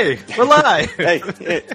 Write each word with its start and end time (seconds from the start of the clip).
Hey, 0.00 0.16
we're 0.38 0.46
live. 0.46 0.90
hey, 0.92 1.18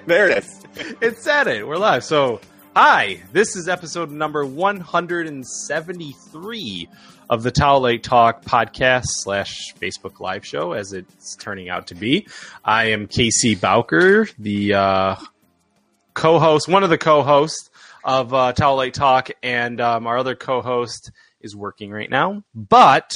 there 0.07 0.31
it 0.31 0.43
is. 0.43 0.65
It 0.99 1.19
said 1.19 1.45
it. 1.45 1.67
We're 1.67 1.77
live. 1.77 2.03
So, 2.03 2.41
hi. 2.75 3.21
This 3.31 3.55
is 3.55 3.69
episode 3.69 4.09
number 4.09 4.43
173 4.43 6.89
of 7.29 7.43
the 7.43 7.51
Towel 7.51 7.81
Lake 7.81 8.01
Talk 8.01 8.43
podcast 8.43 9.03
slash 9.05 9.75
Facebook 9.79 10.19
live 10.19 10.43
show, 10.43 10.71
as 10.71 10.91
it's 10.91 11.35
turning 11.35 11.69
out 11.69 11.85
to 11.89 11.93
be. 11.93 12.27
I 12.63 12.85
am 12.85 13.05
Casey 13.05 13.53
Bowker, 13.53 14.27
the 14.39 14.73
uh, 14.73 15.17
co-host, 16.15 16.67
one 16.67 16.83
of 16.83 16.89
the 16.89 16.97
co-hosts 16.97 17.69
of 18.03 18.33
uh, 18.33 18.53
Towel 18.53 18.77
Lake 18.77 18.93
Talk, 18.93 19.29
and 19.43 19.79
um, 19.79 20.07
our 20.07 20.17
other 20.17 20.33
co-host 20.33 21.11
is 21.41 21.55
working 21.55 21.91
right 21.91 22.09
now. 22.09 22.43
But 22.55 23.11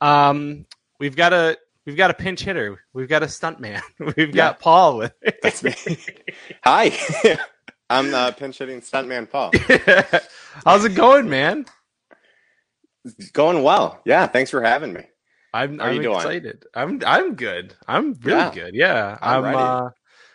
um, 0.00 0.64
we've 1.00 1.16
got 1.16 1.32
a 1.32 1.58
we've 1.88 1.96
got 1.96 2.10
a 2.10 2.14
pinch 2.14 2.42
hitter. 2.42 2.78
We've 2.92 3.08
got 3.08 3.22
a 3.22 3.28
stunt 3.28 3.60
man. 3.60 3.80
We've 3.98 4.32
got 4.32 4.34
Yeah. 4.34 4.52
Paul 4.52 4.98
with. 4.98 5.14
That's 5.42 5.62
me. 5.62 5.74
Hi, 6.64 6.92
I'm 7.88 8.10
the 8.10 8.34
pinch 8.38 8.58
hitting 8.58 8.82
stuntman 8.82 9.28
Paul. 9.30 9.50
How's 10.66 10.84
it 10.84 10.94
going, 10.94 11.28
man? 11.30 11.64
It's 13.04 13.30
going 13.30 13.62
well. 13.62 14.00
Yeah, 14.04 14.26
thanks 14.26 14.50
for 14.50 14.60
having 14.62 14.92
me. 14.92 15.02
I'm, 15.54 15.80
I'm 15.80 15.94
you 15.96 16.02
doing? 16.02 16.16
excited. 16.16 16.64
I'm 16.74 17.00
I'm 17.06 17.34
good. 17.34 17.74
I'm 17.86 18.12
really 18.22 18.38
Yeah. 18.38 18.50
good. 18.54 18.74
Yeah. 18.74 19.16
I'm. 19.22 19.44
Uh, 19.44 19.90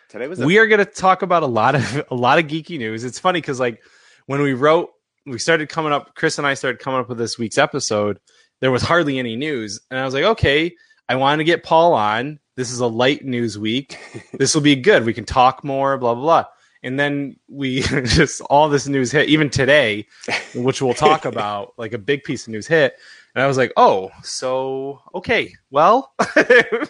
Today 0.08 0.26
was 0.26 0.40
a, 0.40 0.46
we 0.46 0.58
are 0.58 0.66
going 0.66 0.80
to 0.80 0.84
talk 0.84 1.22
about 1.22 1.44
a 1.44 1.46
lot 1.46 1.76
of 1.76 2.04
a 2.10 2.14
lot 2.16 2.38
of 2.40 2.46
geeky 2.46 2.78
news. 2.78 3.04
It's 3.04 3.18
funny 3.20 3.40
because 3.40 3.60
like 3.60 3.80
when 4.26 4.40
we 4.42 4.54
wrote, 4.54 4.90
we 5.24 5.38
started 5.38 5.68
coming 5.68 5.92
up. 5.92 6.14
Chris 6.16 6.38
and 6.38 6.46
I 6.46 6.54
started 6.54 6.80
coming 6.80 6.98
up 7.00 7.08
with 7.08 7.18
this 7.18 7.38
week's 7.38 7.58
episode. 7.58 8.18
There 8.60 8.72
was 8.72 8.82
hardly 8.82 9.18
any 9.20 9.36
news, 9.36 9.80
and 9.90 10.00
I 10.00 10.04
was 10.04 10.14
like, 10.14 10.24
okay, 10.24 10.74
I 11.08 11.16
want 11.16 11.40
to 11.40 11.44
get 11.44 11.64
Paul 11.64 11.94
on. 11.94 12.38
This 12.56 12.70
is 12.70 12.80
a 12.80 12.86
light 12.86 13.24
news 13.24 13.58
week. 13.58 13.98
this 14.34 14.54
will 14.54 14.62
be 14.62 14.76
good. 14.76 15.04
We 15.04 15.14
can 15.14 15.24
talk 15.24 15.64
more. 15.64 15.96
Blah 15.98 16.14
blah 16.14 16.22
blah. 16.22 16.44
And 16.82 17.00
then 17.00 17.36
we 17.48 17.80
just 17.82 18.40
all 18.42 18.68
this 18.68 18.86
news 18.86 19.10
hit. 19.10 19.28
Even 19.28 19.50
today, 19.50 20.06
which 20.54 20.80
we'll 20.80 20.94
talk 20.94 21.24
about, 21.24 21.74
like 21.76 21.92
a 21.92 21.98
big 21.98 22.24
piece 22.24 22.46
of 22.46 22.52
news 22.52 22.66
hit. 22.66 22.96
And 23.34 23.42
I 23.42 23.46
was 23.46 23.56
like, 23.56 23.72
oh, 23.76 24.10
so 24.22 25.00
okay, 25.14 25.52
well, 25.70 26.14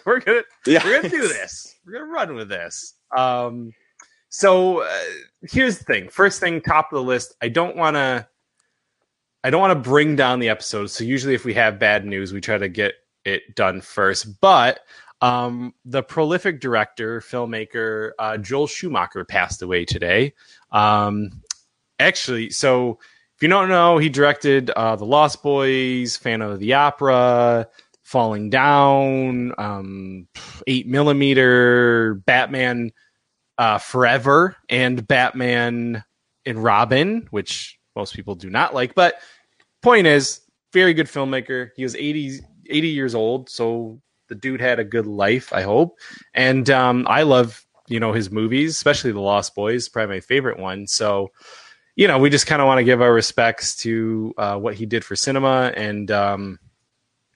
we're 0.05 0.19
gonna 0.19 0.43
yeah. 0.65 0.83
we're 0.83 1.01
gonna 1.01 1.09
do 1.09 1.27
this. 1.27 1.75
We're 1.85 1.93
gonna 1.93 2.05
run 2.05 2.35
with 2.35 2.49
this. 2.49 2.93
Um, 3.17 3.71
so 4.29 4.81
uh, 4.81 4.99
here's 5.49 5.79
the 5.79 5.85
thing. 5.85 6.09
First 6.09 6.39
thing, 6.39 6.61
top 6.61 6.91
of 6.91 6.97
the 6.97 7.03
list. 7.03 7.35
I 7.41 7.49
don't 7.49 7.75
want 7.75 7.95
to. 7.95 8.27
I 9.43 9.49
don't 9.49 9.61
want 9.61 9.71
to 9.71 9.89
bring 9.89 10.15
down 10.15 10.39
the 10.39 10.49
episode. 10.49 10.87
So 10.87 11.03
usually, 11.03 11.35
if 11.35 11.45
we 11.45 11.53
have 11.53 11.79
bad 11.79 12.05
news, 12.05 12.33
we 12.33 12.41
try 12.41 12.57
to 12.57 12.67
get 12.69 12.95
it 13.25 13.55
done 13.55 13.81
first. 13.81 14.39
But 14.39 14.79
um, 15.21 15.73
the 15.83 16.03
prolific 16.03 16.61
director, 16.61 17.19
filmmaker 17.21 18.11
uh, 18.19 18.37
Joel 18.37 18.67
Schumacher 18.67 19.25
passed 19.25 19.61
away 19.61 19.85
today. 19.85 20.33
Um, 20.71 21.41
actually, 21.99 22.51
so 22.51 22.99
if 23.35 23.41
you 23.41 23.49
don't 23.49 23.69
know, 23.69 23.97
he 23.97 24.09
directed 24.09 24.69
uh, 24.69 24.95
The 24.95 25.05
Lost 25.05 25.43
Boys, 25.43 26.15
Phantom 26.15 26.51
of 26.51 26.59
the 26.59 26.73
Opera, 26.73 27.67
Falling 28.03 28.49
Down, 28.49 29.53
um, 29.57 30.27
Eight 30.67 30.87
Millimeter, 30.87 32.15
Batman 32.25 32.91
uh, 33.57 33.77
Forever, 33.79 34.55
and 34.69 35.05
Batman 35.07 36.03
and 36.45 36.63
Robin, 36.63 37.27
which 37.31 37.79
most 37.95 38.13
people 38.13 38.35
do 38.35 38.49
not 38.49 38.73
like. 38.73 38.95
But 38.95 39.15
point 39.81 40.07
is, 40.07 40.41
very 40.71 40.93
good 40.93 41.07
filmmaker. 41.07 41.71
He 41.75 41.83
was 41.83 41.95
80, 41.95 42.41
80 42.69 42.87
years 42.89 43.15
old, 43.15 43.49
so 43.49 43.99
the 44.27 44.35
dude 44.35 44.61
had 44.61 44.79
a 44.79 44.83
good 44.83 45.05
life, 45.05 45.53
I 45.53 45.61
hope. 45.61 45.97
And 46.33 46.69
um, 46.69 47.05
I 47.09 47.23
love, 47.23 47.65
you 47.87 47.99
know, 47.99 48.13
his 48.13 48.31
movies, 48.31 48.71
especially 48.71 49.11
The 49.11 49.21
Lost 49.21 49.55
Boys, 49.55 49.89
probably 49.89 50.15
my 50.15 50.19
favorite 50.19 50.59
one. 50.59 50.87
So, 50.87 51.31
you 51.95 52.07
know, 52.07 52.17
we 52.17 52.29
just 52.29 52.47
kind 52.47 52.61
of 52.61 52.67
want 52.67 52.79
to 52.79 52.83
give 52.83 53.01
our 53.01 53.13
respects 53.13 53.75
to 53.77 54.33
uh, 54.37 54.57
what 54.57 54.75
he 54.75 54.85
did 54.85 55.05
for 55.05 55.15
cinema 55.15 55.71
and 55.75 56.09
um, 56.11 56.59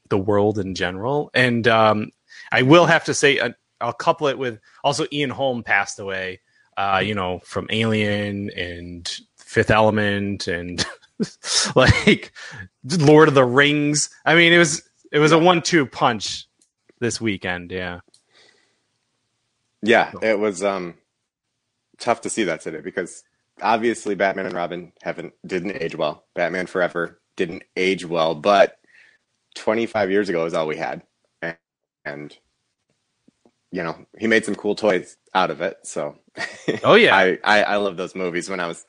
the 0.10 0.18
world 0.18 0.60
in 0.60 0.76
general. 0.76 1.30
And 1.34 1.68
um, 1.68 2.12
I 2.52 2.64
will 2.64 2.86
have 2.86 3.06
to 3.06 3.14
say, 3.14 3.40
uh, 3.40 3.52
I'll 3.82 3.94
couple 3.94 4.28
it 4.28 4.38
with 4.38 4.60
also 4.84 5.06
Ian 5.12 5.30
Holm 5.30 5.64
passed 5.64 6.00
away, 6.00 6.42
uh, 6.76 7.02
you 7.04 7.16
know, 7.16 7.40
from 7.46 7.68
Alien 7.70 8.50
and 8.56 9.10
Fifth 9.38 9.72
Element 9.72 10.48
and 10.48 10.86
like 11.76 12.34
Lord 12.84 13.30
of 13.30 13.36
the 13.36 13.46
Rings. 13.46 14.10
I 14.26 14.36
mean, 14.36 14.52
it 14.52 14.58
was 14.58 14.89
it 15.12 15.20
was 15.20 15.32
a 15.32 15.40
one-two 15.40 15.86
punch 15.88 16.48
this 17.00 17.22
weekend. 17.22 17.72
Yeah, 17.72 18.02
yeah, 19.84 20.14
it 20.22 20.40
was 20.40 20.64
um 20.64 20.96
tough 22.00 22.22
to 22.22 22.30
see 22.32 22.46
that 22.46 22.62
today 22.62 22.82
because 22.82 23.24
obviously 23.62 24.16
Batman 24.16 24.48
and 24.48 24.56
Robin 24.56 24.94
haven't 25.04 25.34
didn't 25.46 25.82
age 25.82 25.96
well. 25.96 26.26
Batman 26.36 26.68
Forever 26.68 27.22
didn't 27.38 27.64
age 27.78 28.06
well, 28.06 28.36
but 28.36 28.78
25 29.56 30.12
years 30.12 30.30
ago 30.30 30.46
is 30.46 30.54
all 30.54 30.68
we 30.68 30.78
had, 30.78 31.04
and, 31.42 31.58
and 32.06 32.38
you 33.72 33.84
know 33.84 34.06
he 34.18 34.28
made 34.28 34.46
some 34.46 34.56
cool 34.56 34.76
toys 34.76 35.18
out 35.36 35.52
of 35.52 35.62
it. 35.62 35.78
So 35.84 36.18
Oh, 36.84 36.96
yeah. 36.96 37.16
I, 37.18 37.40
I 37.44 37.64
I 37.64 37.76
love 37.78 37.98
those 37.98 38.16
movies. 38.16 38.50
When 38.50 38.60
I 38.60 38.68
was 38.68 38.86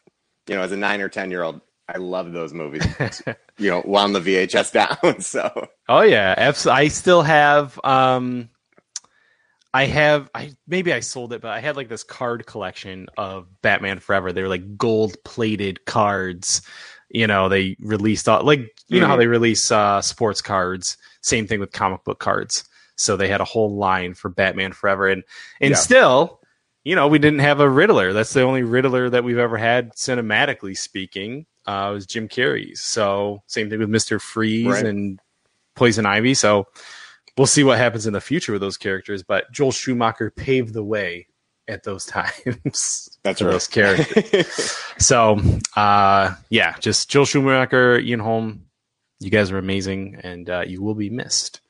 you 0.48 0.56
know 0.56 0.62
as 0.62 0.72
a 0.72 0.76
nine 0.76 1.00
or 1.00 1.08
ten 1.08 1.30
year 1.30 1.42
old, 1.42 1.60
I 1.92 1.98
love 1.98 2.32
those 2.32 2.52
movies. 2.52 2.86
you 3.58 3.70
know, 3.70 3.82
wound 3.84 4.14
the 4.14 4.20
VHS 4.20 4.72
down. 5.02 5.20
So 5.20 5.68
Oh 5.88 6.02
yeah, 6.02 6.34
I 6.66 6.88
still 6.88 7.22
have. 7.22 7.78
Um, 7.84 8.48
I 9.72 9.84
have. 9.86 10.28
I 10.34 10.52
maybe 10.66 10.92
I 10.92 11.00
sold 11.00 11.32
it, 11.32 11.40
but 11.40 11.52
I 11.52 11.60
had 11.60 11.76
like 11.76 11.88
this 11.88 12.02
card 12.02 12.46
collection 12.46 13.08
of 13.16 13.46
Batman 13.62 14.00
Forever. 14.00 14.32
They 14.32 14.42
were 14.42 14.48
like 14.48 14.76
gold 14.76 15.16
plated 15.24 15.84
cards. 15.84 16.62
You 17.08 17.26
know, 17.26 17.48
they 17.48 17.76
released 17.80 18.28
all 18.28 18.42
like 18.44 18.68
you 18.88 19.00
know 19.00 19.06
how 19.06 19.14
Mhm. 19.16 19.20
they 19.20 19.26
release 19.28 19.70
uh, 19.70 20.02
sports 20.02 20.42
cards. 20.42 20.96
Same 21.22 21.46
thing 21.46 21.60
with 21.60 21.72
comic 21.72 22.02
book 22.04 22.18
cards. 22.18 22.64
So 22.96 23.16
they 23.16 23.28
had 23.28 23.40
a 23.40 23.44
whole 23.46 23.76
line 23.76 24.14
for 24.14 24.28
Batman 24.28 24.72
Forever, 24.72 25.08
and 25.08 25.22
and 25.60 25.70
Yeah. 25.70 25.76
still, 25.76 26.40
you 26.84 26.94
know, 26.96 27.06
we 27.08 27.18
didn't 27.20 27.38
have 27.40 27.60
a 27.60 27.68
Riddler. 27.70 28.12
That's 28.12 28.32
the 28.32 28.42
only 28.42 28.62
Riddler 28.62 29.08
that 29.10 29.22
we've 29.24 29.38
ever 29.38 29.56
had, 29.56 29.92
cinematically 29.94 30.76
speaking. 30.76 31.46
Uh, 31.70 31.92
was 31.92 32.06
Jim 32.06 32.28
Carrey's. 32.28 32.80
So 32.80 33.42
same 33.46 33.70
thing 33.70 33.78
with 33.78 33.90
Mister 33.90 34.18
Freeze 34.18 34.66
Right. 34.66 34.84
and 34.86 35.20
Poison 35.76 36.04
Ivy. 36.06 36.34
So 36.34 36.66
we'll 37.38 37.46
see 37.46 37.64
what 37.64 37.78
happens 37.78 38.06
in 38.06 38.12
the 38.12 38.20
future 38.20 38.52
with 38.52 38.60
those 38.60 38.76
characters. 38.76 39.22
But 39.22 39.50
Joel 39.52 39.72
Schumacher 39.72 40.30
paved 40.30 40.74
the 40.74 40.82
way 40.82 41.26
at 41.68 41.84
those 41.84 42.04
times 42.16 43.18
that's 43.22 43.40
right. 43.40 43.50
those 43.50 43.66
characters. 43.68 44.76
so 44.98 45.40
uh, 45.76 46.34
yeah, 46.48 46.76
just 46.80 47.08
Joel 47.08 47.26
Schumacher, 47.26 47.98
Ian 48.00 48.20
Holm, 48.20 48.66
you 49.20 49.30
guys 49.30 49.52
are 49.52 49.58
amazing, 49.58 50.18
and 50.22 50.50
uh, 50.50 50.64
you 50.66 50.82
will 50.82 50.94
be 50.94 51.10
missed. 51.10 51.60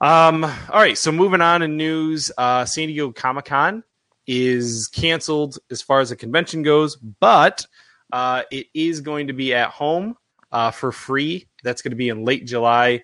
Um, 0.00 0.44
all 0.44 0.80
right, 0.80 0.98
so 0.98 1.10
moving 1.12 1.40
on 1.40 1.62
in 1.62 1.76
news, 1.76 2.30
uh, 2.36 2.64
San 2.64 2.88
Diego 2.88 3.12
Comic 3.12 3.46
Con 3.46 3.84
is 4.26 4.88
canceled 4.88 5.58
as 5.70 5.80
far 5.82 6.00
as 6.00 6.10
the 6.10 6.16
convention 6.16 6.62
goes, 6.62 6.96
but 6.96 7.66
uh, 8.12 8.42
it 8.50 8.66
is 8.74 9.00
going 9.00 9.26
to 9.26 9.32
be 9.32 9.54
at 9.54 9.70
home 9.70 10.16
uh, 10.52 10.70
for 10.70 10.92
free. 10.92 11.48
That's 11.64 11.82
going 11.82 11.90
to 11.90 11.96
be 11.96 12.10
in 12.10 12.24
late 12.24 12.46
July. 12.46 13.02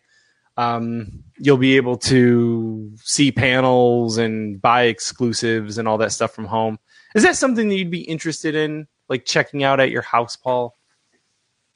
Um, 0.56 1.24
you'll 1.38 1.56
be 1.56 1.76
able 1.76 1.96
to 1.98 2.92
see 3.02 3.32
panels 3.32 4.18
and 4.18 4.60
buy 4.60 4.84
exclusives 4.84 5.78
and 5.78 5.88
all 5.88 5.98
that 5.98 6.12
stuff 6.12 6.34
from 6.34 6.44
home. 6.44 6.78
Is 7.14 7.22
that 7.22 7.36
something 7.36 7.68
that 7.68 7.76
you'd 7.76 7.90
be 7.90 8.02
interested 8.02 8.54
in, 8.54 8.86
like 9.08 9.24
checking 9.24 9.64
out 9.64 9.80
at 9.80 9.90
your 9.90 10.02
house, 10.02 10.36
Paul? 10.36 10.74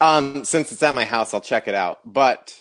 Um, 0.00 0.44
since 0.44 0.72
it's 0.72 0.82
at 0.82 0.94
my 0.94 1.04
house, 1.04 1.32
I'll 1.32 1.40
check 1.40 1.68
it 1.68 1.74
out. 1.74 2.00
But 2.04 2.60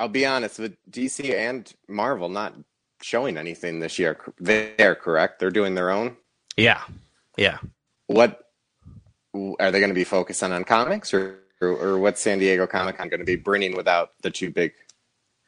I'll 0.00 0.08
be 0.08 0.26
honest 0.26 0.58
with 0.58 0.76
DC 0.90 1.32
and 1.32 1.72
Marvel 1.88 2.28
not 2.28 2.54
showing 3.00 3.38
anything 3.38 3.78
this 3.78 3.98
year. 3.98 4.18
They're 4.38 4.96
correct. 4.96 5.38
They're 5.38 5.50
doing 5.50 5.74
their 5.74 5.90
own. 5.90 6.16
Yeah, 6.56 6.82
yeah. 7.36 7.58
What 8.08 8.43
are 9.60 9.70
they 9.70 9.80
going 9.80 9.90
to 9.90 9.94
be 9.94 10.04
focusing 10.04 10.52
on 10.52 10.64
comics, 10.64 11.12
or 11.12 11.38
or, 11.60 11.68
or 11.68 11.98
what's 11.98 12.20
San 12.20 12.38
Diego 12.38 12.66
Comic 12.66 12.98
Con 12.98 13.08
going 13.08 13.20
to 13.20 13.26
be 13.26 13.36
bringing 13.36 13.76
without 13.76 14.10
the 14.22 14.30
two 14.30 14.50
big, 14.50 14.72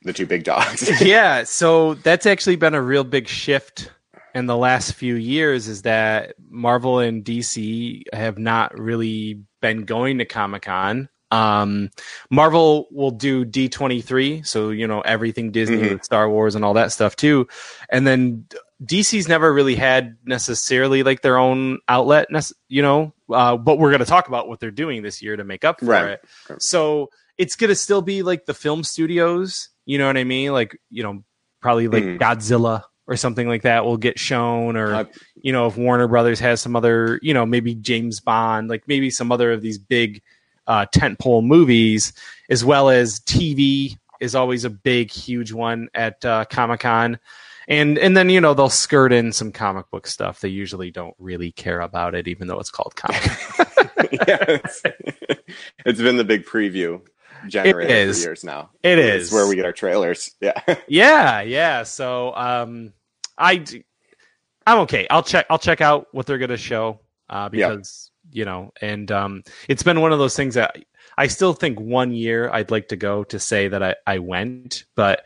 the 0.03 0.13
two 0.13 0.27
big 0.27 0.45
dogs? 0.45 1.01
yeah, 1.01 1.45
so 1.45 1.95
that's 1.95 2.27
actually 2.27 2.57
been 2.57 2.75
a 2.75 2.83
real 2.83 3.05
big 3.05 3.29
shift 3.29 3.91
in 4.35 4.47
the 4.47 4.57
last 4.57 4.93
few 4.93 5.15
years 5.15 5.67
is 5.67 5.83
that 5.83 6.35
Marvel 6.51 6.99
and 6.99 7.25
DC 7.25 8.03
have 8.13 8.39
not 8.39 8.79
really 8.79 9.41
been 9.63 9.85
going 9.85 10.19
to 10.19 10.25
Comic 10.27 10.63
Con. 10.63 11.09
Um, 11.31 11.91
Marvel 12.31 12.87
will 12.93 13.11
do 13.11 13.45
D23, 13.45 14.47
so 14.47 14.71
you 14.71 14.87
know 14.87 15.01
everything 15.01 15.51
Disney 15.53 15.79
Mhm. 15.79 15.93
with 15.93 16.05
Star 16.05 16.29
Wars 16.31 16.55
and 16.55 16.65
all 16.65 16.75
that 16.75 16.93
stuff 16.93 17.17
too. 17.17 17.49
And 17.91 18.07
then 18.07 18.47
DC's 18.85 19.27
never 19.29 19.53
really 19.53 19.75
had 19.75 20.17
necessarily 20.25 21.03
like 21.03 21.23
their 21.23 21.39
own 21.39 21.79
outlet, 21.89 22.29
you 22.69 22.83
know. 22.83 23.13
Uh, 23.33 23.57
but 23.57 23.79
we're 23.79 23.91
going 23.91 24.01
to 24.01 24.05
talk 24.07 24.29
about 24.29 24.49
what 24.49 24.61
they're 24.61 24.71
doing 24.71 25.03
this 25.03 25.23
year 25.23 25.35
to 25.37 25.45
make 25.45 25.65
up 25.65 25.81
for 25.81 25.87
Right. 25.87 26.11
it. 26.11 26.63
So 26.63 27.11
it's 27.39 27.57
going 27.57 27.69
to 27.69 27.75
still 27.75 28.03
be 28.03 28.23
like 28.23 28.45
the 28.47 28.55
film 28.55 28.85
studios, 28.85 29.71
you 29.87 29.99
know 29.99 30.07
what 30.07 30.17
I 30.17 30.25
mean? 30.25 30.53
Like 30.53 30.79
you 30.91 31.03
know, 31.03 31.25
probably 31.61 31.89
like 31.89 32.05
Mhm. 32.05 32.19
Godzilla 32.19 32.83
or 33.09 33.17
something 33.17 33.49
like 33.49 33.63
that 33.63 33.85
will 33.85 33.97
get 33.97 34.19
shown, 34.19 34.77
or 34.77 34.95
Uh, 34.95 35.05
you 35.37 35.53
know, 35.53 35.67
if 35.69 35.77
Warner 35.77 36.09
Brothers 36.09 36.41
has 36.41 36.61
some 36.61 36.75
other, 36.77 37.19
you 37.23 37.33
know, 37.33 37.47
maybe 37.47 37.75
James 37.75 38.21
Bond, 38.21 38.69
like 38.69 38.83
maybe 38.89 39.11
some 39.11 39.31
other 39.33 39.53
of 39.53 39.63
these 39.63 39.79
big 39.79 40.23
uh, 40.67 40.85
tentpole 40.95 41.45
movies, 41.45 42.13
as 42.51 42.65
well 42.65 42.91
as 42.91 43.21
TV 43.21 43.97
is 44.21 44.35
always 44.35 44.65
a 44.65 44.71
big, 44.71 45.13
huge 45.13 45.53
one 45.53 45.89
at 45.95 46.25
uh, 46.25 46.45
Comic 46.47 46.81
Con. 46.81 47.19
And 47.69 47.99
and 47.99 48.17
then 48.17 48.29
you 48.31 48.41
know 48.41 48.55
they'll 48.55 48.69
skirt 48.69 49.13
in 49.13 49.33
some 49.33 49.51
comic 49.53 49.91
book 49.91 50.07
stuff. 50.07 50.41
They 50.41 50.49
usually 50.49 50.91
don't 50.91 51.15
really 51.19 51.51
care 51.53 51.81
about 51.81 52.15
it, 52.15 52.29
even 52.29 52.47
though 52.47 52.61
it's 52.61 52.71
called 52.71 52.95
comic. 52.95 53.23
yeah, 54.13 54.45
it's, 54.49 54.83
it's 55.85 56.01
been 56.01 56.17
the 56.17 56.25
big 56.25 56.45
preview 56.45 57.01
generator 57.49 57.93
is. 57.93 58.23
for 58.23 58.29
years 58.31 58.45
now. 58.45 58.71
It 58.83 58.99
It's 58.99 59.27
is 59.27 59.33
where 59.33 59.47
we 59.49 59.57
get 59.57 59.65
our 59.65 59.73
trailers. 59.73 60.31
Yeah. 60.41 60.61
Yeah, 60.89 61.41
yeah. 61.43 61.83
So 61.83 62.35
um, 62.37 62.93
I 63.37 63.57
d- 63.57 63.85
I'm 64.67 64.79
okay. 64.81 65.07
I'll 65.11 65.23
check. 65.23 65.47
I'll 65.51 65.59
check 65.59 65.81
out 65.81 66.07
what 66.13 66.27
they're 66.27 66.39
gonna 66.39 66.57
show 66.57 67.01
uh, 67.29 67.49
Yeah. 67.53 67.71
because 67.71 68.11
you 68.33 68.45
know, 68.45 68.73
and 68.81 69.11
um, 69.11 69.43
it's 69.69 69.83
been 69.83 70.01
one 70.01 70.13
of 70.13 70.19
those 70.19 70.37
things 70.37 70.55
that 70.55 70.77
I 71.19 71.27
still 71.29 71.53
think 71.53 71.81
one 71.81 72.13
year 72.13 72.51
I'd 72.53 72.71
like 72.71 72.89
to 72.89 72.97
go 72.97 73.25
to 73.25 73.39
say 73.41 73.69
that 73.69 73.83
I 73.83 73.95
I 74.07 74.19
went, 74.19 74.85
but 74.95 75.23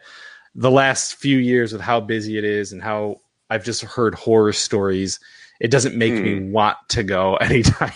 the 0.55 0.70
last 0.70 1.17
few 1.17 1.38
years 1.38 1.73
with 1.73 1.81
how 1.81 2.00
busy 2.00 2.38
it 2.38 2.44
is 2.44 2.73
and 2.73 2.82
how 2.82 3.20
I've 3.49 3.64
just 3.64 3.82
heard 3.82 4.14
horror 4.14 4.52
stories, 4.52 5.20
it 5.61 5.70
doesn't 5.70 5.97
make 5.97 6.14
me 6.14 6.38
hmm. 6.38 6.52
want 6.52 6.79
to 6.88 7.02
go 7.02 7.37
anytime 7.41 7.93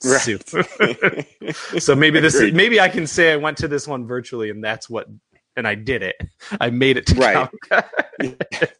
soon. 0.00 0.40
so 1.78 1.94
maybe 1.94 2.20
this 2.20 2.40
maybe 2.52 2.80
I 2.80 2.88
can 2.88 3.06
say 3.06 3.32
I 3.32 3.36
went 3.36 3.58
to 3.58 3.68
this 3.68 3.86
one 3.86 4.06
virtually 4.06 4.50
and 4.50 4.62
that's 4.62 4.88
what 4.88 5.08
and 5.56 5.68
I 5.68 5.74
did 5.74 6.02
it. 6.02 6.16
I 6.60 6.70
made 6.70 6.96
it 6.96 7.06
to 7.06 7.14
Right. 7.14 7.48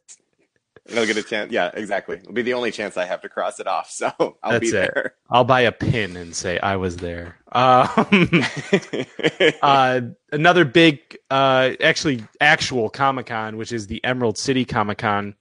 I'll 0.97 1.07
get 1.07 1.17
a 1.17 1.23
chance. 1.23 1.53
Yeah, 1.53 1.71
exactly. 1.73 2.17
It'll 2.17 2.33
be 2.33 2.43
the 2.43 2.55
only 2.55 2.71
chance 2.73 2.97
I 2.97 3.05
have 3.05 3.21
to 3.23 3.29
cross 3.29 3.61
it 3.61 3.67
off. 3.67 3.91
So 3.91 4.11
I'll 4.43 4.53
That's 4.53 4.61
be 4.61 4.69
it. 4.69 4.73
there. 4.73 5.15
I'll 5.31 5.45
buy 5.45 5.61
a 5.63 5.73
pin 5.73 6.17
and 6.17 6.35
say 6.35 6.59
I 6.59 6.77
was 6.77 6.97
there. 6.97 7.37
Um, 7.53 8.43
uh, 9.63 10.01
another 10.33 10.65
big, 10.65 11.01
uh, 11.31 11.71
actually, 11.81 12.25
actual 12.41 12.89
Comic 12.91 13.27
Con, 13.27 13.57
which 13.57 13.73
is 13.73 13.87
the 13.87 14.03
Emerald 14.05 14.39
City 14.39 14.65
Comic 14.65 14.99
Con, 14.99 15.37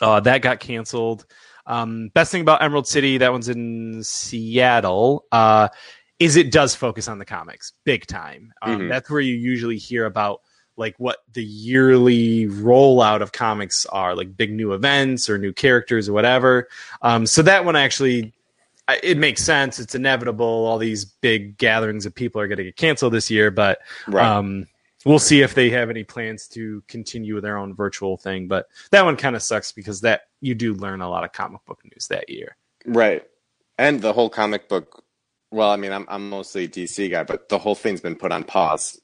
uh, 0.00 0.20
that 0.20 0.42
got 0.42 0.60
canceled. 0.60 1.26
Um, 1.66 2.08
best 2.14 2.32
thing 2.32 2.42
about 2.42 2.62
Emerald 2.62 2.86
City, 2.88 3.18
that 3.18 3.30
one's 3.32 3.48
in 3.48 4.02
Seattle, 4.02 5.26
uh, 5.32 5.68
is 6.18 6.36
it 6.36 6.50
does 6.50 6.74
focus 6.74 7.08
on 7.08 7.18
the 7.18 7.24
comics 7.24 7.72
big 7.84 8.06
time. 8.06 8.52
Um, 8.62 8.80
Mhm. 8.82 8.88
That's 8.88 9.10
where 9.10 9.20
you 9.20 9.34
usually 9.34 9.76
hear 9.78 10.06
about 10.06 10.40
like 10.76 10.94
what 10.98 11.18
the 11.32 11.44
yearly 11.44 12.46
rollout 12.46 13.20
of 13.20 13.32
comics 13.32 13.86
are, 13.86 14.14
like 14.14 14.36
big 14.36 14.52
new 14.52 14.72
events 14.72 15.28
or 15.28 15.38
new 15.38 15.52
characters 15.52 16.08
or 16.08 16.12
whatever. 16.12 16.68
Um, 17.02 17.26
so 17.26 17.42
that 17.42 17.64
one 17.64 17.76
actually 17.76 18.32
it 19.02 19.16
makes 19.18 19.42
sense. 19.42 19.78
It's 19.78 19.94
inevitable. 19.94 20.46
All 20.46 20.78
these 20.78 21.04
big 21.04 21.56
gatherings 21.56 22.06
of 22.06 22.14
people 22.14 22.40
are 22.40 22.48
going 22.48 22.58
to 22.58 22.64
get 22.64 22.76
canceled 22.76 23.12
this 23.12 23.30
year, 23.30 23.50
but 23.50 23.78
right. 24.08 24.26
um, 24.26 24.66
we'll 25.04 25.18
see 25.18 25.40
if 25.40 25.54
they 25.54 25.70
have 25.70 25.90
any 25.90 26.04
plans 26.04 26.48
to 26.48 26.82
continue 26.88 27.40
their 27.40 27.56
own 27.56 27.74
virtual 27.74 28.16
thing. 28.16 28.48
But 28.48 28.66
that 28.90 29.04
one 29.04 29.16
kind 29.16 29.36
of 29.36 29.42
sucks 29.42 29.72
because 29.72 30.00
that 30.02 30.22
you 30.40 30.54
do 30.54 30.74
learn 30.74 31.00
a 31.00 31.08
lot 31.08 31.24
of 31.24 31.32
comic 31.32 31.64
book 31.64 31.80
news 31.84 32.08
that 32.08 32.28
year. 32.28 32.56
Right. 32.84 33.22
And 33.78 34.00
the 34.00 34.12
whole 34.12 34.28
comic 34.28 34.68
book, 34.68 35.04
well, 35.50 35.70
I 35.70 35.76
mean, 35.76 35.92
I'm, 35.92 36.06
I'm 36.08 36.28
mostly 36.28 36.64
a 36.64 36.68
DC 36.68 37.10
guy, 37.10 37.22
but 37.24 37.48
the 37.48 37.58
whole 37.58 37.74
thing's 37.74 38.00
been 38.00 38.16
put 38.16 38.32
on 38.32 38.44
pause. 38.44 39.00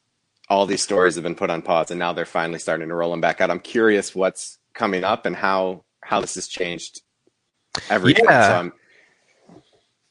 All 0.50 0.64
these 0.66 0.82
stories 0.82 1.14
have 1.16 1.24
been 1.24 1.34
put 1.34 1.50
on 1.50 1.62
pause, 1.62 1.90
and 1.90 1.98
now 1.98 2.12
they're 2.12 2.24
finally 2.24 2.58
starting 2.58 2.88
to 2.88 2.94
roll 2.94 3.10
them 3.10 3.20
back 3.20 3.40
out. 3.40 3.50
I'm 3.50 3.60
curious 3.60 4.14
what's 4.14 4.58
coming 4.74 5.04
up 5.04 5.26
and 5.26 5.36
how 5.36 5.84
how 6.02 6.20
this 6.20 6.36
has 6.36 6.48
changed 6.48 7.02
everything. 7.90 8.24
Yeah. 8.26 8.48
So 8.48 8.54
I'm, 8.56 8.72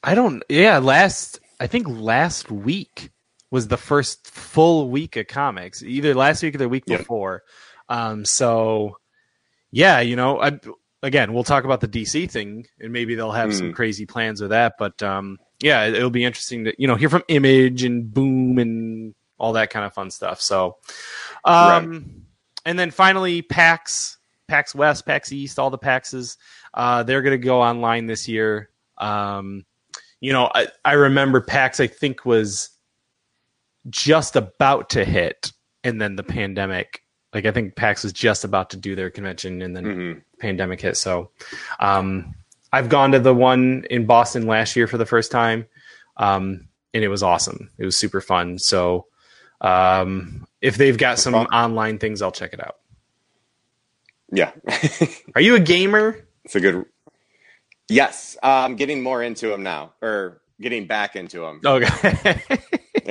I 0.04 0.16
don't. 0.16 0.44
Yeah, 0.50 0.78
last 0.78 1.40
I 1.60 1.68
think 1.68 1.88
last 1.88 2.52
week 2.52 3.10
was 3.50 3.68
the 3.68 3.78
first 3.78 4.28
full 4.28 4.90
week 4.90 5.16
of 5.16 5.28
comics, 5.28 5.82
either 5.82 6.14
last 6.14 6.44
week 6.44 6.54
or 6.56 6.60
the 6.60 6.70
week 6.70 6.84
Yeah. 6.86 6.98
before. 6.98 7.44
Um, 7.90 8.26
so 8.26 8.98
yeah, 9.72 10.02
you 10.02 10.16
know, 10.16 10.40
I, 10.42 10.60
again, 11.02 11.34
we'll 11.34 11.44
talk 11.44 11.64
about 11.64 11.82
the 11.82 11.88
DC 11.88 12.30
thing, 12.30 12.68
and 12.80 12.94
maybe 12.94 13.16
they'll 13.16 13.32
have 13.32 13.54
some 13.56 13.72
Mm. 13.72 13.76
crazy 13.76 14.06
plans 14.06 14.40
with 14.42 14.52
that. 14.52 14.74
But 14.78 15.02
um, 15.02 15.38
yeah, 15.62 15.86
it, 15.86 15.96
it'll 15.96 16.10
be 16.10 16.24
interesting 16.26 16.66
to 16.66 16.74
you 16.78 16.88
know 16.88 16.96
hear 16.96 17.10
from 17.10 17.24
Image 17.28 17.84
and 17.84 18.14
Boom 18.14 18.60
and 18.60 18.97
all 19.40 19.54
that 19.54 19.70
kind 19.70 19.86
of 19.86 19.94
fun 19.94 20.12
stuff. 20.12 20.42
So, 20.42 20.78
um, 21.46 22.24
and 22.66 22.78
then 22.78 22.92
finally, 22.92 23.42
PAX, 23.42 24.18
PAX 24.48 24.76
West, 24.76 25.06
PAX 25.06 25.32
East, 25.32 25.60
all 25.60 25.70
the 25.70 25.78
PAXs, 25.78 26.38
uh, 26.74 27.04
they're 27.04 27.22
going 27.22 27.40
to 27.40 27.46
go 27.46 27.62
online 27.62 28.08
this 28.08 28.28
year. 28.28 28.70
Um, 28.98 29.66
you 30.20 30.34
know, 30.34 30.50
I, 30.54 30.68
I 30.84 30.94
remember 30.94 31.42
PAX, 31.42 31.80
I 31.80 31.88
think, 31.88 32.26
was 32.26 32.70
just 33.90 34.36
about 34.36 34.90
to 34.92 35.06
hit, 35.06 35.52
and 35.84 36.02
then 36.02 36.16
the 36.16 36.24
pandemic. 36.24 37.04
Like, 37.34 37.46
I 37.46 37.52
think 37.52 37.76
PAX 37.76 38.04
was 38.04 38.14
just 38.14 38.44
about 38.44 38.72
to 38.72 38.78
do 38.78 38.96
their 38.96 39.10
convention, 39.10 39.62
and 39.62 39.76
then 39.76 39.84
mhm. 39.86 40.22
pandemic 40.40 40.82
hit. 40.82 40.98
So, 40.98 41.32
um, 41.80 42.36
I've 42.74 42.90
gone 42.90 43.12
to 43.12 43.20
the 43.20 43.34
one 43.34 43.86
in 43.90 44.06
Boston 44.06 44.48
last 44.48 44.76
year 44.76 44.88
for 44.88 44.98
the 44.98 45.06
first 45.06 45.32
time, 45.32 45.68
um, 46.18 46.68
and 46.94 47.04
it 47.04 47.10
was 47.10 47.24
awesome. 47.24 47.70
It 47.78 47.86
was 47.86 47.96
super 47.96 48.22
fun. 48.22 48.58
So, 48.58 49.06
um, 49.62 50.48
if 50.62 50.78
they've 50.78 50.98
got 50.98 51.20
some 51.20 51.36
online 51.36 51.98
things, 52.00 52.22
I'll 52.22 52.32
check 52.32 52.54
it 52.54 52.60
out. 52.60 52.78
yeah. 54.32 54.52
Are 55.36 55.42
you 55.42 55.56
a 55.56 55.60
gamer? 55.60 56.26
it's 56.44 56.56
a 56.56 56.60
good. 56.60 56.86
Yes. 57.90 58.38
Uh, 58.42 58.48
I'm 58.48 58.76
getting 58.76 59.04
more 59.04 59.22
into 59.24 59.48
them 59.48 59.64
now, 59.64 59.94
or 60.02 60.42
getting 60.60 60.88
back 60.88 61.16
into 61.16 61.42
them. 61.42 61.62
Okay. 61.66 61.88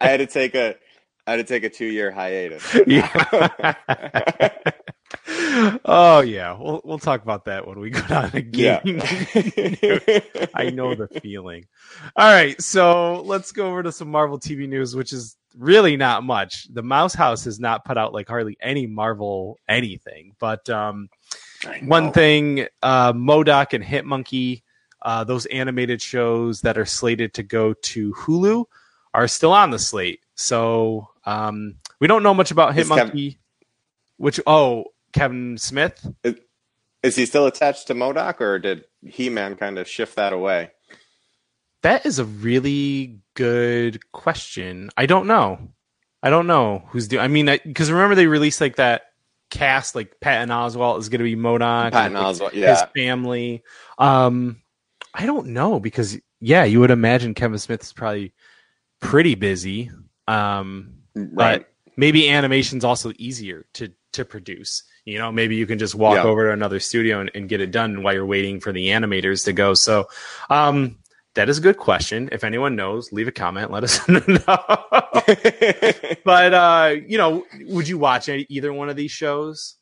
I 0.00 0.08
had 0.08 0.18
to 0.18 0.26
take 0.26 0.54
a 0.54 0.76
I 1.26 1.32
had 1.32 1.36
to 1.38 1.44
take 1.44 1.64
a 1.64 1.70
two 1.70 1.86
year 1.86 2.10
hiatus. 2.10 2.76
yeah. 2.86 3.74
Oh 5.84 6.20
yeah, 6.20 6.56
we'll 6.58 6.80
we'll 6.84 6.98
talk 6.98 7.22
about 7.22 7.46
that 7.46 7.66
when 7.66 7.78
we 7.78 7.90
go 7.90 8.00
down 8.08 8.30
again. 8.34 8.80
Yeah. 8.84 10.20
I 10.54 10.70
know 10.70 10.94
the 10.94 11.08
feeling. 11.22 11.66
All 12.14 12.32
right, 12.32 12.60
so 12.60 13.22
let's 13.22 13.52
go 13.52 13.68
over 13.68 13.82
to 13.82 13.92
some 13.92 14.10
Marvel 14.10 14.38
TV 14.38 14.68
news, 14.68 14.94
which 14.94 15.12
is 15.12 15.36
really 15.56 15.96
not 15.96 16.24
much. 16.24 16.68
The 16.72 16.82
Mouse 16.82 17.14
House 17.14 17.44
has 17.44 17.58
not 17.58 17.84
put 17.84 17.96
out 17.96 18.12
like 18.12 18.28
hardly 18.28 18.56
any 18.60 18.86
Marvel 18.86 19.58
anything, 19.68 20.34
but 20.38 20.68
um, 20.68 21.08
one 21.82 22.12
thing, 22.12 22.66
uh, 22.82 23.12
MODOK 23.12 23.72
and 23.72 23.84
Hitmonkey, 23.84 24.62
uh, 25.02 25.24
those 25.24 25.46
animated 25.46 26.02
shows 26.02 26.60
that 26.62 26.78
are 26.78 26.84
slated 26.84 27.34
to 27.34 27.42
go 27.42 27.72
to 27.74 28.12
Hulu, 28.14 28.66
are 29.14 29.28
still 29.28 29.52
on 29.52 29.70
the 29.70 29.78
slate. 29.78 30.20
So 30.34 31.08
um, 31.24 31.76
we 32.00 32.06
don't 32.06 32.22
know 32.22 32.34
much 32.34 32.50
about 32.50 32.74
Hit 32.74 32.86
Monkey. 32.86 33.30
Hitmonkey. 33.30 33.36
Which 34.18 34.40
oh, 34.46 34.86
Kevin 35.16 35.56
Smith. 35.58 36.06
Is 37.02 37.16
he 37.16 37.24
still 37.26 37.46
attached 37.46 37.86
to 37.86 37.94
MODOK, 37.94 38.40
or 38.40 38.58
did 38.58 38.84
He 39.02 39.28
Man 39.30 39.56
kind 39.56 39.78
of 39.78 39.88
shift 39.88 40.16
that 40.16 40.32
away? 40.32 40.70
That 41.82 42.04
is 42.04 42.18
a 42.18 42.24
really 42.24 43.20
good 43.34 44.10
question. 44.12 44.90
I 44.96 45.06
don't 45.06 45.26
know. 45.26 45.58
I 46.22 46.30
don't 46.30 46.46
know 46.46 46.82
who's 46.88 47.08
doing. 47.08 47.22
I 47.22 47.28
mean, 47.28 47.46
because 47.64 47.90
remember 47.90 48.14
they 48.14 48.26
released 48.26 48.60
like 48.60 48.76
that 48.76 49.02
cast, 49.50 49.94
like 49.94 50.18
Patton 50.20 50.48
Oswalt 50.48 50.98
is 50.98 51.08
going 51.08 51.20
to 51.20 51.24
be 51.24 51.36
MODOK, 51.36 51.92
Patton 51.92 52.16
Oswalt, 52.16 52.52
his 52.52 52.82
family. 52.94 53.62
Um, 53.98 54.60
I 55.14 55.24
don't 55.26 55.48
know 55.48 55.78
because 55.78 56.18
yeah, 56.40 56.64
you 56.64 56.80
would 56.80 56.90
imagine 56.90 57.34
Kevin 57.34 57.58
Smith 57.58 57.82
is 57.82 57.92
probably 57.92 58.34
pretty 59.00 59.34
busy. 59.34 59.90
Um, 60.28 60.92
Right. 61.14 61.60
but 61.60 61.72
maybe 61.96 62.28
animation's 62.28 62.84
also 62.84 63.12
easier 63.16 63.64
to 63.74 63.92
to 64.12 64.24
produce. 64.24 64.82
You 65.06 65.18
know, 65.18 65.32
maybe 65.32 65.56
you 65.56 65.66
can 65.66 65.78
just 65.78 65.94
walk 65.94 66.16
Yeah. 66.16 66.24
over 66.24 66.48
to 66.48 66.52
another 66.52 66.78
studio 66.80 67.20
and, 67.20 67.30
and 67.34 67.48
get 67.48 67.60
it 67.62 67.70
done 67.70 68.02
while 68.02 68.12
you're 68.12 68.26
waiting 68.26 68.60
for 68.60 68.72
the 68.72 68.88
animators 68.88 69.44
to 69.46 69.52
go. 69.54 69.72
So, 69.72 70.08
um, 70.50 70.98
that 71.34 71.48
is 71.48 71.58
a 71.58 71.60
good 71.60 71.76
question. 71.76 72.28
If 72.32 72.44
anyone 72.44 72.76
knows, 72.76 73.12
leave 73.12 73.28
a 73.28 73.32
comment. 73.32 73.70
Let 73.70 73.84
us 73.84 74.06
know. 74.08 74.18
but 76.24 76.54
uh, 76.54 76.94
you 77.06 77.18
know, 77.18 77.44
would 77.66 77.88
you 77.88 77.98
watch 77.98 78.28
any, 78.28 78.46
either 78.48 78.72
one 78.72 78.88
of 78.88 78.96
these 78.96 79.10
shows? 79.12 79.76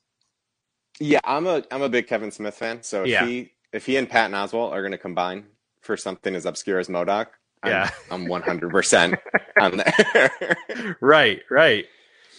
yeah, 1.00 1.20
I'm 1.24 1.46
a 1.46 1.62
I'm 1.70 1.82
a 1.82 1.88
big 1.88 2.06
Kevin 2.06 2.30
Smith 2.30 2.54
fan. 2.54 2.82
So 2.82 3.02
if 3.02 3.08
Yeah. 3.08 3.26
he 3.26 3.52
if 3.72 3.86
he 3.86 3.96
and 3.96 4.08
Patton 4.08 4.32
Oswalt 4.36 4.72
are 4.72 4.80
going 4.82 4.92
to 4.92 4.98
combine 4.98 5.46
for 5.80 5.96
something 5.96 6.34
as 6.34 6.46
obscure 6.46 6.78
as 6.78 6.88
MODOK, 6.88 7.26
I'm, 7.62 7.70
Yeah. 7.70 7.90
I'm 8.10 8.26
100 8.28 8.70
percent 8.70 9.14
on 9.58 9.76
there. 9.78 10.96
right, 11.00 11.40
right. 11.50 11.86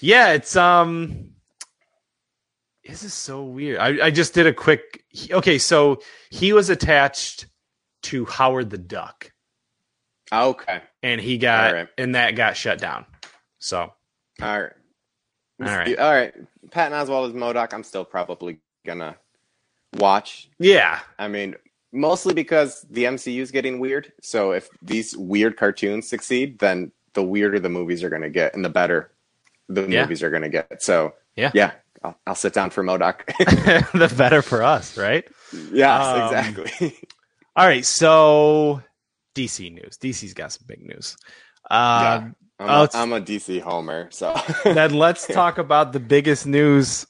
Yeah, 0.02 0.34
it's 0.34 0.56
um 0.56 1.32
this 2.86 3.04
is 3.04 3.14
so 3.14 3.44
weird. 3.44 3.80
I, 3.80 4.06
I 4.08 4.12
just 4.12 4.34
did 4.34 4.48
a 4.48 4.54
quick 4.54 5.04
okay, 5.32 5.58
so 5.58 6.02
he 6.30 6.54
was 6.54 6.70
attached 6.70 7.48
to 8.04 8.26
Howard 8.26 8.70
the 8.70 8.78
Duck 8.78 9.32
oh, 10.32 10.50
okay, 10.50 10.82
and 11.04 11.20
he 11.20 11.38
got 11.38 11.74
right. 11.74 11.88
and 11.98 12.16
that 12.16 12.36
got 12.36 12.56
shut 12.58 12.80
down. 12.80 13.06
So 13.60 13.80
all 13.80 14.62
right, 14.62 14.72
All 15.62 15.68
right. 15.68 15.98
all 16.00 16.12
right. 16.14 16.34
Patton 16.72 16.98
Oswalt 16.98 17.30
is 17.30 17.34
MODOK. 17.34 17.74
I'm 17.74 17.84
still 17.84 18.04
probably 18.06 18.60
gonna 18.86 19.16
watch. 19.98 20.50
Yeah. 20.60 21.00
I 21.18 21.28
mean, 21.28 21.56
mostly 21.94 22.34
because 22.34 22.86
the 22.90 23.06
MCU 23.06 23.40
is 23.42 23.52
getting 23.52 23.80
weird. 23.80 24.12
So 24.22 24.52
if 24.52 24.68
these 24.82 25.16
weird 25.16 25.58
cartoons 25.58 26.10
succeed, 26.10 26.60
then 26.60 26.92
the 27.14 27.24
weirder 27.24 27.60
the 27.60 27.70
movies 27.70 28.04
are 28.04 28.10
gonna 28.10 28.30
get, 28.30 28.54
and 28.56 28.66
the 28.66 28.70
better 28.70 29.12
the 29.70 29.88
Yeah. 29.90 30.02
movies 30.02 30.22
are 30.22 30.30
gonna 30.30 30.50
get. 30.50 30.84
So 30.84 31.14
Yeah. 31.36 31.52
yeah, 31.54 31.72
I'll, 32.04 32.18
I'll 32.28 32.36
sit 32.36 32.54
down 32.54 32.70
for 32.70 32.84
MODOK. 32.84 33.26
the 33.94 34.14
better 34.16 34.42
for 34.42 34.64
us, 34.64 34.98
right? 34.98 35.26
yes, 35.72 36.02
Um, 36.06 36.24
exactly. 36.24 36.98
All 37.56 37.66
right, 37.66 37.86
so 37.86 38.82
DC 39.36 39.72
news. 39.72 39.98
DC's 39.98 40.34
got 40.34 40.52
some 40.52 40.66
big 40.68 40.86
news. 40.86 41.18
Um, 41.72 42.36
I'm, 42.60 42.70
oh, 42.70 42.84
a, 42.84 42.90
I'm 42.94 43.14
a 43.14 43.22
DC 43.22 43.62
homer, 43.62 44.08
so 44.12 44.36
then 44.64 44.94
let's 44.94 45.26
talk 45.28 45.58
about 45.58 45.94
the 45.94 46.00
biggest 46.00 46.46
news 46.46 47.08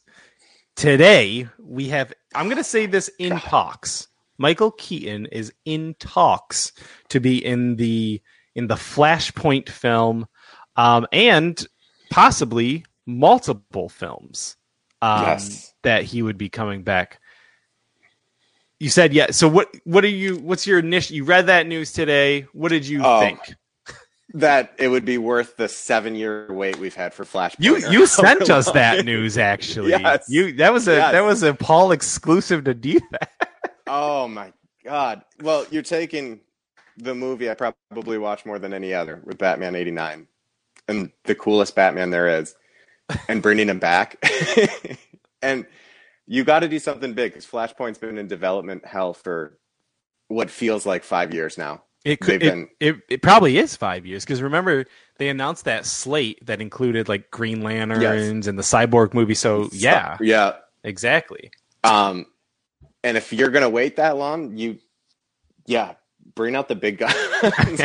today. 0.76 1.48
We 1.60 1.90
have, 1.90 2.14
I'm 2.34 2.46
going 2.46 2.58
to 2.58 2.64
say 2.64 2.86
this 2.86 3.10
in 3.20 3.38
talks. 3.40 4.08
Michael 4.38 4.72
Keaton 4.72 5.28
is 5.28 5.54
in 5.66 5.96
talks 6.00 6.72
to 7.10 7.20
be 7.20 7.44
in 7.44 7.76
the 7.78 8.22
in 8.56 8.68
the 8.68 8.76
Flashpoint 8.76 9.70
film, 9.70 10.28
um, 10.78 11.06
and 11.12 11.66
possibly 12.10 12.86
multiple 13.06 13.90
films. 13.90 14.58
Um, 15.06 15.24
Yes. 15.24 15.74
that 15.84 16.04
he 16.04 16.22
would 16.22 16.38
be 16.38 16.50
coming 16.50 16.84
back. 16.84 17.20
You 18.80 18.90
said 18.90 19.14
yeah. 19.14 19.32
So 19.32 19.48
what? 19.48 19.70
What 19.86 20.04
are 20.04 20.10
you? 20.10 20.38
What's 20.38 20.68
your 20.68 20.80
initial? 20.80 21.16
You 21.16 21.24
read 21.24 21.48
that 21.48 21.66
news 21.68 21.94
today. 21.94 22.42
What 22.54 22.70
did 22.70 22.86
you 22.88 23.02
Oh, 23.04 23.20
think? 23.22 23.40
that 24.34 24.74
it 24.78 24.90
would 24.90 25.06
be 25.06 25.18
worth 25.18 25.56
the 25.56 25.70
seven 25.70 26.16
year 26.16 26.52
wait 26.52 26.78
we've 26.78 26.96
had 26.96 27.14
for 27.14 27.24
Flash. 27.24 27.56
You 27.58 27.78
you 27.90 28.06
sent 28.22 28.50
us 28.50 28.70
that 28.72 29.06
news 29.06 29.38
actually. 29.38 29.92
Yes. 29.92 30.26
You 30.28 30.52
that 30.54 30.74
was 30.74 30.88
a 30.88 30.96
Yes. 30.96 31.12
that 31.14 31.22
was 31.22 31.44
a 31.44 31.54
Paul 31.54 31.92
exclusive 31.92 32.64
to 32.66 32.74
that. 32.74 33.30
Oh 33.88 34.28
my 34.28 34.52
god! 34.84 35.24
Well, 35.42 35.66
you're 35.72 35.84
taking 35.84 36.42
the 36.98 37.16
movie 37.16 37.50
I 37.50 37.54
probably 37.54 38.18
watch 38.18 38.46
more 38.46 38.60
than 38.60 38.74
any 38.74 38.94
other 38.94 39.22
with 39.24 39.38
Batman 39.38 39.76
'89, 39.76 40.28
and 40.90 41.12
the 41.24 41.36
coolest 41.36 41.76
Batman 41.76 42.10
there 42.10 42.28
is, 42.40 42.56
and 43.28 43.42
bringing 43.42 43.70
him 43.70 43.80
back. 43.80 44.18
and 45.42 45.66
you 46.28 46.44
got 46.44 46.60
to 46.60 46.68
do 46.68 46.80
something 46.80 47.14
big 47.14 47.32
because 47.32 47.46
Flashpoint's 47.46 47.98
been 47.98 48.18
in 48.18 48.28
development 48.28 48.86
hell 48.86 49.14
for 49.14 49.58
what 50.28 50.50
feels 50.50 50.86
like 50.86 51.04
five 51.04 51.34
years 51.34 51.58
now. 51.58 51.84
It 52.04 52.20
could 52.20 52.44
it, 52.44 52.52
been- 52.52 52.70
it, 52.80 52.96
it 53.10 53.22
probably 53.24 53.58
is 53.58 53.76
five 53.76 54.06
years 54.06 54.24
because 54.24 54.42
remember 54.42 54.86
they 55.18 55.28
announced 55.28 55.66
that 55.66 55.88
slate 55.88 56.46
that 56.46 56.62
included 56.62 57.10
like 57.10 57.32
Green 57.32 57.62
Lanterns 57.62 58.48
and 58.48 58.60
the 58.60 58.64
Cyborg 58.64 59.16
movie. 59.16 59.34
So 59.34 59.70
yeah, 59.72 60.18
yeah. 60.22 60.58
exactly. 60.84 61.50
Um, 61.84 62.28
and 63.04 63.18
if 63.18 63.34
you're 63.34 63.50
gonna 63.50 63.70
wait 63.70 63.96
that 63.96 64.18
long, 64.18 64.56
you, 64.56 64.78
yeah, 65.66 65.94
bring 66.36 66.56
out 66.56 66.68
the 66.68 66.76
big 66.76 67.00
guns. 67.00 67.82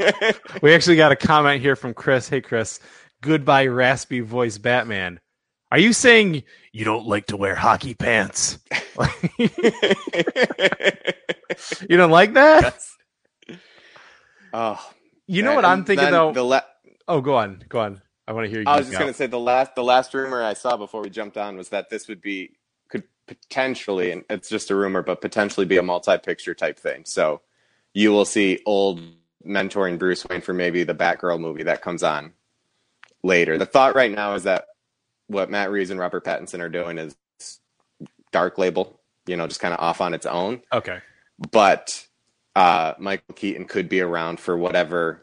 we 0.62 0.74
actually 0.74 0.96
got 0.96 1.12
a 1.12 1.16
comment 1.16 1.60
here 1.60 1.76
from 1.76 1.92
Chris. 1.92 2.30
Hey 2.30 2.40
Chris, 2.40 2.80
goodbye 3.26 3.66
raspy 3.66 4.20
voice 4.20 4.58
Batman. 4.58 5.18
Are 5.72 5.78
you 5.78 5.92
saying 5.92 6.44
you 6.72 6.84
don't 6.84 7.06
like 7.06 7.26
to 7.26 7.36
wear 7.36 7.56
hockey 7.56 7.94
pants? 7.94 8.58
you 9.38 9.48
don't 11.96 12.10
like 12.12 12.34
that? 12.34 12.62
Yes. 13.48 13.58
Oh, 14.52 14.90
You 15.26 15.42
know 15.42 15.54
what 15.54 15.64
I'm 15.64 15.84
thinking 15.84 16.10
though? 16.10 16.32
The 16.32 16.44
la- 16.44 16.60
Oh, 17.08 17.20
go 17.20 17.36
on, 17.36 17.62
go 17.68 17.80
on. 17.80 18.00
I 18.28 18.32
want 18.32 18.46
to 18.46 18.50
hear 18.50 18.60
you. 18.60 18.66
I 18.66 18.78
was 18.78 18.86
just 18.86 18.98
going 18.98 19.12
to 19.12 19.16
say 19.16 19.26
the 19.26 19.38
last 19.38 19.74
the 19.74 19.84
last 19.84 20.12
rumor 20.14 20.42
I 20.42 20.54
saw 20.54 20.76
before 20.76 21.02
we 21.02 21.10
jumped 21.10 21.36
on 21.36 21.56
was 21.56 21.68
that 21.70 21.90
this 21.90 22.08
would 22.08 22.20
be 22.20 22.56
could 22.88 23.04
potentially, 23.26 24.12
and 24.12 24.24
it's 24.30 24.48
just 24.48 24.70
a 24.70 24.76
rumor, 24.76 25.02
but 25.02 25.20
potentially 25.20 25.66
be 25.66 25.76
a 25.76 25.82
multi-picture 25.82 26.54
type 26.54 26.78
thing. 26.78 27.04
So 27.04 27.42
you 27.94 28.12
will 28.12 28.24
see 28.24 28.60
old 28.66 29.00
mentoring 29.46 29.98
Bruce 29.98 30.26
Wayne 30.28 30.40
for 30.40 30.52
maybe 30.52 30.82
the 30.84 30.94
Batgirl 30.94 31.40
movie 31.40 31.64
that 31.64 31.82
comes 31.82 32.02
on 32.02 32.32
later. 33.26 33.58
The 33.58 33.66
thought 33.66 33.94
right 33.94 34.10
now 34.10 34.34
is 34.34 34.44
that 34.44 34.66
what 35.26 35.50
Matt 35.50 35.70
Reeves 35.70 35.90
and 35.90 36.00
Robert 36.00 36.24
Pattinson 36.24 36.60
are 36.60 36.68
doing 36.68 36.98
is 36.98 37.16
dark 38.32 38.58
label, 38.58 39.00
you 39.26 39.36
know, 39.36 39.46
just 39.46 39.60
kind 39.60 39.74
of 39.74 39.80
off 39.80 40.00
on 40.00 40.14
its 40.14 40.26
own 40.26 40.62
Okay. 40.72 40.98
but 41.52 42.06
uh, 42.54 42.94
Michael 42.98 43.34
Keaton 43.34 43.66
could 43.66 43.88
be 43.88 44.00
around 44.00 44.40
for 44.40 44.56
whatever 44.56 45.22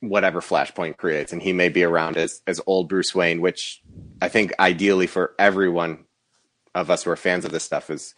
whatever 0.00 0.40
Flashpoint 0.40 0.96
creates, 0.98 1.32
and 1.32 1.40
he 1.40 1.52
may 1.52 1.68
be 1.68 1.82
around 1.84 2.16
as 2.16 2.42
as 2.46 2.60
old 2.66 2.88
Bruce 2.88 3.14
Wayne, 3.14 3.40
which 3.40 3.80
I 4.20 4.28
think 4.28 4.52
ideally 4.58 5.06
for 5.06 5.34
everyone 5.38 6.04
of 6.74 6.90
us 6.90 7.04
who 7.04 7.10
are 7.10 7.16
fans 7.16 7.44
of 7.44 7.52
this 7.52 7.62
stuff 7.64 7.90
is 7.90 8.14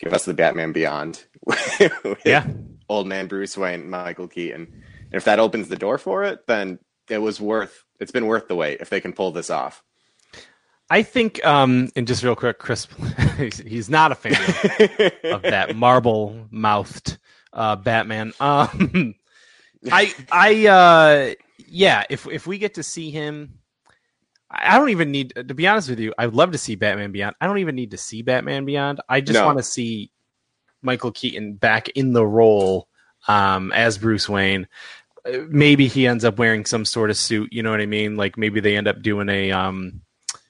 give 0.00 0.12
us 0.14 0.24
the 0.24 0.34
Batman 0.34 0.72
Beyond, 0.72 1.24
Yeah. 2.24 2.46
old 2.88 3.06
man 3.06 3.26
Bruce 3.26 3.56
Wayne, 3.56 3.88
Michael 3.90 4.28
Keaton. 4.28 4.62
And 5.10 5.14
if 5.14 5.24
that 5.24 5.38
opens 5.38 5.68
the 5.68 5.76
door 5.76 5.98
for 5.98 6.24
it, 6.24 6.46
then 6.46 6.78
it 7.10 7.18
was 7.18 7.40
worth 7.40 7.84
it's 8.00 8.12
been 8.12 8.26
worth 8.26 8.48
the 8.48 8.54
wait 8.56 8.80
if 8.80 8.90
they 8.90 9.00
can 9.00 9.12
pull 9.12 9.32
this 9.32 9.50
off. 9.50 9.82
I 10.90 11.02
think, 11.02 11.44
um, 11.44 11.90
and 11.96 12.06
just 12.06 12.22
real 12.22 12.34
quick, 12.34 12.58
Chris, 12.58 12.88
he's, 13.36 13.58
he's 13.58 13.90
not 13.90 14.10
a 14.10 14.14
fan 14.14 14.32
of, 14.32 15.12
of 15.32 15.42
that 15.42 15.76
marble 15.76 16.46
mouthed 16.50 17.18
uh, 17.52 17.76
Batman. 17.76 18.32
Um, 18.40 19.14
I, 19.92 20.14
I, 20.32 20.66
uh, 20.66 21.34
yeah, 21.68 22.04
if 22.08 22.26
if 22.26 22.46
we 22.46 22.56
get 22.56 22.74
to 22.74 22.82
see 22.82 23.10
him, 23.10 23.58
I 24.50 24.74
I 24.74 24.78
don't 24.78 24.88
even 24.88 25.10
need 25.10 25.34
to 25.34 25.54
be 25.54 25.66
honest 25.66 25.90
with 25.90 26.00
you. 26.00 26.14
I'd 26.16 26.32
love 26.32 26.52
to 26.52 26.58
see 26.58 26.74
Batman 26.74 27.12
Beyond. 27.12 27.36
I 27.40 27.46
don't 27.46 27.58
even 27.58 27.74
need 27.74 27.90
to 27.90 27.98
see 27.98 28.22
Batman 28.22 28.64
Beyond. 28.64 29.02
I 29.08 29.20
just 29.20 29.38
No. 29.38 29.44
want 29.44 29.58
to 29.58 29.62
see 29.64 30.10
Michael 30.80 31.12
Keaton 31.12 31.54
back 31.54 31.90
in 31.90 32.14
the 32.14 32.26
role 32.26 32.88
um, 33.26 33.72
as 33.72 33.98
Bruce 33.98 34.26
Wayne. 34.28 34.66
Maybe 35.48 35.86
he 35.88 36.06
ends 36.06 36.24
up 36.24 36.38
wearing 36.38 36.64
some 36.64 36.84
sort 36.84 37.10
of 37.10 37.16
suit. 37.16 37.52
You 37.52 37.62
know 37.62 37.70
what 37.70 37.80
I 37.80 37.86
mean? 37.86 38.16
Like 38.16 38.36
maybe 38.38 38.60
they 38.60 38.76
end 38.76 38.88
up 38.88 39.02
doing 39.02 39.28
a 39.28 39.50
um, 39.52 40.00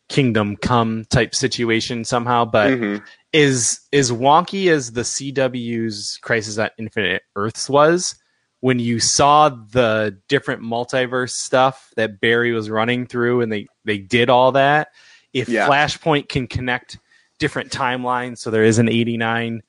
Kingdom 0.09 0.57
Come 0.57 1.05
type 1.11 1.35
situation 1.35 2.05
somehow. 2.05 2.45
But 2.45 2.71
Mhm. 2.73 3.03
is 3.33 3.81
is 3.93 4.11
wonky 4.11 4.71
as 4.71 4.93
the 4.93 5.05
CW's 5.05 6.19
Crisis 6.23 6.59
on 6.59 6.71
Infinite 6.79 7.23
Earths 7.37 7.69
was 7.69 8.15
when 8.61 8.79
you 8.79 8.99
saw 9.01 9.49
the 9.51 10.19
different 10.29 10.63
multiverse 10.63 11.31
stuff 11.31 11.91
that 11.97 12.21
Barry 12.21 12.53
was 12.53 12.71
running 12.71 13.07
through 13.07 13.41
and 13.43 13.53
they 13.53 13.67
they 13.85 13.99
did 13.99 14.31
all 14.31 14.53
that. 14.53 14.89
If 15.33 15.49
Yeah. 15.49 15.69
Flashpoint 15.69 16.29
can 16.29 16.47
connect 16.47 16.99
different 17.39 17.71
timelines, 17.71 18.39
so 18.39 18.51
there 18.51 18.65
is 18.65 18.79
an 18.79 18.89
89 18.89 19.63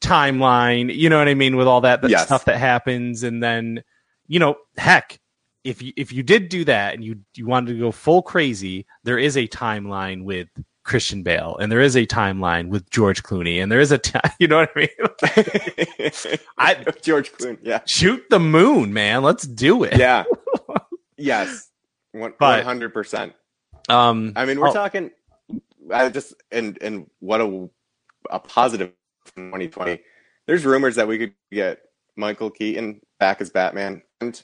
timeline, 0.00 0.94
you 0.94 1.08
know 1.08 1.18
what 1.18 1.28
I 1.28 1.34
mean, 1.34 1.56
with 1.56 1.66
all 1.66 1.82
that, 1.82 2.02
that 2.02 2.10
Yes. 2.10 2.24
stuff 2.24 2.44
that 2.46 2.56
happens, 2.58 3.22
and 3.22 3.42
then 3.42 3.82
you 4.26 4.38
know, 4.38 4.56
heck, 4.76 5.18
if 5.64 5.80
you 5.82 5.92
if 5.96 6.12
you 6.12 6.22
did 6.22 6.48
do 6.48 6.64
that 6.64 6.94
and 6.94 7.04
you 7.04 7.20
you 7.34 7.46
wanted 7.46 7.72
to 7.72 7.78
go 7.78 7.92
full 7.92 8.22
crazy, 8.22 8.86
there 9.04 9.18
is 9.18 9.36
a 9.36 9.46
timeline 9.48 10.24
with 10.24 10.48
Christian 10.84 11.22
Bale, 11.22 11.56
and 11.60 11.70
there 11.70 11.80
is 11.80 11.96
a 11.96 12.06
timeline 12.06 12.68
with 12.68 12.88
George 12.90 13.22
Clooney, 13.22 13.62
and 13.62 13.70
there 13.70 13.80
is 13.80 13.92
a 13.92 13.98
ti 13.98 14.18
you 14.38 14.48
know 14.48 14.58
what 14.58 14.70
I 14.74 14.78
mean. 14.78 16.38
I- 16.58 16.84
George 17.02 17.32
Clooney, 17.32 17.58
yeah. 17.62 17.80
Shoot 17.86 18.24
the 18.30 18.40
moon, 18.40 18.92
man. 18.92 19.22
Let's 19.22 19.46
do 19.46 19.84
it. 19.84 19.96
Yeah. 19.96 20.24
yes. 21.16 21.70
Hundred 22.40 22.92
percent. 22.92 23.32
Um. 23.88 24.32
I 24.36 24.44
mean, 24.44 24.60
we're 24.60 24.68
oh, 24.68 24.72
talking. 24.72 25.10
I 25.92 26.08
just 26.10 26.34
and 26.50 26.78
and 26.82 27.08
what 27.20 27.40
a 27.40 27.68
a 28.30 28.38
2020. 28.38 30.00
There's 30.46 30.64
rumors 30.64 30.96
that 30.96 31.08
we 31.08 31.18
could 31.18 31.34
get 31.50 31.80
Michael 32.16 32.50
Keaton 32.50 33.00
back 33.22 33.40
as 33.40 33.50
Batman 33.50 34.02
and 34.20 34.42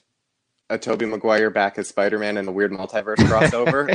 a 0.69 0.77
Tobey 0.77 1.05
Maguire 1.05 1.49
back 1.49 1.77
as 1.77 1.89
Spider-Man 1.89 2.37
in 2.37 2.45
the 2.45 2.51
weird 2.53 2.71
multiverse 2.71 3.17
crossover. 3.17 3.93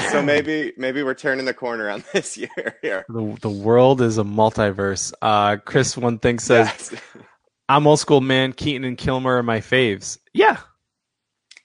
so 0.10 0.20
maybe 0.20 0.72
maybe 0.76 1.04
we're 1.04 1.14
turning 1.14 1.44
the 1.44 1.54
corner 1.54 1.88
on 1.88 2.02
this 2.12 2.36
year 2.36 2.76
here. 2.82 3.04
the 3.08 3.38
the 3.40 3.48
world 3.48 4.00
is 4.00 4.18
a 4.18 4.24
multiverse. 4.24 5.12
Uh, 5.22 5.58
Chris, 5.64 5.96
one 5.96 6.18
thing 6.18 6.40
says 6.40 6.66
Yes. 6.90 7.00
I'm 7.68 7.86
old 7.86 8.00
school 8.00 8.20
man. 8.20 8.52
Keaton 8.52 8.82
and 8.82 8.98
Kilmer 8.98 9.36
are 9.36 9.44
my 9.44 9.60
faves. 9.60 10.18
Yeah. 10.32 10.56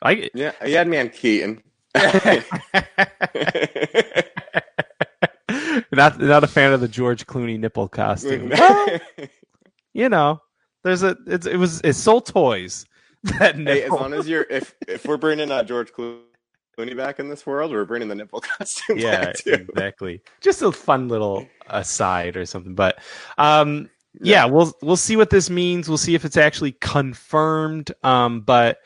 I 0.04 0.30
Yeah, 0.36 0.52
you 0.64 0.76
had 0.78 0.88
me 0.88 1.00
on 1.00 1.10
Keaton. 1.10 1.64
not 5.92 6.20
not 6.20 6.44
a 6.44 6.48
fan 6.48 6.72
of 6.72 6.82
the 6.82 6.88
George 6.88 7.26
Clooney 7.26 7.60
nipple 7.60 7.88
costume. 7.88 8.52
Well, 8.60 9.00
you 9.92 10.08
know, 10.08 10.42
there's 10.84 11.04
a 11.04 11.18
it's, 11.28 11.46
it 11.46 11.58
was 11.58 11.82
it's 11.84 12.00
sold 12.00 12.26
toys. 12.26 12.86
That 13.24 13.58
Hey, 13.58 13.84
as 13.84 13.92
long 13.92 14.14
as 14.14 14.30
you're 14.30 14.46
if 14.50 14.74
if 14.88 15.06
we're 15.06 15.18
bringing 15.18 15.52
uh, 15.52 15.62
George 15.64 15.92
Clooney 15.92 16.96
back 16.96 17.20
in 17.20 17.28
this 17.28 17.46
world, 17.46 17.72
we're 17.72 17.84
bringing 17.84 18.08
the 18.08 18.16
nipple 18.16 18.40
costume 18.58 18.98
yeah, 18.98 19.26
back 19.26 19.36
too. 19.40 19.54
exactly. 19.70 20.22
Just 20.40 20.62
a 20.62 20.72
fun 20.72 21.10
little 21.10 21.46
aside 21.68 22.38
or 22.38 22.46
something. 22.46 22.76
But 22.76 23.00
um, 23.38 23.90
yeah, 24.22 24.46
we'll 24.46 24.72
we'll 24.82 24.96
see 24.96 25.18
what 25.18 25.30
this 25.32 25.50
means. 25.50 25.90
We'll 25.90 25.98
see 25.98 26.16
if 26.16 26.24
it's 26.24 26.38
actually 26.38 26.72
confirmed. 26.80 27.92
Um, 28.04 28.40
but 28.42 28.78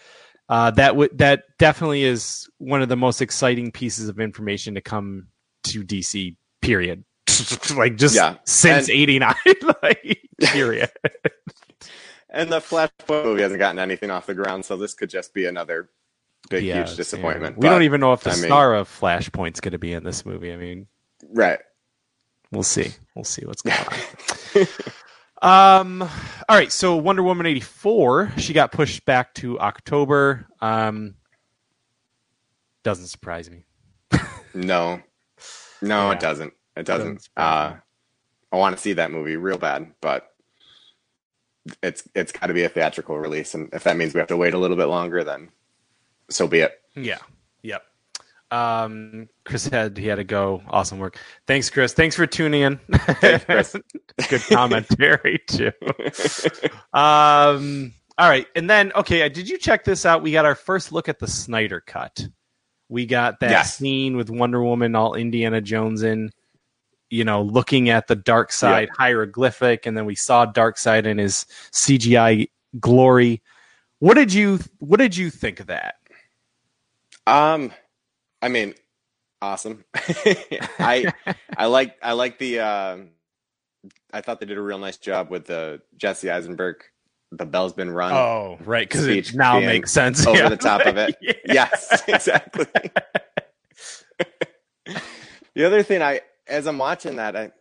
uh, 0.49 0.71
that 0.71 0.95
would 0.95 1.15
that 1.19 1.43
definitely 1.59 2.03
is 2.03 2.49
one 2.57 2.81
of 2.81 2.89
the 2.89 2.97
most 2.97 3.21
exciting 3.21 3.71
pieces 3.71 4.09
of 4.09 4.19
information 4.19 4.73
to 4.73 4.81
come 4.81 5.27
to 5.65 5.83
DC 5.83 6.35
period. 6.63 7.03
like 7.75 7.97
just 7.97 8.15
Yeah. 8.15 8.37
since 8.45 8.89
'89, 8.89 9.35
like 9.83 10.19
period. 10.41 10.89
And 12.29 12.51
the 12.51 12.59
Flashpoint 12.59 13.23
movie 13.25 13.41
hasn't 13.43 13.59
gotten 13.59 13.79
anything 13.79 14.09
off 14.09 14.25
the 14.25 14.33
ground, 14.33 14.65
so 14.65 14.75
this 14.77 14.93
could 14.93 15.09
just 15.09 15.33
be 15.33 15.45
another 15.45 15.89
big, 16.49 16.63
Yeah, 16.63 16.77
huge 16.83 16.95
disappointment. 16.97 17.57
yeah. 17.57 17.61
We 17.61 17.69
don't 17.69 17.83
even 17.83 18.01
know 18.01 18.13
if 18.13 18.21
the 18.21 18.31
I 18.31 18.35
mean- 18.35 18.43
star 18.45 18.73
of 18.75 18.89
Flashpoint's 18.89 19.59
going 19.59 19.73
to 19.73 19.77
be 19.77 19.93
in 19.93 20.03
this 20.03 20.25
movie. 20.25 20.51
I 20.51 20.55
mean, 20.57 20.87
Right. 21.29 21.59
we'll 22.51 22.63
see. 22.63 22.91
We'll 23.15 23.23
see 23.25 23.45
what's 23.45 23.61
going 23.61 23.77
on. 23.77 24.65
Um. 25.41 26.01
All 26.01 26.09
right. 26.55 26.71
So 26.71 26.95
Wonder 26.95 27.21
Woman 27.21 27.45
eighty 27.45 27.59
four. 27.59 28.31
She 28.37 28.53
got 28.53 28.71
pushed 28.71 29.03
back 29.03 29.33
to 29.35 29.59
October. 29.59 30.47
Um. 30.61 31.15
Doesn't 32.83 33.07
surprise 33.07 33.49
me. 33.51 33.65
No. 34.53 35.01
No, 35.81 36.07
Yeah. 36.07 36.11
it 36.13 36.19
doesn't. 36.21 36.53
It 36.77 36.85
Doesn't 36.85 37.15
doesn't. 37.15 37.29
Uh, 37.35 37.75
I 38.53 38.55
want 38.55 38.75
to 38.77 38.81
see 38.81 38.93
that 38.93 39.11
movie 39.11 39.35
real 39.35 39.57
bad, 39.57 39.91
but 39.99 40.32
it's 41.81 42.07
it's 42.15 42.31
got 42.31 42.47
to 42.47 42.53
be 42.53 42.63
a 42.63 42.69
theatrical 42.69 43.17
release, 43.17 43.53
and 43.53 43.69
if 43.73 43.83
that 43.83 43.97
means 43.97 44.13
we 44.13 44.19
have 44.19 44.27
to 44.27 44.37
wait 44.37 44.53
a 44.53 44.57
little 44.57 44.77
bit 44.77 44.85
longer, 44.85 45.23
then 45.23 45.49
so 46.29 46.47
be 46.47 46.59
it. 46.59 46.79
Yeah. 46.95 47.19
Yep. 47.61 47.83
Um. 48.51 49.29
Chris 49.45 49.65
had 49.67 49.97
he 49.97 50.05
had 50.07 50.15
to 50.15 50.23
go. 50.23 50.61
Awesome 50.69 50.99
work. 50.99 51.17
Thanks, 51.47 51.69
Chris. 51.69 51.93
Thanks 51.93 52.15
for 52.15 52.27
tuning 52.27 52.61
in. 52.61 52.79
Thanks, 52.91 53.45
Chris. 53.45 53.75
Good 54.29 54.41
commentary 54.49 55.41
too. 55.47 55.71
Um. 56.93 57.93
All 58.15 58.29
right, 58.29 58.45
and 58.55 58.69
then 58.69 58.91
okay, 58.95 59.23
uh, 59.23 59.29
did 59.29 59.49
you 59.49 59.57
check 59.57 59.83
this 59.85 60.05
out? 60.05 60.21
We 60.21 60.31
got 60.31 60.45
our 60.45 60.53
first 60.53 60.91
look 60.91 61.09
at 61.09 61.17
the 61.17 61.27
Snyder 61.27 61.81
cut. 61.81 62.27
We 62.87 63.07
got 63.07 63.39
that 63.39 63.49
Yes. 63.49 63.75
scene 63.77 64.15
with 64.17 64.29
Wonder 64.29 64.61
Woman, 64.63 64.95
all 64.95 65.15
Indiana 65.15 65.61
Jones 65.61 66.03
in, 66.03 66.29
you 67.13 67.23
know, 67.23 67.43
looking 67.43 67.89
at 67.89 68.07
the 68.07 68.15
Darkseid 68.15 68.89
hieroglyphic, 68.97 69.85
and 69.85 69.95
then 69.95 70.05
we 70.05 70.15
saw 70.15 70.45
Darkseid 70.51 71.05
in 71.05 71.19
his 71.19 71.45
CGI 71.71 72.49
glory. 72.79 73.41
What 73.99 74.15
did 74.15 74.33
you 74.33 74.59
What 74.79 74.97
did 74.97 75.15
you 75.15 75.29
think 75.29 75.59
of 75.59 75.67
that? 75.67 75.95
Um, 77.27 77.71
I 78.41 78.49
mean, 78.49 78.73
awesome. 79.41 79.85
I 80.79 81.13
I 81.57 81.67
like 81.67 81.95
I 82.01 82.13
like 82.13 82.39
the. 82.39 82.59
Um, 82.59 83.09
I 84.11 84.21
thought 84.21 84.39
they 84.39 84.45
did 84.45 84.57
a 84.57 84.61
real 84.61 84.79
nice 84.79 84.97
job 84.97 85.29
with 85.29 85.45
the 85.45 85.81
Jesse 85.97 86.29
Eisenberg. 86.31 86.77
The 87.31 87.45
bell's 87.45 87.73
been 87.73 87.89
rung. 87.91 88.11
Oh, 88.11 88.57
right, 88.63 88.87
because 88.87 89.07
it 89.07 89.33
now 89.33 89.59
makes 89.59 89.91
sense. 89.91 90.25
over 90.27 90.37
Yeah. 90.37 90.49
the 90.49 90.57
top 90.57 90.85
of 90.85 90.97
it. 90.97 91.15
Yeah. 91.21 91.33
Yes, 91.45 92.03
exactly. 92.07 92.65
the 95.55 95.65
other 95.65 95.81
thing 95.83 96.01
I, 96.01 96.21
as 96.47 96.67
I'm 96.67 96.77
watching 96.77 97.17
that, 97.17 97.35
I'm 97.35 97.51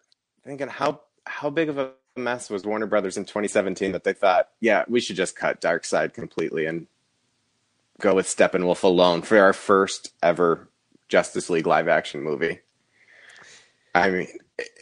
thinking 0.44 0.68
how 0.68 1.00
how 1.26 1.50
big 1.50 1.68
of 1.68 1.78
a 1.78 1.92
mess 2.16 2.50
was 2.50 2.64
Warner 2.64 2.86
Brothers 2.86 3.16
in 3.16 3.24
2017 3.24 3.92
that 3.92 4.04
they 4.04 4.12
thought, 4.12 4.48
yeah, 4.60 4.84
we 4.88 5.00
should 5.00 5.16
just 5.16 5.36
cut 5.36 5.60
Darkseid 5.60 6.12
completely 6.12 6.66
and 6.66 6.86
go 8.00 8.14
with 8.14 8.26
Steppenwolf 8.26 8.82
alone 8.82 9.22
for 9.22 9.38
our 9.38 9.52
first 9.52 10.12
ever 10.22 10.68
Justice 11.08 11.48
League 11.48 11.66
live 11.66 11.88
action 11.88 12.22
movie. 12.22 12.60
I 13.94 14.10
mean, 14.10 14.28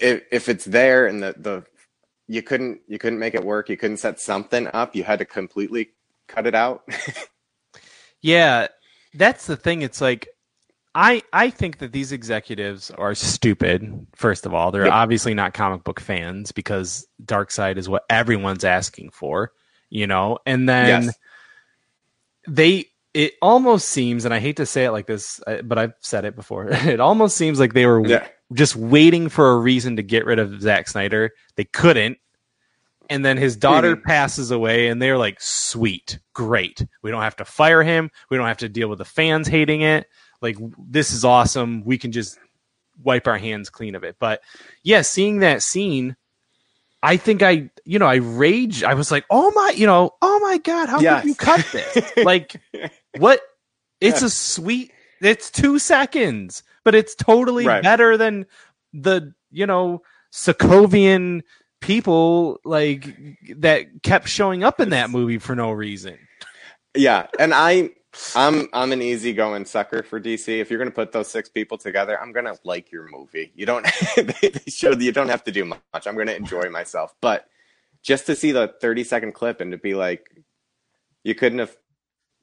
if 0.00 0.23
if 0.30 0.49
it's 0.49 0.64
there 0.64 1.07
and 1.07 1.23
the 1.23 1.35
the 1.37 1.64
you 2.26 2.42
couldn't 2.42 2.80
you 2.88 2.99
couldn't 2.99 3.19
make 3.19 3.35
it 3.35 3.45
work, 3.45 3.69
you 3.69 3.76
couldn't 3.76 3.99
set 3.99 4.21
something 4.21 4.69
up, 4.73 4.95
you 4.95 5.04
had 5.04 5.19
to 5.19 5.25
completely 5.25 5.90
cut 6.26 6.47
it 6.47 6.54
out. 6.54 6.88
Yeah, 8.21 8.69
that's 9.14 9.47
the 9.47 9.56
thing. 9.56 9.82
It's 9.82 10.00
like 10.00 10.28
I 10.95 11.23
I 11.33 11.50
think 11.50 11.79
that 11.79 11.93
these 11.93 12.11
executives 12.13 12.91
are 12.91 13.15
stupid. 13.15 14.07
First 14.17 14.45
of 14.47 14.55
all, 14.55 14.73
they're 14.73 14.85
Yep. 14.87 14.93
obviously 14.93 15.35
not 15.35 15.55
comic 15.55 15.85
book 15.85 16.00
fans 16.00 16.50
because 16.53 17.07
Darkseid 17.25 17.76
is 17.76 17.89
what 17.89 18.05
everyone's 18.11 18.65
asking 18.65 19.11
for, 19.11 19.53
you 19.89 20.07
know. 20.07 20.39
And 20.47 20.69
then 20.69 21.05
Yes. 21.05 21.19
they 22.49 22.87
it 23.13 23.33
almost 23.43 23.89
seems, 23.89 24.25
and 24.25 24.33
I 24.33 24.39
hate 24.39 24.57
to 24.59 24.67
say 24.67 24.85
it 24.85 24.93
like 24.93 25.07
this, 25.09 25.41
uh, 25.45 25.63
but 25.63 25.79
I've 25.79 25.95
said 26.00 26.25
it 26.25 26.37
before. 26.37 26.69
It 26.87 27.00
almost 27.00 27.37
seems 27.37 27.59
like 27.59 27.73
they 27.73 27.87
were 27.87 28.07
Yeah. 28.07 28.26
just 28.53 28.76
waiting 28.76 29.29
for 29.29 29.50
a 29.50 29.57
reason 29.59 29.97
to 29.97 30.03
get 30.03 30.25
rid 30.25 30.39
of 30.39 30.61
Zack 30.61 30.87
Snyder. 30.89 31.33
They 31.57 31.65
couldn't. 31.65 32.19
And 33.09 33.25
then 33.25 33.37
his 33.37 33.57
daughter 33.57 33.97
Mhm. 33.97 34.05
passes 34.05 34.53
away, 34.53 34.87
and 34.87 35.03
they're 35.03 35.19
like, 35.19 35.39
sweet, 35.41 36.21
great. 36.35 36.87
We 37.03 37.11
don't 37.11 37.23
have 37.23 37.35
to 37.37 37.45
fire 37.45 37.83
him. 37.83 38.13
We 38.31 38.37
don't 38.37 38.47
have 38.47 38.59
to 38.59 38.69
deal 38.69 38.87
with 38.89 38.99
the 38.99 39.05
fans 39.05 39.49
hating 39.49 39.81
it. 39.81 40.07
Like, 40.41 40.57
this 40.79 41.13
is 41.13 41.25
awesome. 41.25 41.85
We 41.85 41.99
can 41.99 42.13
just 42.13 42.39
wipe 43.03 43.26
our 43.26 43.39
hands 43.39 43.71
clean 43.71 43.95
of 43.95 44.05
it. 44.05 44.17
But 44.19 44.43
yeah, 44.83 45.03
seeing 45.03 45.41
that 45.41 45.63
scene, 45.63 46.17
I 47.03 47.17
think 47.17 47.43
I, 47.43 47.71
you 47.85 47.99
know, 47.99 48.07
I 48.07 48.17
rage. 48.17 48.83
I 48.83 48.95
was 48.95 49.11
like, 49.11 49.25
oh 49.31 49.50
my, 49.55 49.73
you 49.75 49.87
know, 49.87 50.11
oh 50.21 50.39
my 50.41 50.59
God, 50.59 50.89
how 50.89 51.00
Yes. 51.00 51.21
could 51.23 51.29
you 51.29 51.35
cut 51.35 51.65
this? 51.73 52.13
like, 52.25 52.61
what? 53.19 53.41
It's 54.00 54.23
a 54.23 54.31
sweet, 54.31 54.93
it's 55.21 55.50
two 55.50 55.79
seconds, 55.79 56.63
but 56.85 56.95
it's 56.95 57.15
totally 57.15 57.67
Right. 57.67 57.83
better 57.83 58.17
than 58.17 58.47
the, 58.95 59.35
you 59.50 59.67
know, 59.67 60.03
Sokovian 60.33 61.43
people 61.81 62.59
like 62.65 63.15
that 63.57 64.03
kept 64.03 64.29
showing 64.29 64.65
up 64.65 64.81
in 64.81 64.91
that 64.91 65.11
movie 65.11 65.39
for 65.39 65.55
no 65.55 65.71
reason. 65.71 66.19
Yeah, 66.97 67.26
and 67.39 67.53
I 67.55 67.91
I'm 68.34 68.68
I'm 68.73 68.92
an 68.92 69.02
easygoing 69.02 69.64
sucker 69.64 70.02
for 70.02 70.20
DC. 70.20 70.60
If 70.60 70.70
you're 70.70 70.78
gonna 70.78 70.90
put 70.90 71.12
those 71.12 71.28
six 71.28 71.49
people 71.49 71.78
together, 71.78 72.20
I'm 72.20 72.32
gonna 72.32 72.54
like 72.64 72.90
your 72.90 73.08
movie. 73.08 73.52
You 73.54 73.66
don't 73.66 73.86
they 74.16 74.52
showed 74.68 75.00
you 75.00 75.12
don't 75.12 75.28
have 75.28 75.44
to 75.44 75.52
do 75.52 75.64
much. 75.64 76.06
I'm 76.06 76.16
gonna 76.16 76.32
enjoy 76.32 76.68
myself. 76.70 77.14
But 77.20 77.46
just 78.02 78.26
to 78.26 78.34
see 78.34 78.52
the 78.52 78.75
30 78.80 79.04
second 79.04 79.32
clip 79.32 79.60
and 79.60 79.73
to 79.73 79.78
be 79.78 79.94
like, 79.94 80.28
you 81.23 81.34
couldn't 81.34 81.60
have 81.60 81.76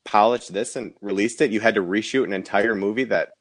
polished 0.06 0.54
this 0.54 0.76
and 0.76 0.94
released 1.02 1.42
it. 1.42 1.52
You 1.52 1.60
had 1.60 1.76
to 1.76 1.82
reshoot 1.82 2.24
an 2.24 2.34
entire 2.34 2.76
movie 2.76 3.06
that 3.06 3.34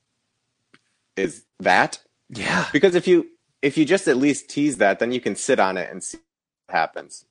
is 1.16 1.44
that. 1.60 2.00
Yeah. 2.28 2.66
Because 2.72 2.94
if 2.94 3.06
you 3.06 3.28
if 3.62 3.78
you 3.78 3.84
just 3.84 4.08
at 4.08 4.16
least 4.16 4.50
tease 4.50 4.78
that, 4.78 4.98
then 4.98 5.12
you 5.12 5.20
can 5.20 5.36
sit 5.36 5.60
on 5.60 5.76
it 5.76 5.90
and 5.90 6.02
see 6.02 6.18
what 6.66 6.76
happens. 6.76 7.24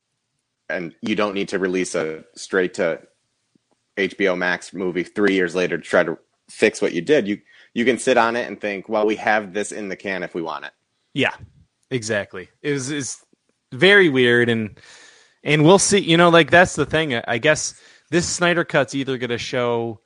And 0.70 0.96
you 1.02 1.16
don't 1.16 1.36
need 1.36 1.50
to 1.50 1.60
release 1.60 1.96
a 1.96 2.24
straight 2.36 2.76
to 2.76 3.02
HBO 3.98 4.38
Max 4.38 4.74
movie 4.74 5.04
three 5.04 5.34
years 5.34 5.56
later 5.56 5.78
to 5.78 5.84
try 5.84 6.04
to 6.04 6.18
fix 6.50 6.82
what 6.82 6.94
you 6.94 7.02
did. 7.02 7.28
You 7.28 7.40
you 7.74 7.86
can 7.86 7.98
sit 7.98 8.18
on 8.18 8.36
it 8.36 8.48
and 8.48 8.60
think, 8.60 8.88
well, 8.88 9.06
we 9.06 9.16
have 9.18 9.54
this 9.54 9.72
in 9.72 9.90
the 9.90 9.96
can 9.96 10.24
if 10.24 10.34
we 10.34 10.42
want 10.42 10.66
it. 10.66 10.72
Yeah, 11.14 11.34
exactly. 11.92 12.50
It 12.62 12.72
was 12.72 12.92
is 12.92 13.18
very 13.72 14.10
weird, 14.10 14.50
and 14.50 14.80
and 15.44 15.64
we'll 15.64 15.80
see. 15.80 16.00
You 16.00 16.18
know, 16.18 16.30
like 16.30 16.52
that's 16.52 16.76
the 16.76 16.86
thing. 16.86 17.16
I 17.16 17.38
guess 17.38 17.80
this 18.12 18.28
Snyder 18.28 18.64
cut's 18.64 18.96
either 18.96 19.18
going 19.18 19.30
to 19.30 19.38
show 19.38 20.02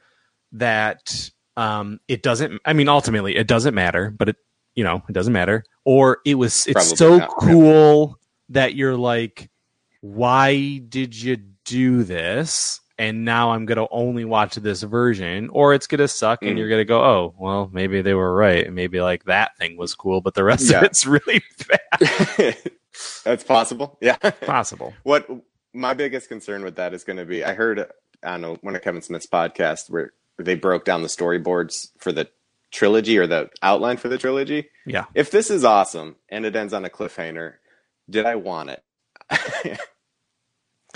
that 0.54 1.30
um, 1.58 1.99
it 2.08 2.23
doesn't. 2.23 2.62
I 2.65 2.73
mean, 2.73 2.89
ultimately, 2.89 3.36
it 3.36 3.47
doesn't 3.47 3.75
matter, 3.75 4.12
but 4.12 4.30
it 4.30 4.36
you 4.75 4.84
know 4.84 5.02
it 5.10 5.13
doesn't 5.13 5.34
matter, 5.34 5.63
or 5.86 6.19
it 6.25 6.36
was 6.36 6.67
it's 6.67 6.73
Probably 6.73 6.95
so 6.95 7.17
not, 7.17 7.30
cool 7.39 8.19
that 8.49 8.75
you're 8.75 8.97
like, 8.97 9.49
why 10.02 10.80
did 10.89 11.19
you 11.19 11.38
do 11.65 12.04
this? 12.04 12.82
And 13.00 13.24
now 13.26 13.52
I'm 13.52 13.66
gonna 13.66 13.88
only 13.90 14.26
watch 14.26 14.56
this 14.56 14.84
version, 14.84 15.50
or 15.50 15.74
it's 15.74 15.88
gonna 15.88 16.08
suck, 16.08 16.44
and 16.44 16.52
Mm. 16.56 16.58
you're 16.60 16.70
gonna 16.70 16.86
go, 16.86 17.02
oh, 17.02 17.34
well, 17.40 17.70
maybe 17.74 18.02
they 18.04 18.14
were 18.14 18.36
right. 18.36 18.72
Maybe 18.72 19.00
like 19.02 19.24
that 19.24 19.58
thing 19.58 19.78
was 19.78 19.96
cool, 19.96 20.22
but 20.22 20.34
the 20.36 20.44
rest 20.44 20.70
Yeah. 20.70 20.80
of 20.80 20.84
it's 20.84 21.06
really 21.06 21.42
bad. 21.70 22.58
That's 23.24 23.44
possible. 23.46 23.98
Yeah. 24.02 24.18
Possible. 24.18 24.94
What 25.04 25.28
my 25.74 25.94
biggest 25.94 26.28
concern 26.30 26.64
with 26.64 26.76
that 26.76 26.94
is 26.94 27.04
going 27.04 27.18
to 27.18 27.26
be, 27.26 27.44
I 27.44 27.54
heard 27.54 27.80
I 28.24 28.32
don't 28.32 28.42
know 28.42 28.58
one 28.62 28.76
of 28.76 28.82
Kevin 28.82 29.02
Smith's 29.02 29.28
podcasts 29.28 29.90
where 29.90 30.12
they 30.38 30.56
broke 30.56 30.84
down 30.84 31.02
the 31.02 31.08
storyboards 31.08 31.90
for 32.00 32.12
the 32.12 32.28
trilogy 32.72 33.18
or 33.18 33.28
the 33.28 33.50
outline 33.62 33.96
for 33.98 34.10
the 34.10 34.18
trilogy. 34.18 34.70
Yeah. 34.86 35.06
If 35.16 35.32
this 35.32 35.50
is 35.50 35.64
awesome 35.64 36.18
and 36.28 36.46
it 36.46 36.56
ends 36.56 36.74
on 36.74 36.84
a 36.86 36.90
cliffhanger, 36.90 37.54
did 38.10 38.26
I 38.26 38.36
want 38.36 38.72
it? 38.72 39.80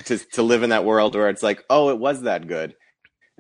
To 0.06 0.18
to 0.18 0.44
live 0.44 0.64
in 0.64 0.70
that 0.70 0.86
world 0.86 1.16
where 1.16 1.30
it's 1.30 1.44
like, 1.44 1.64
oh, 1.70 1.90
it 1.90 2.00
was 2.00 2.22
that 2.22 2.48
good, 2.48 2.76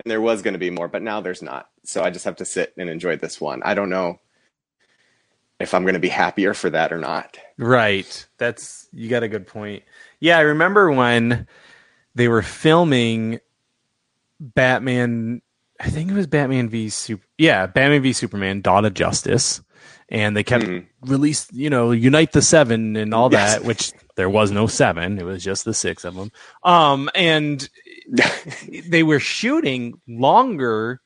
and 0.04 0.12
there 0.12 0.21
was 0.21 0.41
going 0.41 0.54
to 0.54 0.60
be 0.60 0.69
more, 0.69 0.88
but 0.88 1.02
now 1.02 1.21
there's 1.21 1.41
not. 1.41 1.69
So 1.86 2.04
I 2.04 2.10
just 2.10 2.26
have 2.26 2.38
to 2.38 2.45
sit 2.45 2.73
and 2.78 2.89
enjoy 2.89 3.17
this 3.17 3.39
one. 3.39 3.62
I 3.63 3.73
don't 3.73 3.89
know 3.89 4.19
if 5.60 5.73
I'm 5.73 5.84
going 5.84 5.93
to 5.93 5.99
be 5.99 6.10
happier 6.10 6.54
for 6.54 6.69
that 6.69 6.91
or 6.91 6.97
not. 6.97 7.38
Right. 7.58 8.28
That's 8.38 8.88
you 8.91 9.10
got 9.10 9.23
a 9.23 9.30
good 9.30 9.47
point. 9.47 9.84
Yeah, 10.19 10.38
I 10.38 10.41
remember 10.41 10.91
when 10.91 11.47
they 12.15 12.28
were 12.28 12.41
filming 12.41 13.39
Batman 14.39 15.41
I 15.80 15.89
think 15.89 16.10
it 16.10 16.13
was 16.13 16.28
Batman 16.28 16.69
v 16.69 16.89
Super 16.89 17.26
Yeah, 17.38 17.65
Batman 17.65 18.02
v 18.02 18.13
Superman 18.13 18.62
Dawn 18.62 18.86
of 18.86 18.93
Justice. 18.93 19.62
And 20.13 20.38
they 20.38 20.43
kept 20.43 20.63
Mhm. 20.65 20.86
release, 21.02 21.47
you 21.52 21.69
know, 21.69 21.91
Unite 21.91 22.32
the 22.32 22.41
Seven 22.41 22.95
and 22.95 23.13
all 23.13 23.30
Yes. 23.32 23.56
that, 23.56 23.65
which 23.65 23.91
there 24.15 24.30
was 24.30 24.52
no 24.52 24.67
seven. 24.67 25.17
It 25.19 25.26
was 25.26 25.43
just 25.43 25.65
the 25.65 25.73
six 25.73 26.06
of 26.06 26.13
them. 26.15 26.32
Um, 26.63 27.10
and 27.15 27.67
they 28.88 29.04
were 29.04 29.19
shooting 29.19 29.99
longer 30.08 31.02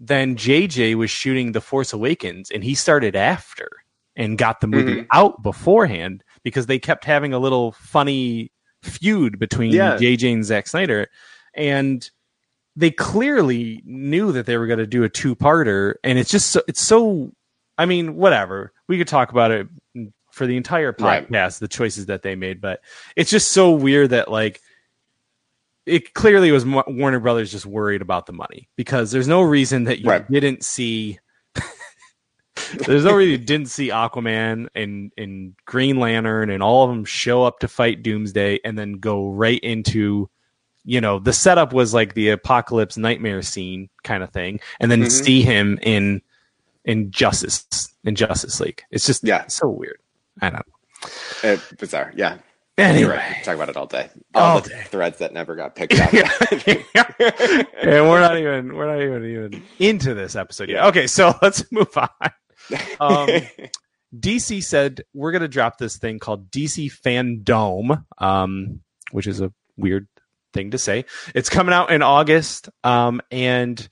than 0.00 0.34
JJ 0.36 0.94
was 0.94 1.10
shooting 1.10 1.52
The 1.52 1.60
Force 1.60 1.92
Awakens, 1.92 2.50
and 2.50 2.64
he 2.64 2.74
started 2.74 3.14
after. 3.14 3.68
and 4.20 4.36
got 4.36 4.60
the 4.60 4.66
movie 4.66 5.02
Mhm. 5.02 5.06
out 5.12 5.40
beforehand 5.44 6.24
because 6.42 6.66
they 6.66 6.80
kept 6.80 7.04
having 7.04 7.32
a 7.32 7.38
little 7.38 7.70
funny 7.78 8.50
feud 8.82 9.38
between 9.38 9.70
Yeah. 9.70 9.96
JJ 9.96 10.32
and 10.32 10.44
Zack 10.44 10.66
Snyder. 10.66 11.06
And 11.54 12.10
they 12.74 12.90
clearly 12.90 13.80
knew 13.84 14.32
that 14.32 14.44
they 14.46 14.56
were 14.56 14.66
going 14.66 14.80
to 14.80 14.88
do 14.88 15.04
a 15.04 15.08
two-parter 15.08 15.94
and 16.02 16.18
it's 16.18 16.32
just 16.32 16.50
so, 16.50 16.62
it's 16.66 16.82
so 16.82 17.30
I 17.78 17.86
mean, 17.86 18.16
whatever. 18.16 18.72
We 18.88 18.98
could 18.98 19.08
talk 19.08 19.30
about 19.30 19.50
it 19.52 19.68
for 20.32 20.46
the 20.46 20.56
entire 20.56 20.94
Right. 20.98 21.28
podcast, 21.30 21.60
the 21.60 21.68
choices 21.68 22.06
that 22.06 22.22
they 22.22 22.34
made, 22.34 22.60
but 22.60 22.80
it's 23.16 23.30
just 23.30 23.52
so 23.52 23.70
weird 23.72 24.10
that 24.10 24.30
like 24.30 24.60
it 25.86 26.12
clearly 26.12 26.52
was 26.52 26.66
Warner 26.66 27.18
Brothers 27.20 27.50
just 27.50 27.64
worried 27.64 28.02
about 28.02 28.26
the 28.26 28.32
money 28.34 28.68
because 28.76 29.10
there's 29.10 29.28
no 29.28 29.40
reason 29.40 29.84
that 29.84 30.00
you 30.00 30.10
Right. 30.10 30.30
didn't 30.30 30.62
see. 30.64 31.18
there's 32.86 33.04
no 33.04 33.14
reason 33.14 33.30
you 33.32 33.38
didn't 33.38 33.70
see 33.70 33.88
Aquaman 33.88 34.68
and 34.74 35.12
and 35.16 35.54
Green 35.64 35.98
Lantern 35.98 36.50
and 36.50 36.62
all 36.62 36.84
of 36.84 36.90
them 36.90 37.04
show 37.04 37.44
up 37.44 37.60
to 37.60 37.68
fight 37.68 38.02
Doomsday 38.02 38.60
and 38.64 38.78
then 38.78 38.94
go 38.94 39.30
right 39.30 39.60
into, 39.60 40.28
you 40.84 41.00
know, 41.00 41.18
the 41.18 41.32
setup 41.32 41.72
was 41.72 41.94
like 41.94 42.12
the 42.14 42.30
apocalypse 42.30 42.96
nightmare 42.98 43.40
scene 43.42 43.88
kind 44.02 44.22
of 44.22 44.30
thing, 44.30 44.60
and 44.80 44.90
then 44.90 45.02
Mhm. 45.04 45.10
see 45.10 45.42
him 45.42 45.78
in 45.82 46.20
in 46.88 47.10
Justice 47.12 47.94
in 48.02 48.16
Justice 48.16 48.58
League. 48.60 48.82
It's 48.90 49.06
just 49.06 49.22
Yeah. 49.22 49.46
so 49.46 49.68
weird. 49.68 49.98
I 50.40 50.50
don't. 50.50 50.66
know. 51.44 51.50
Uh, 51.52 51.56
bizarre. 51.78 52.12
Yeah. 52.16 52.38
Anyway, 52.76 53.10
right. 53.16 53.42
Talk 53.44 53.56
about 53.56 53.68
it 53.68 53.76
all 53.76 53.86
day. 53.86 54.08
All, 54.34 54.42
All 54.56 54.60
the 54.60 54.70
day. 54.70 54.82
threads 54.86 55.18
that 55.18 55.32
never 55.32 55.56
got 55.56 55.74
picked 55.74 55.94
up. 55.98 56.12
and 56.12 58.08
we're 58.08 58.20
not 58.20 58.38
even 58.38 58.74
we're 58.74 58.86
not 58.86 59.02
even 59.02 59.24
even 59.24 59.62
into 59.78 60.14
this 60.14 60.36
episode 60.36 60.68
yet. 60.68 60.84
Okay, 60.86 61.06
so 61.06 61.34
let's 61.42 61.70
move 61.70 61.96
on. 61.96 62.08
Um, 63.00 63.28
DC 64.14 64.62
said 64.62 65.02
we're 65.14 65.32
going 65.32 65.42
to 65.42 65.48
drop 65.48 65.78
this 65.78 65.96
thing 65.96 66.18
called 66.18 66.50
DC 66.50 66.92
Fandom, 67.02 68.04
um, 68.18 68.80
which 69.10 69.26
is 69.26 69.40
a 69.40 69.50
weird 69.78 70.06
thing 70.52 70.72
to 70.72 70.78
say. 70.78 71.06
It's 71.34 71.48
coming 71.48 71.72
out 71.72 71.90
in 71.90 72.02
August, 72.02 72.68
um, 72.84 73.22
and 73.30 73.88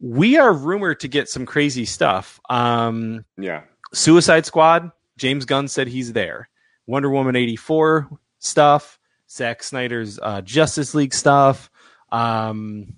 we 0.00 0.36
are 0.38 0.52
rumored 0.52 1.00
to 1.00 1.08
get 1.08 1.28
some 1.28 1.46
crazy 1.46 1.84
stuff. 1.84 2.40
Um, 2.48 3.24
yeah. 3.36 3.62
Suicide 3.92 4.46
Squad. 4.46 4.90
James 5.16 5.44
Gunn 5.44 5.68
said 5.68 5.88
he's 5.88 6.12
there. 6.12 6.48
Wonder 6.86 7.10
Woman 7.10 7.36
eighty 7.36 7.56
four 7.56 8.08
stuff. 8.38 8.98
Zack 9.30 9.62
Snyder's 9.62 10.18
uh, 10.22 10.40
Justice 10.42 10.94
League 10.94 11.12
stuff. 11.12 11.70
Um, 12.10 12.94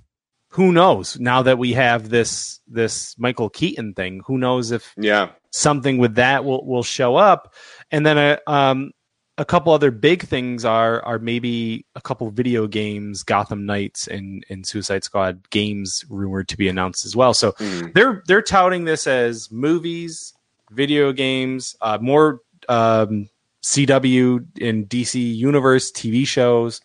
who 0.51 0.73
knows? 0.73 1.19
Now 1.19 1.43
that 1.43 1.59
we 1.59 1.73
have 1.73 2.09
this 2.09 2.61
this 2.69 3.17
Michael 3.19 3.49
Keaton 3.51 3.95
thing, 3.95 4.21
who 4.27 4.37
knows 4.39 4.71
if 4.71 4.93
Yeah. 4.97 5.31
something 5.51 5.99
with 5.99 6.17
that 6.17 6.45
will 6.45 6.65
will 6.67 6.83
show 6.83 7.17
up? 7.17 7.55
And 7.91 8.05
then 8.05 8.19
a 8.19 8.39
um, 8.47 8.91
a 9.41 9.45
couple 9.47 9.73
other 9.73 9.91
big 9.91 10.23
things 10.23 10.67
are 10.67 11.03
are 11.03 11.19
maybe 11.19 11.87
a 11.97 12.01
couple 12.01 12.31
video 12.31 12.67
games, 12.67 13.23
Gotham 13.23 13.65
Knights 13.65 14.07
and 14.07 14.45
and 14.51 14.67
Suicide 14.67 15.03
Squad 15.03 15.49
games 15.49 16.05
rumored 16.11 16.47
to 16.49 16.59
be 16.59 16.69
announced 16.69 17.07
as 17.07 17.17
well. 17.17 17.33
So 17.33 17.53
Mm. 17.53 17.95
they're 17.95 18.23
they're 18.27 18.43
touting 18.43 18.85
this 18.85 19.07
as 19.07 19.51
movies, 19.51 20.35
video 20.71 21.11
games, 21.13 21.75
uh, 21.81 21.97
more 22.03 22.41
um, 22.69 23.31
CW 23.63 24.45
and 24.61 24.87
DC 24.87 25.35
Universe 25.35 25.91
TV 25.91 26.27
shows, 26.27 26.83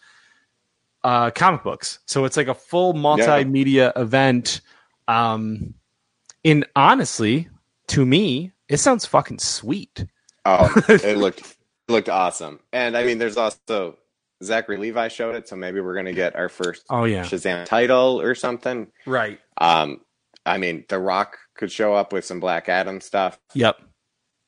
uh, 1.03 1.31
comic 1.31 1.61
books. 1.61 1.99
So 2.05 2.23
it's 2.23 2.37
like 2.37 2.47
a 2.47 2.53
full 2.55 2.93
multimedia 2.93 3.91
event. 3.97 4.61
Um, 5.09 5.73
and 6.45 6.65
honestly, 6.75 7.49
to 7.87 8.05
me, 8.05 8.53
it 8.69 8.77
sounds 8.77 9.05
fucking 9.05 9.39
sweet. 9.39 10.05
Oh, 10.45 10.71
it 10.87 11.17
looked 11.17 11.54
looked 11.87 12.09
awesome. 12.09 12.59
And 12.73 12.97
I 12.97 13.03
mean, 13.05 13.17
there's 13.17 13.37
also 13.37 13.97
Zachary 14.43 14.77
Levi 14.77 15.07
showed 15.07 15.35
it, 15.35 15.47
so 15.47 15.55
maybe 15.55 15.79
we're 15.81 15.95
gonna 15.95 16.13
get 16.13 16.35
our 16.35 16.49
first 16.49 16.83
Oh 16.89 17.05
yeah, 17.05 17.23
Shazam 17.23 17.65
title 17.65 18.19
or 18.21 18.35
something. 18.35 18.87
right. 19.05 19.39
Um, 19.57 20.01
I 20.45 20.57
mean, 20.57 20.85
The 20.89 20.99
Rock 20.99 21.37
could 21.55 21.71
show 21.71 21.93
up 21.95 22.13
with 22.13 22.25
some 22.25 22.39
Black 22.39 22.69
Adam 22.69 23.01
stuff. 23.01 23.39
Yep. 23.53 23.81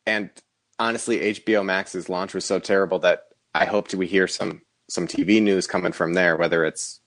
And 0.06 0.30
honestly, 0.78 1.20
HBO 1.34 1.66
Max's 1.66 2.10
launch 2.10 2.34
was 2.34 2.46
so 2.46 2.60
terrible 2.60 3.00
that 3.00 3.24
I 3.56 3.66
hoped 3.66 3.94
we 3.96 4.08
hear 4.08 4.28
some 4.28 4.62
some 4.90 5.08
TV 5.08 5.42
news 5.42 5.68
coming 5.68 5.92
from 5.92 6.14
there, 6.14 6.38
whether 6.38 6.66
it's 6.66 7.02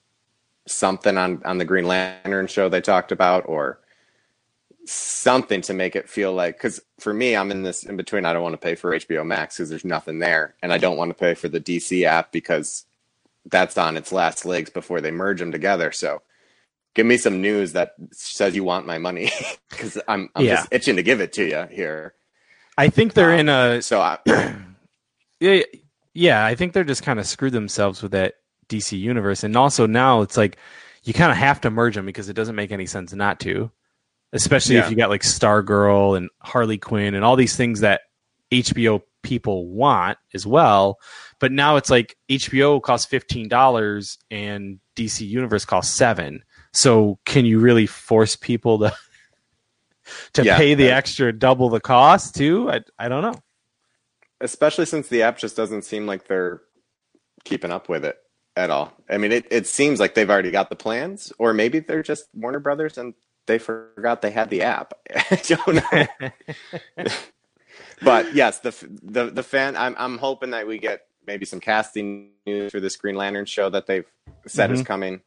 something 0.67 1.17
on 1.17 1.43
on 1.45 1.59
the 1.59 1.65
Green 1.65 1.87
Lantern 1.87 2.47
show 2.47 2.69
they 2.69 2.81
talked 2.81 3.13
about 3.13 3.45
or 3.49 3.81
something 4.87 5.61
to 5.61 5.75
make 5.75 5.95
it 5.97 6.09
feel 6.09 6.33
like 6.33 6.57
because 6.57 6.81
for 6.99 7.13
me 7.13 7.37
i'm 7.37 7.51
in 7.51 7.63
this 7.63 7.85
in 7.85 7.97
between 7.97 8.25
i 8.25 8.33
don't 8.33 8.43
want 8.43 8.55
to 8.55 8.59
pay 8.59 8.75
for 8.75 8.93
hbo 8.93 9.25
max 9.27 9.57
because 9.57 9.69
there's 9.71 9.85
nothing 9.85 10.19
there 10.19 10.55
and 10.63 10.73
i 10.73 10.79
don't 10.79 10.97
want 10.97 11.11
to 11.11 11.15
pay 11.15 11.35
for 11.35 11.49
the 11.49 11.61
dc 11.61 12.03
app 12.05 12.33
because 12.33 12.87
that's 13.47 13.79
on 13.79 13.97
its 13.97 14.13
last 14.13 14.45
legs 14.47 14.71
before 14.71 15.01
they 15.01 15.11
merge 15.11 15.39
them 15.39 15.53
together 15.53 15.93
so 15.93 16.23
give 16.95 17.07
me 17.07 17.17
some 17.17 17.41
news 17.43 17.73
that 17.73 17.95
says 18.13 18.57
you 18.57 18.65
want 18.65 18.87
my 18.87 18.99
money 18.99 19.31
because 19.71 19.99
i'm, 20.09 20.31
I'm 20.35 20.47
Yeah. 20.47 20.57
just 20.57 20.69
itching 20.73 20.97
to 20.97 21.03
give 21.03 21.21
it 21.21 21.33
to 21.35 21.45
you 21.45 21.67
here 21.75 22.15
I 22.79 22.89
think 22.89 23.13
they're 23.15 23.33
Um, 23.33 23.41
in 23.41 23.49
a 23.51 23.83
so 23.83 24.01
I, 24.01 24.19
yeah, 25.41 25.63
yeah, 26.15 26.45
I 26.45 26.55
think 26.55 26.73
they're 26.73 26.85
just 26.85 27.03
kind 27.03 27.19
of 27.19 27.27
screwed 27.27 27.53
themselves 27.53 28.03
with 28.03 28.13
that 28.13 28.35
DC 28.69 28.99
universe, 28.99 29.45
and 29.45 29.57
also 29.57 29.87
now 29.87 30.23
it's 30.23 30.37
like 30.37 30.57
you 31.05 31.13
kind 31.13 31.31
of 31.31 31.37
have 31.39 31.61
to 31.63 31.71
merge 31.71 31.95
them 31.95 32.07
because 32.07 32.29
it 32.29 32.35
doesn't 32.35 32.57
make 32.57 32.73
any 32.73 32.87
sense 32.87 33.13
not 33.13 33.41
to, 33.41 33.71
especially 34.33 34.79
if 34.79 34.91
you 34.91 34.97
got 34.97 35.11
like 35.11 35.23
Stargirl 35.23 36.17
and 36.17 36.31
Harley 36.41 36.79
Quinn 36.79 37.15
and 37.15 37.25
all 37.25 37.37
these 37.37 37.57
things 37.57 37.81
that 37.81 38.03
HBO 38.53 39.03
people 39.23 39.69
want 39.69 40.19
as 40.35 40.47
well. 40.47 40.99
But 41.39 41.53
now 41.53 41.77
it's 41.77 41.91
like 41.91 42.17
HBO 42.31 42.81
costs 42.83 43.07
fifteen 43.07 43.49
dollars 43.49 44.19
and 44.31 44.81
DC 44.97 45.27
Universe 45.27 45.65
costs 45.65 45.95
seven. 45.95 46.43
So 46.73 47.19
can 47.27 47.45
you 47.45 47.59
really 47.59 47.87
force 47.87 48.37
people 48.37 48.79
to 48.81 48.95
to 50.35 50.45
Yeah, 50.45 50.57
pay 50.57 50.75
the 50.75 50.91
extra 50.91 51.33
double 51.33 51.69
the 51.71 51.81
cost 51.81 52.35
too? 52.37 52.71
I 52.71 52.81
I 52.99 53.09
don't 53.09 53.23
know. 53.23 53.41
especially 54.41 54.87
since 54.87 55.09
the 55.09 55.23
app 55.23 55.39
just 55.39 55.57
doesn't 55.57 55.83
seem 55.83 56.07
like 56.07 56.27
they're 56.27 56.63
keeping 57.45 57.71
up 57.71 57.89
with 57.89 58.05
it 58.05 58.17
at 58.57 58.71
all. 58.71 58.93
I 59.09 59.19
mean, 59.19 59.33
it, 59.33 59.47
it 59.51 59.67
seems 59.67 60.01
like 60.01 60.15
they've 60.15 60.29
already 60.31 60.51
got 60.51 60.71
the 60.71 60.77
plans, 60.77 61.33
or 61.39 61.53
maybe 61.55 61.81
they're 61.81 62.03
just 62.03 62.27
Warner 62.35 62.61
Brothers 62.61 62.99
and 62.99 63.15
they 63.51 63.59
forgot 63.59 64.23
they 64.23 64.31
had 64.31 64.49
the 64.49 64.63
app. 64.63 64.95
I 65.15 65.37
don't 65.45 65.75
know. 65.75 67.09
but 68.03 68.33
yes, 68.35 68.61
the 68.61 68.71
the 69.03 69.31
the 69.31 69.43
fan. 69.43 69.77
I'm 69.77 69.95
I'm 69.99 70.19
hoping 70.19 70.51
that 70.51 70.67
we 70.67 70.79
get 70.79 71.07
maybe 71.27 71.45
some 71.45 71.61
casting 71.61 72.31
news 72.47 72.71
for 72.73 72.81
this 72.81 72.97
Green 72.97 73.15
Lantern 73.17 73.45
show 73.47 73.69
that 73.71 73.87
they've 73.87 74.07
said 74.47 74.71
is 74.71 74.83
Mhm. 74.83 74.87
coming. 74.87 75.21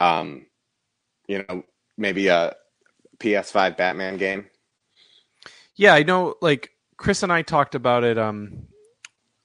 Um, 0.00 0.46
you 1.26 1.44
know, 1.48 1.64
maybe 1.96 2.28
a 2.28 2.54
PS5 3.18 3.76
Batman 3.76 4.16
game. 4.16 4.46
Yeah, 5.76 5.94
I 5.94 6.02
know. 6.02 6.36
Like 6.40 6.70
Chris 6.96 7.22
and 7.22 7.32
I 7.32 7.42
talked 7.42 7.74
about 7.74 8.04
it. 8.04 8.18
Um, 8.18 8.66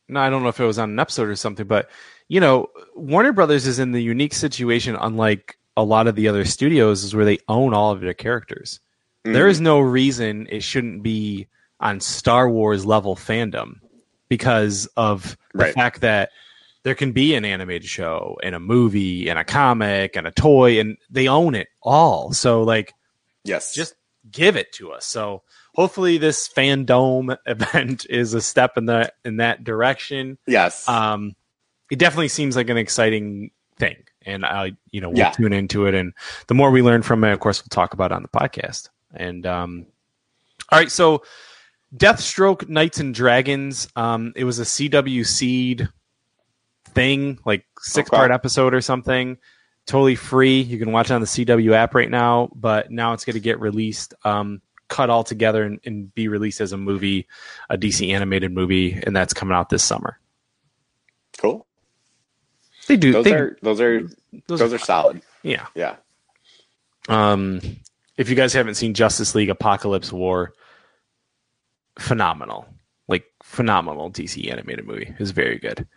no, 0.07 0.19
I 0.19 0.29
don't 0.29 0.43
know 0.43 0.49
if 0.49 0.59
it 0.59 0.65
was 0.65 0.79
on 0.79 0.91
an 0.91 0.99
episode 0.99 1.27
or 1.29 1.35
something, 1.35 1.65
but 1.67 1.89
you 2.29 2.39
know, 2.39 2.67
Warner 2.95 3.33
Brothers 3.33 3.65
is 3.67 3.79
in 3.79 3.91
the 3.91 4.01
unique 4.01 4.33
situation, 4.33 4.95
unlike 4.99 5.57
a 5.77 5.83
lot 5.83 6.07
of 6.07 6.15
the 6.15 6.27
other 6.27 6.43
studios, 6.43 7.05
is 7.05 7.15
where 7.15 7.23
they 7.23 7.39
own 7.47 7.73
all 7.73 7.91
of 7.91 8.01
their 8.01 8.13
characters. 8.13 8.81
There 9.23 9.47
is 9.47 9.61
no 9.61 9.79
reason 9.79 10.47
it 10.49 10.63
shouldn't 10.63 11.03
be 11.03 11.47
on 11.79 11.99
Star 12.01 12.49
Wars 12.49 12.85
level 12.85 13.15
fandom 13.15 13.79
because 14.29 14.87
of 14.97 15.37
the 15.53 15.59
Right. 15.65 15.73
fact 15.73 16.01
that 16.01 16.31
there 16.83 16.95
can 16.95 17.11
be 17.11 17.35
an 17.35 17.43
animated 17.45 17.89
show 17.89 18.37
and 18.41 18.55
a 18.55 18.59
movie 18.59 19.27
and 19.29 19.37
a 19.37 19.43
comic 19.43 20.15
and 20.15 20.25
a 20.27 20.31
toy 20.31 20.79
and 20.79 20.97
they 21.09 21.27
own 21.27 21.55
it 21.55 21.67
all. 21.81 22.31
So 22.33 22.63
like 22.63 22.93
yes, 23.43 23.73
just 23.73 23.95
give 24.31 24.55
it 24.55 24.71
to 24.73 24.91
us. 24.91 25.05
So 25.05 25.43
hopefully 25.75 26.17
this 26.17 26.47
fandom 26.47 27.37
event 27.45 28.05
is 28.09 28.33
a 28.33 28.41
step 28.41 28.77
in 28.77 28.85
that 28.85 29.15
in 29.25 29.37
that 29.37 29.63
direction. 29.65 30.37
yes. 30.47 30.87
Um, 30.87 31.35
it 31.91 31.99
definitely 31.99 32.29
seems 32.29 32.55
like 32.55 32.69
an 32.69 32.77
exciting 32.77 33.51
thing, 33.77 33.97
and 34.27 34.45
I, 34.45 34.73
you 34.91 35.01
know, 35.01 35.09
we'll 35.09 35.17
Yeah. 35.19 35.31
tune 35.31 35.53
into 35.53 35.87
it. 35.87 35.95
And 35.95 36.13
the 36.47 36.53
more 36.53 36.69
we 36.69 36.81
learn 36.83 37.01
from 37.01 37.23
it, 37.23 37.31
of 37.31 37.39
course, 37.39 37.61
we'll 37.63 37.69
talk 37.69 37.93
about 37.93 38.11
it 38.11 38.15
on 38.15 38.21
the 38.21 38.27
podcast. 38.27 38.89
And 39.15 39.45
um, 39.47 39.85
all 40.71 40.77
right, 40.77 40.91
so 40.91 41.23
Deathstroke 41.95 42.67
Knights 42.69 42.99
and 42.99 43.13
Dragons. 43.15 43.87
Um, 43.95 44.33
it 44.35 44.43
was 44.43 44.59
a 44.59 44.63
CW 44.63 45.25
seed 45.25 45.87
thing, 46.93 47.39
like 47.45 47.65
six 47.79 48.09
part 48.09 48.25
Okay. 48.31 48.33
episode 48.35 48.73
or 48.73 48.81
something. 48.81 49.37
Totally 49.85 50.15
free. 50.15 50.59
You 50.61 50.77
can 50.77 50.91
watch 50.91 51.09
it 51.09 51.13
on 51.13 51.21
the 51.21 51.27
CW 51.27 51.73
app 51.73 51.95
right 51.95 52.09
now, 52.09 52.49
but 52.53 52.91
now 52.91 53.13
it's 53.13 53.23
going 53.23 53.35
to 53.35 53.39
get 53.39 53.59
released, 53.61 54.13
um, 54.25 54.61
cut 54.89 55.09
all 55.09 55.23
together 55.23 55.63
and, 55.63 55.79
and 55.85 56.13
be 56.13 56.27
released 56.27 56.59
as 56.59 56.73
a 56.73 56.77
movie, 56.77 57.27
a 57.69 57.77
DC 57.77 58.09
animated 58.13 58.51
movie, 58.51 59.01
and 59.05 59.15
that's 59.15 59.33
coming 59.33 59.55
out 59.55 59.69
this 59.69 59.83
summer. 59.83 60.19
cool. 61.37 61.66
They 62.87 62.97
do. 62.97 63.11
Those 63.11 63.25
they, 63.25 63.33
are 63.33 63.57
those 63.61 63.81
are 63.81 64.01
those 64.47 64.59
those 64.59 64.73
are 64.73 64.77
solid. 64.77 65.21
yeah. 65.43 65.67
Yeah. 65.75 65.95
Um, 67.09 67.61
if 68.17 68.29
you 68.29 68.35
guys 68.35 68.53
haven't 68.53 68.75
seen 68.75 68.93
Justice 68.93 69.35
League 69.35 69.49
Apokolips 69.49 70.11
War, 70.11 70.53
phenomenal. 71.99 72.67
Like 73.07 73.25
phenomenal 73.43 74.11
DC 74.11 74.51
animated 74.51 74.85
movie. 74.85 75.13
is 75.19 75.31
very 75.31 75.57
good. 75.59 75.87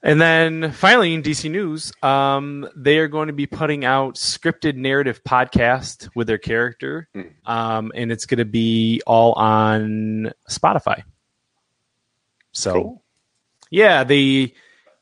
And 0.00 0.20
then 0.20 0.70
finally 0.70 1.12
in 1.12 1.24
DC 1.24 1.50
News, 1.50 1.92
um, 2.04 2.68
they 2.76 2.98
are 2.98 3.08
going 3.08 3.26
to 3.26 3.32
be 3.32 3.46
putting 3.46 3.84
out 3.84 4.14
scripted 4.14 4.76
narrative 4.76 5.24
podcast 5.24 6.08
with 6.14 6.28
their 6.28 6.38
character. 6.38 7.08
Mm. 7.16 7.32
Um, 7.44 7.92
and 7.96 8.12
it's 8.12 8.24
going 8.24 8.38
to 8.38 8.44
be 8.44 9.02
all 9.08 9.32
on 9.32 10.30
Spotify. 10.48 11.02
So 12.52 12.72
Cool. 12.74 13.02
yeah, 13.70 14.04
they 14.04 14.54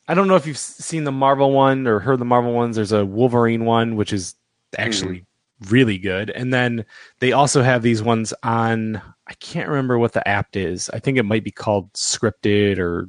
I 0.09 0.15
don't 0.15 0.29
know 0.29 0.37
if 0.37 0.47
you've 0.47 0.59
seen 0.59 1.05
the 1.05 1.13
Marvel 1.13 1.53
one 1.53 1.87
or 1.87 1.99
heard 1.99 2.19
the 2.19 2.25
Marvel 2.25 2.53
ones. 2.53 2.77
There's 2.77 2.93
a 2.93 3.05
Wolverine 3.05 3.65
one, 3.65 3.97
which 3.97 4.13
is 4.13 4.35
actually 4.79 5.19
hmm. 5.61 5.69
really 5.75 5.99
good. 5.99 6.31
And 6.31 6.53
then 6.53 6.85
they 7.19 7.33
also 7.33 7.63
have 7.63 7.83
these 7.83 8.03
ones 8.03 8.33
on 8.43 9.03
I 9.27 9.35
can't 9.35 9.69
remember 9.69 9.99
what 9.99 10.13
the 10.13 10.27
app 10.27 10.55
is. 10.57 10.89
I 10.91 11.01
think 11.01 11.19
it 11.19 11.25
might 11.25 11.43
be 11.43 11.51
called 11.51 11.93
Scripted 11.95 12.79
or 12.79 13.09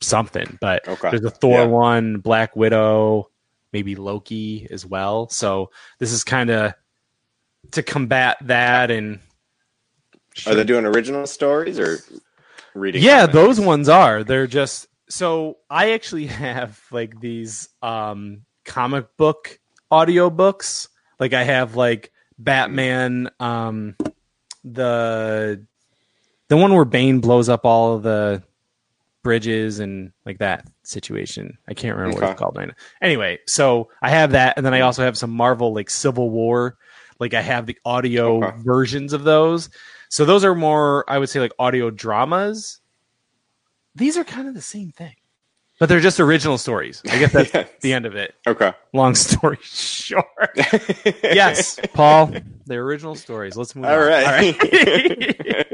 something. 0.00 0.58
But 0.60 0.86
Okay. 0.86 1.10
there's 1.10 1.24
a 1.24 1.30
Thor 1.30 1.60
Yeah. 1.60 1.66
one, 1.66 2.18
Black 2.18 2.54
Widow, 2.54 3.30
maybe 3.72 3.96
Loki 3.96 4.68
as 4.70 4.84
well. 4.84 5.28
So 5.30 5.70
this 5.98 6.12
is 6.12 6.22
kind 6.22 6.50
of 6.50 6.74
to 7.70 7.82
combat 7.82 8.36
that 8.42 8.90
and 8.90 9.20
Are 10.46 10.54
they 10.54 10.64
doing 10.64 10.84
original 10.84 11.26
stories 11.26 11.78
or 11.78 12.00
reading? 12.74 13.02
yeah 13.02 13.24
those 13.24 13.58
ones 13.60 13.88
are 13.88 14.22
they're 14.24 14.46
just 14.46 14.88
so 15.08 15.58
i 15.70 15.92
actually 15.92 16.26
have 16.44 16.80
like 16.90 17.20
these 17.20 17.68
um 17.82 18.42
comic 18.64 19.06
book 19.16 19.58
audiobooks. 19.92 20.88
Like 21.20 21.32
i 21.34 21.44
have 21.44 21.76
like 21.76 22.10
batman 22.38 23.30
um 23.38 23.96
the 24.64 25.64
the 26.48 26.56
one 26.56 26.74
where 26.74 26.84
bane 26.84 27.20
blows 27.20 27.48
up 27.48 27.64
all 27.64 27.94
of 27.94 28.02
the 28.02 28.42
bridges 29.22 29.78
and 29.78 30.12
like 30.26 30.38
that 30.38 30.66
situation. 30.82 31.56
I 31.66 31.72
can't 31.72 31.96
remember 31.96 32.20
what 32.20 32.30
it's 32.30 32.38
called 32.38 32.56
right 32.56 32.68
now. 32.68 32.74
Anyway 33.00 33.38
so 33.46 33.88
i 34.02 34.10
have 34.10 34.32
that 34.32 34.56
and 34.56 34.64
then 34.66 34.74
i 34.74 34.80
also 34.80 35.02
have 35.02 35.16
some 35.16 35.30
marvel 35.30 35.72
like 35.74 35.90
civil 35.90 36.30
war. 36.30 36.76
Like 37.20 37.34
i 37.34 37.40
have 37.40 37.66
the 37.66 37.78
audio 37.84 38.42
Okay. 38.44 38.56
versions 38.62 39.12
of 39.12 39.24
those. 39.24 39.70
So 40.10 40.24
those 40.24 40.44
are 40.44 40.54
more 40.54 41.04
i 41.08 41.18
would 41.18 41.28
say 41.28 41.40
like 41.40 41.52
audio 41.58 41.90
dramas 41.90 42.80
these 43.94 44.16
are 44.16 44.24
kind 44.24 44.48
of 44.48 44.54
the 44.54 44.60
same 44.60 44.90
thing. 44.90 45.14
But 45.80 45.88
they're 45.88 45.98
just 46.00 46.20
original 46.20 46.56
stories. 46.56 47.02
I 47.10 47.18
guess 47.18 47.32
that's 47.32 47.52
Yes. 47.54 47.68
the 47.80 47.92
end 47.92 48.06
of 48.06 48.14
it. 48.14 48.34
Okay. 48.46 48.72
long 48.92 49.14
story 49.16 49.58
short. 49.62 50.26
Yes 51.22 51.78
paul 51.92 52.32
they're 52.66 52.82
original 52.82 53.14
stories. 53.16 53.56
Let's 53.56 53.74
move 53.74 53.84
All 53.86 53.92
on. 53.92 53.98
right. 54.06 54.24
all 54.24 54.32
right, 54.32 55.66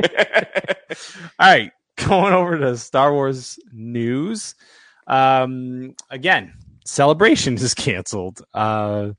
All 1.38 1.48
right. 1.48 1.72
going 1.96 2.32
over 2.32 2.58
to 2.58 2.76
star 2.76 3.12
wars 3.12 3.58
news. 3.72 4.54
Um 5.06 5.94
again 6.08 6.54
celebration 6.84 7.54
is 7.56 7.74
canceled. 7.74 8.42
Uh 8.54 9.10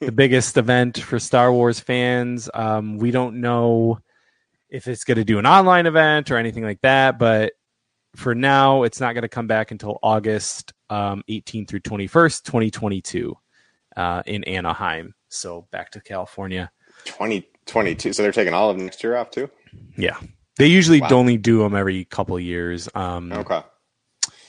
the 0.00 0.12
biggest 0.12 0.56
event 0.58 0.98
for 0.98 1.18
star 1.18 1.52
wars 1.52 1.80
fans. 1.80 2.50
Um 2.52 2.98
we 2.98 3.10
don't 3.12 3.40
know 3.40 3.98
if 4.68 4.88
it's 4.88 5.04
going 5.04 5.18
to 5.18 5.24
do 5.24 5.38
an 5.38 5.46
online 5.46 5.86
event 5.86 6.30
or 6.30 6.36
anything 6.38 6.64
like 6.64 6.80
that 6.82 7.18
but 7.18 7.52
for 8.16 8.34
now 8.34 8.82
it's 8.82 9.00
not 9.00 9.12
going 9.14 9.22
to 9.22 9.28
come 9.28 9.46
back 9.46 9.70
until 9.70 9.98
august 10.02 10.72
um, 10.90 11.22
18 11.28 11.66
through 11.66 11.80
21st 11.80 12.42
2022 12.42 13.34
uh, 13.96 14.22
in 14.26 14.44
anaheim 14.44 15.14
so 15.28 15.66
back 15.70 15.90
to 15.90 16.00
california 16.00 16.70
2022. 17.04 18.12
So 18.12 18.22
they're 18.22 18.32
taking 18.32 18.54
all 18.54 18.70
of 18.70 18.76
next 18.76 19.02
year 19.02 19.16
off 19.16 19.30
too? 19.30 19.48
yeah 19.96 20.18
they 20.58 20.66
usually 20.66 21.00
Wow. 21.00 21.08
only 21.12 21.36
do 21.38 21.58
them 21.60 21.74
every 21.74 22.04
couple 22.04 22.36
of 22.36 22.42
years 22.42 22.88
um, 22.94 23.32
Okay. 23.32 23.62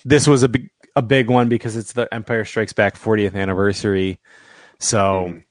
this 0.05 0.27
was 0.27 0.43
a 0.43 0.49
big 0.49 0.69
a 0.95 1.01
big 1.01 1.29
one 1.29 1.49
because 1.49 1.75
it's 1.75 1.93
the 1.93 2.13
Empire 2.13 2.45
Strikes 2.45 2.71
Back 2.73 2.95
40th 2.99 3.33
anniversary. 3.33 4.19
So 4.79 5.31
Mhm. 5.33 5.43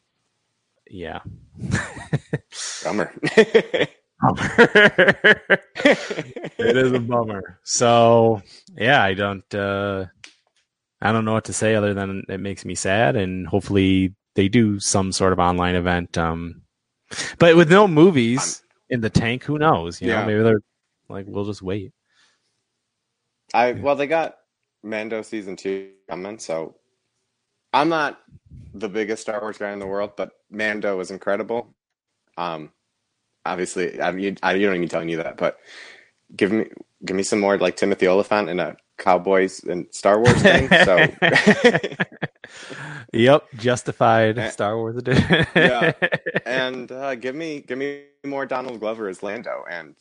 yeah. 0.89 1.19
Bummer. 2.85 3.13
it 4.23 5.61
is 6.77 6.93
a 6.93 7.01
bummer. 7.01 7.59
So 7.65 8.43
yeah, 8.77 9.03
I 9.03 9.15
don't 9.15 9.55
uh 9.55 10.07
I 11.01 11.13
don't 11.13 11.25
know 11.25 11.33
what 11.33 11.47
to 11.47 11.53
say 11.53 11.75
other 11.75 11.95
than 11.95 12.25
it 12.29 12.39
makes 12.39 12.65
me 12.65 12.75
sad 12.75 13.17
and 13.17 13.47
hopefully 13.47 14.15
they 14.35 14.49
do 14.49 14.81
some 14.81 15.13
sort 15.13 15.33
of 15.33 15.39
online 15.39 15.75
event. 15.75 16.17
Um 16.17 16.63
but 17.39 17.57
with 17.57 17.71
no 17.71 17.89
movies 17.89 18.63
in 18.89 19.01
the 19.01 19.11
tank, 19.11 19.45
who 19.45 19.59
knows? 19.59 20.01
You 20.01 20.09
know, 20.09 20.21
Yeah. 20.21 20.27
maybe 20.27 20.43
they're 20.43 20.63
like 21.09 21.27
we'll 21.29 21.45
just 21.45 21.63
wait. 21.63 21.93
I 23.55 23.73
well, 23.73 23.97
they 23.97 24.07
got 24.07 24.37
Mando 24.83 25.23
season 25.23 25.57
two 25.57 25.91
coming, 26.09 26.39
so 26.39 26.77
I'm 27.73 27.89
not 27.89 28.21
the 28.75 28.89
biggest 28.89 29.23
Star 29.23 29.41
Wars 29.41 29.59
guy 29.59 29.73
in 29.73 29.79
the 29.79 29.87
world, 29.87 30.13
but 30.17 30.33
Mando 30.51 30.97
was 30.97 31.11
incredible. 31.11 31.75
Um, 32.37 32.73
obviously, 33.45 34.01
I 34.01 34.13
mean, 34.13 34.39
I, 34.43 34.55
you 34.55 34.67
don't 34.67 34.77
even 34.77 34.89
telling 34.89 35.09
you 35.09 35.19
that, 35.19 35.37
but 35.37 35.59
give 36.37 36.53
me 36.53 36.67
give 37.05 37.17
me 37.17 37.23
some 37.23 37.41
more 37.41 37.59
like 37.59 37.77
Timothy 37.77 38.07
Olyphant 38.07 38.49
in 38.49 38.61
a 38.61 38.77
Cowboys 38.99 39.65
and 39.65 39.87
Star 39.91 40.19
Wars 40.21 40.41
thing. 40.41 40.69
So 40.85 41.07
yep, 43.13 43.45
justified 43.57 44.39
Eh. 44.39 44.51
Star 44.51 44.77
Wars 44.77 44.97
edition. 44.97 45.47
Yeah. 45.57 45.93
and 46.47 46.91
uh, 46.93 47.15
give 47.17 47.35
me 47.35 47.61
give 47.61 47.79
me 47.79 48.05
more 48.25 48.47
Donald 48.47 48.81
Glover 48.81 49.09
as 49.09 49.23
Lando, 49.23 49.65
and 49.69 49.95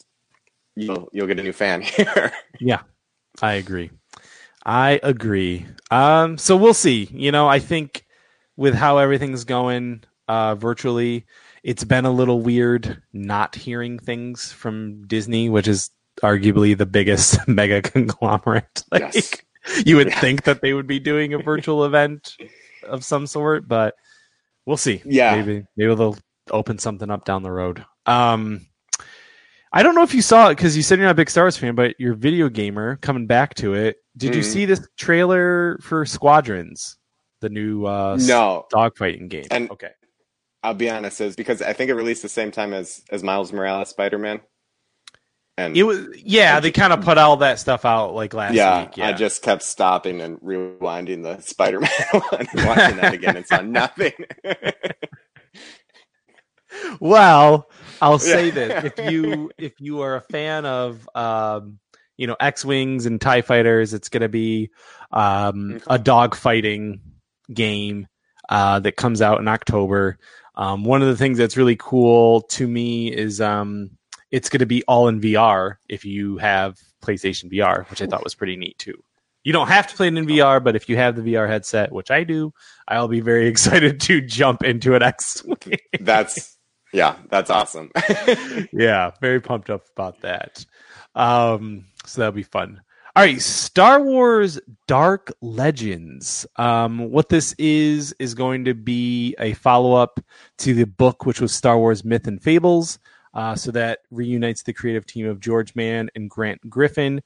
you'll 0.75 1.09
you'll 1.11 1.27
get 1.27 1.39
a 1.39 1.43
new 1.43 1.53
fan 1.53 1.81
here. 1.81 2.31
Yeah, 2.59 2.81
I 3.41 3.53
agree. 3.53 3.89
I 4.63 4.99
agree. 5.01 5.65
Um, 5.89 6.37
so 6.37 6.55
we'll 6.55 6.75
see. 6.75 7.09
You 7.11 7.31
know, 7.31 7.47
I 7.47 7.57
think 7.59 8.05
with 8.57 8.75
how 8.75 8.99
everything's 8.99 9.43
going 9.43 10.03
uh, 10.27 10.53
virtually, 10.55 11.25
it's 11.63 11.83
been 11.83 12.05
a 12.05 12.11
little 12.11 12.39
weird 12.41 13.01
not 13.13 13.55
hearing 13.55 13.99
things 13.99 14.51
from 14.51 15.05
Disney, 15.07 15.49
which 15.49 15.67
is 15.67 15.89
arguably 16.23 16.77
the 16.77 16.85
biggest 16.85 17.37
mega 17.47 17.81
conglomerate. 17.81 18.83
Like, 18.91 19.01
Yes. 19.13 19.31
you 19.85 19.95
would 19.97 20.07
Yeah. 20.07 20.19
think 20.19 20.43
that 20.43 20.61
they 20.61 20.73
would 20.73 20.87
be 20.87 20.99
doing 20.99 21.33
a 21.33 21.37
virtual 21.43 21.85
event 21.85 22.35
of 22.83 23.05
some 23.05 23.27
sort, 23.27 23.67
but 23.67 23.93
we'll 24.65 24.77
see. 24.77 25.01
Yeah. 25.05 25.35
maybe 25.35 25.65
maybe 25.77 25.95
they'll 25.95 26.17
open 26.49 26.79
something 26.79 27.09
up 27.11 27.25
down 27.25 27.43
the 27.43 27.51
road. 27.51 27.85
Um, 28.07 28.65
I 29.71 29.83
don't 29.83 29.95
know 29.95 30.03
if 30.03 30.13
you 30.13 30.21
saw 30.21 30.49
it 30.49 30.55
because 30.55 30.75
you 30.75 30.83
said 30.83 30.97
you're 30.97 31.05
not 31.07 31.11
a 31.11 31.15
big 31.15 31.29
Star 31.29 31.45
Wars 31.45 31.55
fan, 31.57 31.75
but 31.75 31.95
you're 31.99 32.13
a 32.13 32.17
video 32.17 32.49
gamer. 32.49 32.97
Coming 32.97 33.25
back 33.27 33.53
to 33.55 33.73
it, 33.75 33.97
did 34.17 34.35
you 34.35 34.41
Mhm. 34.41 34.45
see 34.51 34.65
this 34.65 34.85
trailer 34.97 35.77
for 35.81 36.05
Squadrons, 36.05 36.97
the 37.39 37.47
new 37.49 37.85
uh, 37.85 38.17
no, 38.19 38.65
dogfighting 38.73 39.29
game? 39.29 39.45
And- 39.51 39.71
okay, 39.71 39.91
I'll 40.63 40.73
be 40.75 40.89
honest, 40.89 41.21
is 41.21 41.35
because 41.35 41.61
I 41.61 41.73
think 41.73 41.89
it 41.89 41.95
released 41.95 42.21
the 42.21 42.29
same 42.29 42.51
time 42.51 42.73
as 42.73 43.01
as 43.09 43.23
Miles 43.23 43.51
Morales 43.51 43.89
Spider 43.89 44.17
Man. 44.17 44.41
And 45.57 45.75
it 45.75 45.83
was 45.83 46.07
yeah. 46.23 46.59
They 46.59 46.71
kind 46.71 46.93
of 46.93 47.01
put 47.01 47.17
all 47.17 47.37
that 47.37 47.59
stuff 47.59 47.83
out 47.85 48.13
like 48.13 48.33
last 48.33 48.53
yeah, 48.53 48.83
week. 48.83 48.97
Yeah, 48.97 49.07
I 49.07 49.13
just 49.13 49.41
kept 49.41 49.63
stopping 49.63 50.21
and 50.21 50.39
rewinding 50.39 51.23
the 51.23 51.39
Spider 51.41 51.79
Man 51.81 51.89
one, 52.11 52.47
and 52.53 52.65
watching 52.65 52.97
that 52.97 53.13
again, 53.13 53.35
and 53.37 53.45
saw 53.45 53.61
nothing. 53.61 54.13
well, 56.99 57.69
I'll 58.01 58.19
say 58.19 58.47
Yeah. 58.47 58.51
this: 58.51 58.93
if 58.97 59.11
you 59.11 59.51
if 59.57 59.73
you 59.79 60.01
are 60.01 60.15
a 60.15 60.21
fan 60.21 60.65
of 60.65 61.07
um, 61.15 61.79
you 62.17 62.27
know 62.27 62.37
X 62.39 62.63
wings 62.63 63.05
and 63.05 63.19
Tie 63.19 63.41
fighters, 63.41 63.93
it's 63.93 64.09
going 64.09 64.21
to 64.21 64.29
be 64.29 64.69
um, 65.11 65.73
Okay. 65.75 65.83
a 65.95 65.99
dogfighting 65.99 66.99
game 67.53 68.07
uh, 68.49 68.79
that 68.79 68.95
comes 68.95 69.21
out 69.21 69.39
in 69.39 69.47
October. 69.47 70.17
Um, 70.61 70.83
one 70.83 71.01
of 71.01 71.07
the 71.07 71.17
things 71.17 71.39
that's 71.39 71.57
really 71.57 71.75
cool 71.75 72.41
to 72.41 72.67
me 72.67 73.11
is 73.11 73.41
um, 73.41 73.89
it's 74.29 74.47
going 74.47 74.59
to 74.59 74.67
be 74.67 74.83
all 74.83 75.07
in 75.07 75.19
VR 75.19 75.77
if 75.89 76.05
you 76.05 76.37
have 76.37 76.77
PlayStation 77.03 77.51
VR, 77.51 77.89
which 77.89 77.99
I 77.99 78.05
thought 78.05 78.23
was 78.23 78.35
pretty 78.35 78.55
neat 78.57 78.77
too. 78.77 79.03
You 79.43 79.53
don't 79.53 79.69
have 79.69 79.87
to 79.87 79.95
play 79.95 80.05
it 80.05 80.15
in 80.15 80.27
VR, 80.27 80.63
but 80.63 80.75
if 80.75 80.87
you 80.87 80.97
have 80.97 81.15
the 81.15 81.23
VR 81.23 81.47
headset, 81.47 81.91
which 81.91 82.11
I 82.11 82.23
do, 82.23 82.53
I'll 82.87 83.07
be 83.07 83.21
very 83.21 83.47
excited 83.53 83.99
to 84.01 84.21
jump 84.21 84.63
into 84.63 84.93
X 84.95 85.43
wing. 85.45 85.79
that's 85.99 86.59
yeah, 86.93 87.15
that's 87.31 87.49
awesome. 87.49 87.89
yeah, 88.71 89.11
very 89.19 89.41
pumped 89.41 89.71
up 89.71 89.85
about 89.95 90.21
that. 90.21 90.63
Um, 91.15 91.85
so 92.05 92.21
that'll 92.21 92.35
be 92.35 92.43
fun. 92.43 92.81
All 93.13 93.23
right, 93.23 93.41
Star 93.41 94.01
Wars 94.01 94.57
Dark 94.87 95.33
Legends. 95.41 96.45
Um, 96.55 97.11
what 97.11 97.27
this 97.27 97.53
is 97.57 98.15
is 98.19 98.33
going 98.33 98.63
to 98.63 98.73
be 98.73 99.35
a 99.37 99.51
follow 99.53 99.93
up 99.93 100.21
to 100.59 100.73
the 100.73 100.85
book, 100.85 101.25
which 101.25 101.41
was 101.41 101.53
Star 101.53 101.77
Wars 101.77 102.05
Myth 102.05 102.27
and 102.27 102.41
Fables. 102.41 102.99
Uh, 103.33 103.53
so 103.53 103.69
that 103.71 103.99
reunites 104.11 104.63
the 104.63 104.71
creative 104.71 105.05
team 105.05 105.27
of 105.27 105.41
George 105.41 105.75
Mann 105.75 106.09
and 106.15 106.29
Grant 106.29 106.69
Griffin. 106.69 107.21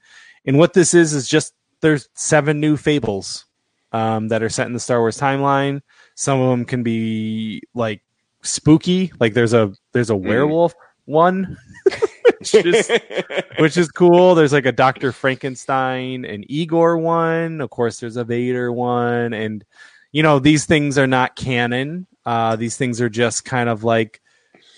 And 0.45 0.57
what 0.57 0.73
this 0.73 0.95
is 0.95 1.13
is 1.13 1.27
just 1.27 1.53
there's 1.81 2.09
seven 2.15 2.59
new 2.59 2.77
fables 2.77 3.45
um, 3.91 4.27
that 4.29 4.41
are 4.41 4.49
set 4.49 4.65
in 4.65 4.73
the 4.73 4.79
Star 4.79 5.01
Wars 5.01 5.19
timeline. 5.19 5.81
Some 6.15 6.41
of 6.41 6.49
them 6.49 6.65
can 6.65 6.81
be 6.81 7.61
like 7.75 8.01
spooky, 8.41 9.11
like 9.19 9.35
there's 9.35 9.53
a 9.53 9.71
there's 9.91 10.09
a 10.09 10.15
werewolf 10.15 10.73
one 11.05 11.57
which 12.53 12.65
is 12.65 12.91
which 13.59 13.77
is 13.77 13.89
cool. 13.89 14.35
There's 14.35 14.53
like 14.53 14.65
a 14.65 14.71
Doctor 14.71 15.11
Frankenstein 15.11 16.25
and 16.25 16.45
Igor 16.49 16.97
one. 16.97 17.61
Of 17.61 17.69
course, 17.69 17.99
there's 17.99 18.17
a 18.17 18.23
Vader 18.23 18.71
one, 18.71 19.33
and 19.33 19.63
you 20.11 20.23
know 20.23 20.39
these 20.39 20.65
things 20.65 20.97
are 20.97 21.07
not 21.07 21.35
canon. 21.35 22.07
Uh, 22.25 22.55
these 22.55 22.77
things 22.77 23.01
are 23.01 23.09
just 23.09 23.45
kind 23.45 23.69
of 23.69 23.83
like 23.83 24.21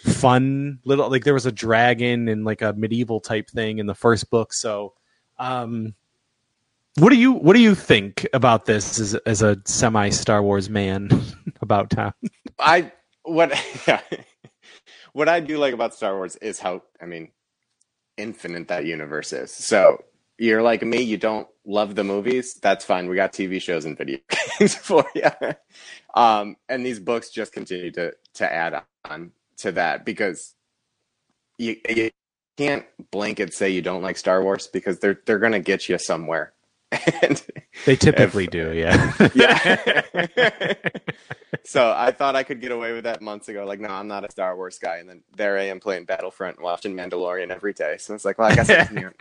fun 0.04 0.80
little. 0.86 1.10
Like 1.10 1.24
there 1.24 1.34
was 1.34 1.46
a 1.46 1.52
dragon 1.52 2.28
and 2.28 2.46
like 2.46 2.62
a 2.62 2.74
medieval 2.74 3.20
type 3.20 3.50
thing 3.50 3.80
in 3.80 3.86
the 3.86 3.96
first 3.96 4.30
book. 4.30 4.54
So, 4.54 4.94
um, 5.40 5.96
what 6.98 7.10
do 7.10 7.16
you 7.16 7.32
what 7.34 7.56
do 7.56 7.62
you 7.62 7.76
think 7.76 8.28
about 8.34 8.66
this 8.66 9.00
as 9.00 9.16
as 9.26 9.42
a 9.42 9.58
semi 9.66 10.10
Star 10.10 10.42
Wars 10.42 10.70
man 10.70 11.10
about 11.62 11.90
town? 11.90 12.14
I 12.60 12.92
what 13.24 13.52
yeah. 13.88 14.02
what 15.14 15.30
I 15.30 15.40
do 15.40 15.58
like 15.58 15.74
about 15.74 15.94
Star 15.94 16.16
Wars 16.16 16.36
is 16.38 16.60
how 16.60 16.82
I 17.02 17.06
mean 17.06 17.30
infinite 18.18 18.68
that 18.68 18.86
universe 18.86 19.34
is. 19.34 19.52
So 19.52 20.04
you're 20.38 20.62
like 20.62 20.84
me, 20.84 21.02
you 21.02 21.18
don't 21.18 21.48
love 21.66 21.96
the 21.96 22.04
movies, 22.04 22.56
that's 22.56 22.86
fine. 22.86 23.08
We 23.08 23.16
got 23.16 23.34
TV 23.34 23.62
shows 23.62 23.86
and 23.86 23.98
video 23.98 24.20
games 24.60 24.76
for 24.76 25.06
you. 25.16 25.30
Um, 26.14 26.58
and 26.70 26.86
these 26.86 27.00
books 27.00 27.30
just 27.30 27.54
continue 27.54 27.92
to 27.92 28.14
to 28.36 28.52
add 28.52 28.82
on 29.06 29.32
to 29.58 29.72
that 29.74 30.06
because 30.06 30.56
you, 31.58 31.78
you 31.90 32.12
can't 32.58 32.86
blanket 33.12 33.54
say 33.54 33.70
you 33.70 33.82
don't 33.82 34.02
like 34.02 34.18
Star 34.18 34.42
Wars 34.44 34.68
because 34.68 35.00
they're 35.00 35.20
they're 35.26 35.40
gonna 35.40 35.60
get 35.60 35.90
you 35.90 35.98
somewhere. 35.98 36.54
and 37.22 37.44
they 37.86 37.96
typically 37.98 38.46
if, 38.46 38.52
do, 38.52 38.74
yeah. 38.74 39.14
yeah. 39.36 40.74
so 41.66 41.94
I 41.96 42.12
thought 42.12 42.38
I 42.38 42.44
could 42.44 42.62
get 42.62 42.72
away 42.72 42.94
with 42.94 43.04
that 43.04 43.22
months 43.22 43.50
ago. 43.50 43.66
Like, 43.66 43.82
no, 43.82 43.90
I'm 43.90 44.08
not 44.08 44.24
a 44.24 44.32
Star 44.32 44.56
Wars 44.56 44.80
guy. 44.80 44.98
And 44.98 45.10
then 45.10 45.24
there 45.36 45.58
I 45.58 45.64
am 45.64 45.82
playing 45.82 46.06
Battlefront 46.06 46.58
and 46.58 46.64
watching 46.64 46.96
Mandalorian 46.96 47.50
every 47.50 47.74
day. 47.74 47.98
So 47.98 48.16
it's 48.16 48.24
like, 48.24 48.38
well, 48.38 48.50
I 48.50 48.56
guess 48.56 48.70
it's 48.70 48.92
new. 48.92 49.12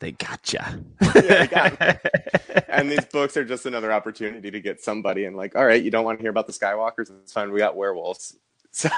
they 0.00 0.12
gotcha. 0.12 0.80
yeah, 1.14 1.46
got 1.46 2.00
and 2.68 2.90
these 2.90 3.04
books 3.04 3.36
are 3.36 3.44
just 3.44 3.66
another 3.66 3.92
opportunity 3.92 4.50
to 4.50 4.60
get 4.60 4.82
somebody 4.82 5.26
and 5.26 5.36
like, 5.36 5.54
all 5.54 5.64
right, 5.64 5.82
you 5.82 5.92
don't 5.92 6.04
want 6.04 6.18
to 6.18 6.22
hear 6.22 6.30
about 6.30 6.48
the 6.48 6.52
Skywalkers? 6.52 7.10
It's 7.22 7.32
fine. 7.32 7.52
We 7.52 7.60
got 7.60 7.76
werewolves. 7.76 8.36
So 8.72 8.88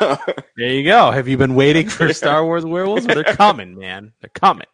there 0.57 0.71
you 0.71 0.85
go. 0.85 1.11
Have 1.11 1.29
you 1.29 1.37
been 1.37 1.55
waiting 1.55 1.91
for 1.91 2.11
Star 2.15 2.43
Wars 2.43 2.65
werewolves? 2.65 3.07
Well, 3.07 3.17
they're 3.17 3.35
coming, 3.35 3.79
man. 3.79 4.15
They're 4.23 4.31
coming. 4.31 4.67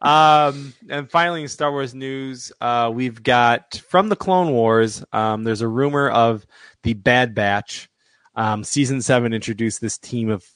Um, 0.00 0.74
and 0.88 1.10
finally, 1.10 1.42
in 1.42 1.48
Star 1.48 1.70
Wars 1.70 1.94
news, 1.94 2.52
uh, 2.60 2.90
we've 2.92 3.22
got 3.22 3.82
from 3.88 4.08
the 4.08 4.16
Clone 4.16 4.52
Wars. 4.52 5.04
Um, 5.12 5.44
there's 5.44 5.60
a 5.60 5.68
rumor 5.68 6.08
of 6.08 6.46
the 6.82 6.94
Bad 6.94 7.34
Batch. 7.34 7.88
Um, 8.34 8.62
season 8.62 9.02
seven 9.02 9.32
introduced 9.32 9.80
this 9.80 9.98
team 9.98 10.30
of 10.30 10.46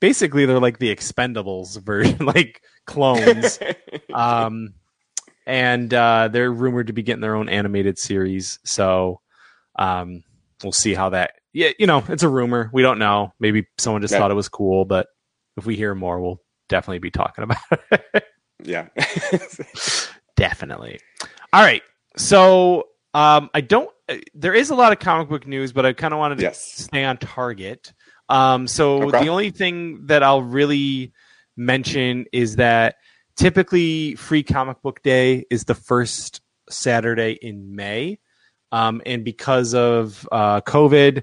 basically 0.00 0.46
they're 0.46 0.60
like 0.60 0.78
the 0.78 0.94
Expendables 0.94 1.80
version, 1.82 2.18
like 2.26 2.62
clones. 2.86 3.58
um, 4.14 4.74
and 5.46 5.92
uh, 5.92 6.28
they're 6.28 6.52
rumored 6.52 6.86
to 6.86 6.92
be 6.92 7.02
getting 7.02 7.20
their 7.20 7.34
own 7.34 7.48
animated 7.48 7.98
series. 7.98 8.58
So 8.64 9.20
um, 9.76 10.22
we'll 10.62 10.72
see 10.72 10.94
how 10.94 11.10
that. 11.10 11.32
Yeah, 11.52 11.70
you 11.78 11.86
know, 11.86 12.04
it's 12.08 12.22
a 12.22 12.28
rumor. 12.28 12.70
We 12.72 12.82
don't 12.82 12.98
know. 12.98 13.32
Maybe 13.38 13.66
someone 13.78 14.02
just 14.02 14.14
thought 14.14 14.30
it 14.30 14.34
was 14.34 14.48
cool, 14.48 14.84
but 14.84 15.06
if 15.56 15.66
we 15.66 15.76
hear 15.76 15.94
more, 15.94 16.20
we'll 16.20 16.40
definitely 16.68 16.98
be 16.98 17.10
talking 17.10 17.44
about 17.44 17.58
it. 17.92 18.24
Yeah. 18.62 18.88
Definitely. 20.36 21.00
All 21.52 21.62
right. 21.62 21.82
So 22.16 22.88
um, 23.12 23.50
I 23.54 23.60
don't. 23.60 23.90
There 24.34 24.54
is 24.54 24.70
a 24.70 24.74
lot 24.74 24.92
of 24.92 24.98
comic 24.98 25.28
book 25.28 25.46
news, 25.46 25.72
but 25.72 25.86
I 25.86 25.92
kind 25.92 26.12
of 26.12 26.18
wanted 26.18 26.38
to 26.38 26.42
yes. 26.42 26.60
stay 26.62 27.04
on 27.04 27.16
target. 27.16 27.92
Um, 28.28 28.66
so 28.66 29.04
okay. 29.04 29.24
the 29.24 29.28
only 29.28 29.50
thing 29.50 30.06
that 30.06 30.22
I'll 30.22 30.42
really 30.42 31.12
mention 31.56 32.26
is 32.32 32.56
that 32.56 32.96
typically 33.36 34.14
Free 34.16 34.42
Comic 34.42 34.82
Book 34.82 35.02
Day 35.02 35.44
is 35.50 35.64
the 35.64 35.74
first 35.74 36.40
Saturday 36.68 37.32
in 37.32 37.76
May, 37.76 38.18
um, 38.72 39.00
and 39.06 39.24
because 39.24 39.74
of 39.74 40.28
uh, 40.32 40.60
COVID, 40.62 41.22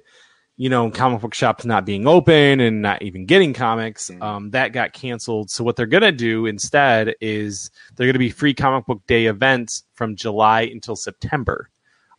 you 0.62 0.70
know, 0.70 0.92
comic 0.92 1.22
book 1.22 1.34
shops 1.34 1.66
not 1.66 1.88
being 1.88 2.06
open 2.06 2.60
and 2.60 2.84
not 2.84 3.02
even 3.02 3.26
getting 3.26 3.52
comics, 3.52 4.12
mm-hmm. 4.12 4.22
um, 4.22 4.52
that 4.52 4.74
got 4.74 4.94
canceled. 4.94 5.50
So 5.50 5.64
what 5.64 5.76
they're 5.76 5.88
gonna 5.88 6.12
do 6.12 6.46
instead 6.46 7.16
is 7.20 7.72
they're 7.96 8.06
gonna 8.06 8.20
be 8.20 8.30
free 8.30 8.54
comic 8.54 8.86
book 8.86 9.02
day 9.08 9.26
events 9.26 9.86
from 9.96 10.16
July 10.16 10.70
until 10.72 10.96
September. 10.96 11.68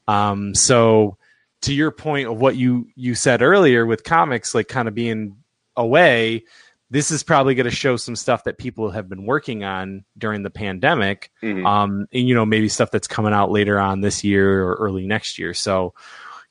Um, 0.08 0.56
so 0.56 1.18
to 1.60 1.72
your 1.72 1.92
point 1.92 2.26
of 2.26 2.40
what 2.40 2.56
you 2.56 2.88
you 2.96 3.14
said 3.14 3.42
earlier 3.42 3.86
with 3.86 4.02
comics, 4.02 4.56
like 4.56 4.66
kind 4.66 4.88
of 4.88 4.94
being 4.96 5.36
away, 5.76 6.42
this 6.90 7.12
is 7.12 7.22
probably 7.22 7.54
going 7.54 7.70
to 7.70 7.70
show 7.70 7.96
some 7.96 8.16
stuff 8.16 8.42
that 8.42 8.58
people 8.58 8.90
have 8.90 9.08
been 9.08 9.24
working 9.24 9.62
on 9.62 10.04
during 10.18 10.42
the 10.42 10.50
pandemic. 10.50 11.30
Mm-hmm. 11.44 11.64
Um, 11.64 12.08
and 12.12 12.28
you 12.28 12.34
know, 12.34 12.44
maybe 12.44 12.68
stuff 12.68 12.90
that's 12.90 13.06
coming 13.06 13.32
out 13.32 13.52
later 13.52 13.78
on 13.78 14.00
this 14.00 14.24
year 14.24 14.64
or 14.64 14.74
early 14.80 15.06
next 15.06 15.38
year. 15.38 15.54
So 15.54 15.94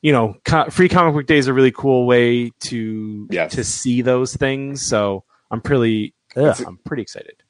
you 0.02 0.12
know, 0.12 0.36
co- 0.44 0.68
free 0.68 0.88
comic 0.88 1.14
book 1.14 1.26
day 1.26 1.38
is 1.38 1.46
a 1.46 1.52
really 1.52 1.70
cool 1.70 2.06
way 2.06 2.50
to 2.64 3.28
yes. 3.30 3.54
to 3.54 3.64
see 3.64 4.02
those 4.02 4.36
things. 4.36 4.82
So 4.82 5.24
I'm 5.50 5.60
pretty, 5.60 6.12
ugh, 6.36 6.60
a, 6.60 6.66
I'm 6.66 6.78
pretty 6.78 7.02
excited. 7.02 7.42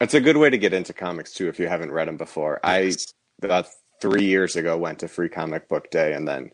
It's 0.00 0.14
a 0.14 0.20
good 0.20 0.36
way 0.36 0.50
to 0.50 0.58
get 0.58 0.74
into 0.74 0.92
comics 0.92 1.32
too 1.32 1.48
if 1.48 1.60
you 1.60 1.68
haven't 1.68 1.92
read 1.92 2.08
them 2.08 2.16
before. 2.16 2.60
Yes. 2.64 3.14
I 3.40 3.46
about 3.46 3.68
three 4.00 4.24
years 4.24 4.56
ago 4.56 4.76
went 4.76 4.98
to 4.98 5.08
free 5.08 5.28
comic 5.28 5.68
book 5.68 5.90
day, 5.90 6.12
and 6.12 6.26
then 6.26 6.50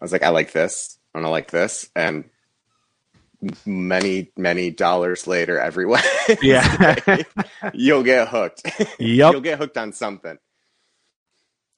I 0.00 0.04
was 0.04 0.12
like, 0.12 0.22
I 0.22 0.28
like 0.28 0.52
this, 0.52 0.98
and 1.12 1.26
I 1.26 1.28
like 1.28 1.50
this, 1.50 1.90
and 1.96 2.30
many 3.66 4.30
many 4.36 4.70
dollars 4.70 5.26
later, 5.26 5.58
every 5.58 5.86
way 5.86 6.00
yeah, 6.40 7.18
you'll 7.74 8.04
get 8.04 8.28
hooked. 8.28 8.62
Yep, 9.00 9.32
you'll 9.32 9.40
get 9.40 9.58
hooked 9.58 9.76
on 9.76 9.92
something. 9.92 10.38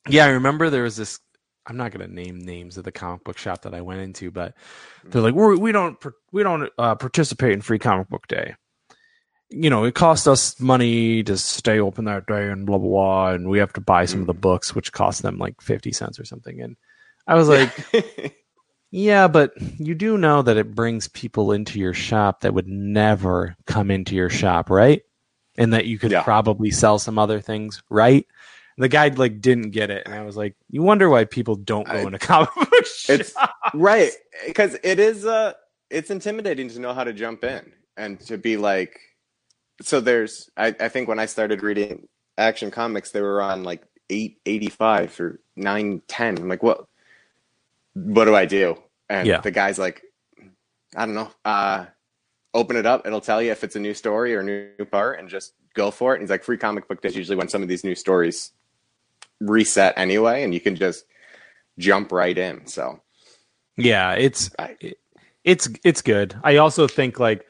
Yeah, 0.06 0.26
I 0.26 0.30
remember 0.30 0.68
there 0.68 0.82
was 0.82 0.96
this 0.96 1.18
I'm 1.66 1.76
not 1.76 1.92
going 1.92 2.06
to 2.06 2.12
name 2.12 2.38
names 2.38 2.76
of 2.76 2.84
the 2.84 2.92
comic 2.92 3.24
book 3.24 3.38
shop 3.38 3.62
that 3.62 3.74
I 3.74 3.80
went 3.80 4.00
into, 4.00 4.30
but 4.30 4.54
they're 5.04 5.22
like, 5.22 5.34
We're, 5.34 5.56
we 5.56 5.72
don't 5.72 5.96
we 6.32 6.42
don't 6.42 6.70
uh, 6.78 6.94
participate 6.94 7.52
in 7.52 7.60
Free 7.60 7.78
Comic 7.78 8.08
Book 8.08 8.26
Day. 8.26 8.54
You 9.50 9.68
know, 9.68 9.84
it 9.84 9.94
costs 9.94 10.26
us 10.26 10.58
money 10.58 11.22
to 11.24 11.36
stay 11.36 11.78
open 11.78 12.06
that 12.06 12.26
day, 12.26 12.48
and 12.48 12.66
blah 12.66 12.78
blah 12.78 12.88
blah, 12.88 13.28
and 13.30 13.48
we 13.48 13.58
have 13.58 13.72
to 13.74 13.80
buy 13.80 14.06
some 14.06 14.20
mm. 14.20 14.22
of 14.22 14.26
the 14.28 14.34
mm. 14.34 14.40
books, 14.40 14.74
which 14.74 14.92
cost 14.92 15.22
them 15.22 15.38
like 15.38 15.60
fifty 15.60 15.92
cents 15.92 16.18
or 16.18 16.24
something. 16.24 16.60
And 16.60 16.76
I 17.26 17.34
was 17.34 17.48
like, 17.48 18.34
Yeah, 18.94 19.26
but 19.26 19.54
you 19.78 19.94
do 19.94 20.18
know 20.18 20.42
that 20.42 20.58
it 20.58 20.74
brings 20.74 21.08
people 21.08 21.50
into 21.50 21.80
your 21.80 21.94
shop 21.94 22.42
that 22.42 22.52
would 22.52 22.68
never 22.68 23.56
come 23.66 23.90
into 23.90 24.14
your 24.14 24.28
shop, 24.28 24.68
right? 24.68 25.00
And 25.56 25.72
that 25.72 25.86
you 25.86 25.98
could 25.98 26.10
yeah. 26.10 26.22
probably 26.22 26.70
sell 26.70 26.98
some 26.98 27.18
other 27.18 27.40
things, 27.40 27.82
right? 27.88 28.26
The 28.78 28.88
guy 28.88 29.08
like 29.08 29.40
didn't 29.40 29.70
get 29.70 29.90
it, 29.90 30.02
and 30.06 30.14
I 30.14 30.22
was 30.22 30.36
like, 30.36 30.54
"You 30.70 30.82
wonder 30.82 31.08
why 31.08 31.24
people 31.24 31.56
don't 31.56 31.86
go 31.86 31.92
I, 31.92 32.06
in 32.06 32.14
a 32.14 32.18
comic 32.18 32.50
book 32.54 32.86
shop?" 32.86 33.10
It's 33.20 33.34
right 33.74 34.10
because 34.46 34.76
it 34.82 34.98
is 34.98 35.26
uh 35.26 35.52
it's 35.90 36.10
intimidating 36.10 36.68
to 36.70 36.80
know 36.80 36.94
how 36.94 37.04
to 37.04 37.12
jump 37.12 37.44
in 37.44 37.72
and 37.96 38.18
to 38.20 38.38
be 38.38 38.56
like. 38.56 38.98
So 39.80 40.00
there's, 40.00 40.48
I, 40.56 40.74
I 40.78 40.88
think 40.88 41.08
when 41.08 41.18
I 41.18 41.26
started 41.26 41.62
reading 41.62 42.06
Action 42.38 42.70
Comics, 42.70 43.10
they 43.10 43.20
were 43.20 43.42
on 43.42 43.64
like 43.64 43.82
eight 44.10 44.38
eighty 44.46 44.68
five 44.68 45.18
or 45.20 45.40
nine 45.56 46.02
ten. 46.08 46.38
I'm 46.38 46.48
like, 46.48 46.62
what? 46.62 46.86
What 47.94 48.24
do 48.24 48.34
I 48.34 48.46
do? 48.46 48.78
And 49.08 49.26
yeah. 49.26 49.40
the 49.40 49.50
guy's 49.50 49.78
like, 49.78 50.02
I 50.96 51.04
don't 51.04 51.14
know. 51.14 51.30
Uh, 51.44 51.86
open 52.54 52.76
it 52.76 52.86
up. 52.86 53.06
It'll 53.06 53.20
tell 53.20 53.42
you 53.42 53.50
if 53.50 53.64
it's 53.64 53.76
a 53.76 53.80
new 53.80 53.92
story 53.92 54.34
or 54.34 54.40
a 54.40 54.44
new 54.44 54.84
part, 54.86 55.18
and 55.18 55.28
just 55.28 55.52
go 55.74 55.90
for 55.90 56.12
it. 56.12 56.16
And 56.16 56.22
he's 56.22 56.30
like, 56.30 56.44
free 56.44 56.56
comic 56.58 56.88
book 56.88 57.02
days 57.02 57.16
usually 57.16 57.36
when 57.36 57.48
some 57.48 57.62
of 57.62 57.68
these 57.68 57.84
new 57.84 57.94
stories 57.94 58.52
reset 59.46 59.94
anyway, 59.96 60.42
and 60.42 60.54
you 60.54 60.60
can 60.60 60.76
just 60.76 61.04
jump 61.78 62.12
right 62.12 62.36
in. 62.36 62.66
So, 62.66 63.00
yeah, 63.76 64.12
it's 64.12 64.50
it's 65.44 65.68
it's 65.84 66.02
good. 66.02 66.34
I 66.42 66.56
also 66.56 66.86
think 66.86 67.18
like 67.18 67.46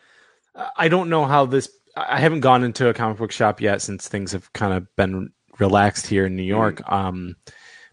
I 0.76 0.88
don't 0.88 1.10
know 1.10 1.24
how 1.24 1.46
this. 1.46 1.68
I 1.96 2.20
haven't 2.20 2.40
gone 2.40 2.64
into 2.64 2.88
a 2.88 2.94
comic 2.94 3.18
book 3.18 3.32
shop 3.32 3.60
yet 3.60 3.82
since 3.82 4.08
things 4.08 4.32
have 4.32 4.50
kind 4.54 4.72
of 4.72 4.86
been 4.96 5.30
relaxed 5.58 6.06
here 6.06 6.24
in 6.24 6.36
New 6.36 6.42
York. 6.42 6.76
Mm. 6.76 6.92
Um, 6.92 7.36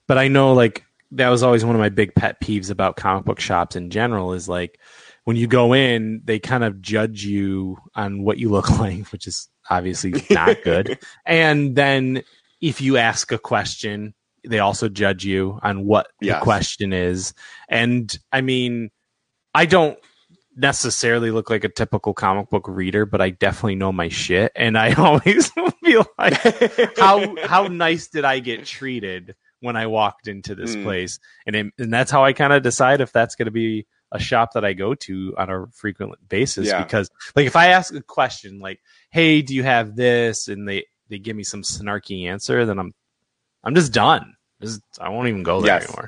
but 0.07 0.17
I 0.17 0.29
know 0.29 0.53
like 0.53 0.85
that 1.11 1.29
was 1.29 1.43
always 1.43 1.65
one 1.65 1.75
of 1.75 1.81
my 1.81 1.89
big 1.89 2.15
pet 2.15 2.39
peeves 2.41 2.69
about 2.69 2.95
comic 2.95 3.25
book 3.25 3.39
shops 3.39 3.75
in 3.75 3.89
general 3.89 4.33
is 4.33 4.47
like 4.47 4.79
when 5.25 5.35
you 5.35 5.47
go 5.47 5.73
in, 5.73 6.21
they 6.23 6.39
kind 6.39 6.63
of 6.63 6.81
judge 6.81 7.23
you 7.23 7.77
on 7.95 8.23
what 8.23 8.37
you 8.37 8.49
look 8.49 8.69
like, 8.79 9.07
which 9.07 9.27
is 9.27 9.47
obviously 9.69 10.23
not 10.29 10.57
good. 10.63 10.97
and 11.25 11.75
then 11.75 12.23
if 12.61 12.81
you 12.81 12.97
ask 12.97 13.31
a 13.31 13.37
question, 13.37 14.13
they 14.47 14.59
also 14.59 14.89
judge 14.89 15.25
you 15.25 15.59
on 15.61 15.85
what 15.85 16.07
yes. 16.21 16.39
the 16.39 16.43
question 16.43 16.93
is. 16.93 17.33
And 17.67 18.15
I 18.31 18.41
mean, 18.41 18.89
I 19.53 19.65
don't 19.65 19.97
necessarily 20.55 21.31
look 21.31 21.49
like 21.49 21.63
a 21.63 21.69
typical 21.69 22.13
comic 22.13 22.49
book 22.49 22.67
reader, 22.67 23.05
but 23.05 23.21
I 23.21 23.29
definitely 23.29 23.75
know 23.75 23.91
my 23.91 24.09
shit. 24.09 24.51
And 24.55 24.77
I 24.77 24.93
always 24.97 25.51
feel 25.83 26.05
like, 26.17 26.97
how 26.97 27.35
how 27.45 27.67
nice 27.67 28.07
did 28.07 28.25
I 28.25 28.39
get 28.39 28.65
treated 28.65 29.35
when 29.61 29.75
I 29.75 29.87
walked 29.87 30.27
into 30.27 30.55
this 30.55 30.75
mm. 30.75 30.83
place? 30.83 31.19
And 31.45 31.55
it, 31.55 31.67
and 31.77 31.93
that's 31.93 32.11
how 32.11 32.23
I 32.23 32.33
kind 32.33 32.53
of 32.53 32.63
decide 32.63 33.01
if 33.01 33.11
that's 33.11 33.35
going 33.35 33.47
to 33.47 33.51
be 33.51 33.87
a 34.11 34.19
shop 34.19 34.53
that 34.53 34.65
I 34.65 34.73
go 34.73 34.95
to 34.95 35.35
on 35.37 35.49
a 35.49 35.67
frequent 35.71 36.13
basis 36.27 36.67
Yeah. 36.67 36.83
because 36.83 37.11
like 37.35 37.45
if 37.45 37.55
I 37.55 37.67
ask 37.67 37.93
a 37.93 38.01
question 38.01 38.59
like, 38.59 38.79
"Hey, 39.11 39.41
do 39.41 39.53
you 39.53 39.63
have 39.63 39.95
this?" 39.95 40.47
and 40.47 40.67
they 40.67 40.85
they 41.09 41.19
give 41.19 41.35
me 41.35 41.43
some 41.43 41.61
snarky 41.63 42.25
answer, 42.27 42.65
then 42.65 42.79
I'm 42.79 42.93
I'm 43.63 43.75
just 43.75 43.91
done. 43.93 44.33
Just, 44.61 44.81
I 44.99 45.09
won't 45.09 45.27
even 45.27 45.43
go 45.43 45.61
there 45.61 45.75
Yes. 45.75 45.85
anymore. 45.85 46.07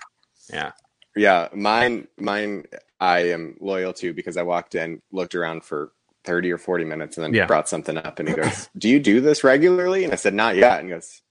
Yeah. 0.54 0.72
Yeah, 1.16 1.50
mine, 1.54 2.08
mine, 2.18 2.66
I 3.00 3.20
am 3.32 3.58
loyal 3.60 3.92
to 3.94 4.14
because 4.14 4.38
I 4.38 4.44
walked 4.44 4.76
in, 4.76 5.02
looked 5.12 5.36
around 5.36 5.64
for 5.66 5.92
thirty 6.24 6.52
or 6.52 6.58
forty 6.58 6.86
minutes, 6.86 7.18
and 7.18 7.26
then 7.26 7.34
Yeah. 7.34 7.48
brought 7.48 7.68
something 7.68 7.98
up. 7.98 8.20
And 8.20 8.30
he 8.30 8.36
goes, 8.36 8.70
"Do 8.78 8.88
you 8.88 9.00
do 9.00 9.20
this 9.20 9.44
regularly?" 9.44 10.06
And 10.06 10.14
I 10.14 10.16
said, 10.16 10.34
"Not 10.34 10.56
yet." 10.56 10.80
And 10.80 10.88
he 10.88 10.94
goes, 10.94 11.22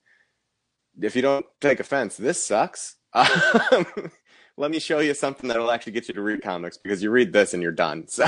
"If 1.00 1.16
you 1.16 1.22
don't 1.22 1.46
take 1.60 1.80
offense, 1.80 2.16
this 2.16 2.44
sucks. 2.44 2.96
Um, 3.14 3.86
let 4.58 4.70
me 4.70 4.78
show 4.80 4.98
you 4.98 5.14
something 5.14 5.48
that'll 5.48 5.70
actually 5.70 5.92
get 5.92 6.08
you 6.08 6.14
to 6.14 6.22
read 6.22 6.42
comics 6.42 6.76
because 6.76 7.02
you 7.02 7.10
read 7.10 7.32
this 7.32 7.54
and 7.54 7.62
you're 7.62 7.72
done." 7.72 8.06
So, 8.08 8.26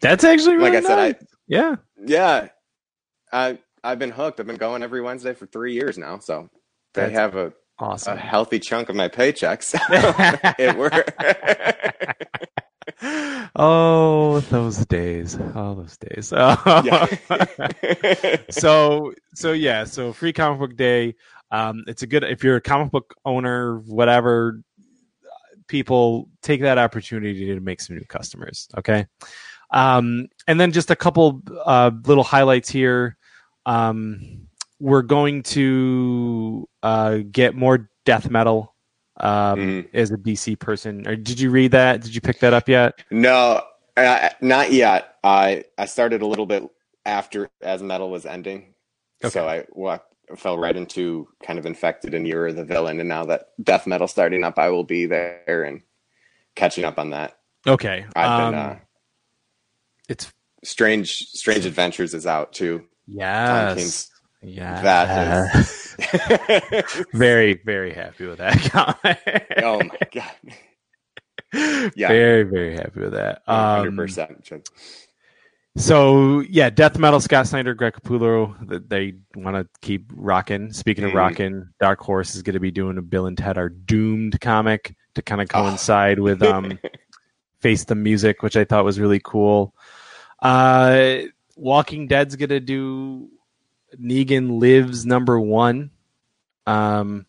That's 0.00 0.24
actually 0.24 0.56
really 0.56 0.70
like 0.72 0.84
I 0.84 0.86
said, 0.86 0.98
I 0.98 1.14
yeah. 1.46 1.76
yeah, 2.04 2.48
I 3.32 3.58
I've 3.84 3.98
been 3.98 4.10
hooked. 4.10 4.40
I've 4.40 4.46
been 4.46 4.56
going 4.56 4.82
every 4.82 5.00
Wednesday 5.00 5.34
for 5.34 5.46
three 5.46 5.74
years 5.74 5.98
now. 5.98 6.18
So 6.18 6.48
they 6.94 7.02
That's 7.10 7.14
have 7.14 7.36
a, 7.36 7.46
a 7.48 7.52
Awesome. 7.78 8.16
healthy 8.18 8.58
chunk 8.60 8.88
of 8.88 8.96
my 8.96 9.08
paycheck. 9.08 9.62
So 9.62 9.78
it 9.90 10.76
worked. 10.76 11.10
oh, 13.56 14.40
those 14.50 14.84
days. 14.86 15.36
Oh, 15.54 15.74
those 15.74 15.96
days. 15.96 16.32
yeah. 16.32 17.06
so 18.50 19.12
so 19.34 19.52
yeah 19.52 19.84
so 19.84 20.12
free 20.12 20.32
comic 20.32 20.58
book 20.60 20.76
day 20.76 21.14
um 21.50 21.84
it's 21.86 22.02
a 22.02 22.06
good 22.06 22.22
if 22.24 22.44
you're 22.44 22.56
a 22.56 22.60
comic 22.60 22.90
book 22.90 23.14
owner 23.24 23.78
whatever 23.80 24.60
people 25.68 26.28
take 26.42 26.60
that 26.60 26.78
opportunity 26.78 27.46
to 27.46 27.60
make 27.60 27.80
some 27.80 27.96
new 27.96 28.04
customers 28.04 28.68
okay 28.76 29.06
um 29.70 30.28
and 30.46 30.60
then 30.60 30.70
just 30.72 30.90
a 30.90 30.96
couple 30.96 31.40
uh 31.64 31.90
little 32.06 32.24
highlights 32.24 32.68
here 32.68 33.16
um 33.66 34.48
we're 34.80 35.02
going 35.02 35.42
to 35.42 36.68
uh 36.82 37.18
get 37.30 37.54
more 37.54 37.88
death 38.04 38.30
metal 38.30 38.74
um 39.18 39.58
Mhm. 39.58 39.88
as 39.94 40.10
a 40.10 40.16
dc 40.16 40.58
person 40.58 41.06
or 41.06 41.14
did 41.16 41.38
you 41.38 41.50
read 41.50 41.70
that 41.72 42.00
did 42.02 42.14
you 42.14 42.20
pick 42.20 42.40
that 42.40 42.52
up 42.54 42.68
yet 42.68 42.94
No, 43.10 43.62
uh, 43.96 44.30
not 44.40 44.72
yet. 44.72 45.16
I 45.22 45.64
I 45.78 45.84
started 45.86 46.22
a 46.22 46.26
little 46.26 46.46
bit 46.46 46.64
after 47.04 47.50
as 47.60 47.82
metal 47.82 48.10
was 48.10 48.24
ending, 48.26 48.74
so 49.28 49.46
I 49.46 49.66
walked, 49.72 50.12
fell 50.36 50.56
right 50.58 50.74
into 50.76 51.28
kind 51.44 51.58
of 51.58 51.66
infected 51.66 52.14
and 52.14 52.26
you're 52.26 52.52
the 52.52 52.64
villain, 52.64 52.98
and 53.00 53.08
now 53.08 53.24
that 53.26 53.48
death 53.62 53.86
metal 53.86 54.08
starting 54.08 54.44
up, 54.44 54.58
I 54.58 54.70
will 54.70 54.84
be 54.84 55.06
there 55.06 55.64
and 55.64 55.82
catching 56.56 56.84
up 56.84 56.98
on 56.98 57.10
that. 57.10 57.38
okay 57.68 58.06
I've 58.16 58.40
um, 58.40 58.50
been 58.50 58.60
uh, 58.60 58.78
it's 60.08 60.32
strange 60.64 61.18
strange 61.28 61.66
adventures 61.66 62.14
is 62.14 62.26
out 62.26 62.52
too. 62.52 62.84
Yes. 63.06 64.10
Yeah. 64.42 64.82
That 64.82 65.54
is 65.56 67.04
very, 67.12 67.60
very 67.64 67.92
happy 67.92 68.26
with 68.26 68.38
that 68.38 68.58
comment. 68.70 69.44
oh 69.62 69.78
my 69.78 69.98
god, 70.12 71.92
Yeah. 71.94 72.08
Very, 72.08 72.42
very 72.44 72.74
happy 72.74 73.00
with 73.00 73.12
that. 73.12 73.42
Um, 73.46 73.96
percent. 73.96 74.50
so 75.76 76.40
yeah, 76.40 76.70
death 76.70 76.98
metal, 76.98 77.20
Scott 77.20 77.46
Snyder, 77.46 77.74
Greg 77.74 77.94
Capullo, 77.94 78.56
th- 78.68 78.82
they 78.88 79.14
want 79.36 79.56
to 79.56 79.66
keep 79.80 80.10
rocking. 80.14 80.72
Speaking 80.72 81.04
of 81.04 81.12
Mhm. 81.12 81.16
rocking, 81.16 81.68
Dark 81.80 82.00
Horse 82.00 82.34
is 82.34 82.42
going 82.42 82.54
to 82.54 82.60
be 82.60 82.70
doing 82.70 82.98
a 82.98 83.02
Bill 83.02 83.26
and 83.26 83.38
Ted 83.38 83.58
Are 83.58 83.68
Doomed 83.68 84.40
comic 84.40 84.94
to 85.14 85.22
kind 85.22 85.40
of 85.40 85.48
Oh. 85.54 85.62
coincide 85.62 86.18
with 86.18 86.42
um, 86.42 86.78
Face 87.60 87.84
the 87.84 87.94
Music, 87.94 88.42
which 88.42 88.56
I 88.56 88.64
thought 88.64 88.84
was 88.84 88.98
really 88.98 89.20
cool. 89.22 89.74
Uh, 90.40 91.18
Walking 91.62 92.08
Dead's 92.08 92.34
to 92.36 92.58
do 92.58 93.28
Negan 93.96 94.60
Lives 94.60 95.06
number 95.06 95.38
one. 95.38 95.92
Um, 96.66 97.24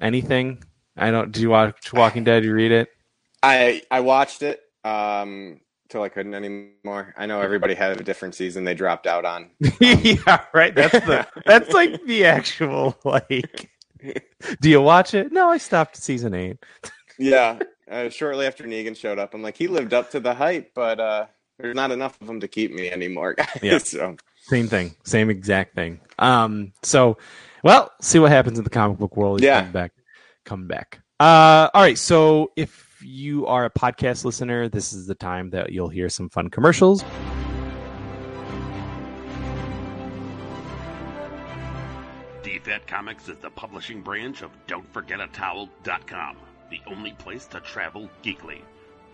anything? 0.00 0.64
I 0.96 1.10
don't. 1.10 1.32
Do 1.32 1.42
you 1.42 1.50
watch 1.50 1.92
Walking 1.92 2.24
Dead? 2.24 2.44
You 2.44 2.54
read 2.54 2.72
it? 2.72 2.88
I 3.42 3.82
I 3.90 4.00
watched 4.00 4.42
it 4.42 4.60
um 4.84 5.60
till 5.90 6.02
I 6.02 6.08
couldn't 6.08 6.32
anymore. 6.32 7.14
I 7.18 7.26
know 7.26 7.42
everybody 7.42 7.74
had 7.74 8.00
a 8.00 8.02
different 8.02 8.34
season 8.34 8.64
they 8.64 8.74
dropped 8.74 9.06
out 9.06 9.26
on. 9.26 9.50
yeah, 9.80 10.44
right. 10.54 10.74
That's 10.74 10.92
the 10.92 11.26
that's 11.44 11.70
like 11.74 12.02
the 12.06 12.24
actual 12.24 12.98
like. 13.04 13.70
Do 14.62 14.70
you 14.70 14.80
watch 14.80 15.12
it? 15.12 15.30
No, 15.30 15.50
I 15.50 15.58
stopped 15.58 15.96
season 15.98 16.32
eight. 16.32 16.56
Yeah. 17.18 17.58
Uh, 17.90 18.08
shortly 18.08 18.46
after 18.46 18.64
Negan 18.64 18.96
showed 18.96 19.18
up, 19.18 19.34
I'm 19.34 19.42
like, 19.42 19.58
he 19.58 19.66
lived 19.66 19.92
up 19.92 20.12
to 20.12 20.20
the 20.20 20.32
hype, 20.32 20.72
but 20.74 21.00
uh, 21.00 21.26
there's 21.62 21.74
not 21.74 21.90
enough 21.90 22.20
of 22.20 22.26
them 22.26 22.40
to 22.40 22.48
keep 22.48 22.72
me 22.72 22.90
anymore, 22.90 23.34
guys. 23.38 23.58
Yeah. 23.62 23.78
So, 23.78 24.16
Same 24.42 24.68
thing, 24.68 24.94
same 25.04 25.30
exact 25.30 25.74
thing. 25.74 26.00
Um, 26.18 26.72
so, 26.82 27.18
well, 27.62 27.90
see 28.00 28.18
what 28.18 28.30
happens 28.32 28.58
in 28.58 28.64
the 28.64 28.70
comic 28.70 28.98
book 28.98 29.16
world. 29.16 29.40
Yeah. 29.42 29.62
come 29.62 29.72
back, 29.72 29.92
come 30.44 30.66
back. 30.66 31.00
Uh, 31.18 31.68
all 31.74 31.82
right. 31.82 31.98
So, 31.98 32.50
if 32.56 33.02
you 33.04 33.46
are 33.46 33.64
a 33.64 33.70
podcast 33.70 34.24
listener, 34.24 34.68
this 34.68 34.92
is 34.92 35.06
the 35.06 35.14
time 35.14 35.50
that 35.50 35.72
you'll 35.72 35.88
hear 35.88 36.08
some 36.08 36.28
fun 36.28 36.48
commercials. 36.48 37.04
DFAT 42.42 42.86
Comics 42.86 43.28
is 43.28 43.38
the 43.38 43.50
publishing 43.50 44.02
branch 44.02 44.42
of 44.42 44.50
don't 44.66 44.90
forget 44.92 45.18
Don'tForgetATowel.com, 45.20 46.36
the 46.70 46.80
only 46.86 47.12
place 47.12 47.46
to 47.46 47.60
travel 47.60 48.08
geekly. 48.22 48.60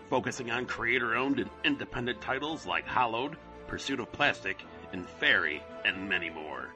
Focusing 0.09 0.51
on 0.51 0.65
creator 0.65 1.15
owned 1.15 1.39
and 1.39 1.49
independent 1.65 2.21
titles 2.21 2.65
like 2.65 2.87
Hollowed, 2.87 3.35
Pursuit 3.67 3.99
of 3.99 4.11
Plastic, 4.13 4.63
and 4.93 5.05
Fairy, 5.05 5.61
and 5.83 6.07
many 6.07 6.29
more. 6.29 6.69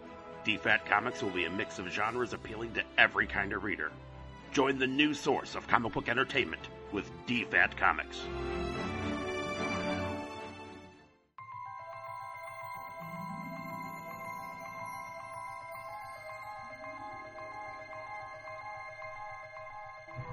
DFAT 0.45 0.85
Comics 0.85 1.23
will 1.23 1.29
be 1.29 1.45
a 1.45 1.49
mix 1.49 1.79
of 1.79 1.87
genres 1.87 2.33
appealing 2.33 2.73
to 2.73 2.83
every 2.97 3.27
kind 3.27 3.53
of 3.53 3.63
reader. 3.63 3.91
Join 4.51 4.77
the 4.77 4.87
new 4.87 5.13
source 5.13 5.55
of 5.55 5.65
comic 5.67 5.93
book 5.93 6.09
entertainment 6.09 6.61
with 6.91 7.09
DFAT 7.25 7.77
Comics. 7.77 8.21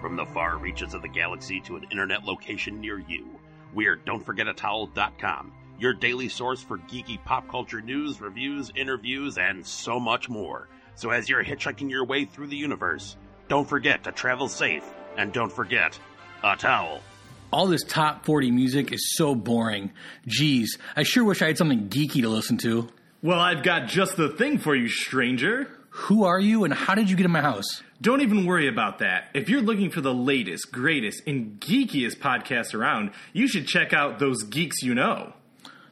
From 0.09 0.17
the 0.17 0.25
far 0.25 0.57
reaches 0.57 0.95
of 0.95 1.03
the 1.03 1.09
galaxy 1.09 1.61
to 1.67 1.77
an 1.77 1.85
internet 1.91 2.25
location 2.25 2.81
near 2.81 2.99
you, 2.99 3.29
we're 3.75 3.99
Don'tForgetATowel.com, 3.99 5.53
your 5.79 5.93
daily 5.93 6.31
source 6.31 6.63
for 6.63 6.79
geeky 6.79 7.23
pop 7.27 7.47
culture 7.47 7.83
news, 7.83 8.19
reviews, 8.19 8.73
interviews, 8.75 9.37
and 9.37 9.67
so 9.67 10.01
much 10.01 10.31
more. 10.31 10.67
So 10.95 11.11
as 11.11 11.29
you're 11.29 11.45
hitchhiking 11.45 11.91
your 11.91 12.07
way 12.07 12.25
through 12.25 12.47
the 12.47 12.57
universe, 12.57 13.19
don't 13.49 13.69
forget 13.69 14.03
to 14.05 14.13
travel 14.13 14.49
safe, 14.49 14.83
and 15.19 15.31
don't 15.31 15.53
forget 15.53 16.01
a 16.43 16.57
towel. 16.57 17.03
All 17.53 17.67
this 17.67 17.85
top 17.85 18.25
40 18.25 18.51
music 18.51 18.95
is 18.95 19.13
so 19.15 19.35
boring. 19.35 19.93
Geez, 20.27 20.79
I 20.97 21.03
sure 21.03 21.23
wish 21.23 21.43
I 21.43 21.49
had 21.49 21.59
something 21.59 21.91
geeky 21.91 22.23
to 22.23 22.31
listen 22.31 22.57
to. 22.63 22.89
Well, 23.21 23.41
I've 23.41 23.63
got 23.63 23.89
just 23.89 24.17
the 24.17 24.31
thing 24.31 24.57
for 24.57 24.75
you, 24.75 24.89
stranger. 24.89 25.69
Who 25.91 26.25
are 26.25 26.41
you 26.41 26.65
and 26.65 26.73
how 26.73 26.95
did 26.95 27.11
you 27.11 27.17
get 27.17 27.27
in 27.27 27.33
my 27.33 27.41
house? 27.41 27.83
Don't 28.01 28.21
even 28.21 28.47
worry 28.47 28.69
about 28.69 28.99
that. 28.99 29.29
If 29.35 29.49
you're 29.49 29.61
looking 29.63 29.91
for 29.91 30.01
the 30.01 30.15
latest, 30.15 30.71
greatest, 30.71 31.23
and 31.27 31.61
geekiest 31.61 32.19
podcast 32.19 32.75
around, 32.75 33.11
you 33.33 33.49
should 33.49 33.67
check 33.67 33.93
out 33.93 34.19
Those 34.19 34.45
Geeks 34.45 34.83
You 34.83 34.95
Know. 34.95 35.33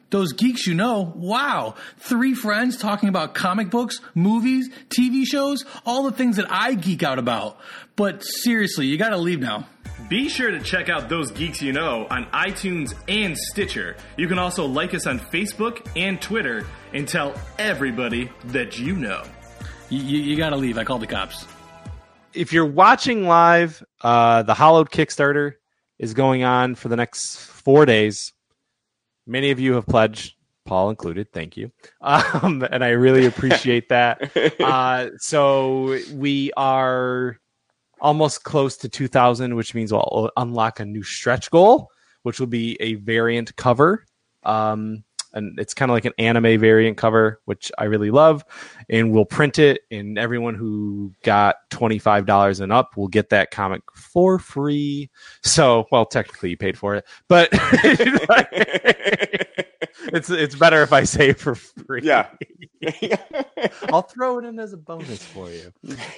Those 0.09 0.31
geeks 0.31 0.65
you 0.65 0.73
know, 0.73 1.13
wow. 1.15 1.75
Three 1.97 2.33
friends 2.33 2.77
talking 2.77 3.09
about 3.09 3.33
comic 3.33 3.69
books, 3.69 3.99
movies, 4.15 4.69
TV 4.87 5.25
shows, 5.25 5.65
all 5.85 6.03
the 6.03 6.13
things 6.13 6.37
that 6.37 6.49
I 6.49 6.75
geek 6.75 7.03
out 7.03 7.19
about. 7.19 7.59
But 7.97 8.23
seriously, 8.23 8.85
you 8.87 8.97
gotta 8.97 9.17
leave 9.17 9.41
now. 9.41 9.67
Be 10.07 10.29
sure 10.29 10.51
to 10.51 10.61
check 10.61 10.87
out 10.87 11.09
Those 11.09 11.31
Geeks 11.31 11.61
You 11.61 11.73
Know 11.73 12.07
on 12.09 12.25
iTunes 12.27 12.93
and 13.09 13.37
Stitcher. 13.37 13.97
You 14.15 14.29
can 14.29 14.39
also 14.39 14.65
like 14.65 14.93
us 14.93 15.07
on 15.07 15.19
Facebook 15.19 15.85
and 15.97 16.21
Twitter 16.21 16.65
and 16.93 17.05
tell 17.05 17.33
everybody 17.59 18.31
that 18.45 18.79
you 18.79 18.95
know. 18.95 19.23
You, 19.89 19.99
you, 19.99 20.19
you 20.19 20.37
gotta 20.37 20.57
leave. 20.57 20.77
I 20.77 20.83
called 20.83 21.01
the 21.01 21.07
cops. 21.07 21.45
If 22.33 22.51
you're 22.51 22.65
watching 22.65 23.25
live, 23.25 23.83
uh, 24.01 24.43
the 24.43 24.53
Hollowed 24.53 24.89
Kickstarter 24.91 25.53
is 25.97 26.13
going 26.13 26.43
on 26.43 26.75
for 26.75 26.89
the 26.89 26.95
next 26.95 27.37
four 27.37 27.85
days. 27.85 28.33
Many 29.25 29.51
of 29.51 29.59
you 29.59 29.73
have 29.73 29.85
pledged, 29.87 30.35
Paul 30.65 30.89
included. 30.89 31.31
Thank 31.31 31.55
you, 31.55 31.71
um, 32.01 32.67
and 32.69 32.83
I 32.83 32.89
really 32.89 33.25
appreciate 33.25 33.89
that. 33.89 34.31
uh, 34.59 35.09
so 35.17 35.97
we 36.13 36.51
are 36.57 37.39
almost 38.01 38.43
close 38.43 38.77
to 38.77 38.89
2,000, 38.89 39.55
which 39.55 39.73
means 39.73 39.91
we'll 39.91 40.31
unlock 40.37 40.79
a 40.79 40.85
new 40.85 41.03
stretch 41.03 41.49
goal, 41.49 41.89
which 42.23 42.39
will 42.39 42.47
be 42.47 42.77
a 42.81 42.95
variant 42.95 43.55
cover. 43.55 44.05
Um, 44.43 45.03
and 45.33 45.59
it's 45.59 45.73
kind 45.73 45.91
of 45.91 45.95
like 45.95 46.05
an 46.05 46.13
anime 46.17 46.59
variant 46.59 46.97
cover, 46.97 47.41
which 47.45 47.71
I 47.77 47.85
really 47.85 48.11
love. 48.11 48.43
And 48.89 49.11
we'll 49.11 49.25
print 49.25 49.59
it, 49.59 49.81
and 49.91 50.17
everyone 50.17 50.55
who 50.55 51.13
got 51.23 51.57
twenty 51.69 51.99
five 51.99 52.25
dollars 52.25 52.59
and 52.59 52.71
up 52.71 52.97
will 52.97 53.07
get 53.07 53.29
that 53.29 53.51
comic 53.51 53.81
for 53.93 54.39
free. 54.39 55.09
So, 55.43 55.85
well, 55.91 56.05
technically 56.05 56.51
you 56.51 56.57
paid 56.57 56.77
for 56.77 56.95
it, 56.95 57.05
but 57.27 57.49
it's 60.13 60.29
it's 60.29 60.55
better 60.55 60.81
if 60.81 60.93
I 60.93 61.03
say 61.03 61.33
for 61.33 61.55
free. 61.55 62.01
Yeah. 62.03 62.27
I'll 63.91 64.03
throw 64.03 64.39
it 64.39 64.45
in 64.45 64.59
as 64.59 64.73
a 64.73 64.77
bonus 64.77 65.23
for 65.23 65.49
you. 65.49 65.73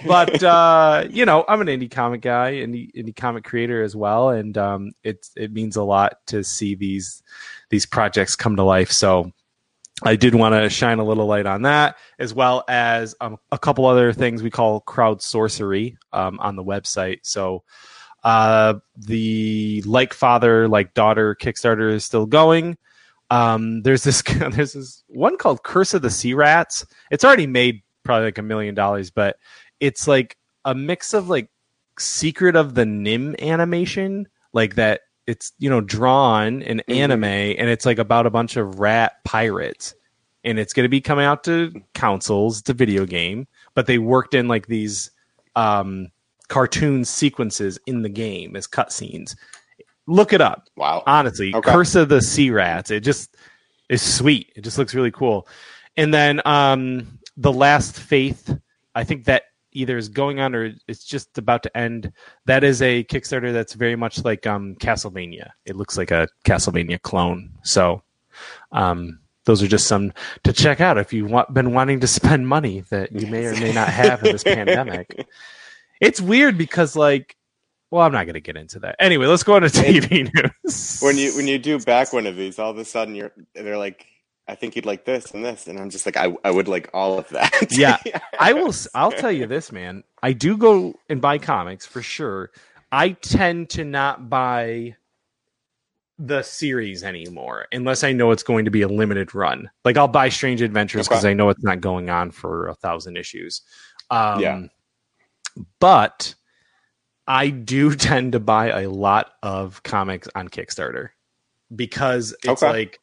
But 0.05 0.43
uh, 0.43 1.05
you 1.09 1.25
know, 1.25 1.45
I'm 1.47 1.61
an 1.61 1.67
indie 1.67 1.89
comic 1.89 2.21
guy, 2.21 2.53
indie 2.53 2.93
indie 2.93 3.15
comic 3.15 3.43
creator 3.43 3.83
as 3.83 3.95
well, 3.95 4.29
and 4.29 4.57
um, 4.57 4.91
it's 5.03 5.31
it 5.35 5.53
means 5.53 5.75
a 5.75 5.83
lot 5.83 6.17
to 6.27 6.43
see 6.43 6.75
these 6.75 7.23
these 7.69 7.85
projects 7.85 8.35
come 8.35 8.55
to 8.55 8.63
life. 8.63 8.91
So 8.91 9.31
I 10.03 10.15
did 10.15 10.35
want 10.35 10.55
to 10.55 10.69
shine 10.69 10.99
a 10.99 11.03
little 11.03 11.25
light 11.25 11.45
on 11.45 11.63
that, 11.63 11.97
as 12.17 12.33
well 12.33 12.63
as 12.67 13.15
um, 13.19 13.37
a 13.51 13.57
couple 13.57 13.85
other 13.85 14.13
things 14.13 14.41
we 14.41 14.49
call 14.49 14.79
crowd 14.81 15.21
sorcery 15.21 15.97
um, 16.13 16.39
on 16.39 16.55
the 16.55 16.63
website. 16.63 17.19
So 17.23 17.63
uh, 18.23 18.75
the 18.95 19.81
like 19.85 20.13
father 20.13 20.67
like 20.67 20.93
daughter 20.93 21.35
Kickstarter 21.35 21.91
is 21.91 22.05
still 22.05 22.25
going. 22.25 22.77
Um, 23.29 23.81
there's 23.83 24.03
this 24.03 24.21
there's 24.51 24.73
this 24.73 25.03
one 25.07 25.37
called 25.37 25.63
Curse 25.63 25.93
of 25.93 26.01
the 26.01 26.09
Sea 26.09 26.33
Rats. 26.33 26.85
It's 27.11 27.23
already 27.23 27.47
made 27.47 27.81
probably 28.03 28.25
like 28.25 28.37
a 28.37 28.43
million 28.43 28.75
dollars, 28.75 29.11
but 29.11 29.37
it's 29.79 30.07
like 30.07 30.37
a 30.65 30.73
mix 30.73 31.13
of 31.13 31.29
like 31.29 31.49
Secret 31.97 32.55
of 32.55 32.75
the 32.75 32.85
NIMH 32.85 33.39
animation, 33.41 34.27
like 34.53 34.75
that. 34.75 35.01
It's 35.29 35.51
you 35.59 35.69
know 35.69 35.81
drawn 35.81 36.61
in 36.61 36.81
anime, 36.87 37.23
and 37.23 37.69
it's 37.69 37.85
like 37.85 37.99
about 37.99 38.25
a 38.25 38.29
bunch 38.31 38.57
of 38.57 38.79
rat 38.79 39.23
pirates, 39.23 39.93
and 40.43 40.57
it's 40.57 40.73
going 40.73 40.85
to 40.85 40.89
be 40.89 41.01
coming 41.01 41.25
out 41.25 41.43
to 41.43 41.71
consoles, 41.93 42.61
to 42.63 42.73
video 42.73 43.05
game. 43.05 43.47
But 43.75 43.85
they 43.85 43.99
worked 43.99 44.33
in 44.33 44.47
like 44.47 44.67
these 44.67 45.11
um, 45.55 46.07
cartoon 46.47 47.05
sequences 47.05 47.79
in 47.85 48.01
the 48.01 48.09
game 48.09 48.55
as 48.55 48.67
cutscenes. 48.67 49.35
Look 50.07 50.33
it 50.33 50.41
up 50.41 50.67
wow. 50.75 51.03
honestly 51.05 51.53
Okay. 51.53 51.71
curse 51.71 51.93
of 51.93 52.09
the 52.09 52.19
sea 52.19 52.49
rats 52.49 52.89
it 52.89 53.01
just 53.01 53.37
is 53.89 54.01
sweet 54.01 54.51
it 54.55 54.61
just 54.61 54.79
looks 54.79 54.95
really 54.95 55.11
cool 55.11 55.47
and 55.97 56.11
then 56.11 56.41
um 56.45 57.19
the 57.37 57.53
last 57.53 57.99
faith 57.99 58.57
i 58.95 59.03
think 59.03 59.25
that 59.25 59.43
either 59.71 59.97
is 59.97 60.09
going 60.09 60.39
on 60.39 60.55
or 60.55 60.73
it's 60.87 61.03
just 61.03 61.37
about 61.37 61.63
to 61.63 61.77
end 61.77 62.11
that 62.45 62.63
is 62.63 62.81
a 62.81 63.03
kickstarter 63.05 63.53
that's 63.53 63.73
very 63.73 63.95
much 63.95 64.23
like 64.23 64.47
um 64.47 64.75
castlevania. 64.75 65.49
It 65.65 65.75
looks 65.75 65.97
like 65.97 66.11
a 66.11 66.27
castlevania 66.45 67.01
clone. 67.01 67.51
So 67.63 68.03
um 68.71 69.19
those 69.45 69.63
are 69.63 69.67
just 69.67 69.87
some 69.87 70.13
to 70.43 70.53
check 70.53 70.81
out 70.81 70.97
if 70.97 71.13
you've 71.13 71.31
been 71.53 71.73
wanting 71.73 71.99
to 72.01 72.07
spend 72.19 72.47
money 72.47 72.81
that 72.89 73.11
you 73.11 73.27
may 73.27 73.45
or 73.45 73.53
may 73.53 73.71
not 73.71 73.89
have 73.89 74.23
in 74.23 74.31
this 74.31 74.43
pandemic. 74.55 75.27
It's 76.01 76.21
weird 76.21 76.57
because 76.57 76.95
like 76.95 77.35
well 77.91 78.03
i'm 78.05 78.11
not 78.11 78.25
going 78.25 78.35
to 78.35 78.41
get 78.41 78.57
into 78.57 78.79
that. 78.79 78.95
Anyway 78.99 79.25
let's 79.25 79.43
go 79.43 79.55
on 79.55 79.61
to 79.61 79.67
tv 79.67 80.31
news. 80.65 80.99
when 81.01 81.17
you 81.17 81.35
when 81.35 81.47
you 81.47 81.57
do 81.57 81.79
back 81.79 82.13
one 82.13 82.27
of 82.27 82.35
these, 82.35 82.59
all 82.59 82.71
of 82.71 82.77
a 82.77 82.85
sudden 82.85 83.15
you're 83.15 83.31
they're 83.53 83.77
like, 83.77 84.05
I 84.49 84.55
think 84.55 84.75
you'd 84.75 84.85
like 84.85 85.05
this 85.05 85.31
and 85.31 85.45
this, 85.45 85.67
and 85.67 85.79
I'm 85.79 85.89
just 85.89 86.05
like, 86.05 86.17
I 86.17 86.33
I 86.43 86.49
would 86.51 86.67
like 86.67 86.89
all 86.93 87.19
of 87.19 87.29
that. 87.29 87.67
Yeah. 87.71 87.97
I 88.39 88.53
will. 88.53 88.73
I'll 88.95 89.11
tell 89.11 89.31
you 89.31 89.45
this, 89.45 89.71
man. 89.71 90.03
I 90.23 90.33
do 90.33 90.57
go 90.57 90.95
and 91.07 91.21
buy 91.21 91.37
comics 91.37 91.85
for 91.85 92.01
sure. 92.01 92.51
I 92.91 93.09
tend 93.11 93.69
to 93.71 93.83
not 93.85 94.29
buy 94.29 94.95
the 96.17 96.41
series 96.41 97.03
anymore 97.03 97.67
unless 97.71 98.03
I 98.03 98.11
know 98.11 98.31
it's 98.31 98.43
going 98.43 98.65
to 98.65 98.71
be 98.71 98.81
a 98.81 98.87
limited 98.89 99.33
run. 99.33 99.69
Like 99.85 99.95
I'll 99.95 100.07
buy 100.09 100.29
Strange 100.29 100.61
Adventures 100.61 101.07
because 101.07 101.23
Okay. 101.23 101.31
I 101.31 101.33
know 101.33 101.49
it's 101.49 101.63
not 101.63 101.79
going 101.79 102.09
on 102.09 102.31
for 102.31 102.67
a 102.67 102.75
thousand 102.75 103.15
issues. 103.17 103.61
Um, 104.09 104.41
Yeah. 104.41 104.61
But 105.79 106.35
I 107.27 107.49
do 107.51 107.95
tend 108.09 108.33
to 108.33 108.39
buy 108.39 108.81
a 108.81 108.89
lot 108.89 109.33
of 109.43 109.83
comics 109.83 110.27
on 110.35 110.49
Kickstarter 110.49 111.09
because 111.75 112.35
it's 112.43 112.63
Okay. 112.63 112.69
like 112.71 112.99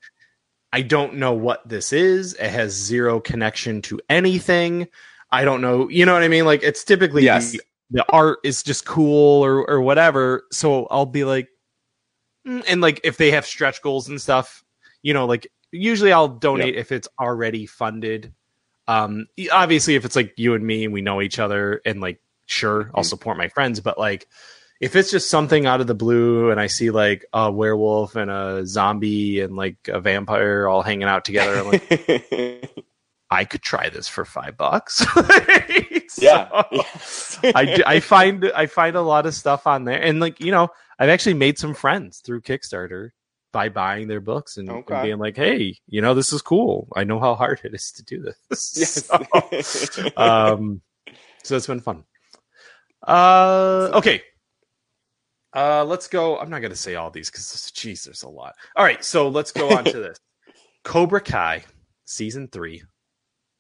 I 0.76 0.82
don't 0.82 1.14
know 1.14 1.32
what 1.32 1.66
this 1.66 1.90
is. 1.92 2.34
It 2.34 2.50
has 2.50 2.72
zero 2.72 3.18
connection 3.18 3.80
to 3.82 3.98
anything. 4.10 4.88
I 5.30 5.44
don't 5.44 5.62
know. 5.62 5.88
You 5.88 6.04
know 6.04 6.12
what 6.12 6.22
I 6.22 6.28
mean? 6.28 6.44
Like 6.44 6.62
it's 6.62 6.84
typically 6.84 7.24
Yes. 7.24 7.52
the, 7.52 7.62
the 7.90 8.04
art 8.10 8.40
is 8.44 8.62
just 8.62 8.84
cool 8.84 9.42
or 9.42 9.68
or 9.70 9.80
whatever. 9.80 10.44
So 10.52 10.86
I'll 10.90 11.06
be 11.06 11.24
like, 11.24 11.48
mm, 12.46 12.62
and 12.68 12.82
like 12.82 13.00
if 13.04 13.16
they 13.16 13.30
have 13.30 13.46
stretch 13.46 13.80
goals 13.80 14.08
and 14.08 14.20
stuff, 14.20 14.62
you 15.00 15.14
know, 15.14 15.24
like 15.24 15.46
usually 15.72 16.12
I'll 16.12 16.28
donate 16.28 16.74
if 16.76 16.92
it's 16.92 17.08
already 17.18 17.64
funded. 17.64 18.34
Um, 18.86 19.26
obviously 19.50 19.94
if 19.94 20.04
it's 20.04 20.14
like 20.14 20.34
you 20.36 20.54
and 20.54 20.64
me 20.64 20.84
and 20.84 20.92
we 20.92 21.00
know 21.00 21.22
each 21.22 21.38
other 21.38 21.80
and 21.86 22.02
like 22.02 22.20
sure 22.44 22.90
I'll 22.94 23.02
Mhm. 23.02 23.06
support 23.08 23.38
my 23.38 23.48
friends, 23.48 23.80
but 23.80 23.98
like 23.98 24.28
if 24.80 24.94
it's 24.94 25.10
just 25.10 25.30
something 25.30 25.66
out 25.66 25.80
of 25.80 25.86
the 25.86 25.94
blue 25.94 26.50
and 26.50 26.60
I 26.60 26.66
see 26.66 26.90
like 26.90 27.24
a 27.32 27.50
werewolf 27.50 28.16
and 28.16 28.30
a 28.30 28.66
zombie 28.66 29.40
and 29.40 29.56
like 29.56 29.76
a 29.88 30.00
vampire 30.00 30.68
all 30.68 30.82
hanging 30.82 31.08
out 31.08 31.24
together, 31.24 31.58
I'm 31.58 31.66
like, 31.70 32.84
I 33.30 33.44
could 33.44 33.62
try 33.62 33.88
this 33.88 34.06
for 34.06 34.24
five 34.24 34.56
bucks. 34.56 35.04
yeah. 36.18 36.62
So, 37.00 37.40
I, 37.54 37.82
I 37.86 38.00
find 38.00 38.50
I 38.54 38.66
find 38.66 38.96
a 38.96 39.02
lot 39.02 39.26
of 39.26 39.34
stuff 39.34 39.66
on 39.66 39.84
there, 39.84 40.00
and 40.00 40.20
like 40.20 40.40
you 40.40 40.52
know, 40.52 40.68
I've 40.98 41.08
actually 41.08 41.34
made 41.34 41.58
some 41.58 41.74
friends 41.74 42.20
through 42.24 42.42
Kickstarter 42.42 43.10
by 43.52 43.68
buying 43.70 44.06
their 44.06 44.20
books 44.20 44.58
and, 44.58 44.68
and 44.68 44.86
being 44.86 45.18
like, 45.18 45.36
hey, 45.36 45.78
you 45.86 46.02
know, 46.02 46.12
this 46.12 46.32
is 46.32 46.42
cool. 46.42 46.88
I 46.94 47.04
know 47.04 47.18
how 47.18 47.34
hard 47.34 47.60
it 47.64 47.74
is 47.74 47.90
to 47.92 48.04
do 48.04 48.20
this. 48.20 48.74
Yes. 48.76 49.06
So, 49.06 50.10
um, 50.16 50.82
so 51.42 51.56
it's 51.56 51.66
been 51.66 51.80
fun. 51.80 52.04
Uh, 53.06 53.90
okay. 53.94 54.22
Uh, 55.54 55.84
let's 55.84 56.08
go. 56.08 56.38
I'm 56.38 56.50
not 56.50 56.60
going 56.60 56.70
to 56.72 56.76
say 56.76 56.96
all 56.96 57.10
these 57.10 57.30
because, 57.30 57.70
geez, 57.74 58.04
there's 58.04 58.22
a 58.22 58.28
lot. 58.28 58.54
All 58.76 58.84
right, 58.84 59.04
so 59.04 59.28
let's 59.28 59.52
go 59.52 59.70
on 59.70 59.84
to 59.84 59.92
this. 60.00 60.18
Cobra 60.84 61.20
Kai 61.20 61.64
season 62.04 62.48
three 62.48 62.82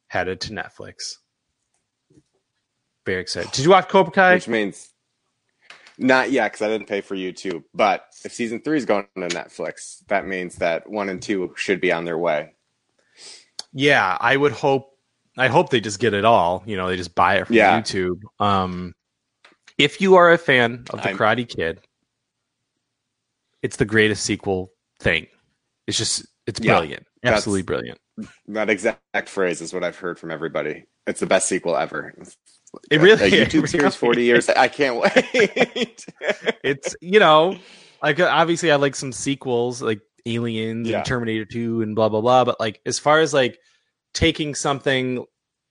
headed 0.08 0.40
to 0.42 0.52
Netflix. 0.52 1.16
Very 3.04 3.20
excited. 3.20 3.52
Did 3.52 3.64
you 3.64 3.70
watch 3.70 3.88
Cobra 3.88 4.12
Kai? 4.12 4.34
Which 4.34 4.48
means 4.48 4.90
not 5.98 6.30
yet 6.30 6.52
because 6.52 6.62
I 6.66 6.68
didn't 6.68 6.88
pay 6.88 7.00
for 7.00 7.14
YouTube. 7.14 7.62
But 7.72 8.04
if 8.24 8.32
season 8.32 8.60
three 8.62 8.76
is 8.76 8.84
going 8.84 9.06
to 9.16 9.28
Netflix, 9.28 10.04
that 10.08 10.26
means 10.26 10.56
that 10.56 10.88
one 10.88 11.08
and 11.08 11.22
two 11.22 11.54
should 11.56 11.80
be 11.80 11.92
on 11.92 12.04
their 12.04 12.18
way. 12.18 12.52
Yeah, 13.72 14.16
I 14.20 14.36
would 14.36 14.52
hope. 14.52 14.90
I 15.38 15.48
hope 15.48 15.70
they 15.70 15.80
just 15.80 16.00
get 16.00 16.14
it 16.14 16.24
all. 16.24 16.62
You 16.66 16.76
know, 16.76 16.88
they 16.88 16.96
just 16.96 17.14
buy 17.14 17.36
it 17.36 17.46
from 17.46 17.56
Yeah. 17.56 17.80
YouTube. 17.80 18.20
Um, 18.40 18.94
if 19.78 20.00
you 20.00 20.14
are 20.16 20.32
a 20.32 20.38
fan 20.38 20.84
of 20.90 21.02
the 21.02 21.08
I'm- 21.08 21.18
Karate 21.18 21.48
Kid, 21.48 21.80
it's 23.62 23.76
the 23.76 23.84
greatest 23.84 24.24
sequel 24.24 24.70
thing. 25.00 25.26
It's 25.86 25.98
just 25.98 26.26
it's 26.46 26.60
brilliant, 26.60 27.06
that's- 27.22 27.38
absolutely 27.38 27.62
brilliant. 27.62 27.98
That 28.46 28.70
exact 28.70 29.28
phrase 29.28 29.60
is 29.60 29.74
what 29.74 29.84
I've 29.84 29.98
heard 29.98 30.18
from 30.18 30.30
everybody. 30.30 30.84
It's 31.06 31.20
the 31.20 31.26
best 31.26 31.48
sequel 31.48 31.76
ever. 31.76 32.14
It 32.90 33.00
really, 33.00 33.22
a 33.24 33.26
it 33.42 33.48
YouTube 33.48 33.54
really 33.54 33.66
series, 33.68 33.94
forty 33.94 34.24
years. 34.30 34.48
I 34.48 34.68
can't 34.68 34.96
wait. 35.00 36.04
It's 36.64 36.96
you 37.00 37.20
know, 37.20 37.58
like 38.02 38.18
uh, 38.18 38.28
obviously 38.32 38.72
I 38.72 38.76
like 38.76 38.96
some 38.96 39.12
sequels 39.12 39.82
like 39.82 40.00
Aliens 40.24 40.88
Yeah. 40.88 40.98
and 40.98 41.06
Terminator 41.06 41.44
Two 41.44 41.82
and 41.82 41.94
blah 41.94 42.08
blah 42.08 42.20
blah. 42.22 42.44
But 42.44 42.58
like 42.58 42.80
as 42.86 42.98
far 42.98 43.20
as 43.20 43.32
like 43.34 43.58
taking 44.14 44.54
something, 44.54 45.24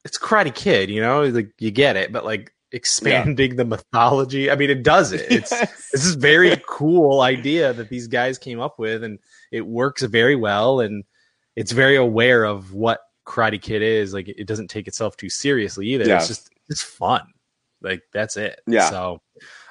it's 0.05 0.17
Karate 0.17 0.53
Kid. 0.55 0.89
You 0.89 1.01
know, 1.01 1.23
like 1.25 1.49
you 1.59 1.71
get 1.71 1.97
it, 1.97 2.13
but 2.13 2.23
like 2.23 2.53
expanding 2.75 3.55
the 3.55 3.65
mythology. 3.65 4.51
I 4.51 4.55
mean, 4.55 4.69
it 4.69 4.83
does 4.83 5.11
it. 5.11 5.25
It's 5.31 5.51
Yes. 5.55 5.89
this 5.91 6.05
is 6.05 6.15
very 6.15 6.61
cool 6.67 7.21
idea 7.21 7.73
that 7.73 7.89
these 7.89 8.07
guys 8.07 8.37
came 8.37 8.59
up 8.59 8.77
with 8.77 9.03
and 9.03 9.19
it 9.51 9.65
works 9.65 10.03
very 10.03 10.35
well 10.35 10.79
and 10.81 11.03
it's 11.55 11.71
very 11.71 11.95
aware 11.95 12.43
of 12.43 12.73
what 12.73 12.99
karate 13.25 13.59
kid 13.61 13.81
is 13.81 14.13
like 14.13 14.27
it 14.27 14.45
doesn't 14.45 14.67
take 14.69 14.87
itself 14.87 15.17
too 15.17 15.29
seriously 15.29 15.87
either 15.87 16.05
Yeah. 16.05 16.17
it's 16.17 16.27
just 16.27 16.49
it's 16.69 16.83
fun 16.83 17.23
like 17.81 18.03
that's 18.13 18.37
it 18.37 18.59
Yeah. 18.67 18.89
so 18.91 19.21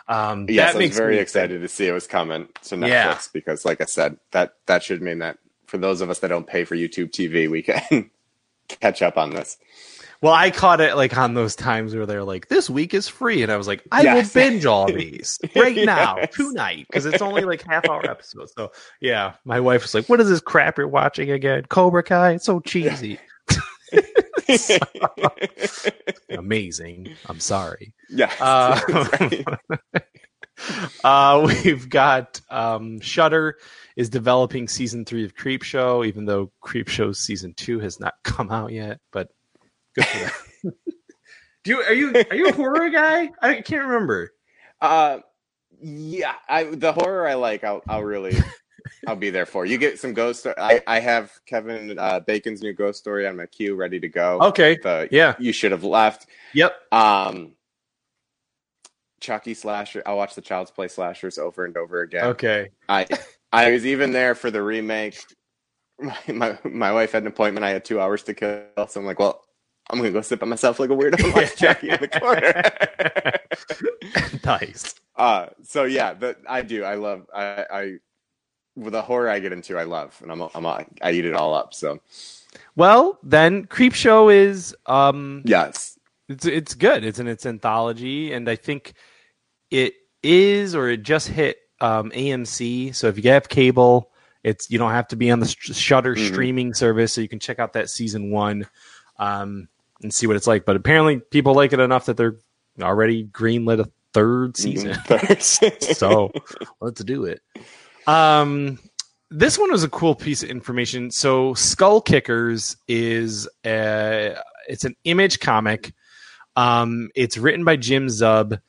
um 0.09 0.47
yes, 0.49 0.73
that 0.73 0.77
I 0.77 0.79
makes 0.81 0.93
was 0.95 0.99
very 0.99 1.15
me 1.17 1.21
excited 1.21 1.61
to 1.61 1.69
see 1.69 1.87
it 1.87 1.93
was 1.93 2.07
coming 2.09 2.49
to 2.65 2.75
Netflix 2.75 2.89
Yeah. 2.89 3.19
because, 3.33 3.65
like 3.65 3.81
I 3.81 3.85
said, 3.85 4.19
that 4.33 4.55
that 4.67 4.83
should 4.83 5.03
mean 5.03 5.21
that 5.21 5.39
for 5.67 5.79
those 5.79 6.01
of 6.01 6.11
us 6.11 6.19
that 6.19 6.29
don't 6.29 6.47
pay 6.47 6.65
for 6.65 6.75
YouTube 6.77 7.11
TV, 7.11 7.49
we 7.49 7.63
can 7.63 8.11
catch 8.69 9.01
up 9.03 9.17
on 9.17 9.31
this. 9.31 9.57
Well 10.25 10.33
i 10.33 10.51
caught 10.51 10.81
it 10.81 10.97
like 10.97 11.15
on 11.19 11.35
those 11.35 11.55
times 11.55 11.95
where 11.95 12.07
they're 12.07 12.25
like 12.25 12.49
this 12.49 12.71
week 12.71 12.95
is 12.95 13.09
free 13.09 13.43
and 13.43 13.53
i 13.53 13.59
was 13.59 13.67
like 13.67 13.83
i 13.93 14.01
Yes. 14.01 14.35
will 14.35 14.41
binge 14.41 14.65
all 14.65 14.87
these 14.93 15.39
right 15.55 15.77
now 15.77 16.15
tonight 16.33 16.87
because 16.89 17.05
it's 17.05 17.21
only 17.21 17.43
like 17.43 17.63
half 17.69 17.87
hour 17.91 18.09
episodes 18.09 18.55
so 18.57 18.73
yeah 19.03 19.35
my 19.45 19.61
wife 19.61 19.83
was 19.83 19.93
like 19.93 20.09
what 20.09 20.23
is 20.23 20.31
this 20.31 20.41
crap 20.41 20.79
you're 20.79 20.89
watching 20.89 21.31
again 21.31 21.65
cobra 21.69 22.03
kai 22.03 22.31
it's 22.33 22.47
so 22.47 22.59
cheesy 22.61 23.19
amazing 26.31 27.15
i'm 27.27 27.39
sorry 27.39 27.93
yeah. 28.09 28.33
Uh, 28.41 28.81
uh, 31.05 31.47
we've 31.65 31.89
got 31.91 32.41
um, 32.51 33.01
Shudder 33.01 33.57
is 33.97 34.09
developing 34.09 34.69
season 34.69 35.05
three 35.05 35.25
of 35.25 35.35
Creepshow, 35.35 36.07
even 36.07 36.27
though 36.27 36.53
Creepshow 36.65 37.15
season 37.15 37.55
two 37.55 37.81
has 37.81 37.99
not 37.99 38.15
come 38.23 38.51
out 38.51 38.73
yet. 38.73 39.01
But 39.13 39.29
good 39.95 40.07
for 40.07 40.19
them. 40.19 40.75
Do 41.65 41.71
you 41.71 41.81
are 41.83 41.93
you 41.95 42.13
are 42.31 42.37
you 42.37 42.49
a 42.49 42.53
horror 42.53 42.91
guy? 42.91 43.31
I 43.41 43.61
can't 43.63 43.87
remember. 43.87 44.33
Uh, 44.81 45.21
yeah, 45.81 46.35
I 46.49 46.65
the 46.65 46.93
horror 46.93 47.27
I 47.27 47.35
like. 47.35 47.65
I'll 47.65 47.83
I'll 47.89 48.03
really 48.03 48.37
I'll 49.07 49.17
be 49.17 49.31
there 49.31 49.47
for. 49.47 49.65
You 49.65 49.79
get 49.79 49.99
some 49.99 50.13
ghost. 50.13 50.41
Sto- 50.41 50.55
I 50.59 50.83
I 50.87 51.01
have 51.01 51.33
Kevin 51.47 51.99
uh, 51.99 52.21
Bacon's 52.21 52.61
new 52.63 52.75
ghost 52.75 52.99
story 52.99 53.27
on 53.27 53.37
my 53.37 53.47
queue, 53.47 53.77
ready 53.77 53.99
to 54.01 54.09
go. 54.09 54.41
Okay. 54.43 54.77
The, 54.83 55.09
Yeah. 55.11 55.37
you 55.39 55.53
should 55.53 55.73
have 55.73 55.85
left. 55.85 56.27
Yep. 56.53 56.75
Um, 56.93 57.53
Chucky 59.21 59.55
slasher. 59.55 60.03
I 60.05 60.13
watch 60.13 60.35
the 60.35 60.43
Child's 60.43 60.71
Play 60.71 60.89
slashers 60.89 61.39
over 61.39 61.65
and 61.65 61.77
over 61.79 62.03
again. 62.03 62.27
Okay. 62.27 62.71
I 62.91 63.07
I 63.53 63.71
was 63.71 63.87
even 63.87 64.13
there 64.13 64.35
for 64.35 64.51
the 64.51 64.63
remake. 64.63 65.19
My, 66.01 66.19
my 66.29 66.59
my 66.65 66.93
wife 66.93 67.13
had 67.13 67.23
an 67.23 67.29
appointment. 67.29 67.65
I 67.65 67.71
had 67.71 67.85
two 67.85 68.01
hours 68.01 68.25
to 68.25 68.35
kill, 68.35 68.65
so 68.89 69.01
I'm 69.01 69.07
like, 69.07 69.19
well, 69.21 69.43
I'm 69.91 69.99
gonna 69.99 70.11
go 70.11 70.21
sit 70.23 70.39
by 70.41 70.47
myself 70.47 70.79
like 70.81 70.91
a 70.91 70.95
weirdo 70.95 71.35
watch 71.35 71.57
Chucky 71.57 71.91
in 71.91 72.01
the 72.01 72.09
corner. 72.09 72.63
nice. 74.45 74.95
uh, 75.17 75.47
so 75.63 75.85
yeah, 75.85 76.15
but 76.15 76.39
I 76.49 76.63
do. 76.63 76.85
I 76.85 76.95
love. 76.95 77.27
I, 77.35 77.67
I 77.71 77.93
with 78.77 78.93
the 78.93 79.03
horror 79.03 79.29
I 79.29 79.39
get 79.39 79.53
into, 79.53 79.79
I 79.79 79.85
love, 79.85 80.19
and 80.23 80.33
I'm 80.33 80.43
I'm 80.55 80.67
I 80.67 81.13
eat 81.13 81.25
it 81.25 81.35
all 81.35 81.55
up. 81.55 81.75
So 81.75 82.01
Well, 82.77 83.19
then 83.23 83.67
Creepshow 83.67 84.35
is 84.35 84.75
um 84.87 85.43
yes, 85.45 85.99
it's 86.29 86.47
it's 86.47 86.75
good. 86.75 87.05
It's 87.05 87.19
in 87.19 87.29
its 87.29 87.47
anthology, 87.47 88.33
and 88.33 88.49
I 88.49 88.57
think 88.57 88.95
it 89.71 89.95
is 90.23 90.75
or 90.75 90.89
it 90.89 91.03
just 91.03 91.29
hit 91.29 91.59
um, 91.81 92.11
AMC. 92.13 92.95
So 92.95 93.09
if 93.09 93.23
you 93.23 93.31
have 93.31 93.49
cable, 93.49 94.11
it's 94.43 94.71
you 94.71 94.79
don't 94.79 94.93
have 94.93 95.09
to 95.09 95.17
be 95.17 95.31
on 95.31 95.41
the 95.41 95.47
sh- 95.49 95.75
Shudder 95.75 96.15
Mhm. 96.17 96.27
streaming 96.33 96.75
service, 96.75 97.13
so 97.13 97.21
you 97.21 97.29
can 97.29 97.39
check 97.41 97.59
out 97.59 97.75
that 97.75 97.91
season 97.91 98.31
one 98.31 98.67
um, 99.19 99.69
and 100.05 100.15
see 100.15 100.29
what 100.29 100.37
it's 100.37 100.47
like. 100.47 100.65
But 100.65 100.77
apparently, 100.77 101.19
people 101.19 101.55
like 101.55 101.73
it 101.73 101.81
enough 101.81 102.07
that 102.07 102.17
they're 102.17 102.37
already 102.81 103.25
greenlit 103.25 103.81
a 103.81 103.91
third 104.13 104.57
season. 104.57 104.95
so 105.81 106.31
let's 106.81 107.03
do 107.03 107.25
it. 107.25 107.41
Um, 108.07 108.79
this 109.31 109.59
one 109.59 109.73
was 109.73 109.83
a 109.83 109.89
cool 109.89 110.15
piece 110.15 110.45
of 110.45 110.51
information. 110.51 111.11
So 111.11 111.55
Skull 111.55 112.01
Kickers 112.01 112.77
is 112.87 113.49
a, 113.65 114.37
it's 114.69 114.85
an 114.85 114.95
image 115.05 115.41
comic. 115.41 115.93
Um, 116.55 117.11
it's 117.17 117.37
written 117.37 117.65
by 117.65 117.77
Jim 117.77 118.07
Zub. 118.07 118.61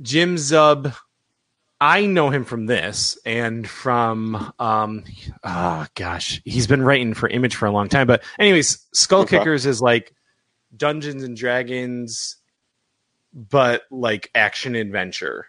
Jim 0.00 0.36
Zub, 0.36 0.94
I 1.82 2.06
know 2.06 2.30
him 2.30 2.44
from 2.44 2.66
this 2.66 3.18
and 3.26 3.68
from 3.68 4.52
um, 4.60 5.02
oh 5.42 5.84
gosh, 5.96 6.40
he's 6.44 6.68
been 6.68 6.80
writing 6.80 7.12
for 7.12 7.28
Image 7.28 7.56
for 7.56 7.66
a 7.66 7.72
long 7.72 7.88
time. 7.88 8.06
But 8.06 8.22
anyways, 8.38 8.86
Skull 8.94 9.22
Okay. 9.22 9.38
Kickers 9.38 9.66
is 9.66 9.82
like 9.82 10.14
Dungeons 10.76 11.24
and 11.24 11.36
Dragons, 11.36 12.36
but 13.34 13.82
like 13.90 14.30
action 14.32 14.76
adventure 14.76 15.46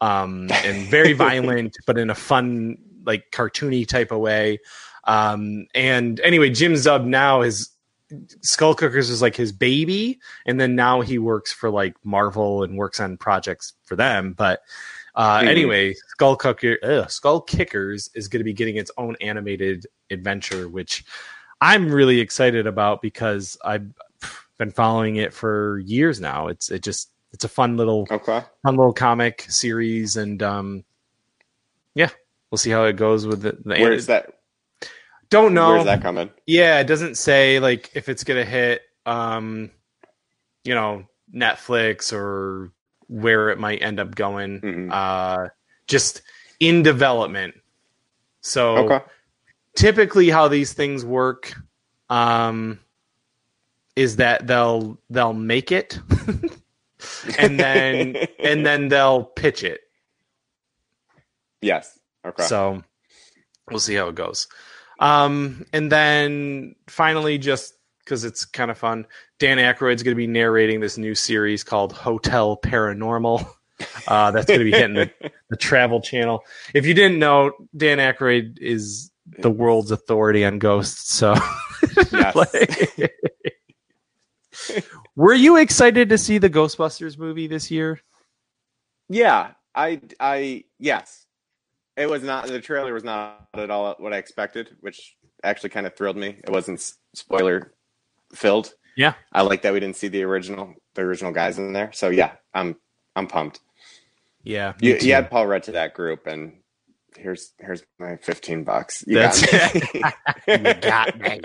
um, 0.00 0.48
and 0.50 0.88
very 0.88 1.12
violent, 1.12 1.76
but 1.86 1.98
in 1.98 2.08
a 2.08 2.14
fun, 2.14 2.78
like 3.04 3.30
cartoony 3.30 3.86
type 3.86 4.12
of 4.12 4.20
way. 4.20 4.60
Um, 5.04 5.66
and 5.74 6.20
anyway, 6.20 6.48
Jim 6.48 6.72
Zub 6.72 7.04
now 7.04 7.42
is 7.42 7.68
Skull 8.40 8.74
Cookers 8.74 9.10
is 9.10 9.20
like 9.20 9.36
his 9.36 9.52
baby, 9.52 10.20
and 10.46 10.58
then 10.58 10.74
now 10.74 11.02
he 11.02 11.18
works 11.18 11.52
for 11.52 11.68
like 11.68 11.96
Marvel 12.02 12.62
and 12.62 12.78
works 12.78 12.98
on 12.98 13.18
projects 13.18 13.74
for 13.84 13.94
them. 13.94 14.32
But 14.32 14.60
uh, 15.16 15.40
Mhm. 15.40 15.48
anyway, 15.48 15.94
Skull 16.08 16.36
Cooker, 16.36 16.78
ugh, 16.82 17.10
Skull 17.10 17.40
Kickers 17.40 18.10
is 18.14 18.28
going 18.28 18.40
to 18.40 18.44
be 18.44 18.52
getting 18.52 18.76
its 18.76 18.90
own 18.98 19.16
animated 19.20 19.86
adventure, 20.10 20.68
which 20.68 21.04
I'm 21.60 21.90
really 21.90 22.20
excited 22.20 22.66
about 22.66 23.00
because 23.00 23.56
I've 23.64 23.88
been 24.58 24.70
following 24.70 25.16
it 25.16 25.32
for 25.32 25.78
years 25.80 26.20
now. 26.20 26.48
It's 26.48 26.70
it 26.70 26.82
just 26.82 27.10
it's 27.32 27.44
a 27.44 27.48
fun 27.48 27.76
little 27.76 28.06
okay. 28.10 28.42
fun 28.62 28.76
little 28.76 28.92
comic 28.92 29.46
series, 29.48 30.16
and 30.16 30.42
um, 30.42 30.84
yeah, 31.94 32.10
we'll 32.50 32.58
see 32.58 32.70
how 32.70 32.84
it 32.84 32.96
goes 32.96 33.26
with 33.26 33.42
the. 33.42 33.52
the 33.64 33.80
Where's 33.80 34.06
that? 34.06 34.34
Don't 35.28 35.54
know. 35.54 35.70
Where's 35.70 35.84
that 35.84 36.02
coming? 36.02 36.30
Yeah, 36.46 36.78
it 36.78 36.86
doesn't 36.86 37.16
say 37.16 37.58
like 37.58 37.90
if 37.94 38.08
it's 38.08 38.22
gonna 38.22 38.44
hit, 38.44 38.82
um, 39.06 39.70
you 40.64 40.74
know, 40.74 41.06
Netflix 41.34 42.12
or 42.12 42.72
where 43.08 43.50
it 43.50 43.58
might 43.58 43.82
end 43.82 44.00
up 44.00 44.14
going. 44.14 44.60
Mhm. 44.60 44.92
Uh, 44.92 45.48
just 45.86 46.22
in 46.60 46.82
development. 46.82 47.54
So 48.40 48.76
Okay. 48.90 49.04
typically, 49.74 50.30
how 50.30 50.48
these 50.48 50.72
things 50.72 51.04
work, 51.04 51.54
um, 52.10 52.80
is 53.94 54.16
that 54.16 54.46
they'll 54.46 54.98
they'll 55.10 55.32
make 55.32 55.72
it, 55.72 55.98
and 57.38 57.58
then 57.58 58.16
and 58.38 58.64
then 58.66 58.88
they'll 58.88 59.24
pitch 59.24 59.62
it. 59.64 59.80
yes. 61.60 61.98
Okay. 62.24 62.42
So 62.42 62.82
we'll 63.70 63.80
see 63.80 63.94
how 63.94 64.08
it 64.08 64.14
goes. 64.14 64.48
Um, 64.98 65.66
and 65.72 65.90
then 65.92 66.74
finally, 66.88 67.38
just 67.38 67.74
because 68.00 68.24
it's 68.24 68.44
kind 68.44 68.70
of 68.70 68.78
fun, 68.78 69.06
Dan 69.38 69.58
Aykroyd's 69.58 70.02
going 70.02 70.14
to 70.14 70.16
be 70.16 70.26
narrating 70.26 70.80
this 70.80 70.96
new 70.96 71.14
series 71.14 71.62
called 71.64 71.92
Hotel 71.92 72.56
Paranormal. 72.56 73.46
Uh, 74.08 74.30
that's 74.30 74.46
going 74.46 74.58
to 74.58 74.64
be 74.64 74.70
hitting 74.70 74.94
the, 74.94 75.10
the 75.50 75.56
Travel 75.56 76.00
Channel. 76.00 76.42
If 76.72 76.86
you 76.86 76.94
didn't 76.94 77.18
know, 77.18 77.52
Dan 77.76 77.98
Aykroyd 77.98 78.56
is 78.58 79.10
the 79.38 79.50
world's 79.50 79.90
authority 79.90 80.46
on 80.46 80.58
ghosts. 80.58 81.12
So, 81.12 81.34
Like- 82.34 83.12
were 85.14 85.34
you 85.34 85.58
excited 85.58 86.08
to 86.08 86.16
see 86.16 86.38
the 86.38 86.48
Ghostbusters 86.48 87.18
movie 87.18 87.48
this 87.48 87.70
year? 87.70 88.00
Yeah, 89.10 89.50
I, 89.74 90.00
I, 90.18 90.64
yes. 90.78 91.26
It 91.98 92.08
was 92.08 92.22
not, 92.22 92.46
the 92.46 92.62
trailer 92.62 92.94
was 92.94 93.04
not 93.04 93.46
at 93.54 93.70
all 93.70 93.94
what 93.98 94.14
I 94.14 94.16
expected, 94.16 94.74
which 94.80 95.16
actually 95.44 95.70
kind 95.70 95.86
of 95.86 95.94
thrilled 95.94 96.16
me. 96.16 96.28
It 96.42 96.50
wasn't 96.50 96.92
spoiler 97.14 97.74
filled. 98.32 98.72
Yeah. 98.96 99.14
I 99.32 99.42
like 99.42 99.62
that 99.62 99.72
we 99.72 99.80
didn't 99.80 99.96
see 99.96 100.08
the 100.08 100.22
original, 100.22 100.74
the 100.94 101.02
original 101.02 101.32
guys 101.32 101.58
in 101.58 101.72
there. 101.72 101.92
So 101.92 102.08
yeah, 102.08 102.32
I'm, 102.54 102.76
I'm 103.14 103.26
pumped. 103.26 103.60
Yeah, 104.42 104.74
You, 104.80 104.96
you 105.00 105.12
had 105.12 105.30
Paul 105.30 105.46
Rudd 105.46 105.64
to 105.64 105.72
that 105.72 105.94
group 105.94 106.26
and 106.26 106.52
here's, 107.16 107.52
here's 107.58 107.82
my 107.98 108.16
15 108.16 108.64
bucks. 108.64 109.04
You 109.06 109.16
That's 109.16 109.44
got 109.44 109.74
me. 109.74 110.02
You 110.48 110.74
got 110.74 111.18
me. 111.18 111.40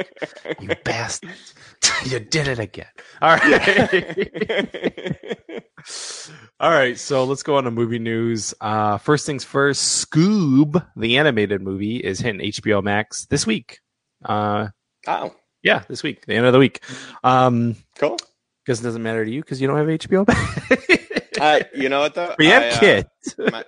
You 0.59 0.69
bastard. 0.83 1.31
you 2.05 2.19
did 2.19 2.47
it 2.47 2.59
again. 2.59 2.85
All 3.21 3.35
right. 3.35 5.17
All 6.59 6.69
right. 6.69 6.97
So 6.97 7.23
let's 7.23 7.43
go 7.43 7.57
on 7.57 7.63
to 7.63 7.71
movie 7.71 7.99
news. 7.99 8.53
Uh, 8.61 8.97
first 8.99 9.25
things 9.25 9.43
first 9.43 10.07
Scoob, 10.07 10.85
the 10.95 11.17
animated 11.17 11.61
movie, 11.61 11.97
is 11.97 12.19
hitting 12.19 12.41
HBO 12.51 12.83
Max 12.83 13.25
this 13.25 13.47
week. 13.47 13.79
Uh, 14.23 14.67
oh, 15.07 15.33
yeah, 15.63 15.83
this 15.87 16.03
week, 16.03 16.25
the 16.25 16.33
end 16.35 16.45
of 16.45 16.53
the 16.53 16.59
week. 16.59 16.81
Um, 17.23 17.75
cool. 17.97 18.17
because 18.65 18.79
it 18.79 18.83
doesn't 18.83 19.03
matter 19.03 19.23
to 19.25 19.31
you 19.31 19.41
because 19.41 19.59
you 19.61 19.67
don't 19.67 19.77
have 19.77 19.87
HBO 19.87 20.25
Uh, 21.39 21.59
you 21.73 21.89
know 21.89 22.01
what 22.01 22.13
though? 22.13 22.35
we 22.39 22.47
have 22.47 22.63
I, 22.63 22.69
uh, 22.69 22.79
kids. 22.79 23.07
my- 23.51 23.65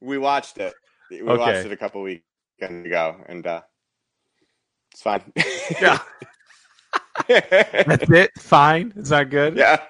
we 0.00 0.18
watched 0.18 0.58
it. 0.58 0.74
We 1.10 1.20
Okay. 1.22 1.36
watched 1.38 1.66
it 1.66 1.72
a 1.72 1.76
couple 1.76 2.02
weekends 2.02 2.86
ago, 2.86 3.16
and 3.28 3.46
uh, 3.46 3.60
it's 4.92 5.02
fine. 5.02 5.32
Yeah. 5.80 5.98
That's 7.28 8.10
it. 8.10 8.30
Fine. 8.38 8.92
It's 8.96 9.10
not 9.10 9.30
good. 9.30 9.56
yeah, 9.56 9.82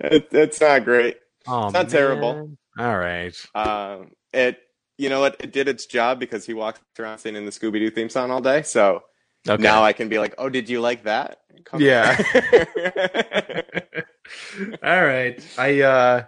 it, 0.00 0.28
it's 0.32 0.60
not 0.60 0.84
great. 0.84 1.16
Oh, 1.46 1.64
It's 1.66 1.74
not 1.74 1.88
terrible. 1.88 2.50
All 2.78 2.98
right. 2.98 3.34
Um, 3.54 4.12
it, 4.32 4.58
you 4.96 5.08
know 5.08 5.20
what? 5.20 5.36
It 5.40 5.52
did 5.52 5.68
its 5.68 5.86
job 5.86 6.20
because 6.20 6.46
he 6.46 6.54
walked 6.54 6.80
around 6.98 7.18
singing 7.18 7.44
the 7.44 7.50
Scooby 7.50 7.78
Doo 7.80 7.90
theme 7.90 8.08
song 8.08 8.30
all 8.30 8.40
day. 8.40 8.62
So 8.62 9.02
Okay. 9.46 9.62
now 9.62 9.82
I 9.84 9.92
can 9.92 10.08
be 10.08 10.18
like, 10.18 10.34
"Oh, 10.38 10.48
did 10.48 10.68
you 10.68 10.80
like 10.80 11.04
that?" 11.04 11.40
Come 11.64 11.80
Yeah. 11.82 12.16
All 14.82 15.04
right. 15.04 15.42
I 15.58 15.80
uh 15.82 16.24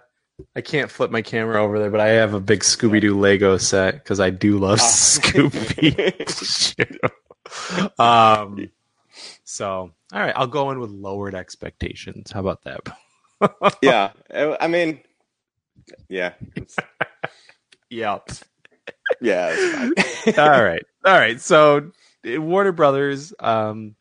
I 0.57 0.61
can't 0.63 0.91
flip 0.91 1.11
my 1.11 1.23
camera 1.23 1.63
over 1.63 1.79
there, 1.79 1.91
but 1.91 2.01
I 2.01 2.09
have 2.09 2.33
a 2.35 2.41
big 2.41 2.61
Scooby 2.61 3.01
Doo 3.01 3.19
Lego 3.19 3.59
set 3.59 3.95
because 3.95 4.21
I 4.21 4.31
do 4.31 4.59
love 4.59 4.79
Ah. 4.81 4.87
Scooby. 4.87 6.01
um. 7.99 8.71
So, 9.45 9.91
all 10.13 10.21
right, 10.21 10.33
I'll 10.37 10.47
go 10.47 10.71
in 10.71 10.79
with 10.79 10.91
lowered 10.91 11.35
expectations. 11.35 12.31
How 12.31 12.41
about 12.41 12.63
that? 12.63 12.81
yeah, 13.83 14.13
I 14.33 14.69
mean, 14.69 15.01
yeah, 16.09 16.33
Yeah. 17.91 18.19
yeah. 19.21 19.91
All 20.39 20.63
right. 20.63 20.83
All 21.05 21.19
right. 21.19 21.41
So, 21.41 21.91
Warner 22.25 22.73
Brothers 22.73 23.33
um 23.41 23.97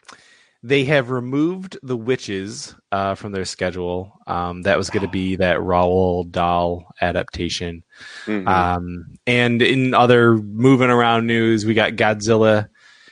they 0.61 0.84
have 0.86 1.09
removed 1.09 1.78
the 1.84 1.95
witches 1.95 2.76
uh, 2.91 3.15
from 3.15 3.32
their 3.32 3.45
schedule. 3.45 4.20
Um, 4.28 4.63
that 4.63 4.78
was 4.78 4.89
going 4.89 5.05
to 5.05 5.09
be 5.09 5.38
that 5.38 5.57
Roald 5.57 6.32
Dahl 6.32 6.93
adaptation. 7.01 7.84
Mhm. 8.26 8.47
Um, 8.47 9.05
and 9.26 9.61
in 9.61 9.93
other 9.93 10.36
moving 10.36 10.89
around 10.89 11.28
news, 11.28 11.65
we 11.65 11.74
got 11.74 11.93
Godzilla 11.93 12.67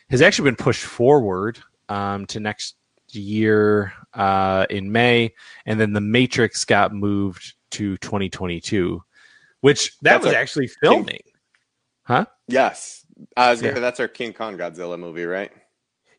has 0.09 0.21
actually 0.21 0.49
been 0.49 0.57
pushed 0.57 0.83
forward 0.83 1.59
um, 1.87 2.25
to 2.27 2.39
next 2.41 2.75
year 3.11 3.93
uh, 4.13 4.65
in 4.69 4.91
May, 4.91 5.33
and 5.65 5.79
then 5.79 5.93
The 5.93 6.01
Matrix 6.01 6.65
got 6.65 6.93
moved 6.93 7.53
to 7.71 7.97
2022, 7.97 9.01
which 9.61 9.97
that 10.01 10.13
That's 10.13 10.25
was 10.25 10.33
actually 10.33 10.67
filming. 10.67 11.21
Huh? 12.03 12.25
Yes, 12.47 13.05
I 13.35 13.51
was 13.51 13.61
gonna, 13.61 13.73
Yeah. 13.75 13.79
that's 13.79 13.99
our 13.99 14.07
King 14.07 14.33
Kong 14.33 14.57
Godzilla 14.57 14.99
movie, 14.99 15.25
right? 15.25 15.51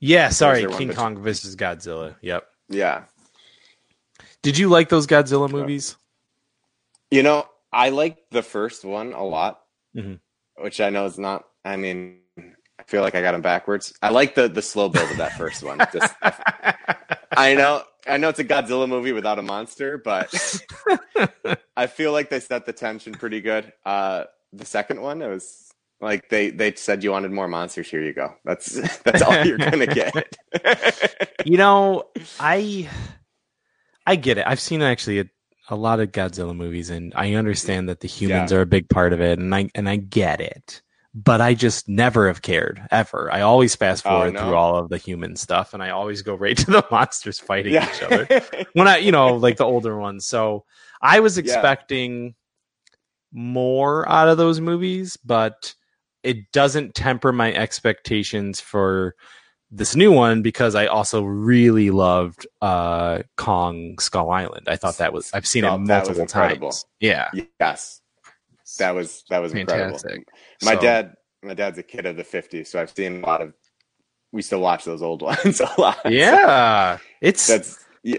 Yeah, 0.01 0.29
sorry, 0.31 0.67
King 0.75 0.93
Kong 0.93 1.17
versus 1.23 1.57
Godzilla. 1.57 2.17
Yep. 2.23 2.47
Yeah. 2.69 3.05
Did 4.43 4.57
you 4.59 4.69
like 4.69 4.89
those 4.89 5.07
Godzilla 5.07 5.51
movies? 5.51 5.97
You 7.11 7.23
know, 7.23 7.47
I 7.73 7.89
like 7.91 8.19
the 8.31 8.43
first 8.43 8.85
one 8.85 9.13
a 9.13 9.25
lot, 9.25 9.61
Mhm. 9.97 10.21
which 10.57 10.81
I 10.81 10.91
know 10.91 11.07
is 11.07 11.19
not. 11.19 11.45
I 11.65 11.77
mean, 11.77 12.21
I 12.39 12.83
feel 12.87 13.03
like 13.03 13.15
I 13.15 13.23
got 13.23 13.33
them 13.33 13.43
backwards. 13.43 13.93
I 14.03 14.11
like 14.11 14.35
the 14.35 14.49
the 14.49 14.63
slow 14.63 14.89
build 14.89 15.11
of 15.11 15.17
that 15.17 15.37
first 15.37 15.63
one. 15.63 15.79
Just, 15.93 16.15
I 17.33 17.55
know, 17.55 17.83
I 18.07 18.17
know 18.17 18.29
it's 18.29 18.39
a 18.39 18.45
Godzilla 18.45 18.89
movie 18.89 19.13
without 19.13 19.39
a 19.39 19.43
monster, 19.43 19.99
but 19.99 20.33
I 21.77 21.87
feel 21.87 22.13
like 22.13 22.31
they 22.31 22.41
set 22.41 22.67
the 22.67 22.73
tension 22.73 23.13
pretty 23.13 23.41
good. 23.41 23.73
Uh, 23.85 24.25
the 24.53 24.65
second 24.65 25.01
one, 25.01 25.21
it 25.23 25.29
was 25.29 25.68
like 26.01 26.29
they 26.29 26.51
they 26.51 26.75
said 26.75 27.03
you 27.05 27.11
wanted 27.11 27.31
more 27.33 27.49
monsters. 27.49 27.91
Here 27.91 28.03
you 28.03 28.13
go. 28.13 28.35
That's 28.45 28.99
that's 29.03 29.23
all 29.23 29.45
you're 29.45 29.59
gonna 29.59 29.87
get. 30.03 30.39
you 31.45 31.57
know, 31.57 32.05
I 32.39 32.89
I 34.07 34.17
get 34.17 34.39
it. 34.39 34.47
I've 34.47 34.61
seen 34.61 34.81
actually 34.83 35.21
a, 35.21 35.25
a 35.71 35.77
lot 35.77 36.01
of 36.01 36.13
Godzilla 36.13 36.55
movies, 36.57 36.91
and 36.91 37.13
I 37.17 37.35
understand 37.35 37.89
that 37.89 38.01
the 38.01 38.09
humans 38.09 38.53
Yeah. 38.53 38.59
are 38.59 38.63
a 38.63 38.67
big 38.67 38.89
part 38.89 39.13
of 39.13 39.21
it, 39.21 39.39
and 39.39 39.55
I 39.55 39.71
and 39.75 39.89
I 39.89 39.97
get 39.97 40.41
it. 40.41 40.83
But 41.15 41.41
I 41.41 41.55
just 41.55 41.89
never 41.89 42.29
have 42.29 42.43
cared 42.43 42.81
ever. 42.93 43.33
I 43.33 43.41
always 43.41 43.75
fast 43.75 44.07
Oh, 44.07 44.11
forward 44.11 44.35
no? 44.35 44.41
through 44.41 44.55
all 44.55 44.77
of 44.77 44.89
the 44.91 44.99
human 44.99 45.35
stuff, 45.37 45.75
and 45.75 45.83
I 45.83 45.91
always 45.91 46.23
go 46.23 46.35
right 46.35 46.57
to 46.59 46.71
the 46.71 46.87
monsters 46.93 47.41
fighting 47.41 47.73
yeah. 47.73 47.89
each 47.93 48.03
other. 48.03 48.29
when 48.75 48.87
I, 48.87 48.99
you 48.99 49.11
know, 49.11 49.35
like 49.35 49.57
the 49.57 49.65
older 49.65 49.99
ones. 49.99 50.27
So 50.27 50.65
I 51.03 51.19
was 51.21 51.37
Yeah. 51.37 51.43
expecting 51.45 52.35
more 53.33 54.09
out 54.09 54.29
of 54.29 54.39
those 54.39 54.61
movies, 54.61 55.17
but 55.25 55.75
it 56.23 56.51
doesn't 56.53 56.95
temper 56.95 57.33
my 57.33 57.53
expectations 57.53 58.61
for 58.61 59.15
this 59.71 59.95
new 59.95 60.11
one 60.11 60.41
because 60.43 60.75
I 60.75 60.87
also 60.87 61.23
really 61.23 61.91
loved 61.91 62.47
uh 62.63 63.23
Kong 63.37 63.99
Skull 63.99 64.31
Island. 64.31 64.67
I 64.69 64.77
thought 64.77 64.99
that 64.99 65.13
was 65.13 65.31
I've 65.35 65.47
seen 65.47 65.65
Oh, 65.65 65.75
it 65.75 65.87
that 65.87 66.09
was 66.09 66.19
multiple 66.19 66.23
incredible. 66.23 66.69
times. 66.71 66.85
Yeah. 67.01 67.31
yes, 67.61 68.01
that 68.79 68.95
was 68.95 69.25
that 69.31 69.39
was 69.41 69.53
incredible. 69.55 69.99
fantastic. 69.99 70.27
My 70.63 70.75
So- 70.75 70.81
dad, 70.81 71.15
my 71.43 71.55
dad's 71.55 71.79
a 71.79 71.83
kid 71.83 72.07
of 72.07 72.17
the 72.17 72.25
'50s, 72.25 72.67
so 72.69 72.81
I've 72.81 72.91
seen 72.91 73.23
a 73.23 73.27
lot 73.27 73.43
of. 73.43 73.53
We 74.33 74.43
still 74.43 74.61
watch 74.61 74.85
those 74.85 75.01
old 75.03 75.23
ones 75.31 75.61
a 75.61 75.71
lot. 75.81 76.01
So 76.03 76.09
Yeah. 76.11 76.99
It's 77.21 77.47
that's 77.47 77.85
yeah, 78.03 78.19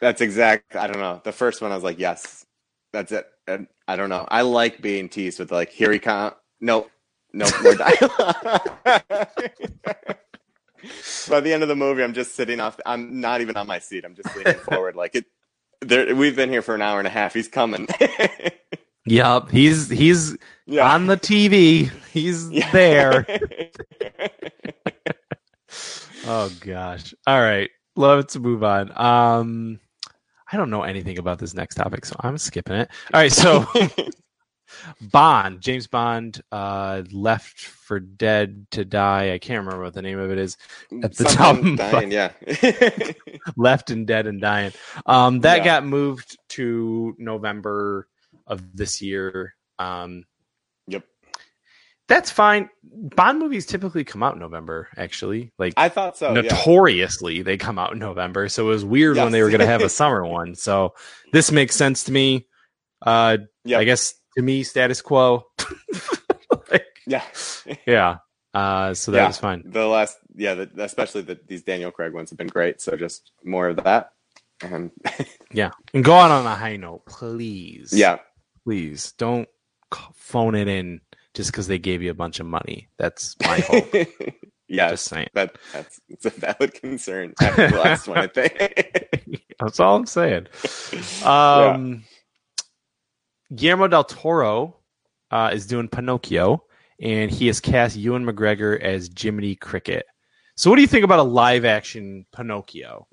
that's 0.00 0.20
exact. 0.20 0.76
I 0.76 0.86
don't 0.86 1.00
know. 1.00 1.20
The 1.24 1.32
first 1.32 1.62
one, 1.62 1.72
I 1.72 1.74
was 1.74 1.84
like, 1.84 1.98
yes, 1.98 2.44
that's 2.92 3.12
it. 3.12 3.26
And 3.46 3.66
I 3.88 3.96
don't 3.96 4.08
know. 4.10 4.26
I 4.30 4.42
like 4.42 4.80
being 4.80 5.08
teased 5.08 5.38
with 5.40 5.50
like, 5.52 5.70
here 5.70 5.92
he 5.92 5.98
comes. 5.98 6.34
Nope, 6.60 6.90
nope, 7.32 7.52
more 7.62 7.74
dialogue. 7.76 8.68
By 11.28 11.40
the 11.40 11.52
end 11.52 11.62
of 11.62 11.68
the 11.68 11.76
movie, 11.76 12.02
I'm 12.02 12.14
just 12.14 12.34
sitting 12.34 12.60
off. 12.60 12.78
I'm 12.86 13.20
not 13.20 13.40
even 13.40 13.56
on 13.56 13.66
my 13.66 13.78
seat. 13.78 14.04
I'm 14.04 14.14
just 14.14 14.34
leaning 14.36 14.54
forward, 14.60 14.96
like 14.96 15.14
it. 15.14 15.26
There, 15.82 16.14
we've 16.14 16.36
been 16.36 16.50
here 16.50 16.62
for 16.62 16.74
an 16.74 16.82
hour 16.82 16.98
and 16.98 17.06
a 17.06 17.10
half. 17.10 17.34
He's 17.34 17.48
coming. 17.48 17.88
Yep. 19.06 19.50
He's 19.50 19.88
he's 19.88 20.36
yeah. 20.66 20.92
on 20.92 21.06
the 21.06 21.16
TV. 21.16 21.90
He's 22.12 22.50
Yeah. 22.50 22.70
there. 22.70 23.26
Oh 26.26 26.50
gosh. 26.60 27.14
All 27.26 27.40
right. 27.40 27.70
Love 27.96 28.26
to 28.28 28.40
move 28.40 28.62
on. 28.62 28.92
Um 28.96 29.80
I 30.52 30.58
don't 30.58 30.68
know 30.70 30.82
anything 30.82 31.18
about 31.18 31.38
this 31.38 31.54
next 31.54 31.76
topic, 31.76 32.04
so 32.04 32.14
I'm 32.20 32.36
skipping 32.36 32.76
it. 32.76 32.90
All 33.14 33.20
right, 33.20 33.32
so 33.32 33.66
Bond, 35.00 35.60
James 35.60 35.86
Bond, 35.86 36.40
uh 36.52 37.02
left 37.12 37.60
for 37.60 38.00
dead 38.00 38.66
to 38.72 38.84
die. 38.84 39.32
I 39.32 39.38
can't 39.38 39.64
remember 39.64 39.84
what 39.84 39.94
the 39.94 40.02
name 40.02 40.18
of 40.18 40.30
it 40.30 40.38
is. 40.38 40.56
At 41.02 41.14
the 41.16 41.28
Something 41.28 41.76
top. 41.76 41.92
dying, 41.92 42.10
yeah. 42.12 42.32
Left 43.56 43.90
and 43.90 44.06
dead 44.06 44.26
and 44.26 44.40
dying. 44.40 44.72
Um 45.06 45.40
that 45.40 45.58
Yeah. 45.58 45.64
got 45.64 45.86
moved 45.86 46.38
to 46.50 47.14
November 47.18 48.06
of 48.46 48.76
this 48.76 49.00
year. 49.02 49.54
Um 49.78 50.24
Yep. 50.88 51.04
That's 52.08 52.30
fine. 52.30 52.68
Bond 52.82 53.38
movies 53.38 53.66
typically 53.66 54.02
come 54.02 54.22
out 54.24 54.34
in 54.34 54.40
November, 54.40 54.88
actually. 54.96 55.52
Like 55.58 55.74
I 55.76 55.88
thought 55.88 56.16
so. 56.16 56.34
yeah. 56.34 56.42
notoriously 56.42 57.42
they 57.42 57.56
come 57.56 57.78
out 57.78 57.92
in 57.92 57.98
November. 58.00 58.48
So 58.48 58.66
it 58.66 58.68
was 58.70 58.84
weird 58.84 59.16
when 59.16 59.30
they 59.30 59.42
were 59.42 59.48
going 59.50 59.60
to 59.60 59.66
have 59.66 59.82
a 59.82 59.88
summer 60.00 60.26
one. 60.26 60.54
So 60.56 60.94
this 61.32 61.52
makes 61.52 61.76
sense 61.76 62.04
to 62.04 62.12
me. 62.12 62.46
Uh, 63.00 63.38
Yep. 63.64 63.78
I 63.80 63.84
guess 63.84 64.14
to 64.36 64.42
me, 64.42 64.62
status 64.62 65.02
quo. 65.02 65.46
Like, 66.70 66.84
Yeah. 67.06 67.22
yeah. 67.86 68.16
Uh, 68.52 68.92
so 68.94 69.12
that 69.12 69.18
Yeah. 69.18 69.26
was 69.28 69.38
fine. 69.38 69.62
The 69.66 69.86
last, 69.86 70.18
yeah, 70.34 70.54
the, 70.54 70.70
especially 70.78 71.22
the, 71.22 71.38
these 71.46 71.62
Daniel 71.62 71.90
Craig 71.92 72.12
ones 72.12 72.30
have 72.30 72.38
been 72.38 72.48
great. 72.48 72.80
So 72.80 72.96
just 72.96 73.30
more 73.44 73.68
of 73.68 73.76
that. 73.84 74.10
And 74.60 74.90
Yeah. 75.52 75.70
And 75.94 76.04
go 76.04 76.14
out 76.14 76.30
on 76.32 76.46
a 76.46 76.54
high 76.56 76.76
note, 76.76 77.06
please. 77.06 77.92
yeah, 77.92 78.18
Please 78.64 79.12
don't 79.12 79.48
phone 80.14 80.54
it 80.56 80.66
in 80.68 81.00
just 81.34 81.50
because 81.52 81.66
they 81.68 81.78
gave 81.78 82.02
you 82.02 82.10
a 82.10 82.14
bunch 82.14 82.40
of 82.40 82.46
money. 82.46 82.88
That's 82.98 83.36
my 83.46 83.60
hope. 83.60 83.94
yeah, 84.68 84.90
Just 84.90 85.06
saying. 85.06 85.28
that 85.34 85.56
that's 85.72 86.00
it's 86.08 86.26
a 86.26 86.30
valid 86.30 86.74
concern 86.74 87.32
after 87.40 87.70
the 87.70 87.76
last 87.76 88.06
one. 88.08 88.18
I 88.18 88.26
think. 88.26 89.44
That's 89.60 89.78
all 89.80 89.96
I'm 89.96 90.06
saying. 90.06 90.46
Um, 91.24 92.04
Guillermo 93.54 93.88
del 93.88 94.04
Toro 94.04 94.76
uh, 95.30 95.50
is 95.52 95.66
doing 95.66 95.88
Pinocchio, 95.88 96.64
and 97.00 97.30
he 97.30 97.46
has 97.48 97.60
cast 97.60 97.96
Ewan 97.96 98.24
McGregor 98.24 98.80
as 98.80 99.10
Jiminy 99.16 99.56
Cricket. 99.56 100.06
So, 100.56 100.70
what 100.70 100.76
do 100.76 100.82
you 100.82 100.88
think 100.88 101.04
about 101.04 101.18
a 101.18 101.24
live 101.24 101.64
action 101.64 102.26
Pinocchio? 102.32 103.06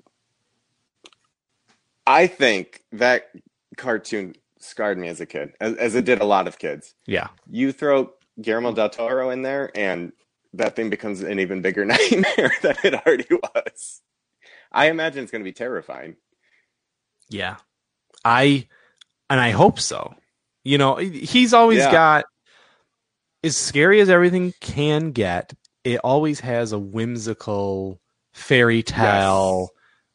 I 2.06 2.26
think 2.26 2.82
that 2.92 3.30
cartoon 3.76 4.34
scarred 4.58 4.98
me 4.98 5.08
as 5.08 5.20
a 5.20 5.26
kid, 5.26 5.52
as, 5.60 5.74
as 5.76 5.94
it 5.94 6.04
did 6.04 6.20
a 6.20 6.24
lot 6.24 6.48
of 6.48 6.58
kids. 6.58 6.94
Yeah, 7.06 7.28
You 7.50 7.72
throw 7.72 8.12
Guillermo 8.40 8.72
del 8.72 8.90
Toro 8.90 9.30
in 9.30 9.42
there, 9.42 9.70
and 9.74 10.12
that 10.54 10.76
thing 10.76 10.90
becomes 10.90 11.20
an 11.20 11.40
even 11.40 11.62
bigger 11.62 11.84
nightmare 11.86 12.52
than 12.62 12.76
it 12.84 12.94
already 12.94 13.26
was. 13.30 14.02
I 14.70 14.86
imagine 14.90 15.22
it's 15.22 15.32
going 15.32 15.42
to 15.42 15.48
be 15.48 15.52
terrifying. 15.52 16.16
yeah, 17.28 17.56
I 18.24 18.68
and 19.30 19.40
I 19.40 19.50
hope 19.50 19.80
so. 19.80 20.14
You 20.68 20.76
know, 20.76 20.96
he's 20.96 21.54
always 21.54 21.78
Yeah. 21.78 21.90
got 21.92 22.24
as 23.42 23.56
scary 23.56 24.00
as 24.02 24.10
everything 24.10 24.52
can 24.60 25.12
get. 25.12 25.54
It 25.82 25.98
always 26.04 26.40
has 26.40 26.72
a 26.72 26.78
whimsical 26.78 28.02
fairy 28.34 28.82
tale 28.82 29.70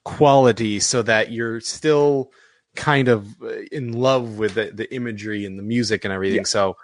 quality, 0.05 0.79
so 0.79 1.01
that 1.01 1.31
you're 1.31 1.59
still 1.59 2.31
kind 2.75 3.07
of 3.07 3.25
uh, 3.41 3.61
in 3.71 3.93
love 3.93 4.37
with 4.37 4.53
the, 4.53 4.69
the 4.71 4.93
imagery 4.93 5.43
and 5.45 5.57
the 5.57 5.63
music 5.63 6.05
and 6.05 6.13
everything. 6.13 6.41
Yeah. 6.41 6.43
So, 6.43 6.77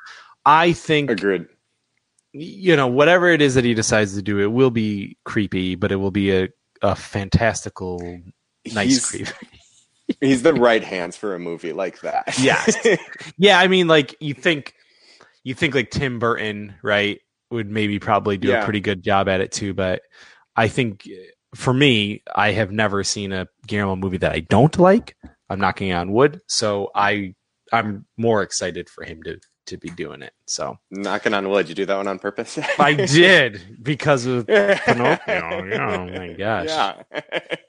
I 0.46 0.74
think 0.74 1.12
Agreed. 1.12 1.46
you 2.32 2.76
know 2.76 2.88
whatever 2.88 3.28
it 3.28 3.42
is 3.42 3.54
that 3.54 3.66
he 3.66 3.76
decides 3.76 4.16
to 4.16 4.24
do, 4.24 4.40
it 4.40 4.52
will 4.52 4.72
be 4.72 5.16
creepy, 5.26 5.76
but 5.76 5.92
it 5.92 5.98
will 5.98 6.10
be 6.12 6.32
a 6.32 6.50
a 6.82 6.96
fantastical, 6.96 8.00
nice 8.74 8.88
he's, 8.88 9.06
creep. 9.06 9.28
he's 10.22 10.44
the 10.44 10.54
right 10.54 10.84
hands 10.84 11.16
for 11.16 11.36
a 11.36 11.40
movie 11.40 11.74
like 11.74 12.02
that. 12.02 12.38
yeah, 12.40 12.64
Yeah, 13.38 13.60
I 13.60 13.68
mean, 13.68 13.88
like 13.88 14.16
you 14.20 14.34
think, 14.34 14.74
you 15.44 15.54
think 15.54 15.76
like 15.76 15.92
Tim 15.92 16.20
Burton, 16.20 16.76
right, 16.84 17.20
would 17.52 17.70
maybe 17.70 18.00
probably 18.00 18.38
do 18.38 18.54
a 18.54 18.64
pretty 18.64 18.80
good 18.82 19.04
job 19.04 19.28
at 19.28 19.42
it 19.42 19.52
too. 19.52 19.74
But 19.74 20.02
I 20.56 20.68
think 20.68 21.08
for 21.56 21.74
me, 21.74 22.24
I 22.34 22.52
have 22.52 22.72
never 22.72 23.04
seen 23.04 23.32
a 23.32 23.48
Guillermo 23.66 23.96
movie 23.96 24.18
that 24.18 24.34
I 24.34 24.42
don't 24.42 24.78
like. 24.78 25.16
I'm 25.50 25.60
knocking 25.60 25.92
on 25.94 26.12
wood, 26.12 26.42
so 26.48 26.92
I 26.94 27.34
I'm 27.72 28.06
more 28.18 28.44
excited 28.44 28.90
for 28.90 29.04
him 29.04 29.24
to 29.24 29.40
to 29.70 29.78
be 29.78 29.90
doing 29.90 30.22
it. 30.22 30.34
So 30.46 30.78
Knocking 30.92 31.34
on 31.34 31.50
wood. 31.50 31.70
You 31.70 31.76
do 31.76 31.86
that 31.86 31.96
one 31.98 32.08
on 32.08 32.20
purpose? 32.20 32.60
I 32.80 32.94
did 32.94 33.62
because 33.82 34.26
of 34.26 34.46
Pinocchio. 34.48 35.80
Oh 35.80 36.06
my 36.06 36.34
gosh, 36.38 36.68
Yeah. 36.68 37.02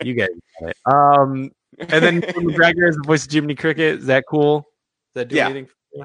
you 0.02 0.14
guys 0.14 0.28
got 0.60 0.70
it. 0.70 0.76
Um, 0.86 1.50
and 1.78 2.04
then 2.04 2.20
McGregor 2.22 2.88
is 2.88 2.96
the 2.96 3.02
voice 3.06 3.24
of 3.26 3.32
Jiminy 3.32 3.54
Cricket. 3.54 4.00
Is 4.00 4.06
that 4.06 4.24
cool? 4.28 4.60
Does 4.60 5.14
that 5.22 5.28
do 5.28 5.36
Yeah. 5.36 5.44
anything? 5.46 5.66
For 5.66 5.72
you? 5.94 6.04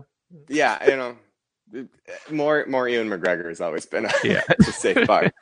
yeah, 0.49 0.89
you 0.89 0.95
know, 0.95 1.17
more 2.31 2.65
more 2.67 2.87
Ewan 2.87 3.09
McGregor 3.09 3.49
has 3.49 3.59
always 3.61 3.85
been 3.85 4.05
a, 4.05 4.11
Yeah. 4.23 4.41
a 4.59 4.63
safe 4.63 5.05
part. 5.07 5.33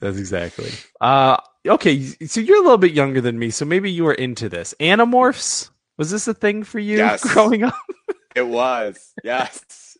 That's 0.00 0.16
exactly. 0.18 0.70
Uh, 1.00 1.36
okay, 1.66 2.00
so 2.26 2.40
you're 2.40 2.58
a 2.58 2.62
little 2.62 2.78
bit 2.78 2.92
younger 2.92 3.20
than 3.20 3.38
me, 3.38 3.50
so 3.50 3.64
maybe 3.64 3.90
you 3.90 4.04
were 4.04 4.14
into 4.14 4.48
this. 4.48 4.74
Animorphs 4.80 5.70
was 5.96 6.10
this 6.10 6.28
a 6.28 6.34
thing 6.34 6.62
for 6.62 6.78
you 6.78 6.98
Yes. 6.98 7.22
growing 7.32 7.64
up? 7.64 7.74
It 8.38 8.46
was. 8.46 9.14
Yes. 9.24 9.96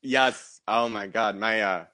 Yes. 0.00 0.60
Oh 0.68 0.88
my 0.88 1.08
god. 1.08 1.34
My 1.36 1.60
uh 1.60 1.84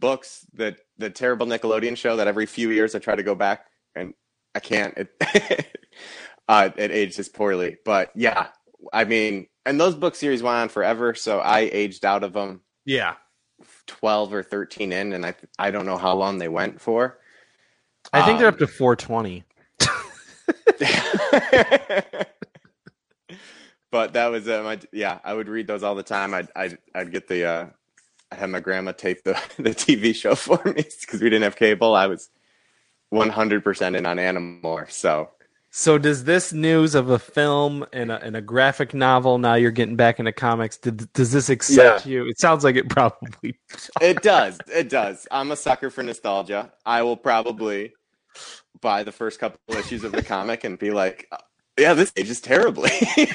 books, 0.00 0.44
the 0.52 0.76
the 0.98 1.08
terrible 1.08 1.46
Nickelodeon 1.46 1.96
show 1.96 2.16
that 2.16 2.26
every 2.26 2.46
few 2.46 2.70
years 2.70 2.96
I 2.96 2.98
try 2.98 3.14
to 3.14 3.22
go 3.22 3.36
back 3.36 3.66
and 3.94 4.12
I 4.56 4.58
can't. 4.60 4.92
It 4.98 5.70
uh 6.48 6.70
it 6.76 6.90
ages 6.90 7.28
poorly. 7.28 7.76
But 7.84 8.10
yeah, 8.16 8.48
I 8.92 9.04
mean, 9.04 9.46
and 9.64 9.78
those 9.80 9.94
book 9.94 10.16
series 10.16 10.42
went 10.42 10.56
on 10.56 10.68
forever, 10.68 11.14
so 11.14 11.38
I 11.38 11.60
aged 11.72 12.04
out 12.04 12.24
of 12.24 12.32
them 12.32 12.62
Yeah, 12.84 13.14
12 13.86 14.34
or 14.34 14.42
13 14.42 14.92
in 14.92 15.12
and 15.12 15.24
I 15.24 15.34
I 15.60 15.70
don't 15.70 15.86
know 15.86 15.96
how 15.98 16.16
long 16.16 16.38
they 16.38 16.48
went 16.48 16.80
for. 16.80 17.20
I 18.12 18.22
think 18.22 18.38
they're 18.40 18.48
Um, 18.48 18.54
up 18.54 18.58
to 18.58 18.66
420. 18.66 19.44
but 23.90 24.12
that 24.14 24.26
was 24.28 24.48
uh, 24.48 24.62
my 24.62 24.78
yeah. 24.92 25.18
I 25.24 25.34
would 25.34 25.48
read 25.48 25.66
those 25.66 25.82
all 25.82 25.94
the 25.94 26.02
time. 26.02 26.34
I'd 26.34 26.48
I'd, 26.56 26.78
I'd 26.94 27.12
get 27.12 27.28
the 27.28 27.44
uh, 27.44 27.66
I 28.32 28.34
had 28.34 28.50
my 28.50 28.60
grandma 28.60 28.92
tape 28.92 29.24
the 29.24 29.32
the 29.56 29.70
TV 29.70 30.14
show 30.14 30.34
for 30.34 30.60
me 30.64 30.84
because 31.00 31.20
we 31.20 31.30
didn't 31.30 31.44
have 31.44 31.56
cable. 31.56 31.94
I 31.94 32.06
was 32.06 32.28
one 33.10 33.30
hundred 33.30 33.64
percent 33.64 33.96
in 33.96 34.06
on 34.06 34.16
Animorph. 34.16 34.90
So 34.90 35.30
So 35.70 35.98
does 35.98 36.24
this 36.24 36.52
news 36.52 36.94
of 36.94 37.10
a 37.10 37.18
film 37.18 37.86
and 37.92 38.10
a, 38.10 38.20
and 38.22 38.36
a 38.36 38.40
graphic 38.40 38.94
novel 38.94 39.38
now 39.38 39.54
you're 39.54 39.70
getting 39.70 39.96
back 39.96 40.18
into 40.18 40.32
comics? 40.32 40.76
Did, 40.78 41.12
does 41.12 41.32
this 41.32 41.48
excite 41.50 42.06
you? 42.06 42.26
It 42.28 42.40
sounds 42.40 42.64
like 42.64 42.76
it 42.76 42.88
probably. 42.96 43.58
it 44.00 44.22
does. 44.22 44.58
It 44.72 44.88
does. 44.88 45.26
I'm 45.30 45.50
a 45.52 45.56
sucker 45.56 45.90
for 45.90 46.02
nostalgia. 46.02 46.72
I 46.84 47.02
will 47.02 47.16
probably 47.16 47.92
buy 48.80 49.02
the 49.02 49.12
first 49.12 49.38
couple 49.38 49.58
issues 49.76 50.04
of 50.04 50.12
the 50.12 50.22
comic 50.22 50.64
and 50.64 50.78
be 50.78 50.90
like, 50.90 51.28
yeah, 51.78 51.94
this 51.94 52.12
ages 52.16 52.40
terribly. 52.40 52.90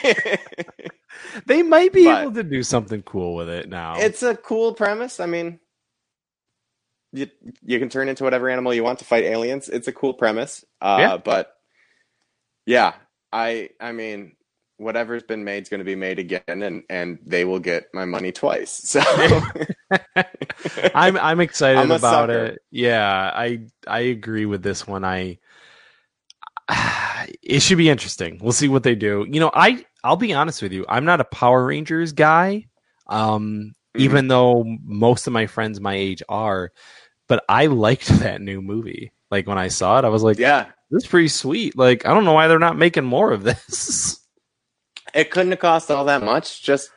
They 1.46 1.62
might 1.62 1.94
be 1.94 2.06
But- 2.06 2.22
able 2.24 2.34
to 2.34 2.44
do 2.44 2.64
something 2.64 3.04
cool 3.04 3.36
with 3.36 3.48
it 3.50 3.70
now. 3.70 3.96
it's 3.98 4.24
a 4.24 4.36
cool 4.36 4.74
premise. 4.74 5.20
I 5.20 5.28
mean, 5.28 5.60
you 7.14 7.28
you 7.64 7.80
can 7.80 7.90
turn 7.90 8.10
into 8.10 8.24
whatever 8.24 8.50
animal 8.50 8.74
you 8.74 8.84
want 8.84 9.00
to 9.00 9.06
fight 9.06 9.24
aliens. 9.26 9.70
It's 9.70 9.88
a 9.88 9.94
cool 9.94 10.14
premise. 10.14 10.66
Uh, 10.82 10.98
Yeah. 11.00 11.18
But 11.18 11.54
yeah, 12.66 12.94
I 13.32 13.70
I 13.80 13.92
mean, 13.92 14.34
whatever's 14.78 15.24
been 15.24 15.44
made 15.44 15.64
is 15.64 15.70
going 15.70 15.80
to 15.80 15.86
be 15.86 15.96
made 15.96 16.20
again, 16.20 16.42
and 16.48 16.84
and 16.90 17.20
they 17.26 17.46
will 17.46 17.60
get 17.60 17.86
my 17.94 18.06
money 18.06 18.32
twice. 18.32 18.72
So 18.72 19.02
I'm 20.96 21.18
I'm 21.18 21.40
excited 21.40 21.80
I'm 21.82 21.92
about 21.92 22.30
sucker. 22.30 22.46
it. 22.46 22.62
Yeah, 22.72 23.32
I 23.34 23.68
I 23.88 24.00
agree 24.02 24.46
with 24.46 24.64
this 24.64 24.88
one. 24.88 25.04
I 25.06 25.38
it 27.44 27.62
should 27.62 27.78
be 27.78 27.90
interesting. 27.90 28.40
We'll 28.42 28.52
see 28.54 28.68
what 28.70 28.84
they 28.84 28.96
do. 28.96 29.26
You 29.30 29.40
know, 29.40 29.52
I 29.54 29.86
I'll 30.04 30.16
be 30.16 30.34
honest 30.34 30.62
with 30.62 30.72
you. 30.74 30.86
I'm 30.90 31.06
not 31.06 31.22
a 31.22 31.26
Power 31.26 31.66
Rangers 31.66 32.14
guy. 32.14 32.68
Um 33.08 33.74
Mhm. 33.96 34.00
even 34.02 34.28
though 34.30 34.64
most 34.86 35.28
of 35.28 35.34
my 35.34 35.48
friends 35.48 35.82
my 35.82 35.94
age 35.96 36.24
are, 36.30 36.72
but 37.28 37.44
I 37.50 37.66
liked 37.66 38.08
that 38.20 38.42
new 38.42 38.62
movie. 38.62 39.12
Like 39.30 39.48
when 39.48 39.58
I 39.58 39.68
saw 39.68 40.00
it, 40.00 40.06
I 40.06 40.10
was 40.10 40.24
like, 40.24 40.40
yeah, 40.40 40.68
this 40.90 41.04
is 41.04 41.10
pretty 41.10 41.28
sweet. 41.28 41.78
Like 41.78 42.06
I 42.06 42.14
don't 42.14 42.24
know 42.26 42.32
why 42.34 42.48
they're 42.48 42.58
not 42.60 42.78
making 42.78 43.04
more 43.04 43.32
of 43.34 43.44
this. 43.44 44.20
it 45.14 45.30
couldn't 45.32 45.52
have 45.52 45.60
cost 45.60 45.92
all 45.92 46.06
that 46.06 46.24
much. 46.24 46.64
Just 46.64 46.90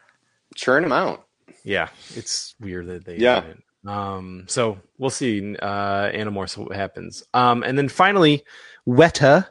churn 0.55 0.83
them 0.85 0.93
out. 0.93 1.27
Yeah, 1.65 1.89
it's 2.15 2.55
weird 2.61 2.87
that 2.87 3.05
they 3.05 3.17
Yeah. 3.17 3.41
didn't. 3.41 3.65
Um, 3.87 4.45
so 4.49 4.79
we'll 4.99 5.11
see. 5.11 5.57
Uh, 5.57 6.11
Animorphs, 6.11 6.57
what 6.57 6.77
happens. 6.77 7.23
Um, 7.35 7.63
and 7.65 7.77
then 7.77 7.89
finally, 7.89 8.45
Weta. 8.87 9.49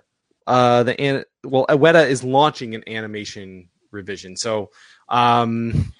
Uh, 0.47 0.83
the 0.83 0.99
an- 0.99 1.25
well, 1.43 1.65
Weta 1.69 2.07
is 2.07 2.23
launching 2.23 2.75
an 2.75 2.83
animation 2.87 3.69
revision. 3.91 4.35
So, 4.37 4.71
um, 5.09 5.93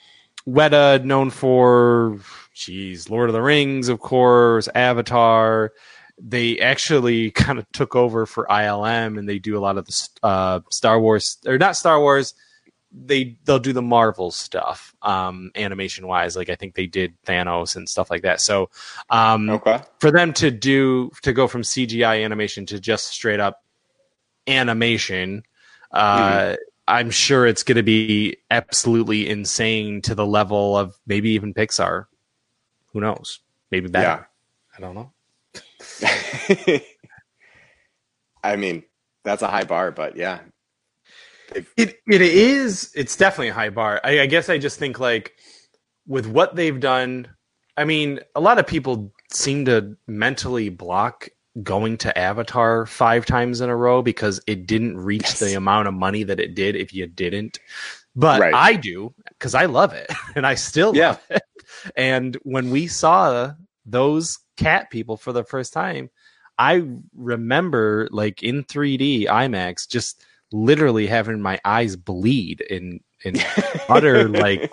Weta 0.48 1.04
known 1.04 1.30
for, 1.30 2.20
geez, 2.54 3.10
Lord 3.10 3.30
of 3.30 3.34
the 3.34 3.42
Rings, 3.42 3.90
of 3.90 4.00
course, 4.00 4.68
Avatar. 4.76 5.72
They 6.18 6.60
actually 6.60 7.32
kind 7.46 7.60
of 7.60 7.72
took 7.72 7.96
over 7.96 8.26
for 8.26 8.46
ILM, 8.50 9.18
and 9.18 9.28
they 9.28 9.40
do 9.40 9.58
a 9.58 9.62
lot 9.62 9.78
of 9.78 9.86
the 9.86 10.10
uh, 10.24 10.60
Star 10.70 11.00
Wars, 11.00 11.38
or 11.46 11.58
not 11.58 11.76
Star 11.78 12.00
Wars 12.00 12.34
they 12.96 13.36
they'll 13.46 13.58
do 13.58 13.74
the 13.74 13.82
Marvel 13.82 14.30
stuff, 14.30 14.94
um, 15.02 15.50
animation 15.56 16.06
wise. 16.06 16.36
Like 16.36 16.50
I 16.50 16.56
think 16.56 16.76
they 16.76 16.86
did 16.86 17.16
Thanos 17.26 17.76
and 17.76 17.90
stuff 17.90 18.12
like 18.12 18.22
that. 18.22 18.40
So 18.40 18.70
um, 19.10 19.50
Okay. 19.50 19.80
for 20.00 20.12
them 20.12 20.32
to 20.34 20.52
do 20.52 21.10
to 21.24 21.34
go 21.34 21.48
from 21.48 21.64
CGI 21.64 22.24
animation 22.24 22.68
to 22.68 22.80
just 22.80 23.08
straight 23.08 23.40
up 23.40 23.64
animation, 24.48 25.44
uh, 25.92 26.56
I'm 26.88 27.12
sure 27.12 27.46
it's 27.46 27.64
going 27.64 27.78
to 27.78 27.84
be 27.84 28.38
absolutely 28.52 29.30
insane 29.30 30.02
to 30.04 30.16
the 30.16 30.26
level 30.26 30.78
of 30.78 30.96
maybe 31.08 31.32
even 31.32 31.54
Pixar. 31.54 32.06
Who 32.92 33.02
knows? 33.02 33.40
Maybe 33.72 33.88
better. 33.88 34.28
I 34.78 34.82
don't 34.82 34.96
know. 34.96 35.12
I 38.44 38.56
mean, 38.56 38.84
that's 39.24 39.42
a 39.42 39.48
high 39.48 39.64
bar, 39.64 39.92
but 39.92 40.18
yeah. 40.18 40.40
It 41.78 42.00
it 42.08 42.22
is. 42.22 42.92
It's 42.96 43.16
definitely 43.16 43.50
a 43.50 43.54
high 43.54 43.70
bar. 43.70 44.02
I, 44.04 44.22
I 44.22 44.26
guess 44.26 44.50
I 44.50 44.58
just 44.58 44.80
think 44.80 45.00
like 45.00 45.34
with 46.08 46.26
what 46.28 46.56
they've 46.56 46.80
done. 46.80 47.28
I 47.78 47.86
mean, 47.86 48.20
a 48.36 48.42
lot 48.42 48.60
of 48.60 48.68
people 48.68 49.12
seem 49.32 49.66
to 49.66 49.96
mentally 50.08 50.70
block 50.70 51.30
going 51.62 51.98
to 51.98 52.18
Avatar 52.18 52.86
five 52.86 53.26
times 53.26 53.62
in 53.62 53.70
a 53.70 53.76
row 53.76 54.02
because 54.02 54.42
it 54.48 54.66
didn't 54.66 54.98
reach 54.98 55.24
Yes. 55.24 55.40
the 55.40 55.54
amount 55.54 55.88
of 55.88 55.94
money 55.94 56.24
that 56.24 56.40
it 56.40 56.56
did 56.56 56.76
if 56.76 56.94
you 56.94 57.06
didn't. 57.06 57.60
But 58.16 58.42
Right. 58.42 58.54
I 58.54 58.76
do 58.76 59.14
because 59.30 59.54
I 59.54 59.66
love 59.66 59.94
it 59.94 60.08
and 60.36 60.48
I 60.48 60.56
still 60.56 60.96
Yeah. 60.96 61.10
love 61.10 61.22
it. 61.30 61.44
And 61.96 62.36
when 62.44 62.70
we 62.72 62.88
saw 62.88 63.54
those 63.86 64.40
cat 64.58 64.90
people 64.90 65.18
for 65.18 65.32
the 65.32 65.44
first 65.44 65.74
time, 65.74 66.10
I 66.58 66.84
remember 67.16 68.08
like 68.12 68.42
in 68.44 68.64
3D 68.64 69.28
IMAX 69.28 69.88
just 69.88 70.24
literally 70.52 71.08
having 71.08 71.42
my 71.42 71.60
eyes 71.66 71.96
bleed 71.96 72.62
in 72.62 73.00
in 73.24 73.36
utter 73.90 74.28
like 74.30 74.72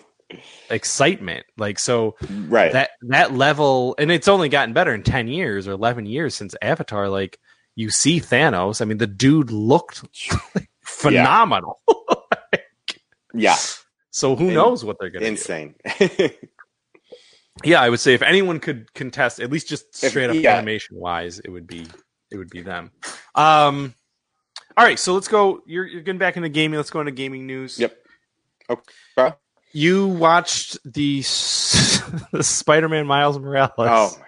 excitement. 0.71 1.47
Like 1.57 1.79
so 1.79 2.17
right. 2.49 2.73
that 2.73 2.91
that 3.03 3.35
level 3.35 3.95
and 3.99 4.11
it's 4.11 4.29
only 4.29 4.49
gotten 4.49 4.73
better 4.73 4.95
in 4.95 5.03
10 5.03 5.29
years 5.29 5.67
or 5.69 5.73
11 5.73 6.07
years 6.07 6.35
since 6.35 6.55
Avatar 6.63 7.09
like 7.09 7.39
you 7.77 7.91
see 7.91 8.21
Thanos, 8.21 8.81
I 8.81 8.85
mean 8.85 8.99
the 8.99 9.07
dude 9.07 9.51
looked 9.51 10.05
phenomenal. 10.83 11.81
yeah. 13.35 13.57
so 14.11 14.37
who 14.37 14.49
In- 14.49 14.55
knows 14.55 14.85
what 14.85 14.97
they're 14.99 15.11
going 15.11 15.23
to 15.23 15.27
do. 15.27 15.33
Insane. 15.33 15.75
Yeah, 17.63 17.83
I 17.83 17.91
would 17.91 18.01
say 18.01 18.15
if 18.15 18.23
anyone 18.23 18.59
could 18.59 18.93
contest 18.95 19.39
at 19.39 19.51
least 19.51 19.69
just 19.69 20.03
If- 20.03 20.11
straight 20.11 20.31
up 20.31 20.37
yeah. 20.37 20.57
animation 20.57 20.97
wise, 20.97 21.41
it 21.41 21.51
would 21.51 21.67
be 21.67 21.87
it 22.31 22.39
would 22.39 22.49
be 22.49 22.63
them. 22.63 22.91
Um 23.35 23.95
all 24.77 24.85
right, 24.85 24.99
so 24.99 25.13
let's 25.15 25.29
go. 25.29 25.61
You're 25.67 25.85
you're 25.85 26.01
getting 26.01 26.19
back 26.19 26.37
into 26.37 26.49
gaming. 26.49 26.79
Let's 26.79 26.91
go 26.91 27.01
into 27.01 27.13
gaming 27.13 27.47
news. 27.47 27.79
Yep. 27.79 27.97
Okay. 28.71 29.35
You 29.73 30.09
watched 30.09 30.79
the, 30.85 31.21
the 32.33 32.43
Spider-Man 32.43 33.07
Miles 33.07 33.39
Morales 33.39 33.71
oh, 33.79 34.19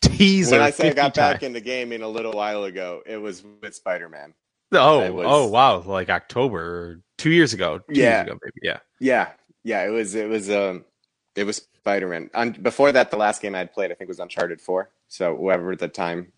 teaser. 0.00 0.56
when 0.56 0.60
I 0.62 0.70
say 0.70 0.84
I 0.88 0.90
50 0.90 0.96
got 0.96 1.14
back 1.14 1.42
into 1.42 1.60
gaming 1.60 2.02
a 2.02 2.08
little 2.08 2.32
while 2.32 2.64
ago, 2.64 3.02
it 3.06 3.16
was 3.16 3.44
with 3.62 3.74
Spider 3.74 4.08
Man. 4.08 4.34
oh 4.72 5.10
was- 5.12 5.26
oh 5.28 5.46
wow, 5.48 5.78
like 5.80 6.10
October, 6.10 7.00
two 7.16 7.30
years 7.30 7.52
ago. 7.52 7.78
Two 7.78 7.84
Yeah. 8.00 8.18
years 8.24 8.26
ago, 8.28 8.38
maybe. 8.42 8.58
Yeah. 8.62 8.78
Yeah, 9.00 9.28
yeah, 9.62 9.86
it 9.86 9.90
was 9.90 10.14
it 10.14 10.28
was 10.28 10.50
um 10.50 10.84
it 11.36 11.44
was 11.44 11.58
Spider 11.76 12.08
Man. 12.08 12.30
On 12.34 12.50
before 12.50 12.90
that, 12.92 13.10
the 13.12 13.16
last 13.16 13.40
game 13.40 13.54
I'd 13.54 13.72
played, 13.72 13.92
I 13.92 13.94
think, 13.94 14.08
was 14.08 14.18
Uncharted 14.18 14.60
Four. 14.60 14.90
So 15.06 15.36
whoever 15.36 15.70
at 15.72 15.78
the 15.78 15.88
time, 15.88 16.32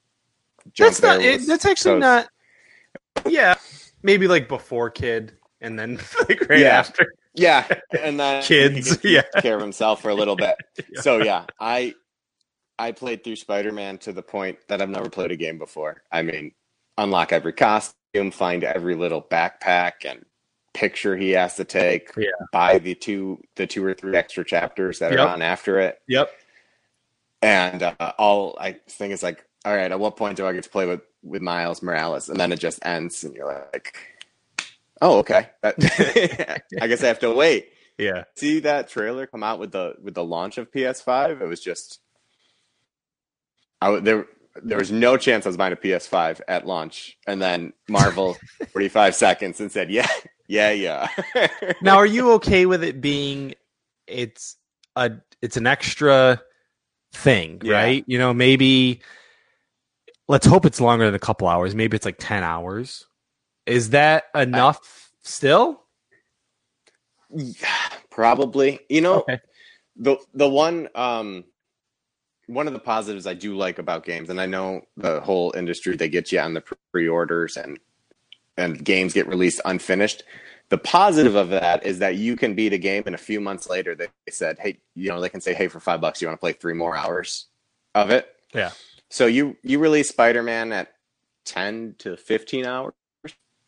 That's 0.76 1.00
not. 1.02 1.22
It, 1.22 1.46
that's 1.46 1.64
actually 1.64 1.94
so- 1.94 1.98
not. 1.98 2.28
Yeah, 3.26 3.54
maybe 4.02 4.28
like 4.28 4.48
before 4.48 4.90
kid, 4.90 5.32
and 5.62 5.78
then 5.78 5.96
like 6.28 6.48
right 6.50 6.60
Yeah. 6.60 6.78
after. 6.78 7.14
Yeah, 7.34 7.66
and 7.98 8.18
then 8.18 8.42
Kids, 8.44 8.98
yeah. 9.04 9.22
care 9.40 9.54
of 9.56 9.60
himself 9.62 10.02
for 10.02 10.08
a 10.10 10.14
little 10.14 10.36
bit. 10.36 10.56
Yeah. 10.92 11.00
So 11.02 11.22
yeah, 11.22 11.44
I 11.60 11.94
I 12.78 12.92
played 12.92 13.22
through 13.24 13.36
Spider 13.36 13.72
Man 13.72 13.98
to 13.98 14.12
the 14.12 14.22
point 14.22 14.58
that 14.68 14.80
I've 14.82 14.88
never 14.88 15.08
played 15.10 15.30
a 15.30 15.36
game 15.36 15.58
before. 15.58 16.02
I 16.10 16.22
mean, 16.22 16.52
unlock 16.98 17.32
every 17.32 17.52
costume, 17.52 18.30
find 18.32 18.64
every 18.64 18.94
little 18.94 19.22
backpack 19.22 20.04
and 20.04 20.24
picture 20.72 21.16
he 21.16 21.30
has 21.32 21.56
to 21.56 21.64
take, 21.64 22.10
Yeah. 22.16 22.30
buy 22.52 22.78
the 22.78 22.94
two 22.94 23.42
the 23.56 23.66
two 23.66 23.84
or 23.84 23.94
three 23.94 24.16
extra 24.16 24.44
chapters 24.44 24.98
that 25.00 25.12
Yep. 25.12 25.20
are 25.20 25.28
on 25.28 25.42
after 25.42 25.78
it. 25.78 25.98
Yep. 26.08 26.30
And 27.42 27.82
uh, 27.82 28.12
all 28.18 28.56
I 28.60 28.76
think 28.88 29.12
is 29.12 29.22
like, 29.22 29.44
all 29.64 29.74
right, 29.74 29.90
at 29.90 29.98
what 30.00 30.16
point 30.16 30.36
do 30.36 30.46
I 30.46 30.52
get 30.52 30.64
to 30.64 30.70
play 30.70 30.86
with 30.86 31.00
with 31.22 31.42
Miles 31.42 31.82
Morales? 31.82 32.28
And 32.28 32.38
then 32.40 32.52
it 32.52 32.60
just 32.60 32.84
ends, 32.84 33.24
and 33.24 33.34
you're 33.34 33.46
like, 33.72 33.96
oh, 35.00 35.18
okay. 35.18 35.48
That, 35.62 36.62
I 36.80 36.86
guess 36.86 37.02
I 37.02 37.08
have 37.08 37.20
to 37.20 37.32
wait. 37.32 37.68
Yeah. 37.98 38.24
See 38.36 38.60
that 38.60 38.88
trailer 38.88 39.26
come 39.26 39.42
out 39.42 39.58
with 39.58 39.72
the 39.72 39.94
with 40.02 40.14
the 40.14 40.24
launch 40.24 40.58
of 40.58 40.70
PS5? 40.72 41.40
It 41.42 41.46
was 41.46 41.60
just, 41.60 42.00
I 43.80 43.98
there 44.00 44.26
there 44.62 44.78
was 44.78 44.90
no 44.90 45.16
chance 45.16 45.46
I 45.46 45.50
was 45.50 45.56
buying 45.56 45.72
a 45.72 45.76
PS5 45.76 46.40
at 46.48 46.66
launch, 46.66 47.16
and 47.26 47.40
then 47.42 47.72
Marvel 47.88 48.36
45 48.72 49.14
seconds 49.14 49.60
and 49.60 49.70
said, 49.70 49.90
"Yeah, 49.90 50.08
yeah, 50.48 50.70
yeah." 50.70 51.08
now, 51.82 51.96
are 51.96 52.06
you 52.06 52.32
okay 52.32 52.66
with 52.66 52.82
it 52.82 53.00
being 53.00 53.54
it's 54.06 54.56
a 54.96 55.12
it's 55.42 55.56
an 55.56 55.66
extra 55.66 56.40
thing, 57.12 57.60
Yeah. 57.62 57.74
right? 57.74 58.04
You 58.06 58.18
know, 58.18 58.32
maybe 58.32 59.02
let's 60.28 60.46
hope 60.46 60.64
it's 60.66 60.80
longer 60.80 61.04
than 61.06 61.14
a 61.14 61.18
couple 61.20 61.48
hours. 61.48 61.74
Maybe 61.74 61.96
it's 61.96 62.06
like 62.06 62.16
10 62.18 62.42
hours. 62.42 63.06
Is 63.70 63.90
that 63.90 64.24
enough 64.34 65.10
still? 65.22 65.82
Probably. 68.10 68.80
You 68.88 69.00
know, 69.02 69.20
Okay. 69.22 69.38
the 69.96 70.16
the 70.34 70.48
one 70.48 70.88
um 70.94 71.44
one 72.46 72.66
of 72.66 72.72
the 72.72 72.80
positives 72.80 73.26
I 73.26 73.34
do 73.34 73.56
like 73.56 73.78
about 73.78 74.04
games, 74.04 74.30
and 74.30 74.40
I 74.40 74.46
know 74.46 74.82
the 74.96 75.20
whole 75.20 75.52
industry 75.56 75.96
they 75.96 76.08
get 76.08 76.32
you 76.32 76.40
on 76.40 76.54
the 76.54 76.62
pre-orders 76.92 77.56
and 77.56 77.78
and 78.56 78.84
games 78.84 79.14
get 79.14 79.28
released 79.28 79.60
unfinished. 79.64 80.24
The 80.70 80.78
positive 80.78 81.34
of 81.36 81.50
that 81.50 81.84
is 81.86 81.98
that 82.00 82.16
you 82.16 82.36
can 82.36 82.54
beat 82.54 82.72
a 82.72 82.78
game, 82.78 83.04
and 83.06 83.14
a 83.14 83.18
few 83.18 83.40
months 83.40 83.68
later 83.68 83.94
they 83.94 84.08
said, 84.30 84.58
"Hey, 84.58 84.80
you 84.94 85.08
know, 85.10 85.20
they 85.20 85.28
can 85.28 85.40
say, 85.40 85.54
hey, 85.54 85.68
for 85.68 85.80
five 85.80 86.00
bucks, 86.00 86.20
you 86.22 86.28
want 86.28 86.38
to 86.38 86.40
play 86.40 86.52
three 86.52 86.74
more 86.74 86.96
hours 86.96 87.46
of 87.94 88.10
it." 88.10 88.28
Yeah. 88.54 88.72
So 89.10 89.26
you 89.26 89.56
you 89.62 89.78
release 89.78 90.08
Spider 90.08 90.42
Man 90.42 90.72
at 90.72 90.92
ten 91.44 91.94
to 92.00 92.16
fifteen 92.16 92.66
hours, 92.66 92.94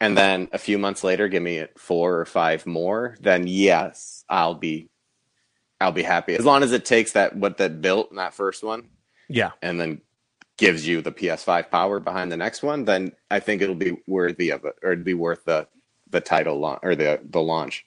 and 0.03 0.19
then 0.19 0.49
a 0.53 0.59
few 0.59 0.79
months 0.79 1.05
later, 1.05 1.29
give 1.29 1.43
me 1.43 1.65
four 1.79 2.19
or 2.19 2.25
five 2.25 2.67
more. 2.67 3.17
Then 3.21 3.47
yes, 3.47 4.25
I'll 4.29 4.55
be 4.55 4.91
I'll 5.81 5.93
be 5.93 6.03
happy 6.03 6.35
as 6.35 6.45
long 6.45 6.63
as 6.63 6.73
it 6.73 6.85
takes 6.85 7.13
that 7.13 7.37
what 7.37 7.59
that 7.59 7.81
built 7.81 8.11
in 8.11 8.17
that 8.17 8.35
first 8.35 8.63
one, 8.63 8.89
Yeah. 9.29 9.53
and 9.63 9.81
then 9.81 10.01
gives 10.57 10.87
you 10.87 11.01
the 11.03 11.13
PS5 11.13 11.71
power 11.71 11.99
behind 12.01 12.31
the 12.31 12.37
next 12.37 12.63
one. 12.63 12.85
Then 12.85 13.13
I 13.31 13.41
think 13.41 13.63
it'll 13.63 13.75
be 13.75 13.97
worthy 14.07 14.51
of 14.51 14.65
it, 14.65 14.75
or 14.83 14.93
it'd 14.93 15.05
be 15.05 15.15
worth 15.15 15.45
the 15.45 15.67
the 16.11 16.21
title 16.21 16.59
launch 16.59 16.81
or 16.83 16.95
the 16.97 17.21
the 17.25 17.41
launch. 17.41 17.87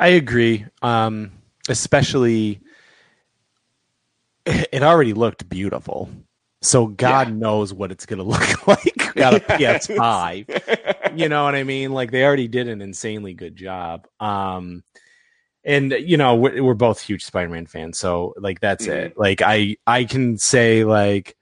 I 0.00 0.08
agree. 0.08 0.66
Um, 0.82 1.30
especially, 1.68 2.60
it 4.46 4.82
already 4.82 5.12
looked 5.12 5.48
beautiful. 5.48 6.10
So 6.62 6.86
God 6.86 7.28
Yeah. 7.28 7.34
knows 7.34 7.74
what 7.74 7.92
it's 7.92 8.06
going 8.06 8.18
to 8.22 8.24
look 8.24 8.66
like 8.66 9.16
on 9.18 9.34
a 9.34 9.40
PS5. 9.40 10.93
you 11.16 11.28
know 11.28 11.44
what 11.44 11.54
I 11.54 11.64
mean? 11.64 11.92
Like 11.92 12.10
they 12.10 12.24
already 12.24 12.48
did 12.48 12.68
an 12.68 12.80
insanely 12.82 13.34
good 13.34 13.56
job. 13.56 14.06
Um, 14.20 14.82
and 15.64 15.92
you 15.92 16.16
know 16.16 16.34
we're, 16.36 16.62
we're 16.62 16.74
both 16.74 17.00
huge 17.00 17.24
Spider-Man 17.24 17.66
fans, 17.66 17.98
so 17.98 18.34
like 18.36 18.60
that's 18.60 18.86
it. 18.86 19.16
Like 19.16 19.42
I 19.42 19.76
I 19.86 20.04
can 20.04 20.36
say 20.38 20.84
like 20.84 21.36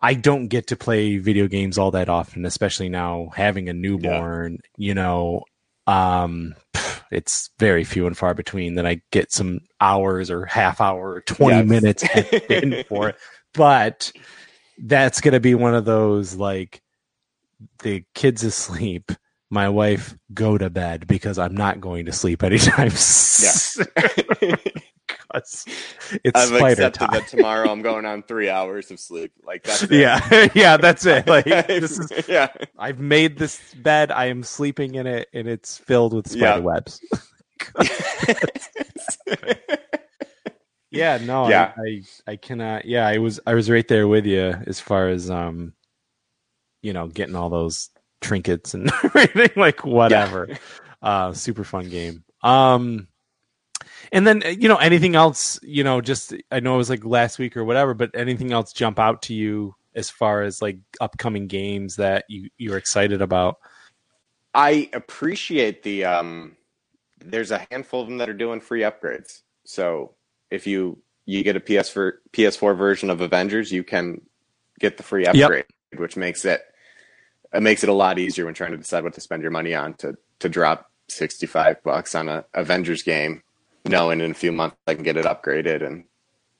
I 0.00 0.14
don't 0.14 0.48
get 0.48 0.66
to 0.68 0.76
play 0.76 1.18
video 1.18 1.46
games 1.46 1.78
all 1.78 1.92
that 1.92 2.08
often, 2.08 2.44
especially 2.44 2.88
now 2.88 3.30
having 3.34 3.68
a 3.68 3.72
newborn. 3.72 4.58
You 4.76 4.94
know, 4.94 5.44
um, 5.86 6.54
it's 7.12 7.50
very 7.58 7.84
few 7.84 8.06
and 8.06 8.16
far 8.16 8.34
between 8.34 8.74
that 8.76 8.86
I 8.86 9.02
get 9.10 9.32
some 9.32 9.60
hours 9.80 10.30
or 10.30 10.46
half 10.46 10.80
hour 10.80 11.12
or 11.12 11.20
twenty 11.20 11.62
Yes. 11.62 11.68
minutes 11.68 12.04
in 12.48 12.84
for 12.88 13.10
it. 13.10 13.16
But 13.54 14.12
that's 14.78 15.20
gonna 15.20 15.40
be 15.40 15.54
one 15.54 15.74
of 15.74 15.84
those 15.84 16.34
like 16.34 16.81
the 17.82 18.04
kids 18.14 18.42
asleep. 18.44 19.12
My 19.50 19.68
wife 19.68 20.16
go 20.32 20.56
to 20.56 20.70
bed 20.70 21.06
because 21.06 21.38
I'm 21.38 21.54
not 21.54 21.80
going 21.80 22.06
to 22.06 22.12
sleep 22.12 22.42
anytime 22.42 22.90
soon. 22.96 23.86
'Cause 25.08 25.64
it's 26.24 26.32
I've 26.34 26.48
spider 26.48 26.66
accepted 26.86 27.00
time. 27.00 27.10
that 27.12 27.26
tomorrow 27.28 27.70
I'm 27.70 27.82
going 27.82 28.06
on 28.06 28.22
three 28.22 28.48
hours 28.48 28.90
of 28.90 28.98
sleep. 29.00 29.32
Like 29.44 29.62
that's 29.62 29.82
it. 29.90 29.92
Yeah, 29.92 30.48
yeah, 30.54 30.76
that's 30.78 31.04
it. 31.06 31.26
Like 31.26 31.44
this 31.44 31.98
is 31.98 32.28
yeah. 32.28 32.48
I've 32.78 32.98
made 33.00 33.38
this 33.38 33.74
bed. 33.74 34.10
I 34.10 34.26
am 34.26 34.42
sleeping 34.42 34.94
in 34.94 35.06
it, 35.06 35.28
and 35.34 35.46
it's 35.48 35.76
filled 35.78 36.14
with 36.14 36.28
spider 36.28 36.44
Yeah. 36.44 36.58
webs. 36.58 37.00
Yeah, 40.90 41.18
no, 41.24 41.48
Yeah. 41.48 41.72
I, 41.76 42.02
I, 42.28 42.32
I 42.32 42.36
cannot. 42.36 42.84
Yeah, 42.84 43.06
I 43.06 43.16
was, 43.18 43.40
I 43.46 43.54
was 43.54 43.70
right 43.70 43.86
there 43.88 44.06
with 44.06 44.26
you 44.26 44.54
as 44.66 44.78
far 44.78 45.08
as, 45.08 45.30
um, 45.30 45.72
you 46.82 46.92
know, 46.92 47.06
getting 47.06 47.34
all 47.34 47.48
those 47.48 47.90
trinkets 48.20 48.74
and 48.74 48.90
everything, 49.04 49.50
like 49.56 49.84
whatever. 49.84 50.48
Uh, 51.00 51.32
super 51.32 51.64
fun 51.64 51.88
game. 51.88 52.24
Um, 52.42 53.08
and 54.12 54.26
then 54.26 54.42
you 54.58 54.68
know, 54.68 54.76
anything 54.76 55.14
else? 55.14 55.58
You 55.62 55.84
know, 55.84 56.00
just 56.00 56.34
I 56.50 56.60
know 56.60 56.74
it 56.74 56.78
was 56.78 56.90
like 56.90 57.04
last 57.04 57.38
week 57.38 57.56
or 57.56 57.64
whatever, 57.64 57.94
but 57.94 58.10
anything 58.14 58.52
else 58.52 58.72
jump 58.72 58.98
out 58.98 59.22
to 59.22 59.34
you 59.34 59.74
as 59.94 60.10
far 60.10 60.42
as 60.42 60.62
like 60.62 60.78
upcoming 61.00 61.46
games 61.46 61.96
that 61.96 62.24
you 62.28 62.50
you're 62.58 62.76
excited 62.76 63.22
about? 63.22 63.58
I 64.54 64.90
appreciate 64.92 65.82
the 65.82 66.04
um 66.04 66.56
there's 67.24 67.50
a 67.50 67.66
handful 67.70 68.02
of 68.02 68.08
them 68.08 68.18
that 68.18 68.28
are 68.28 68.34
doing 68.34 68.60
free 68.60 68.80
upgrades. 68.80 69.42
So 69.64 70.14
if 70.50 70.66
you 70.66 70.98
you 71.24 71.42
get 71.42 71.56
a 71.56 71.60
PS 71.60 71.88
for 71.88 72.20
PS4 72.32 72.76
version 72.76 73.10
of 73.10 73.20
Avengers, 73.20 73.72
you 73.72 73.84
can 73.84 74.20
get 74.80 74.96
the 74.96 75.02
free 75.02 75.24
Yep. 75.24 75.36
upgrade, 75.36 75.64
which 75.96 76.16
makes 76.16 76.44
it 76.44 76.62
it 77.52 77.62
makes 77.62 77.82
it 77.82 77.88
a 77.88 77.94
lot 77.94 78.18
easier 78.18 78.44
when 78.44 78.54
trying 78.54 78.72
to 78.72 78.78
decide 78.78 79.04
what 79.04 79.14
to 79.14 79.20
spend 79.20 79.42
your 79.42 79.50
money 79.50 79.74
on 79.74 79.94
to 79.94 80.16
to 80.40 80.48
drop 80.48 80.90
65 81.08 81.82
bucks 81.82 82.14
on 82.14 82.28
a 82.28 82.44
Avengers 82.54 83.02
game 83.02 83.42
knowing 83.84 84.20
in 84.20 84.30
a 84.30 84.34
few 84.34 84.52
months 84.52 84.76
I 84.86 84.94
can 84.94 85.02
get 85.04 85.16
it 85.16 85.26
upgraded 85.26 85.84
and 85.86 86.04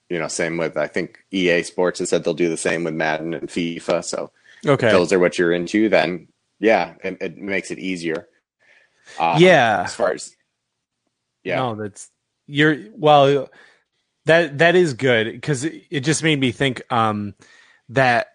you 0.09 0.18
know 0.18 0.28
same 0.28 0.57
with 0.57 0.76
I 0.76 0.86
think 0.88 1.24
EA 1.30 1.62
Sports 1.62 2.01
has 2.01 2.11
said 2.11 2.24
they'll 2.24 2.34
do 2.34 2.49
the 2.49 2.57
same 2.57 2.84
with 2.84 2.95
Madden 2.95 3.34
and 3.34 3.49
FIFA 3.49 4.05
so 4.05 4.30
Okay. 4.66 4.86
if 4.86 4.93
those 4.93 5.12
are 5.12 5.18
what 5.18 5.38
you're 5.38 5.53
into, 5.53 5.88
then 5.88 6.28
yeah, 6.61 6.95
it, 7.03 7.18
it 7.20 7.36
makes 7.38 7.70
it 7.70 7.78
easier. 7.78 8.28
Uh, 9.18 9.36
yeah. 9.38 9.82
as 9.84 9.95
far 9.95 10.12
as 10.12 10.36
yeah, 11.43 11.57
No, 11.57 11.74
that's 11.74 12.09
you're 12.47 12.76
well. 12.93 13.51
That 14.26 14.59
that 14.59 14.76
is 14.76 14.95
good 14.95 15.32
because 15.32 15.64
it, 15.64 15.82
it 15.90 16.01
just 16.01 16.22
made 16.22 16.38
me 16.38 16.53
think 16.53 16.82
um, 16.93 17.34
that 17.88 18.28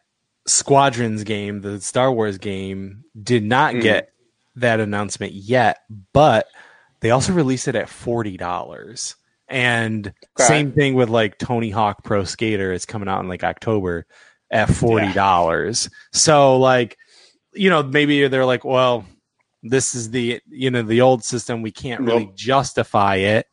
Squadrons 0.48 1.24
game, 1.24 1.62
the 1.62 1.80
Star 1.82 2.12
Wars 2.12 2.38
game, 2.38 3.04
did 3.22 3.44
not 3.44 3.76
Mhm. 3.76 3.82
get 3.82 4.10
that 4.56 4.80
announcement 4.80 5.34
yet, 5.34 5.80
but 6.14 6.48
they 7.02 7.12
also 7.12 7.34
released 7.34 7.68
it 7.68 7.76
at 7.76 7.90
forty 7.90 8.38
dollars. 8.38 9.16
And 9.50 10.08
Okay. 10.08 10.48
same 10.48 10.72
thing 10.74 10.94
with 10.96 11.10
like 11.10 11.38
Tony 11.38 11.70
Hawk 11.70 12.04
Pro 12.04 12.24
Skater 12.24 12.74
it's 12.74 12.86
coming 12.86 13.08
out 13.08 13.22
in 13.22 13.28
like 13.30 13.44
October 13.44 14.06
at 14.52 14.70
forty 14.70 15.14
dollars. 15.14 15.90
So 16.12 16.58
like, 16.58 16.98
you 17.54 17.70
know, 17.70 17.84
maybe 17.84 18.28
they're 18.28 18.46
like, 18.46 18.66
well, 18.66 19.06
this 19.64 19.96
is 19.96 20.12
the 20.12 20.42
you 20.50 20.72
know 20.72 20.82
the 20.82 21.02
old 21.02 21.24
system. 21.24 21.62
We 21.62 21.72
can't 21.72 22.02
really 22.02 22.26
Nope. 22.26 22.36
justify 22.36 23.16
it. 23.18 23.48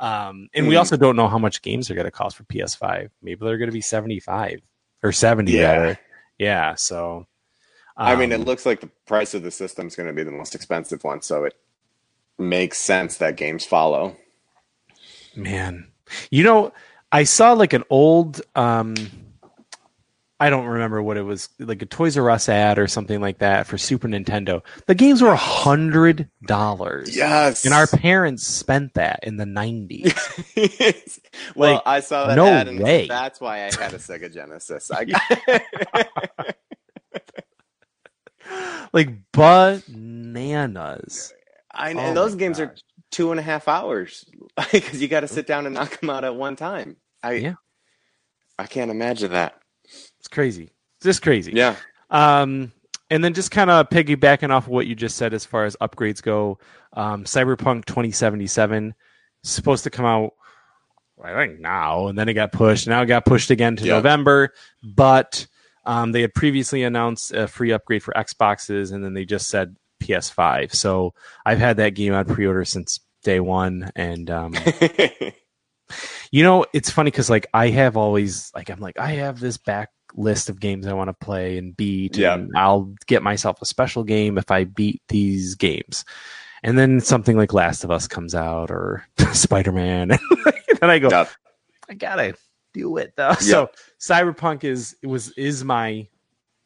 Um, 0.00 0.48
and 0.54 0.68
we 0.68 0.74
Mhm. 0.74 0.78
also 0.78 0.96
don't 0.96 1.16
know 1.16 1.28
how 1.28 1.38
much 1.38 1.60
games 1.60 1.90
are 1.90 1.94
going 1.94 2.04
to 2.04 2.10
cost 2.10 2.36
for 2.36 2.44
PS5. 2.44 3.10
Maybe 3.22 3.44
they're 3.44 3.58
going 3.58 3.68
to 3.70 3.72
be 3.72 3.80
seventy 3.80 4.20
five 4.20 4.60
or 5.02 5.12
seventy. 5.12 5.52
Yeah. 5.52 5.72
rather. 5.72 5.98
Yeah. 6.38 6.74
So, 6.76 7.26
I 7.96 8.14
mean, 8.14 8.32
it 8.32 8.40
um, 8.40 8.44
looks 8.44 8.64
like 8.64 8.80
the 8.80 8.90
price 9.06 9.34
of 9.34 9.42
the 9.42 9.50
system 9.50 9.86
is 9.86 9.96
going 9.96 10.06
to 10.06 10.12
be 10.12 10.22
the 10.22 10.30
most 10.30 10.54
expensive 10.54 11.02
one, 11.04 11.22
so 11.22 11.44
it 11.44 11.54
makes 12.38 12.78
sense 12.78 13.16
that 13.16 13.36
games 13.36 13.64
follow. 13.64 14.16
Man, 15.34 15.88
you 16.30 16.44
know, 16.44 16.72
I 17.12 17.24
saw 17.24 17.52
like 17.52 17.72
an 17.72 17.84
old, 17.90 18.40
um, 18.54 18.94
I 20.40 20.50
don't 20.50 20.66
remember 20.66 21.02
what 21.02 21.16
it 21.16 21.22
was, 21.22 21.48
like 21.58 21.82
a 21.82 21.86
Toys 21.86 22.16
R 22.16 22.30
Us 22.30 22.48
ad 22.48 22.78
or 22.78 22.86
something 22.86 23.20
like 23.20 23.38
that 23.38 23.66
for 23.66 23.76
Super 23.76 24.06
Nintendo. 24.06 24.62
The 24.86 24.94
games 24.94 25.20
were 25.20 25.32
a 25.32 25.36
hundred 25.36 26.28
dollars. 26.46 27.16
Yes, 27.16 27.64
And 27.64 27.74
our 27.74 27.88
parents 27.88 28.46
spent 28.46 28.94
that 28.94 29.18
in 29.24 29.36
the 29.36 29.46
nineties. 29.46 30.14
well, 31.56 31.74
Like, 31.74 31.82
I 31.86 31.98
saw 32.00 32.28
that 32.28 32.36
no 32.36 32.46
ad, 32.46 32.68
and 32.68 32.78
way. 32.80 33.08
that's 33.08 33.40
why 33.40 33.58
I 33.64 33.72
had 33.72 33.92
a 33.94 33.98
Sega 33.98 34.32
Genesis. 34.32 34.90
I 34.92 35.04
got 35.06 36.06
like 38.92 39.10
bananas. 39.32 41.32
I 41.72 41.92
know 41.92 42.02
Oh 42.02 42.06
and 42.08 42.16
those 42.16 42.34
games 42.36 42.60
are 42.60 42.74
two 43.10 43.30
and 43.32 43.40
a 43.40 43.42
half 43.42 43.66
hours 43.68 44.24
because 44.72 45.00
you 45.02 45.08
got 45.08 45.20
to 45.20 45.28
sit 45.28 45.46
down 45.46 45.66
and 45.66 45.74
knock 45.74 46.00
them 46.00 46.08
out 46.10 46.24
at 46.24 46.34
one 46.34 46.56
time. 46.56 46.96
I 47.22 47.32
Yeah. 47.32 47.54
I 48.58 48.66
can't 48.66 48.90
imagine 48.90 49.32
that. 49.32 49.60
It's 50.18 50.28
crazy. 50.28 50.70
It's 50.98 51.04
just 51.04 51.22
crazy. 51.22 51.52
Yeah. 51.54 51.76
Um, 52.10 52.72
and 53.10 53.22
then 53.24 53.34
just 53.34 53.50
kind 53.50 53.70
of 53.70 53.88
piggybacking 53.88 54.50
off 54.50 54.64
of 54.64 54.70
what 54.70 54.86
you 54.86 54.94
just 54.94 55.16
said 55.16 55.32
as 55.34 55.44
far 55.44 55.64
as 55.64 55.76
upgrades 55.80 56.22
go, 56.22 56.58
um, 56.92 57.24
Cyberpunk 57.24 57.84
2077 57.86 58.94
is 59.44 59.50
supposed 59.50 59.84
to 59.84 59.90
come 59.90 60.04
out, 60.04 60.32
I 61.22 61.32
think 61.34 61.60
now, 61.60 62.08
and 62.08 62.18
then 62.18 62.28
it 62.28 62.34
got 62.34 62.52
pushed. 62.52 62.86
Now 62.86 63.02
it 63.02 63.06
got 63.06 63.24
pushed 63.24 63.50
again 63.50 63.76
to 63.76 63.84
Yeah. 63.86 63.94
November, 63.94 64.52
but 64.82 65.46
um, 65.86 66.12
they 66.12 66.20
had 66.20 66.34
previously 66.34 66.82
announced 66.82 67.32
a 67.32 67.48
free 67.48 67.72
upgrade 67.72 68.02
for 68.02 68.12
Xboxes, 68.14 68.92
and 68.92 69.02
then 69.04 69.14
they 69.14 69.24
just 69.24 69.48
said 69.48 69.76
PS5. 70.02 70.74
So 70.74 71.14
I've 71.46 71.58
had 71.58 71.78
that 71.78 71.94
game 71.94 72.12
on 72.14 72.24
pre-order 72.26 72.64
since 72.64 73.00
day 73.24 73.40
one, 73.40 73.90
and 73.96 74.28
um, 74.30 74.54
you 76.30 76.42
know, 76.42 76.64
it's 76.72 76.90
funny 76.90 77.10
because 77.10 77.30
like 77.30 77.46
I 77.54 77.68
have 77.68 77.96
always 77.96 78.50
like 78.54 78.70
I'm 78.70 78.80
like 78.80 78.98
I 78.98 79.12
have 79.12 79.40
this 79.40 79.56
back 79.56 79.90
list 80.14 80.48
of 80.48 80.58
games 80.60 80.86
I 80.86 80.92
want 80.94 81.08
to 81.08 81.24
play 81.24 81.58
and 81.58 81.76
beat. 81.76 82.16
Yeah. 82.16 82.34
And 82.34 82.50
I'll 82.56 82.94
get 83.06 83.22
myself 83.22 83.60
a 83.62 83.66
special 83.66 84.04
game 84.04 84.38
if 84.38 84.50
I 84.50 84.64
beat 84.64 85.02
these 85.08 85.54
games. 85.54 86.04
And 86.62 86.76
then 86.78 87.00
something 87.00 87.36
like 87.36 87.52
Last 87.52 87.84
of 87.84 87.90
Us 87.90 88.08
comes 88.08 88.34
out 88.34 88.70
or 88.70 89.06
Spider 89.32 89.72
Man. 89.72 90.10
and 90.10 90.20
then 90.80 90.90
I 90.90 90.98
go, 90.98 91.08
Yep. 91.10 91.30
I 91.90 91.94
gotta 91.94 92.34
do 92.74 92.96
it 92.98 93.14
though. 93.16 93.34
So 93.34 93.70
Cyberpunk 94.00 94.64
is 94.64 94.96
was 95.02 95.30
is 95.32 95.64
my 95.64 96.08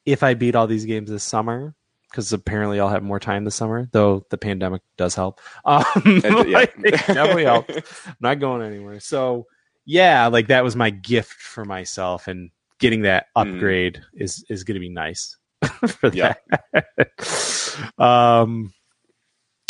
if 0.05 0.23
I 0.23 0.35
beat 0.35 0.57
all 0.57 0.67
these 0.67 0.85
games 0.85 1.11
this 1.11 1.23
summer 1.23 1.75
because 2.11 2.33
apparently 2.33 2.79
I'll 2.81 2.89
have 2.89 3.03
more 3.03 3.21
time 3.21 3.45
this 3.45 3.55
summer. 3.55 3.89
Though 3.93 4.27
the 4.31 4.37
pandemic 4.39 4.83
does 4.97 5.15
help. 5.15 5.41
Um, 5.65 5.85
It- 6.05 6.49
yeah. 6.49 6.59
like, 6.59 6.77
definitely 6.83 7.45
helps. 7.45 7.75
I'm 8.07 8.17
not 8.21 8.41
going 8.41 8.63
anywhere. 8.63 8.99
So 9.01 9.47
yeah, 9.85 10.26
like 10.28 10.49
that 10.49 10.64
was 10.64 10.76
my 10.76 10.91
gift 10.91 11.33
for 11.41 11.64
myself, 11.64 12.28
and 12.28 12.51
getting 12.78 13.03
that 13.03 13.26
Mm. 13.37 13.55
upgrade 13.55 14.03
is 14.14 14.45
is 14.49 14.64
going 14.64 14.74
to 14.74 14.80
be 14.80 14.89
nice 14.91 15.37
for 15.87 16.11
Yeah. 16.11 16.35
that. 16.72 17.93
um, 17.99 18.72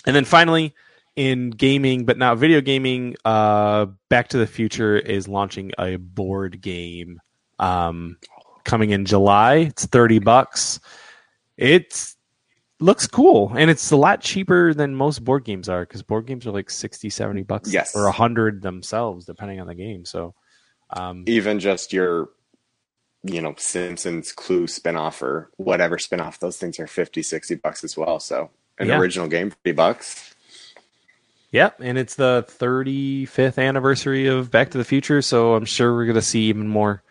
and 0.06 0.16
then 0.16 0.24
finally, 0.24 0.74
in 1.16 1.50
gaming, 1.50 2.04
but 2.04 2.18
not 2.18 2.38
video 2.38 2.60
gaming, 2.60 3.16
uh, 3.24 3.86
Back 4.08 4.28
to 4.28 4.38
the 4.38 4.46
Future 4.46 4.96
is 4.96 5.28
launching 5.28 5.72
a 5.78 5.96
board 5.96 6.60
game 6.60 7.20
um, 7.58 8.16
coming 8.64 8.90
in 8.90 9.04
July. 9.04 9.56
It's 9.56 9.86
thirty 9.86 10.18
bucks. 10.18 10.80
It's 11.56 12.16
looks 12.82 13.06
cool 13.06 13.52
and 13.56 13.70
it's 13.70 13.90
a 13.90 13.96
lot 13.96 14.20
cheaper 14.20 14.74
than 14.74 14.94
most 14.94 15.24
board 15.24 15.44
games 15.44 15.68
are 15.68 15.82
because 15.86 16.02
board 16.02 16.26
games 16.26 16.46
are 16.46 16.50
like 16.50 16.68
60 16.70 17.08
70 17.10 17.42
bucks 17.42 17.72
Yes. 17.72 17.94
or 17.94 18.04
100 18.04 18.62
themselves 18.62 19.24
depending 19.24 19.60
on 19.60 19.66
the 19.66 19.74
game 19.74 20.04
so 20.04 20.34
um, 20.94 21.24
Even 21.26 21.58
just 21.58 21.92
your, 21.94 22.28
you 23.22 23.40
know, 23.40 23.54
Simpsons 23.56 24.30
Clue 24.32 24.66
spinoff 24.66 25.22
or 25.22 25.50
whatever 25.56 25.96
spinoff, 25.96 26.38
those 26.38 26.58
things 26.58 26.78
are 26.78 26.86
50, 26.86 27.22
60 27.22 27.54
bucks 27.54 27.82
as 27.82 27.96
well. 27.96 28.20
So 28.20 28.50
an 28.78 28.88
Yeah. 28.88 28.98
original 28.98 29.26
game, 29.26 29.50
50 29.50 29.72
bucks. 29.72 30.34
Yep, 31.52 31.80
and 31.80 31.96
it's 31.96 32.14
the 32.16 32.44
35th 32.48 33.58
anniversary 33.58 34.26
of 34.26 34.50
Back 34.50 34.70
to 34.72 34.78
the 34.78 34.84
Future, 34.84 35.22
so 35.22 35.54
I'm 35.54 35.64
sure 35.64 35.94
we're 35.94 36.04
going 36.06 36.14
to 36.16 36.22
see 36.22 36.42
even 36.42 36.68
more. 36.68 37.02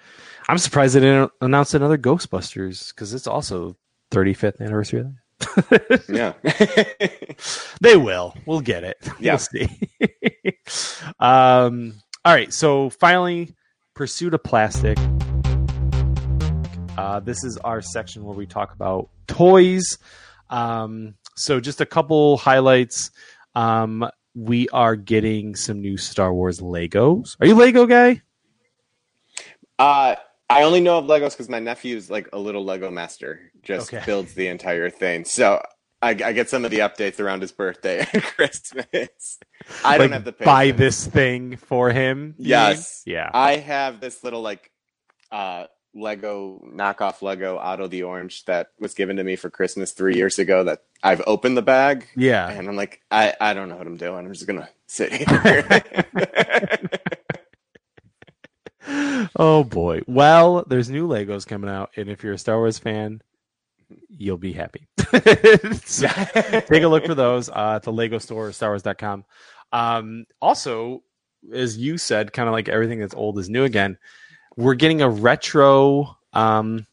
I'm 0.47 0.57
surprised 0.59 0.93
they 0.95 0.99
didn't 0.99 1.31
announce 1.41 1.73
another 1.73 1.97
Ghostbusters 1.97 2.93
because 2.93 3.13
it's 3.15 3.27
also 3.27 3.77
35th 4.11 4.59
anniversary. 4.59 5.05
Yeah. 6.09 6.33
They 7.81 7.97
will. 7.97 8.35
We'll 8.45 8.61
get 8.61 8.83
it. 8.83 8.97
Yeah. 9.19 9.33
We'll 9.33 9.39
see. 9.39 9.69
um, 11.19 11.93
all 12.23 12.33
right. 12.33 12.53
So 12.53 12.89
finally, 12.91 13.55
Pursuit 13.95 14.33
of 14.33 14.43
Plastic. 14.43 14.97
Uh, 16.97 17.19
this 17.19 17.43
is 17.43 17.57
our 17.57 17.81
section 17.81 18.23
where 18.23 18.35
we 18.35 18.45
talk 18.45 18.73
about 18.73 19.09
toys. 19.27 19.97
Um, 20.49 21.15
so 21.35 21.59
just 21.59 21.81
a 21.81 21.85
couple 21.85 22.37
highlights. 22.37 23.11
Um, 23.55 24.07
we 24.35 24.69
are 24.69 24.95
getting 24.95 25.55
some 25.55 25.81
new 25.81 25.97
Star 25.97 26.33
Wars 26.33 26.59
Legos. 26.59 27.35
Are 27.39 27.47
you 27.47 27.55
Lego 27.55 27.85
guy? 27.85 28.21
Uh, 29.79 30.15
I 30.51 30.63
only 30.63 30.81
know 30.81 30.97
of 30.97 31.05
Legos 31.05 31.31
because 31.31 31.49
my 31.49 31.59
nephew's 31.59 32.09
like 32.09 32.29
a 32.33 32.39
little 32.39 32.63
Lego 32.63 32.91
master, 32.91 33.51
just 33.63 33.93
Okay. 33.93 34.03
builds 34.05 34.33
the 34.33 34.47
entire 34.47 34.89
thing. 34.89 35.25
So 35.25 35.61
I, 36.01 36.09
I 36.09 36.33
get 36.33 36.49
some 36.49 36.65
of 36.65 36.71
the 36.71 36.79
updates 36.79 37.19
around 37.19 37.41
his 37.41 37.51
birthday 37.51 38.05
and 38.13 38.23
Christmas. 38.23 39.39
I 39.85 39.97
don't 39.97 40.11
have 40.11 40.23
the 40.25 40.31
patience. 40.31 40.45
buy 40.45 40.71
this 40.71 41.05
thing 41.05 41.57
for 41.57 41.91
him. 41.91 42.35
Yes. 42.37 43.03
mean? 43.05 43.15
Yeah. 43.15 43.29
I 43.33 43.57
have 43.57 43.99
this 44.01 44.23
little 44.23 44.41
like 44.41 44.71
uh, 45.31 45.65
Lego 45.93 46.61
knockoff 46.73 47.21
Lego 47.21 47.57
Otto 47.57 47.87
the 47.87 48.03
Orange 48.03 48.45
that 48.45 48.69
was 48.79 48.93
given 48.93 49.17
to 49.17 49.23
me 49.23 49.35
for 49.35 49.49
Christmas 49.49 49.91
three 49.91 50.15
years 50.15 50.39
ago. 50.39 50.63
That 50.63 50.79
I've 51.03 51.21
opened 51.27 51.55
the 51.57 51.61
bag 51.61 52.07
yeah. 52.15 52.49
and 52.49 52.67
I'm 52.67 52.75
like, 52.75 53.01
I, 53.11 53.33
I 53.39 53.53
don't 53.53 53.69
know 53.69 53.75
what 53.77 53.87
I'm 53.87 53.97
doing. 53.97 54.25
I'm 54.25 54.33
just 54.33 54.47
gonna 54.47 54.69
sit 54.87 55.11
here. 55.29 55.83
oh 59.41 59.63
boy. 59.63 60.01
Well, 60.07 60.63
there's 60.67 60.89
new 60.89 61.07
Legos 61.07 61.45
coming 61.45 61.69
out, 61.69 61.91
and 61.97 62.09
if 62.09 62.23
you're 62.23 62.33
a 62.33 62.37
Star 62.37 62.57
Wars 62.57 62.79
fan, 62.79 63.21
you'll 64.07 64.37
be 64.37 64.53
happy. 64.53 64.87
So, 65.83 66.07
take 66.69 66.83
a 66.83 66.87
look 66.87 67.05
for 67.05 67.15
those 67.15 67.49
uh, 67.49 67.73
at 67.75 67.83
the 67.83 67.91
Lego 67.91 68.19
store, 68.19 68.49
StarWars.com. 68.49 69.25
Um, 69.73 70.25
also, 70.41 71.03
as 71.53 71.77
you 71.77 71.97
said, 71.97 72.31
kind 72.31 72.47
of 72.47 72.53
like 72.53 72.69
everything 72.69 72.99
that's 72.99 73.15
old 73.15 73.37
is 73.39 73.49
new 73.49 73.63
again. 73.63 73.97
We're 74.55 74.75
getting 74.75 75.01
a 75.01 75.09
retro 75.09 76.17
um, 76.33 76.85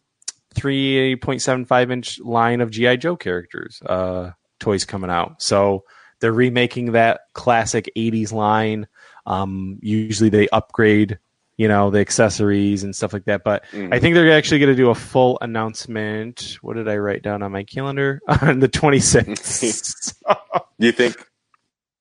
3.75 0.54 1.92
inch 1.92 2.20
line 2.20 2.60
of 2.60 2.70
GI 2.70 2.96
Joe 2.98 3.16
characters 3.16 3.80
uh, 3.86 4.32
toys 4.58 4.84
coming 4.84 5.10
out. 5.10 5.42
So 5.42 5.84
they're 6.20 6.32
remaking 6.32 6.92
that 6.92 7.20
classic 7.34 7.90
80s 7.96 8.32
line. 8.32 8.88
Um, 9.26 9.78
usually 9.82 10.30
they 10.30 10.48
upgrade, 10.48 11.18
you 11.58 11.68
know, 11.68 11.90
the 11.90 11.98
accessories 11.98 12.84
and 12.84 12.96
stuff 12.96 13.12
like 13.12 13.26
that. 13.26 13.44
But 13.44 13.64
Mhm. 13.72 13.92
I 13.92 13.98
think 13.98 14.14
they're 14.14 14.32
actually 14.32 14.60
going 14.60 14.70
to 14.72 14.76
do 14.76 14.88
a 14.90 14.94
full 14.94 15.36
announcement. 15.42 16.56
What 16.62 16.76
did 16.76 16.88
I 16.88 16.96
write 16.96 17.22
down 17.22 17.42
on 17.42 17.52
my 17.52 17.64
calendar? 17.64 18.20
on 18.42 18.60
the 18.60 18.68
26th. 18.68 20.14
you 20.78 20.92
think 20.92 21.16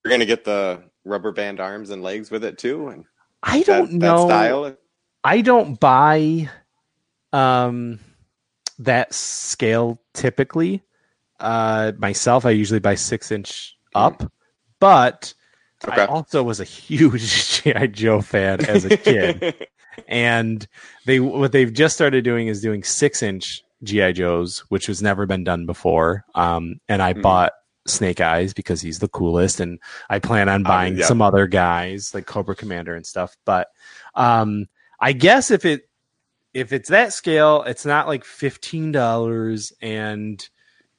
you're 0.05 0.11
gonna 0.11 0.25
get 0.25 0.45
the 0.45 0.83
rubber 1.03 1.31
band 1.33 1.59
arms 1.59 1.89
and 1.89 2.01
legs 2.01 2.31
with 2.31 2.43
it 2.45 2.57
too? 2.57 2.87
And 2.87 3.05
I 3.43 3.63
don't 3.63 3.99
that 3.99 3.99
know. 3.99 4.25
style? 4.27 4.77
I 5.23 5.41
don't 5.41 5.79
buy 5.79 6.49
um 7.33 7.99
that 8.79 9.13
scale 9.13 9.99
typically. 10.13 10.83
Uh 11.39 11.91
myself, 11.97 12.45
I 12.45 12.51
usually 12.51 12.79
buy 12.79 12.95
six 12.95 13.31
inch 13.31 13.75
up, 13.95 14.31
but 14.79 15.33
I 15.85 16.05
also 16.05 16.43
was 16.43 16.59
a 16.59 16.63
huge 16.63 17.61
G.I. 17.63 17.87
Joe 17.87 18.21
fan 18.21 18.65
as 18.65 18.85
a 18.85 18.97
kid. 18.97 19.67
and 20.07 20.67
they 21.05 21.19
what 21.19 21.51
they've 21.51 21.71
just 21.73 21.95
started 21.95 22.23
doing 22.23 22.47
is 22.47 22.61
doing 22.61 22.83
six 22.83 23.21
inch 23.21 23.63
GI 23.83 24.13
Joes, 24.13 24.59
which 24.69 24.87
has 24.87 25.01
never 25.01 25.25
been 25.25 25.43
done 25.43 25.65
before. 25.65 26.25
Um, 26.35 26.79
and 26.89 27.01
I 27.01 27.13
Mhm. 27.13 27.21
bought 27.21 27.53
Snake 27.85 28.19
Eyes 28.19 28.53
because 28.53 28.81
he's 28.81 28.99
the 28.99 29.07
coolest, 29.07 29.59
and 29.59 29.79
I 30.09 30.19
plan 30.19 30.49
on 30.49 30.63
buying 30.63 30.97
yeah. 30.97 31.05
some 31.05 31.21
other 31.21 31.47
guys 31.47 32.13
like 32.13 32.25
Cobra 32.25 32.55
Commander 32.55 32.95
and 32.95 33.05
stuff. 33.05 33.37
But 33.45 33.67
um, 34.15 34.65
I 34.99 35.13
guess 35.13 35.51
if 35.51 35.63
it 35.65 35.83
if 36.53 36.73
it's 36.73 36.89
that 36.89 37.13
scale, 37.13 37.63
it's 37.63 37.85
not 37.85 38.07
like 38.07 38.25
fifteen 38.25 38.91
dollars, 38.91 39.71
and 39.81 40.47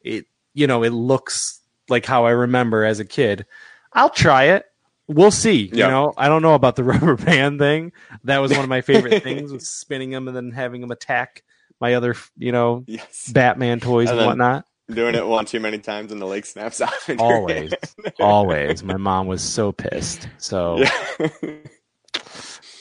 it 0.00 0.26
you 0.54 0.66
know 0.66 0.82
it 0.84 0.90
looks 0.90 1.60
like 1.88 2.06
how 2.06 2.26
I 2.26 2.30
remember 2.30 2.84
as 2.84 3.00
a 3.00 3.04
kid. 3.04 3.44
I'll 3.92 4.10
try 4.10 4.44
it. 4.44 4.64
We'll 5.08 5.30
see. 5.30 5.70
Yeah. 5.72 5.86
You 5.86 5.90
know, 5.90 6.12
I 6.16 6.28
don't 6.28 6.42
know 6.42 6.54
about 6.54 6.76
the 6.76 6.84
rubber 6.84 7.16
band 7.16 7.58
thing. 7.58 7.92
That 8.24 8.38
was 8.38 8.50
one 8.52 8.60
of 8.60 8.68
my 8.68 8.82
favorite 8.82 9.22
things 9.24 9.52
was 9.52 9.68
spinning 9.68 10.10
them 10.10 10.28
and 10.28 10.36
then 10.36 10.50
having 10.52 10.80
them 10.82 10.90
attack 10.90 11.42
my 11.80 11.94
other, 11.94 12.14
you 12.36 12.52
know, 12.52 12.84
yes. 12.86 13.28
Batman 13.32 13.80
toys 13.80 14.10
and, 14.10 14.18
And 14.18 14.26
whatnot. 14.26 14.64
Doing 14.90 15.14
it 15.14 15.26
one 15.26 15.44
too 15.44 15.60
many 15.60 15.78
times 15.78 16.12
and 16.12 16.20
the 16.20 16.26
leg 16.26 16.46
snaps 16.46 16.80
off. 16.80 17.10
Always, 17.18 17.72
always. 18.20 18.82
My 18.82 18.96
mom 18.96 19.26
was 19.26 19.42
so 19.42 19.70
pissed. 19.72 20.28
So 20.38 20.78
Yeah. 20.78 21.28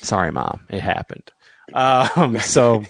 sorry, 0.01 0.31
mom. 0.31 0.61
It 0.69 0.81
happened. 0.81 1.31
Um, 1.73 2.39
so 2.39 2.83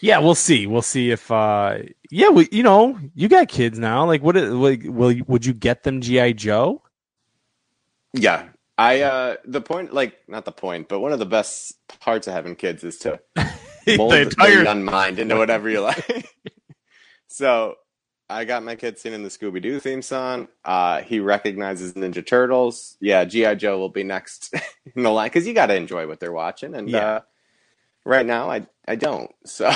yeah, 0.00 0.18
we'll 0.18 0.34
see. 0.34 0.66
We'll 0.66 0.82
see 0.82 1.10
if, 1.10 1.30
uh, 1.30 1.78
yeah, 2.10 2.28
we, 2.28 2.48
you 2.52 2.62
know, 2.62 2.98
you 3.14 3.28
got 3.28 3.48
kids 3.48 3.78
now. 3.78 4.04
Like, 4.04 4.22
what? 4.22 4.36
Like, 4.36 4.82
will 4.84 5.10
you- 5.12 5.24
would 5.26 5.46
you 5.46 5.54
get 5.54 5.82
them 5.82 6.00
GI 6.00 6.34
Joe? 6.34 6.82
Yeah. 8.14 8.48
I 8.78 9.02
uh 9.02 9.36
the 9.46 9.62
point 9.62 9.94
like 9.94 10.16
not 10.28 10.46
the 10.46 10.52
point, 10.52 10.88
but 10.88 11.00
one 11.00 11.12
of 11.12 11.20
the 11.20 11.26
best 11.26 11.74
parts 12.00 12.28
of 12.28 12.34
having 12.34 12.56
kids 12.56 12.84
is 12.84 12.98
to 13.00 13.20
mold 13.88 14.12
the 14.12 14.20
entire 14.22 14.62
young 14.64 14.84
mind 14.84 15.20
into 15.20 15.36
whatever 15.36 15.70
you 15.70 15.80
like. 15.82 16.34
so 17.28 17.76
I 18.30 18.44
got 18.46 18.64
my 18.64 18.76
kid 18.76 18.98
singing 18.98 19.22
the 19.22 19.30
Scooby 19.30 19.62
Doo 19.62 19.80
theme 19.80 20.02
song. 20.02 20.48
Uh, 20.64 21.02
he 21.02 21.20
recognizes 21.20 21.94
Ninja 21.94 22.26
Turtles. 22.26 22.96
Yeah, 23.00 23.24
GI 23.26 23.56
Joe 23.56 23.78
will 23.78 23.90
be 23.90 24.04
next 24.04 24.54
in 24.96 25.04
the 25.04 25.10
line 25.10 25.28
because 25.28 25.46
you 25.46 25.54
got 25.54 25.66
to 25.66 25.76
enjoy 25.76 26.08
what 26.08 26.20
they're 26.20 26.32
watching. 26.32 26.74
And 26.74 26.90
Yeah. 26.90 26.96
uh, 26.96 27.20
right 28.04 28.26
now, 28.26 28.50
I 28.50 28.66
I 28.88 28.96
don't. 28.96 29.30
So 29.46 29.72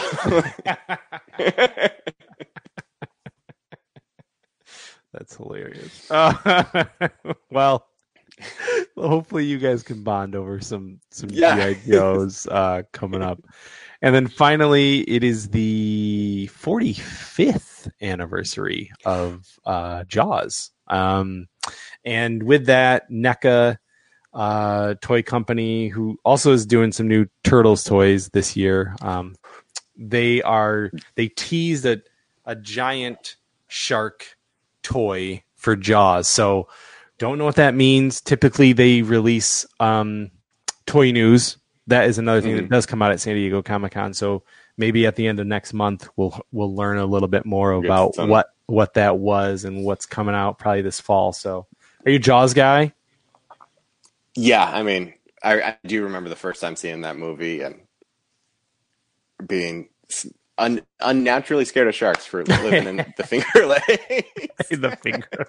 That's 5.12 5.36
hilarious. 5.36 6.06
Uh, 6.10 6.84
well, 7.50 7.87
hopefully 8.96 9.44
you 9.44 9.58
guys 9.58 9.82
can 9.82 10.02
bond 10.02 10.34
over 10.34 10.60
some 10.60 11.00
some 11.10 11.30
Yeah. 11.30 11.72
GI 11.72 11.90
Joes 11.90 12.46
uh, 12.50 12.82
coming 12.92 13.22
up, 13.22 13.40
and 14.02 14.14
then 14.14 14.26
finally 14.26 15.00
it 15.00 15.24
is 15.24 15.48
the 15.48 16.50
45th 16.52 17.90
anniversary 18.00 18.90
of 19.04 19.46
uh, 19.64 20.04
Jaws, 20.04 20.70
um, 20.88 21.48
and 22.04 22.42
with 22.42 22.66
that 22.66 23.10
NECA 23.10 23.78
uh, 24.32 24.94
toy 25.00 25.22
company 25.22 25.88
who 25.88 26.18
also 26.24 26.52
is 26.52 26.66
doing 26.66 26.92
some 26.92 27.08
new 27.08 27.26
Turtles 27.44 27.84
toys 27.84 28.28
this 28.30 28.56
year. 28.56 28.94
Um, 29.00 29.34
they 29.96 30.42
are 30.42 30.90
they 31.16 31.28
teased 31.28 31.84
a 31.86 32.00
a 32.44 32.54
giant 32.54 33.36
shark 33.68 34.36
toy 34.82 35.42
for 35.56 35.76
Jaws. 35.76 36.28
So 36.28 36.68
don't 37.18 37.38
know 37.38 37.44
what 37.44 37.56
that 37.56 37.74
means. 37.74 38.20
Typically 38.20 38.72
they 38.72 39.02
release 39.02 39.66
um 39.80 40.30
toy 40.86 41.10
news. 41.12 41.58
That 41.88 42.08
is 42.08 42.18
another 42.18 42.40
thing 42.40 42.56
that 42.56 42.66
Mhm. 42.66 42.70
does 42.70 42.86
come 42.86 43.00
out 43.02 43.12
at 43.12 43.20
San 43.20 43.34
Diego 43.34 43.62
Comic 43.62 43.92
Con. 43.92 44.12
So 44.14 44.42
maybe 44.76 45.06
at 45.06 45.16
the 45.16 45.26
end 45.26 45.40
of 45.40 45.46
next 45.46 45.72
month 45.72 46.08
we'll 46.16 46.38
we'll 46.52 46.74
learn 46.74 46.98
a 46.98 47.06
little 47.06 47.28
bit 47.28 47.44
more 47.46 47.72
about 47.72 48.14
some- 48.14 48.28
what 48.28 48.48
what 48.66 48.94
that 48.94 49.18
was 49.18 49.64
and 49.64 49.84
what's 49.84 50.04
coming 50.06 50.34
out 50.34 50.58
probably 50.58 50.82
this 50.82 51.00
fall. 51.00 51.32
So 51.32 51.66
are 52.04 52.10
you 52.12 52.18
Jaws 52.18 52.52
guy? 52.54 52.92
Yeah, 54.34 54.64
I 54.64 54.82
mean, 54.82 55.14
I, 55.42 55.60
I 55.62 55.76
do 55.86 56.04
remember 56.04 56.28
the 56.28 56.36
first 56.36 56.60
time 56.60 56.76
seeing 56.76 57.00
that 57.00 57.16
movie 57.16 57.62
and 57.62 57.80
being 59.44 59.88
un, 60.58 60.82
unnaturally 61.00 61.64
scared 61.64 61.88
of 61.88 61.94
sharks 61.94 62.26
for 62.26 62.44
living 62.44 62.86
in 62.86 63.14
the 63.16 63.22
Finger 63.26 63.66
Lakes. 63.66 64.68
the 64.70 64.98
finger. 65.02 65.48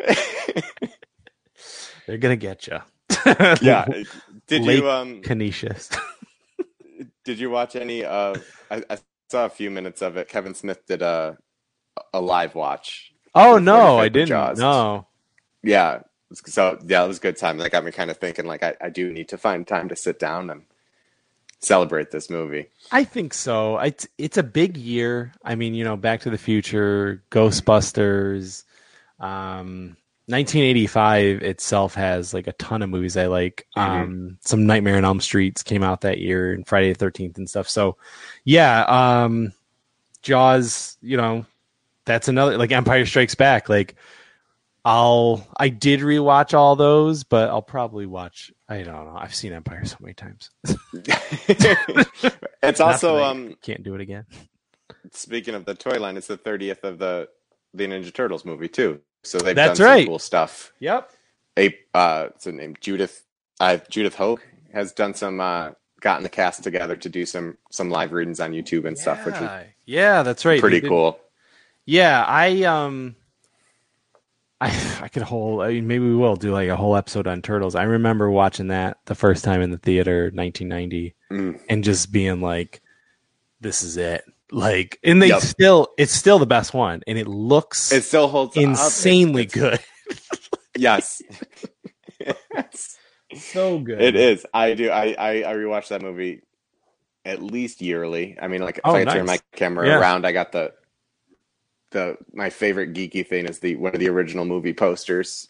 Lakes. 0.00 0.94
They're 2.06 2.18
gonna 2.18 2.36
get 2.36 2.66
you. 2.66 2.78
yeah. 3.62 3.86
Did 4.46 4.62
Lake 4.62 4.80
you 4.80 4.90
um 4.90 5.22
Canisius. 5.22 5.90
did 7.24 7.38
you 7.38 7.50
watch 7.50 7.76
any 7.76 8.04
of 8.04 8.44
I, 8.70 8.82
I 8.90 8.98
saw 9.30 9.46
a 9.46 9.50
few 9.50 9.70
minutes 9.70 10.02
of 10.02 10.16
it. 10.16 10.28
Kevin 10.28 10.54
Smith 10.54 10.84
did 10.86 11.02
a 11.02 11.38
a 12.12 12.20
live 12.20 12.54
watch. 12.54 13.12
Oh 13.34 13.58
no, 13.58 13.98
I 13.98 14.08
didn't. 14.08 14.28
Jaws. 14.28 14.58
No. 14.58 15.06
Yeah. 15.62 16.00
So 16.32 16.78
yeah, 16.84 17.04
it 17.04 17.08
was 17.08 17.18
a 17.18 17.22
good 17.22 17.36
time. 17.36 17.58
That 17.58 17.72
got 17.72 17.84
me 17.84 17.92
kind 17.92 18.10
of 18.10 18.18
thinking 18.18 18.46
like 18.46 18.62
I, 18.62 18.74
I 18.80 18.90
do 18.90 19.12
need 19.12 19.28
to 19.28 19.38
find 19.38 19.66
time 19.66 19.88
to 19.88 19.96
sit 19.96 20.18
down 20.18 20.50
and 20.50 20.62
celebrate 21.64 22.10
this 22.10 22.30
movie. 22.30 22.66
I 22.92 23.04
think 23.04 23.34
so. 23.34 23.78
It's 23.78 24.06
it's 24.18 24.36
a 24.36 24.42
big 24.42 24.76
year. 24.76 25.32
I 25.44 25.54
mean, 25.54 25.74
you 25.74 25.84
know, 25.84 25.96
Back 25.96 26.20
to 26.22 26.30
the 26.30 26.38
Future, 26.38 27.22
Ghostbusters, 27.30 28.64
um, 29.20 29.96
1985 30.26 31.42
itself 31.42 31.94
has 31.94 32.32
like 32.32 32.46
a 32.46 32.52
ton 32.54 32.80
of 32.82 32.88
movies 32.88 33.16
I 33.16 33.26
like. 33.26 33.66
Mhm. 33.76 33.82
Um, 33.82 34.38
some 34.40 34.66
Nightmare 34.66 34.96
on 34.96 35.04
Elm 35.04 35.20
Streets 35.20 35.62
came 35.62 35.82
out 35.82 36.00
that 36.02 36.18
year, 36.18 36.52
and 36.52 36.66
Friday 36.66 36.92
the 36.92 36.98
13th 36.98 37.36
and 37.36 37.48
stuff. 37.48 37.68
So, 37.68 37.98
yeah, 38.44 38.84
um, 38.84 39.52
Jaws. 40.22 40.96
You 41.02 41.18
know, 41.18 41.46
that's 42.06 42.28
another 42.28 42.56
like 42.56 42.72
Empire 42.72 43.04
Strikes 43.04 43.34
Back. 43.34 43.68
Like, 43.68 43.96
I'll 44.84 45.46
I 45.58 45.68
did 45.68 46.00
rewatch 46.00 46.54
all 46.54 46.74
those, 46.76 47.24
but 47.24 47.50
I'll 47.50 47.62
probably 47.62 48.06
watch. 48.06 48.50
I 48.68 48.82
don't 48.82 49.06
know. 49.06 49.16
I've 49.16 49.34
seen 49.34 49.52
Empire 49.52 49.84
so 49.84 49.96
many 50.00 50.14
times. 50.14 50.50
it's 52.62 52.80
also 52.80 53.22
um 53.22 53.56
can't 53.62 53.82
do 53.82 53.94
it 53.94 54.00
again. 54.00 54.24
speaking 55.12 55.54
of 55.54 55.64
the 55.64 55.74
toy 55.74 55.98
line, 56.00 56.16
it's 56.16 56.26
the 56.28 56.38
30th 56.38 56.82
of 56.84 56.98
the 56.98 57.28
the 57.74 57.86
Ninja 57.86 58.12
Turtles 58.14 58.44
movie 58.44 58.68
too. 58.68 59.00
So 59.22 59.38
they've 59.38 59.54
That's 59.56 59.78
done 59.78 59.88
right. 59.88 60.00
some 60.02 60.06
cool 60.08 60.18
stuff. 60.18 60.72
Yep. 60.80 61.10
A 61.58 61.76
uh, 61.92 62.24
what's 62.24 62.44
her 62.46 62.52
name? 62.52 62.74
Judith. 62.80 63.24
Uh, 63.60 63.78
Judith 63.88 64.14
Hoag 64.16 64.40
has 64.72 64.92
done 64.92 65.14
some. 65.14 65.40
Uh, 65.40 65.70
gotten 66.00 66.22
the 66.22 66.28
cast 66.28 66.62
together 66.62 66.96
to 66.96 67.08
do 67.08 67.24
some 67.24 67.56
some 67.70 67.88
live 67.90 68.12
readings 68.12 68.38
on 68.38 68.52
YouTube 68.52 68.86
and 68.86 68.98
stuff, 68.98 69.24
which 69.24 69.34
is 69.36 69.40
Yeah. 69.40 69.62
yeah, 69.86 70.22
that's 70.22 70.44
right. 70.44 70.60
pretty 70.60 70.82
cool. 70.82 71.18
Yeah, 71.86 72.22
I 72.26 72.62
um, 72.64 73.16
I 74.64 75.04
I 75.04 75.08
could 75.08 75.22
whole. 75.22 75.60
I 75.60 75.68
mean, 75.72 75.86
maybe 75.86 76.04
we 76.06 76.16
will 76.16 76.36
do 76.36 76.52
like 76.52 76.68
a 76.68 76.76
whole 76.76 76.96
episode 76.96 77.26
on 77.26 77.42
turtles. 77.42 77.74
I 77.74 77.82
remember 77.84 78.30
watching 78.30 78.68
that 78.68 78.98
the 79.06 79.14
first 79.14 79.44
time 79.44 79.60
in 79.62 79.70
the 79.70 79.78
theater, 79.78 80.30
1990, 80.32 81.14
Mm. 81.32 81.60
and 81.68 81.84
just 81.84 82.10
being 82.12 82.40
like, 82.40 82.80
"This 83.60 83.82
is 83.82 83.96
it." 83.96 84.24
Like, 84.50 84.98
and 85.02 85.20
they 85.20 85.28
Yep. 85.28 85.40
still, 85.42 85.88
it's 85.98 86.12
still 86.12 86.38
the 86.38 86.46
best 86.46 86.74
one, 86.74 87.02
and 87.06 87.18
it 87.18 87.26
looks 87.26 87.90
It 87.92 88.04
still 88.04 88.28
holds 88.28 88.56
insanely 88.56 89.42
it's- 89.44 89.54
good. 89.60 89.80
Yes, 90.76 91.22
So 93.36 93.78
good. 93.78 94.00
it 94.00 94.16
is. 94.16 94.46
I 94.52 94.74
do. 94.74 94.90
I, 94.90 95.14
I 95.18 95.30
I 95.50 95.54
rewatch 95.54 95.88
that 95.88 96.02
movie 96.02 96.42
at 97.24 97.42
least 97.42 97.80
yearly. 97.80 98.36
I 98.40 98.48
mean, 98.48 98.60
like 98.60 98.78
if 98.78 98.82
Oh, 98.84 98.94
I 98.94 99.04
turn 99.04 99.26
my 99.26 99.38
camera 99.54 99.86
Yeah. 99.86 99.98
around, 99.98 100.26
I 100.26 100.32
got 100.32 100.52
the 100.52 100.72
the 101.94 102.18
my 102.34 102.50
favorite 102.50 102.92
geeky 102.92 103.26
thing 103.26 103.46
is 103.46 103.60
the 103.60 103.76
one 103.76 103.94
of 103.94 104.00
the 104.00 104.10
original 104.10 104.44
movie 104.44 104.74
posters, 104.74 105.48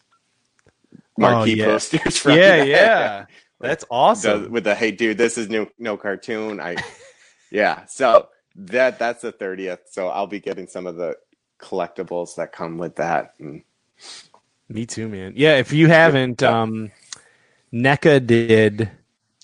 marquee 1.17 1.57
yeah. 1.57 1.65
posters. 1.65 2.17
From 2.17 2.33
Yeah, 2.37 2.57
that. 2.57 2.67
yeah. 2.67 3.25
That's 3.59 3.83
The- 3.83 3.91
awesome. 3.91 4.51
with 4.51 4.63
the 4.63 4.75
hey 4.75 4.91
dude, 4.91 5.17
this 5.17 5.37
is 5.37 5.49
new 5.49 5.67
no 5.77 5.97
cartoon. 5.97 6.59
I 6.61 6.77
yeah. 7.51 7.85
So 7.85 8.29
that 8.55 8.97
that's 8.99 9.21
the 9.21 9.31
thirtieth. 9.33 9.81
So 9.91 10.07
I'll 10.07 10.27
be 10.27 10.39
getting 10.39 10.67
some 10.67 10.87
of 10.87 10.95
the 10.95 11.17
collectibles 11.59 12.35
that 12.35 12.51
come 12.53 12.77
with 12.77 12.95
that. 12.97 13.33
And 13.39 13.63
Me 14.69 14.85
too, 14.85 15.07
man. 15.09 15.33
Yeah, 15.35 15.57
if 15.57 15.71
you 15.73 15.87
haven't, 15.87 16.43
um, 16.43 16.91
NECA 17.73 18.25
did 18.25 18.91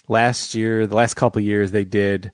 last 0.07 0.56
year, 0.56 0.86
the 0.88 0.95
last 0.95 1.14
couple 1.15 1.41
years, 1.41 1.72
they 1.72 1.86
did 1.86 2.32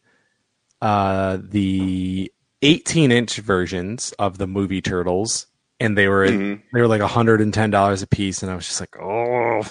uh, 0.81 1.37
the 1.41 2.31
18 2.61 3.11
inch 3.11 3.37
versions 3.37 4.13
of 4.19 4.37
the 4.37 4.47
movie 4.47 4.81
Turtles, 4.81 5.47
and 5.79 5.97
they 5.97 6.07
were 6.07 6.27
Mhm. 6.27 6.61
they 6.73 6.81
were 6.81 6.87
like 6.87 7.01
110 7.01 7.69
dollars 7.69 8.01
a 8.01 8.07
piece, 8.07 8.41
and 8.41 8.51
I 8.51 8.55
was 8.55 8.67
just 8.67 8.79
like, 8.79 8.95
oh, 8.99 9.63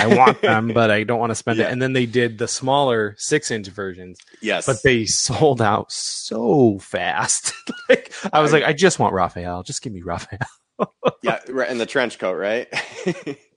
I 0.00 0.06
want 0.08 0.40
them, 0.42 0.72
but 0.74 0.90
I 0.90 1.04
don't 1.04 1.20
want 1.20 1.30
to 1.30 1.36
spend 1.36 1.58
Yeah. 1.58 1.66
it. 1.68 1.72
And 1.72 1.80
then 1.80 1.92
they 1.92 2.06
did 2.06 2.38
the 2.38 2.48
smaller 2.48 3.14
six 3.18 3.50
inch 3.50 3.68
versions, 3.68 4.18
yes, 4.42 4.66
but 4.66 4.82
they 4.82 5.04
sold 5.06 5.62
out 5.62 5.92
so 5.92 6.78
fast. 6.80 7.52
like 7.88 8.12
I 8.32 8.40
was 8.40 8.52
like, 8.52 8.64
I 8.64 8.72
just 8.72 8.98
want 8.98 9.14
Raphael, 9.14 9.62
just 9.62 9.82
give 9.82 9.92
me 9.92 10.02
Raphael. 10.02 10.38
yeah, 11.22 11.38
right 11.48 11.70
in 11.70 11.78
the 11.78 11.86
trench 11.86 12.18
coat, 12.18 12.34
right? 12.34 12.66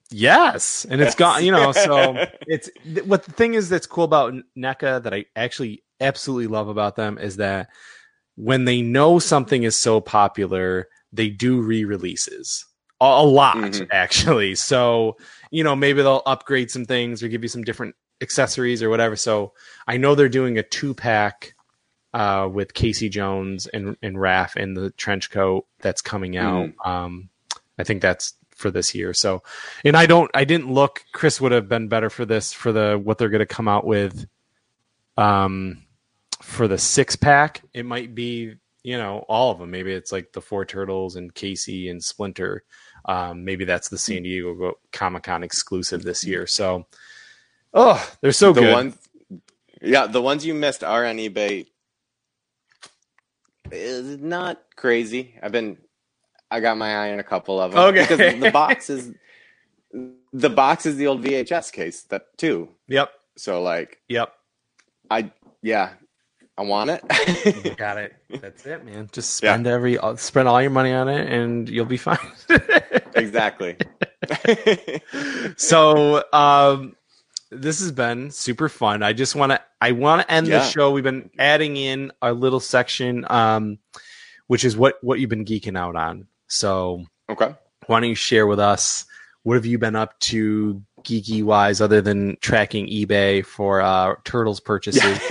Yes, 0.10 0.86
and 0.90 1.02
it's 1.02 1.10
Yes. 1.10 1.16
gone. 1.16 1.44
You 1.44 1.52
know, 1.52 1.72
so 1.74 2.16
it's 2.42 2.70
th- 2.84 3.06
what 3.06 3.24
the 3.26 3.32
thing 3.34 3.56
is 3.56 3.68
that's 3.70 3.88
cool 3.88 4.06
about 4.06 4.34
NECA 4.58 5.04
that 5.04 5.14
I 5.14 5.26
actually 5.36 5.84
absolutely 6.00 6.48
love 6.48 6.70
about 6.70 6.96
them 6.96 7.18
is 7.18 7.38
that 7.38 7.68
when 8.38 8.64
they 8.66 8.82
know 8.82 9.20
something 9.20 9.64
is 9.64 9.76
so 9.78 10.00
popular, 10.00 10.88
they 11.12 11.30
do 11.30 11.60
re-releases 11.62 12.66
a, 13.02 13.06
a 13.06 13.26
lot 13.26 13.58
Mhm. 13.58 13.88
actually. 13.92 14.56
So 14.56 15.18
you 15.52 15.64
know, 15.64 15.76
maybe 15.76 16.02
they'll 16.02 16.24
upgrade 16.26 16.72
some 16.72 16.86
things 16.86 17.22
or 17.22 17.28
give 17.28 17.44
you 17.44 17.50
some 17.50 17.64
different 17.64 17.96
accessories 18.22 18.82
or 18.82 18.90
whatever. 18.90 19.16
So 19.16 19.54
I 19.88 19.98
know 19.98 20.16
they're 20.16 20.30
doing 20.30 20.58
a 20.58 20.64
two 20.64 20.94
pack 20.94 21.54
uh, 22.14 22.50
with 22.52 22.74
Casey 22.74 23.10
Jones 23.10 23.68
and 23.68 23.96
and 24.02 24.16
Raph 24.16 24.56
in 24.58 24.74
the 24.74 24.90
trench 24.92 25.30
coat 25.30 25.66
that's 25.80 26.02
coming 26.02 26.36
out. 26.38 26.70
Um, 26.84 27.30
I 27.78 27.84
think 27.84 28.02
that's 28.02 28.34
for 28.56 28.72
this 28.72 28.96
year. 28.96 29.14
So, 29.14 29.44
and 29.86 29.96
I 29.96 30.08
don't, 30.08 30.32
I 30.34 30.44
didn't 30.44 30.74
look. 30.74 31.04
Chris 31.14 31.40
would 31.40 31.52
have 31.52 31.70
been 31.70 31.90
better 31.90 32.10
for 32.10 32.26
this 32.26 32.52
for 32.54 32.72
the 32.72 33.00
what 33.02 33.20
they're 33.20 33.30
going 33.30 33.40
to 33.40 33.46
come 33.46 33.68
out 33.68 33.86
with. 33.86 34.26
Um, 35.16 35.84
for 36.48 36.68
the 36.68 36.78
six 36.78 37.16
pack, 37.18 37.62
it 37.74 37.86
might 37.86 38.16
be 38.16 38.56
you 38.82 38.98
know 38.98 39.26
all 39.28 39.52
of 39.52 39.60
them. 39.60 39.70
Maybe 39.70 39.92
it's 39.92 40.14
like 40.14 40.32
the 40.32 40.42
four 40.42 40.66
turtles 40.66 41.18
and 41.18 41.34
Casey 41.34 41.90
and 41.90 42.02
Splinter. 42.02 42.64
Um, 43.06 43.44
maybe 43.44 43.66
that's 43.66 43.90
the 43.90 43.98
San 43.98 44.24
Diego 44.24 44.74
Comic 44.94 45.24
Con 45.24 45.44
exclusive 45.44 46.04
this 46.04 46.26
year. 46.26 46.48
So, 46.48 46.88
oh, 47.74 48.16
they're 48.22 48.32
so 48.32 48.54
the 48.54 48.62
good. 48.62 48.74
ones, 48.74 48.98
yeah, 49.82 50.08
the 50.08 50.22
ones 50.22 50.46
you 50.46 50.54
missed 50.54 50.84
are 50.84 51.06
on 51.06 51.18
eBay. 51.18 51.68
Is 53.70 54.18
not 54.18 54.62
crazy. 54.78 55.36
I've 55.44 55.52
been, 55.52 55.78
I 56.50 56.62
got 56.62 56.78
my 56.78 56.96
eye 56.96 57.12
on 57.12 57.20
a 57.20 57.24
couple 57.24 57.60
of 57.60 57.74
them. 57.74 57.80
Okay. 57.82 58.02
because 58.04 58.40
the 58.40 58.52
box 58.52 58.90
is, 58.90 59.12
the 60.32 60.50
box 60.50 60.86
is 60.86 60.96
the 60.96 61.08
old 61.08 61.22
VHS 61.22 61.74
case 61.74 62.04
that 62.04 62.38
too. 62.38 62.70
Yep, 62.88 63.12
So 63.36 63.62
like, 63.62 64.00
yep. 64.08 64.32
I 65.12 65.32
yeah, 65.62 65.96
I 66.58 66.64
want 66.64 66.90
it. 66.90 67.78
got 67.78 67.98
it. 67.98 68.16
That's 68.42 68.66
it, 68.66 68.84
man. 68.84 69.10
Just 69.12 69.44
Yeah. 69.44 69.54
spend 69.54 69.68
every 69.68 69.98
uh, 70.00 70.16
spend 70.16 70.48
all 70.48 70.62
your 70.62 70.72
money 70.72 70.92
on 70.92 71.08
it, 71.08 71.32
and 71.32 71.70
you'll 71.70 71.86
be 71.86 71.98
fine. 71.98 72.18
exactly. 73.16 73.78
so 75.58 76.24
um 76.34 76.96
this 77.52 77.80
has 77.80 77.92
been 77.92 78.30
super 78.32 78.68
fun 78.68 79.04
i 79.04 79.14
just 79.14 79.36
want 79.36 79.52
to 79.52 79.62
i 79.80 79.92
want 79.92 80.22
to 80.22 80.32
end 80.32 80.48
Yeah. 80.48 80.60
the 80.60 80.66
show 80.66 80.92
we've 80.92 81.04
been 81.04 81.30
adding 81.40 81.78
in 81.78 82.12
a 82.22 82.34
little 82.34 82.60
section 82.60 83.26
um 83.30 83.78
which 84.48 84.66
is 84.66 84.76
what 84.76 84.96
what 85.02 85.20
you've 85.20 85.30
been 85.30 85.46
geeking 85.46 85.78
out 85.78 85.96
on 85.96 86.28
so 86.48 87.06
okay. 87.30 87.54
why 87.86 88.00
don't 88.00 88.10
you 88.10 88.16
share 88.16 88.48
with 88.48 88.60
us 88.60 89.06
what 89.44 89.56
have 89.56 89.66
you 89.66 89.78
been 89.78 89.96
up 89.96 90.20
to 90.22 90.82
geeky 91.04 91.44
wise 91.44 91.80
other 91.82 92.02
than 92.02 92.38
tracking 92.42 92.88
ebay 92.88 93.46
for 93.46 93.82
uh 93.82 94.16
turtles 94.26 94.60
purchases 94.60 95.02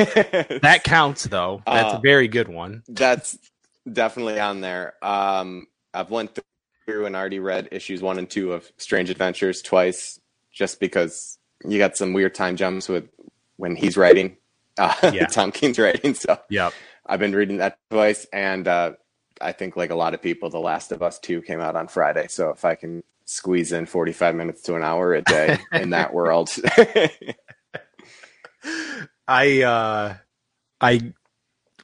that 0.63 0.81
counts 0.85 1.25
though 1.25 1.63
that's 1.71 1.93
a 1.93 1.97
Uh, 1.97 2.01
very 2.01 2.29
good 2.29 2.49
one 2.49 2.83
That's 2.89 3.39
definitely 3.91 4.41
on 4.41 4.61
there. 4.61 4.95
Um, 5.03 5.67
I've 5.95 6.11
went 6.11 6.39
through 6.87 7.07
and 7.07 7.17
already 7.17 7.39
read 7.41 7.69
issues 7.73 8.03
one 8.03 8.19
and 8.19 8.29
two 8.29 8.53
of 8.53 8.71
Strange 8.79 9.11
Adventures 9.11 9.63
twice, 9.63 10.19
just 10.53 10.81
because 10.81 11.39
you 11.65 11.79
got 11.79 11.97
some 11.97 12.13
weird 12.13 12.35
time 12.35 12.57
jumps 12.57 12.89
with 12.89 13.09
when 13.57 13.77
he's 13.77 13.97
writing 13.97 14.37
uh, 14.79 15.13
Yeah. 15.13 15.27
Tom 15.27 15.53
King's 15.53 15.79
writing. 15.79 16.15
So 16.15 16.39
yeah 16.49 16.71
I've 17.07 17.21
been 17.21 17.35
reading 17.35 17.59
that 17.59 17.79
twice, 17.91 18.27
and 18.33 18.67
uh, 18.67 18.93
I 19.41 19.53
think 19.53 19.77
like 19.77 19.91
a 19.91 19.95
lot 19.97 20.15
of 20.15 20.23
people, 20.23 20.51
The 20.51 20.59
Last 20.61 20.91
of 20.93 21.03
Us 21.03 21.19
Two 21.21 21.43
came 21.43 21.61
out 21.61 21.77
on 21.77 21.89
Friday. 21.89 22.27
So 22.29 22.51
if 22.51 22.65
I 22.65 22.75
can 22.75 23.03
squeeze 23.27 23.73
in 23.73 23.87
forty 23.87 24.13
five 24.13 24.35
minutes 24.35 24.63
to 24.63 24.77
an 24.77 24.83
hour 24.83 25.15
a 25.15 25.23
day 25.23 25.59
in 25.73 25.91
that 25.91 26.15
world, 26.15 26.51
I 29.29 29.63
uh 29.63 30.15
I 30.81 31.13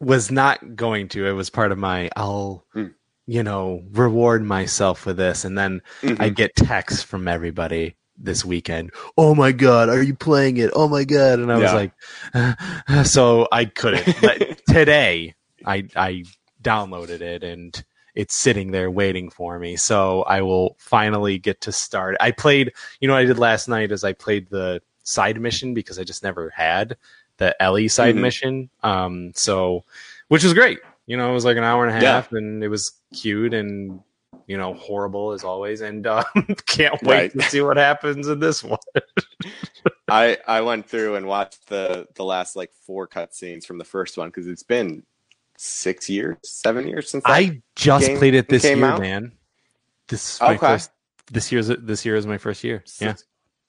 was 0.01 0.31
not 0.31 0.77
going 0.77 1.09
to. 1.09 1.27
It 1.27 1.33
was 1.33 1.51
part 1.51 1.73
of 1.73 1.79
my 1.79 2.11
I'll 2.17 2.65
Hmm. 2.73 2.89
you 3.27 3.43
know 3.43 3.83
reward 3.93 4.45
myself 4.45 5.07
with 5.07 5.17
this, 5.17 5.45
and 5.45 5.57
then 5.57 5.83
I 6.03 6.29
get 6.29 6.55
texts 6.57 7.03
from 7.03 7.29
everybody 7.29 7.97
this 8.17 8.45
weekend. 8.45 8.91
Oh 9.17 9.35
my 9.35 9.53
god, 9.53 9.89
are 9.89 10.03
you 10.03 10.15
playing 10.15 10.57
it? 10.59 10.71
Oh 10.75 10.89
my 10.89 11.05
god! 11.05 11.39
And 11.39 11.53
I 11.53 11.59
was 11.59 11.73
like, 11.73 11.93
uh, 12.35 13.05
so 13.05 13.49
I 13.53 13.67
couldn't. 13.67 14.21
But 14.21 14.61
today, 14.69 15.35
I 15.65 15.85
I 15.97 16.25
downloaded 16.63 17.21
it 17.21 17.43
and 17.43 17.83
it's 18.15 18.35
sitting 18.35 18.71
there 18.71 18.91
waiting 18.91 19.31
for 19.31 19.59
me. 19.59 19.77
So 19.77 20.23
I 20.23 20.43
will 20.43 20.77
finally 20.79 21.39
get 21.39 21.61
to 21.63 21.73
start. 21.73 22.17
I 22.21 22.31
played. 22.31 22.73
You 23.01 23.09
know 23.09 23.15
what 23.15 23.21
I 23.21 23.25
did 23.27 23.39
last 23.39 23.69
night 23.69 23.93
is 23.93 24.05
I 24.05 24.13
played 24.13 24.51
the 24.51 24.83
side 25.03 25.41
mission 25.41 25.75
because 25.75 25.99
I 25.99 26.05
just 26.05 26.23
never 26.23 26.51
had 26.51 26.97
the 27.39 27.61
Ellie 27.63 27.89
side 27.89 28.15
Mhm. 28.15 28.21
mission. 28.21 28.71
Um, 28.83 29.33
so 29.35 29.85
which 30.29 30.45
was 30.45 30.55
great. 30.55 30.79
You 31.07 31.17
know, 31.17 31.31
it 31.31 31.35
was 31.35 31.45
like 31.45 31.57
an 31.57 31.65
hour 31.65 31.87
and 31.87 31.97
a 31.97 32.01
Yeah. 32.01 32.13
half, 32.15 32.33
and 32.33 32.63
it 32.63 32.69
was 32.69 32.93
cute 33.15 33.55
and 33.55 34.01
you 34.47 34.57
know 34.57 34.75
horrible 34.75 35.33
as 35.33 35.43
always. 35.45 35.81
And 35.81 36.07
um, 36.07 36.25
can't 36.67 37.03
wait 37.03 37.17
Right. 37.17 37.33
to 37.33 37.43
see 37.43 37.61
what 37.63 37.77
happens 37.77 38.29
in 38.29 38.39
this 38.41 38.63
one. 38.63 38.79
I 40.09 40.39
I 40.47 40.61
went 40.61 40.89
through 40.89 41.17
and 41.17 41.27
watched 41.27 41.69
the 41.69 42.07
the 42.15 42.25
last 42.25 42.55
like 42.57 42.73
four 42.87 43.09
cutscenes 43.09 43.65
from 43.65 43.79
the 43.79 43.85
first 43.85 44.17
one 44.19 44.29
because 44.29 44.47
it's 44.47 44.63
been 44.63 45.05
six 45.63 46.11
years, 46.11 46.37
seven 46.43 46.89
years 46.89 47.11
since. 47.11 47.25
I 47.27 47.63
just 47.77 48.15
played 48.15 48.35
it 48.35 48.49
this 48.49 48.65
year, 48.65 48.85
out? 48.85 49.01
man. 49.01 49.33
This 50.09 50.41
Okay. 50.43 50.57
first. 50.59 50.91
This 51.31 51.53
year's 51.53 51.69
this 51.69 52.05
year 52.05 52.17
is 52.17 52.27
my 52.27 52.37
first 52.39 52.65
year. 52.65 52.83
Yeah, 53.01 53.15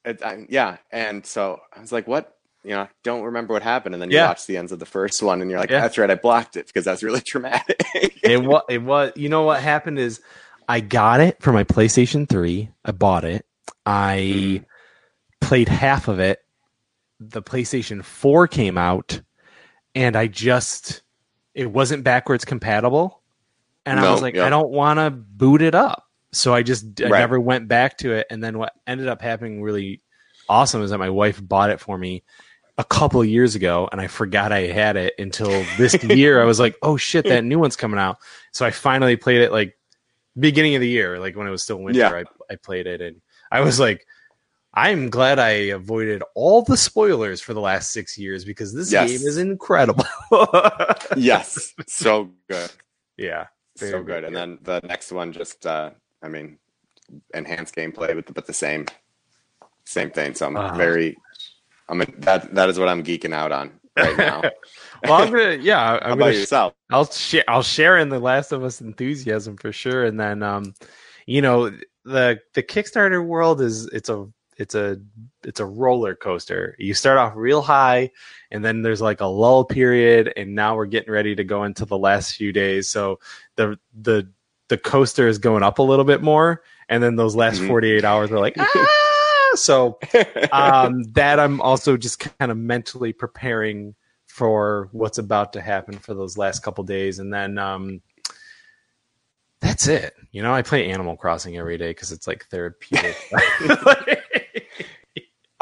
It, 0.04 0.22
I, 0.24 0.46
yeah, 0.50 0.78
and 0.92 1.26
so 1.26 1.60
I 1.76 1.80
was 1.80 1.92
like, 1.92 2.08
"What?" 2.08 2.36
You 2.64 2.72
know, 2.72 2.82
I 2.82 2.90
don't 3.04 3.24
remember 3.24 3.54
what 3.54 3.62
happened, 3.62 3.94
and 3.96 4.02
then 4.02 4.10
you 4.10 4.18
Yeah. 4.18 4.28
watch 4.28 4.46
the 4.48 4.58
ends 4.58 4.72
of 4.72 4.80
the 4.80 4.86
first 4.86 5.22
one, 5.22 5.42
and 5.42 5.50
you're 5.52 5.60
like, 5.60 5.70
Yeah. 5.70 5.82
"That's 5.82 5.98
right, 5.98 6.10
I 6.10 6.16
blocked 6.16 6.58
it 6.58 6.66
because 6.68 6.84
that's 6.84 7.04
really 7.04 7.22
traumatic." 7.32 7.82
it 8.24 8.44
was. 8.44 8.64
It 8.70 8.82
was. 8.82 9.12
You 9.16 9.30
know 9.30 9.44
what 9.44 9.62
happened 9.62 10.00
is, 10.00 10.20
I 10.68 10.80
got 10.80 11.22
it 11.22 11.42
for 11.42 11.54
my 11.54 11.64
PlayStation 11.64 12.28
Three. 12.28 12.70
I 12.84 12.92
bought 12.92 13.24
it. 13.24 13.46
I 13.86 14.18
Mhm. 14.18 14.66
played 15.42 15.70
half 15.70 16.08
of 16.08 16.20
it. 16.20 16.40
The 17.20 17.42
PlayStation 17.44 18.04
Four 18.04 18.48
came 18.48 18.78
out, 18.78 19.22
and 19.96 20.16
I 20.16 20.28
just 20.28 21.02
it 21.54 21.72
wasn't 21.72 22.04
backwards 22.04 22.46
compatible, 22.46 23.22
and 23.86 24.00
I 24.00 24.12
was 24.12 24.22
like, 24.22 24.36
yeah. 24.36 24.46
I 24.46 24.50
don't 24.50 24.70
want 24.72 25.00
to 25.00 25.10
boot 25.12 25.62
it 25.62 25.76
up. 25.76 26.06
So 26.32 26.54
I 26.54 26.64
just 26.64 27.00
I 27.02 27.10
Right. 27.10 27.20
never 27.20 27.40
went 27.40 27.68
back 27.68 27.98
to 28.00 28.14
it. 28.14 28.28
And 28.32 28.44
then 28.44 28.58
what 28.58 28.74
ended 28.88 29.08
up 29.08 29.22
happening 29.22 29.62
really 29.62 30.02
awesome 30.50 30.82
is 30.82 30.90
that 30.90 30.98
my 30.98 31.12
wife 31.12 31.40
bought 31.46 31.70
it 31.70 31.80
for 31.80 31.96
me 31.98 32.24
a 32.78 32.84
couple 32.84 33.22
of 33.22 33.28
years 33.28 33.54
ago, 33.54 33.88
and 33.92 34.02
I 34.02 34.08
forgot 34.08 34.52
I 34.52 34.62
had 34.62 34.96
it 34.98 35.14
until 35.20 35.64
this 35.78 36.02
year. 36.04 36.42
I 36.42 36.46
was 36.46 36.60
like, 36.60 36.76
oh 36.82 36.98
shit, 36.98 37.26
that 37.26 37.44
new 37.44 37.60
one's 37.60 37.76
coming 37.76 38.00
out. 38.00 38.18
So 38.52 38.66
I 38.66 38.72
finally 38.72 39.16
played 39.16 39.42
it 39.42 39.52
like 39.52 39.78
beginning 40.40 40.74
of 40.74 40.82
the 40.82 40.90
year, 40.90 41.20
like 41.20 41.36
when 41.36 41.46
it 41.46 41.52
was 41.52 41.62
still 41.62 41.78
winter. 41.78 42.00
Yeah. 42.00 42.10
I, 42.50 42.54
I 42.54 42.56
played 42.56 42.88
it, 42.88 43.02
and 43.02 43.22
I 43.52 43.62
was 43.62 43.80
like. 43.80 44.08
I'm 44.74 45.10
glad 45.12 45.38
I 45.38 45.50
avoided 45.70 46.24
all 46.34 46.64
the 46.64 46.78
spoilers 46.78 47.42
for 47.42 47.54
the 47.54 47.62
last 47.62 47.92
six 47.92 48.18
years 48.18 48.44
because 48.44 48.74
this 48.74 48.92
Yes. 48.92 49.08
game 49.10 49.28
is 49.28 49.38
incredible. 49.38 50.06
yes, 51.16 51.74
so 51.88 52.32
good, 52.50 52.70
yeah, 53.18 53.48
so 53.76 54.00
good. 54.00 54.06
good, 54.06 54.24
And 54.24 54.36
then 54.36 54.58
the 54.64 54.82
next 54.84 55.12
one, 55.12 55.32
just 55.32 55.66
uh, 55.68 55.92
I 56.24 56.28
mean, 56.28 56.58
enhanced 57.36 57.76
gameplay 57.76 58.16
with 58.16 58.26
the, 58.26 58.34
but 58.34 58.48
the 58.48 58.54
same, 58.54 58.88
same 59.86 60.10
thing. 60.10 60.34
So 60.34 60.48
I'm 60.48 60.58
Ah. 60.58 60.76
very, 60.76 61.18
I'm 61.88 62.02
a, 62.02 62.06
that 62.20 62.56
that 62.56 62.70
is 62.70 62.80
what 62.80 62.90
I'm 62.90 63.04
geeking 63.04 63.34
out 63.34 63.52
on 63.52 63.80
right 63.96 64.18
now. 64.18 64.42
well, 65.04 65.14
I'm 65.22 65.32
gonna, 65.32 65.58
yeah, 65.62 66.00
I'm 66.02 66.14
about 66.14 66.20
gonna, 66.20 66.34
yourself? 66.34 66.74
I'll 66.90 67.06
share, 67.06 67.44
I'll 67.48 67.62
share 67.62 67.98
in 68.00 68.10
the 68.10 68.20
Last 68.20 68.52
of 68.52 68.64
Us 68.64 68.82
enthusiasm 68.82 69.58
for 69.58 69.72
sure, 69.72 70.04
and 70.06 70.20
then, 70.20 70.42
um, 70.42 70.74
you 71.28 71.44
know, 71.44 71.70
the 72.06 72.40
the 72.56 72.64
Kickstarter 72.64 73.24
world 73.24 73.62
is 73.62 73.86
it's 73.88 74.10
a 74.10 74.28
it's 74.58 74.76
a 74.76 75.00
it's 75.44 75.60
a 75.60 75.66
roller 75.66 76.16
coaster. 76.16 76.76
You 76.80 76.94
start 76.94 77.18
off 77.18 77.34
real 77.36 77.62
high, 77.62 78.12
and 78.52 78.64
then 78.64 78.82
there's 78.82 79.02
like 79.02 79.22
a 79.22 79.26
lull 79.26 79.66
period, 79.66 80.32
and 80.36 80.56
now 80.56 80.76
we're 80.76 80.86
getting 80.86 81.12
ready 81.12 81.36
to 81.36 81.44
go 81.44 81.64
into 81.64 81.86
the 81.86 81.98
last 81.98 82.36
few 82.36 82.52
days. 82.54 82.90
So 82.90 83.20
the 83.56 83.80
the 84.00 84.30
the 84.70 84.78
coaster 84.78 85.28
is 85.28 85.38
going 85.40 85.64
up 85.64 85.80
a 85.80 85.84
little 85.84 86.06
bit 86.06 86.22
more, 86.22 86.64
and 86.90 87.04
then 87.04 87.16
those 87.16 87.36
last 87.36 87.60
Mhm. 87.62 87.68
48 87.68 88.06
hours 88.06 88.32
are 88.32 88.40
like 88.40 88.56
ah. 88.60 89.52
So 89.56 90.00
um, 90.52 91.04
that 91.14 91.40
I'm 91.40 91.62
also 91.62 91.96
just 91.98 92.20
kind 92.20 92.52
of 92.52 92.58
mentally 92.58 93.14
preparing 93.14 93.94
for 94.26 94.90
what's 94.94 95.20
about 95.20 95.54
to 95.54 95.62
happen 95.62 96.00
for 96.00 96.14
those 96.16 96.38
last 96.38 96.64
couple 96.64 96.84
days, 96.84 97.20
and 97.20 97.32
then 97.32 97.58
um, 97.60 98.02
that's 99.62 99.88
it. 99.88 100.16
You 100.32 100.42
know, 100.42 100.54
I 100.54 100.62
play 100.64 100.90
Animal 100.90 101.16
Crossing 101.16 101.58
every 101.58 101.78
day 101.78 101.92
because 101.92 102.12
it's 102.12 102.28
like 102.28 102.46
therapeutic. 102.50 103.16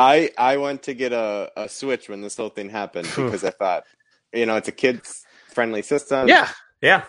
I 0.01 0.31
I 0.37 0.57
went 0.57 0.83
to 0.83 0.93
get 0.93 1.13
a, 1.13 1.51
a 1.55 1.69
Switch 1.69 2.09
when 2.09 2.21
this 2.21 2.37
whole 2.37 2.49
thing 2.49 2.69
happened 2.69 3.07
because 3.15 3.43
I 3.43 3.51
thought, 3.51 3.83
you 4.33 4.45
know, 4.45 4.55
it's 4.55 4.67
a 4.67 4.71
kids 4.73 5.25
friendly 5.53 5.81
system. 5.81 6.27
yeah, 6.27 6.49
yeah, 6.81 7.03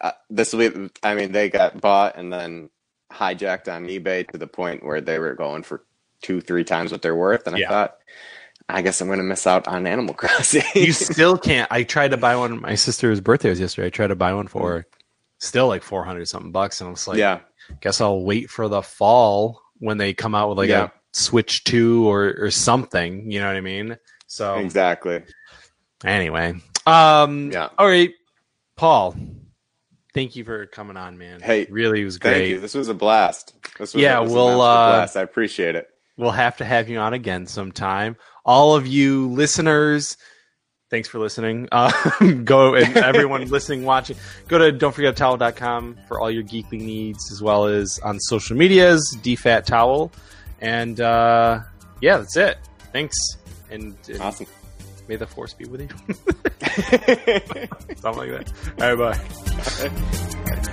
Uh, 0.00 0.12
this 0.30 0.52
week, 0.54 0.74
I 1.02 1.14
mean, 1.14 1.32
they 1.32 1.48
got 1.48 1.80
bought 1.80 2.16
and 2.16 2.32
then 2.32 2.70
hijacked 3.12 3.72
on 3.72 3.86
eBay 3.86 4.28
to 4.30 4.38
the 4.38 4.46
point 4.46 4.84
where 4.84 5.00
they 5.00 5.18
were 5.18 5.34
going 5.34 5.62
for 5.62 5.84
two, 6.22 6.40
three 6.40 6.64
times 6.64 6.92
what 6.92 7.02
they're 7.02 7.16
worth. 7.16 7.46
And 7.46 7.56
Yeah. 7.56 7.66
I 7.66 7.68
thought, 7.70 7.96
I 8.68 8.82
guess 8.82 9.00
I'm 9.00 9.08
going 9.08 9.18
to 9.18 9.24
miss 9.24 9.46
out 9.46 9.66
on 9.68 9.86
Animal 9.86 10.14
Crossing. 10.20 10.62
you 10.74 10.92
still 10.92 11.38
can't. 11.38 11.70
I 11.70 11.82
tried 11.84 12.10
to 12.12 12.16
buy 12.16 12.36
one. 12.36 12.60
My 12.60 12.74
sister's 12.74 13.20
birthday 13.20 13.48
was 13.50 13.60
yesterday. 13.60 13.86
I 13.86 13.90
tried 13.90 14.08
to 14.08 14.16
buy 14.16 14.34
one 14.34 14.48
for. 14.48 14.86
Still 15.38 15.68
like 15.68 15.82
four 15.82 16.02
hundred 16.04 16.26
something 16.28 16.50
bucks, 16.50 16.80
and 16.80 16.88
I 16.88 16.90
was 16.92 17.06
like, 17.06 17.18
yeah, 17.18 17.40
guess 17.82 18.00
I'll 18.00 18.22
wait 18.24 18.48
for 18.48 18.68
the 18.68 18.80
fall 18.82 19.60
when 19.78 19.98
they 19.98 20.14
come 20.14 20.34
out 20.34 20.48
with 20.48 20.56
like 20.58 20.70
Yeah. 20.70 20.84
a 20.84 20.92
Switch 21.16 21.64
Two 21.64 22.06
or 22.08 22.34
or 22.38 22.50
something. 22.50 23.30
You 23.30 23.40
know 23.40 23.46
what 23.46 23.56
I 23.56 23.60
mean? 23.62 23.96
So 24.26 24.56
exactly. 24.56 25.22
anyway, 26.04 26.54
um, 26.86 27.50
Yeah. 27.52 27.68
All 27.78 27.86
right, 27.86 28.10
Paul. 28.76 29.16
Thank 30.14 30.34
you 30.34 30.44
for 30.44 30.66
coming 30.66 30.96
on, 30.96 31.18
man. 31.18 31.40
Hey, 31.40 31.66
really 31.70 32.02
was 32.04 32.16
Thank 32.18 32.36
great. 32.36 32.48
you. 32.50 32.60
This 32.60 32.74
was 32.74 32.88
a 32.88 32.94
blast. 32.94 33.54
This 33.78 33.92
was, 33.94 34.02
Yeah, 34.02 34.20
we'll, 34.20 34.60
uh, 34.62 34.96
blast. 34.96 35.16
I 35.16 35.20
appreciate 35.22 35.74
it. 35.74 35.88
We'll 36.16 36.30
have 36.30 36.56
to 36.56 36.64
have 36.64 36.88
you 36.88 36.98
on 36.98 37.12
again 37.12 37.46
sometime. 37.46 38.16
All 38.44 38.74
of 38.74 38.86
you 38.86 39.28
listeners, 39.28 40.16
thanks 40.90 41.06
for 41.08 41.18
listening. 41.18 41.68
Uh, 41.72 41.92
go 42.44 42.74
and 42.74 42.96
everyone 42.96 43.46
listening, 43.50 43.84
watching, 43.84 44.16
go 44.48 44.56
to 44.58 44.72
don't 44.72 44.94
forget 44.94 45.14
don'tforgetatowel.com 45.16 45.98
for 46.08 46.18
all 46.18 46.30
your 46.30 46.44
geekly 46.44 46.80
needs, 46.80 47.30
as 47.30 47.42
well 47.42 47.66
as 47.66 47.98
on 48.02 48.18
social 48.18 48.56
medias, 48.56 49.02
DFAT 49.22 49.64
Towel. 49.66 50.10
And 50.60 51.00
uh, 51.00 51.60
yeah, 52.00 52.18
that's 52.18 52.36
it. 52.36 52.58
Thanks. 52.92 53.16
And, 53.70 53.94
and 54.08 54.20
Awesome. 54.20 54.46
may 55.08 55.16
the 55.16 55.26
force 55.26 55.52
be 55.54 55.64
with 55.66 55.80
you. 55.82 55.88
Something 57.96 58.30
like 58.30 58.30
that. 58.30 58.52
All 58.80 58.94
right, 58.96 59.18
bye. 60.58 60.72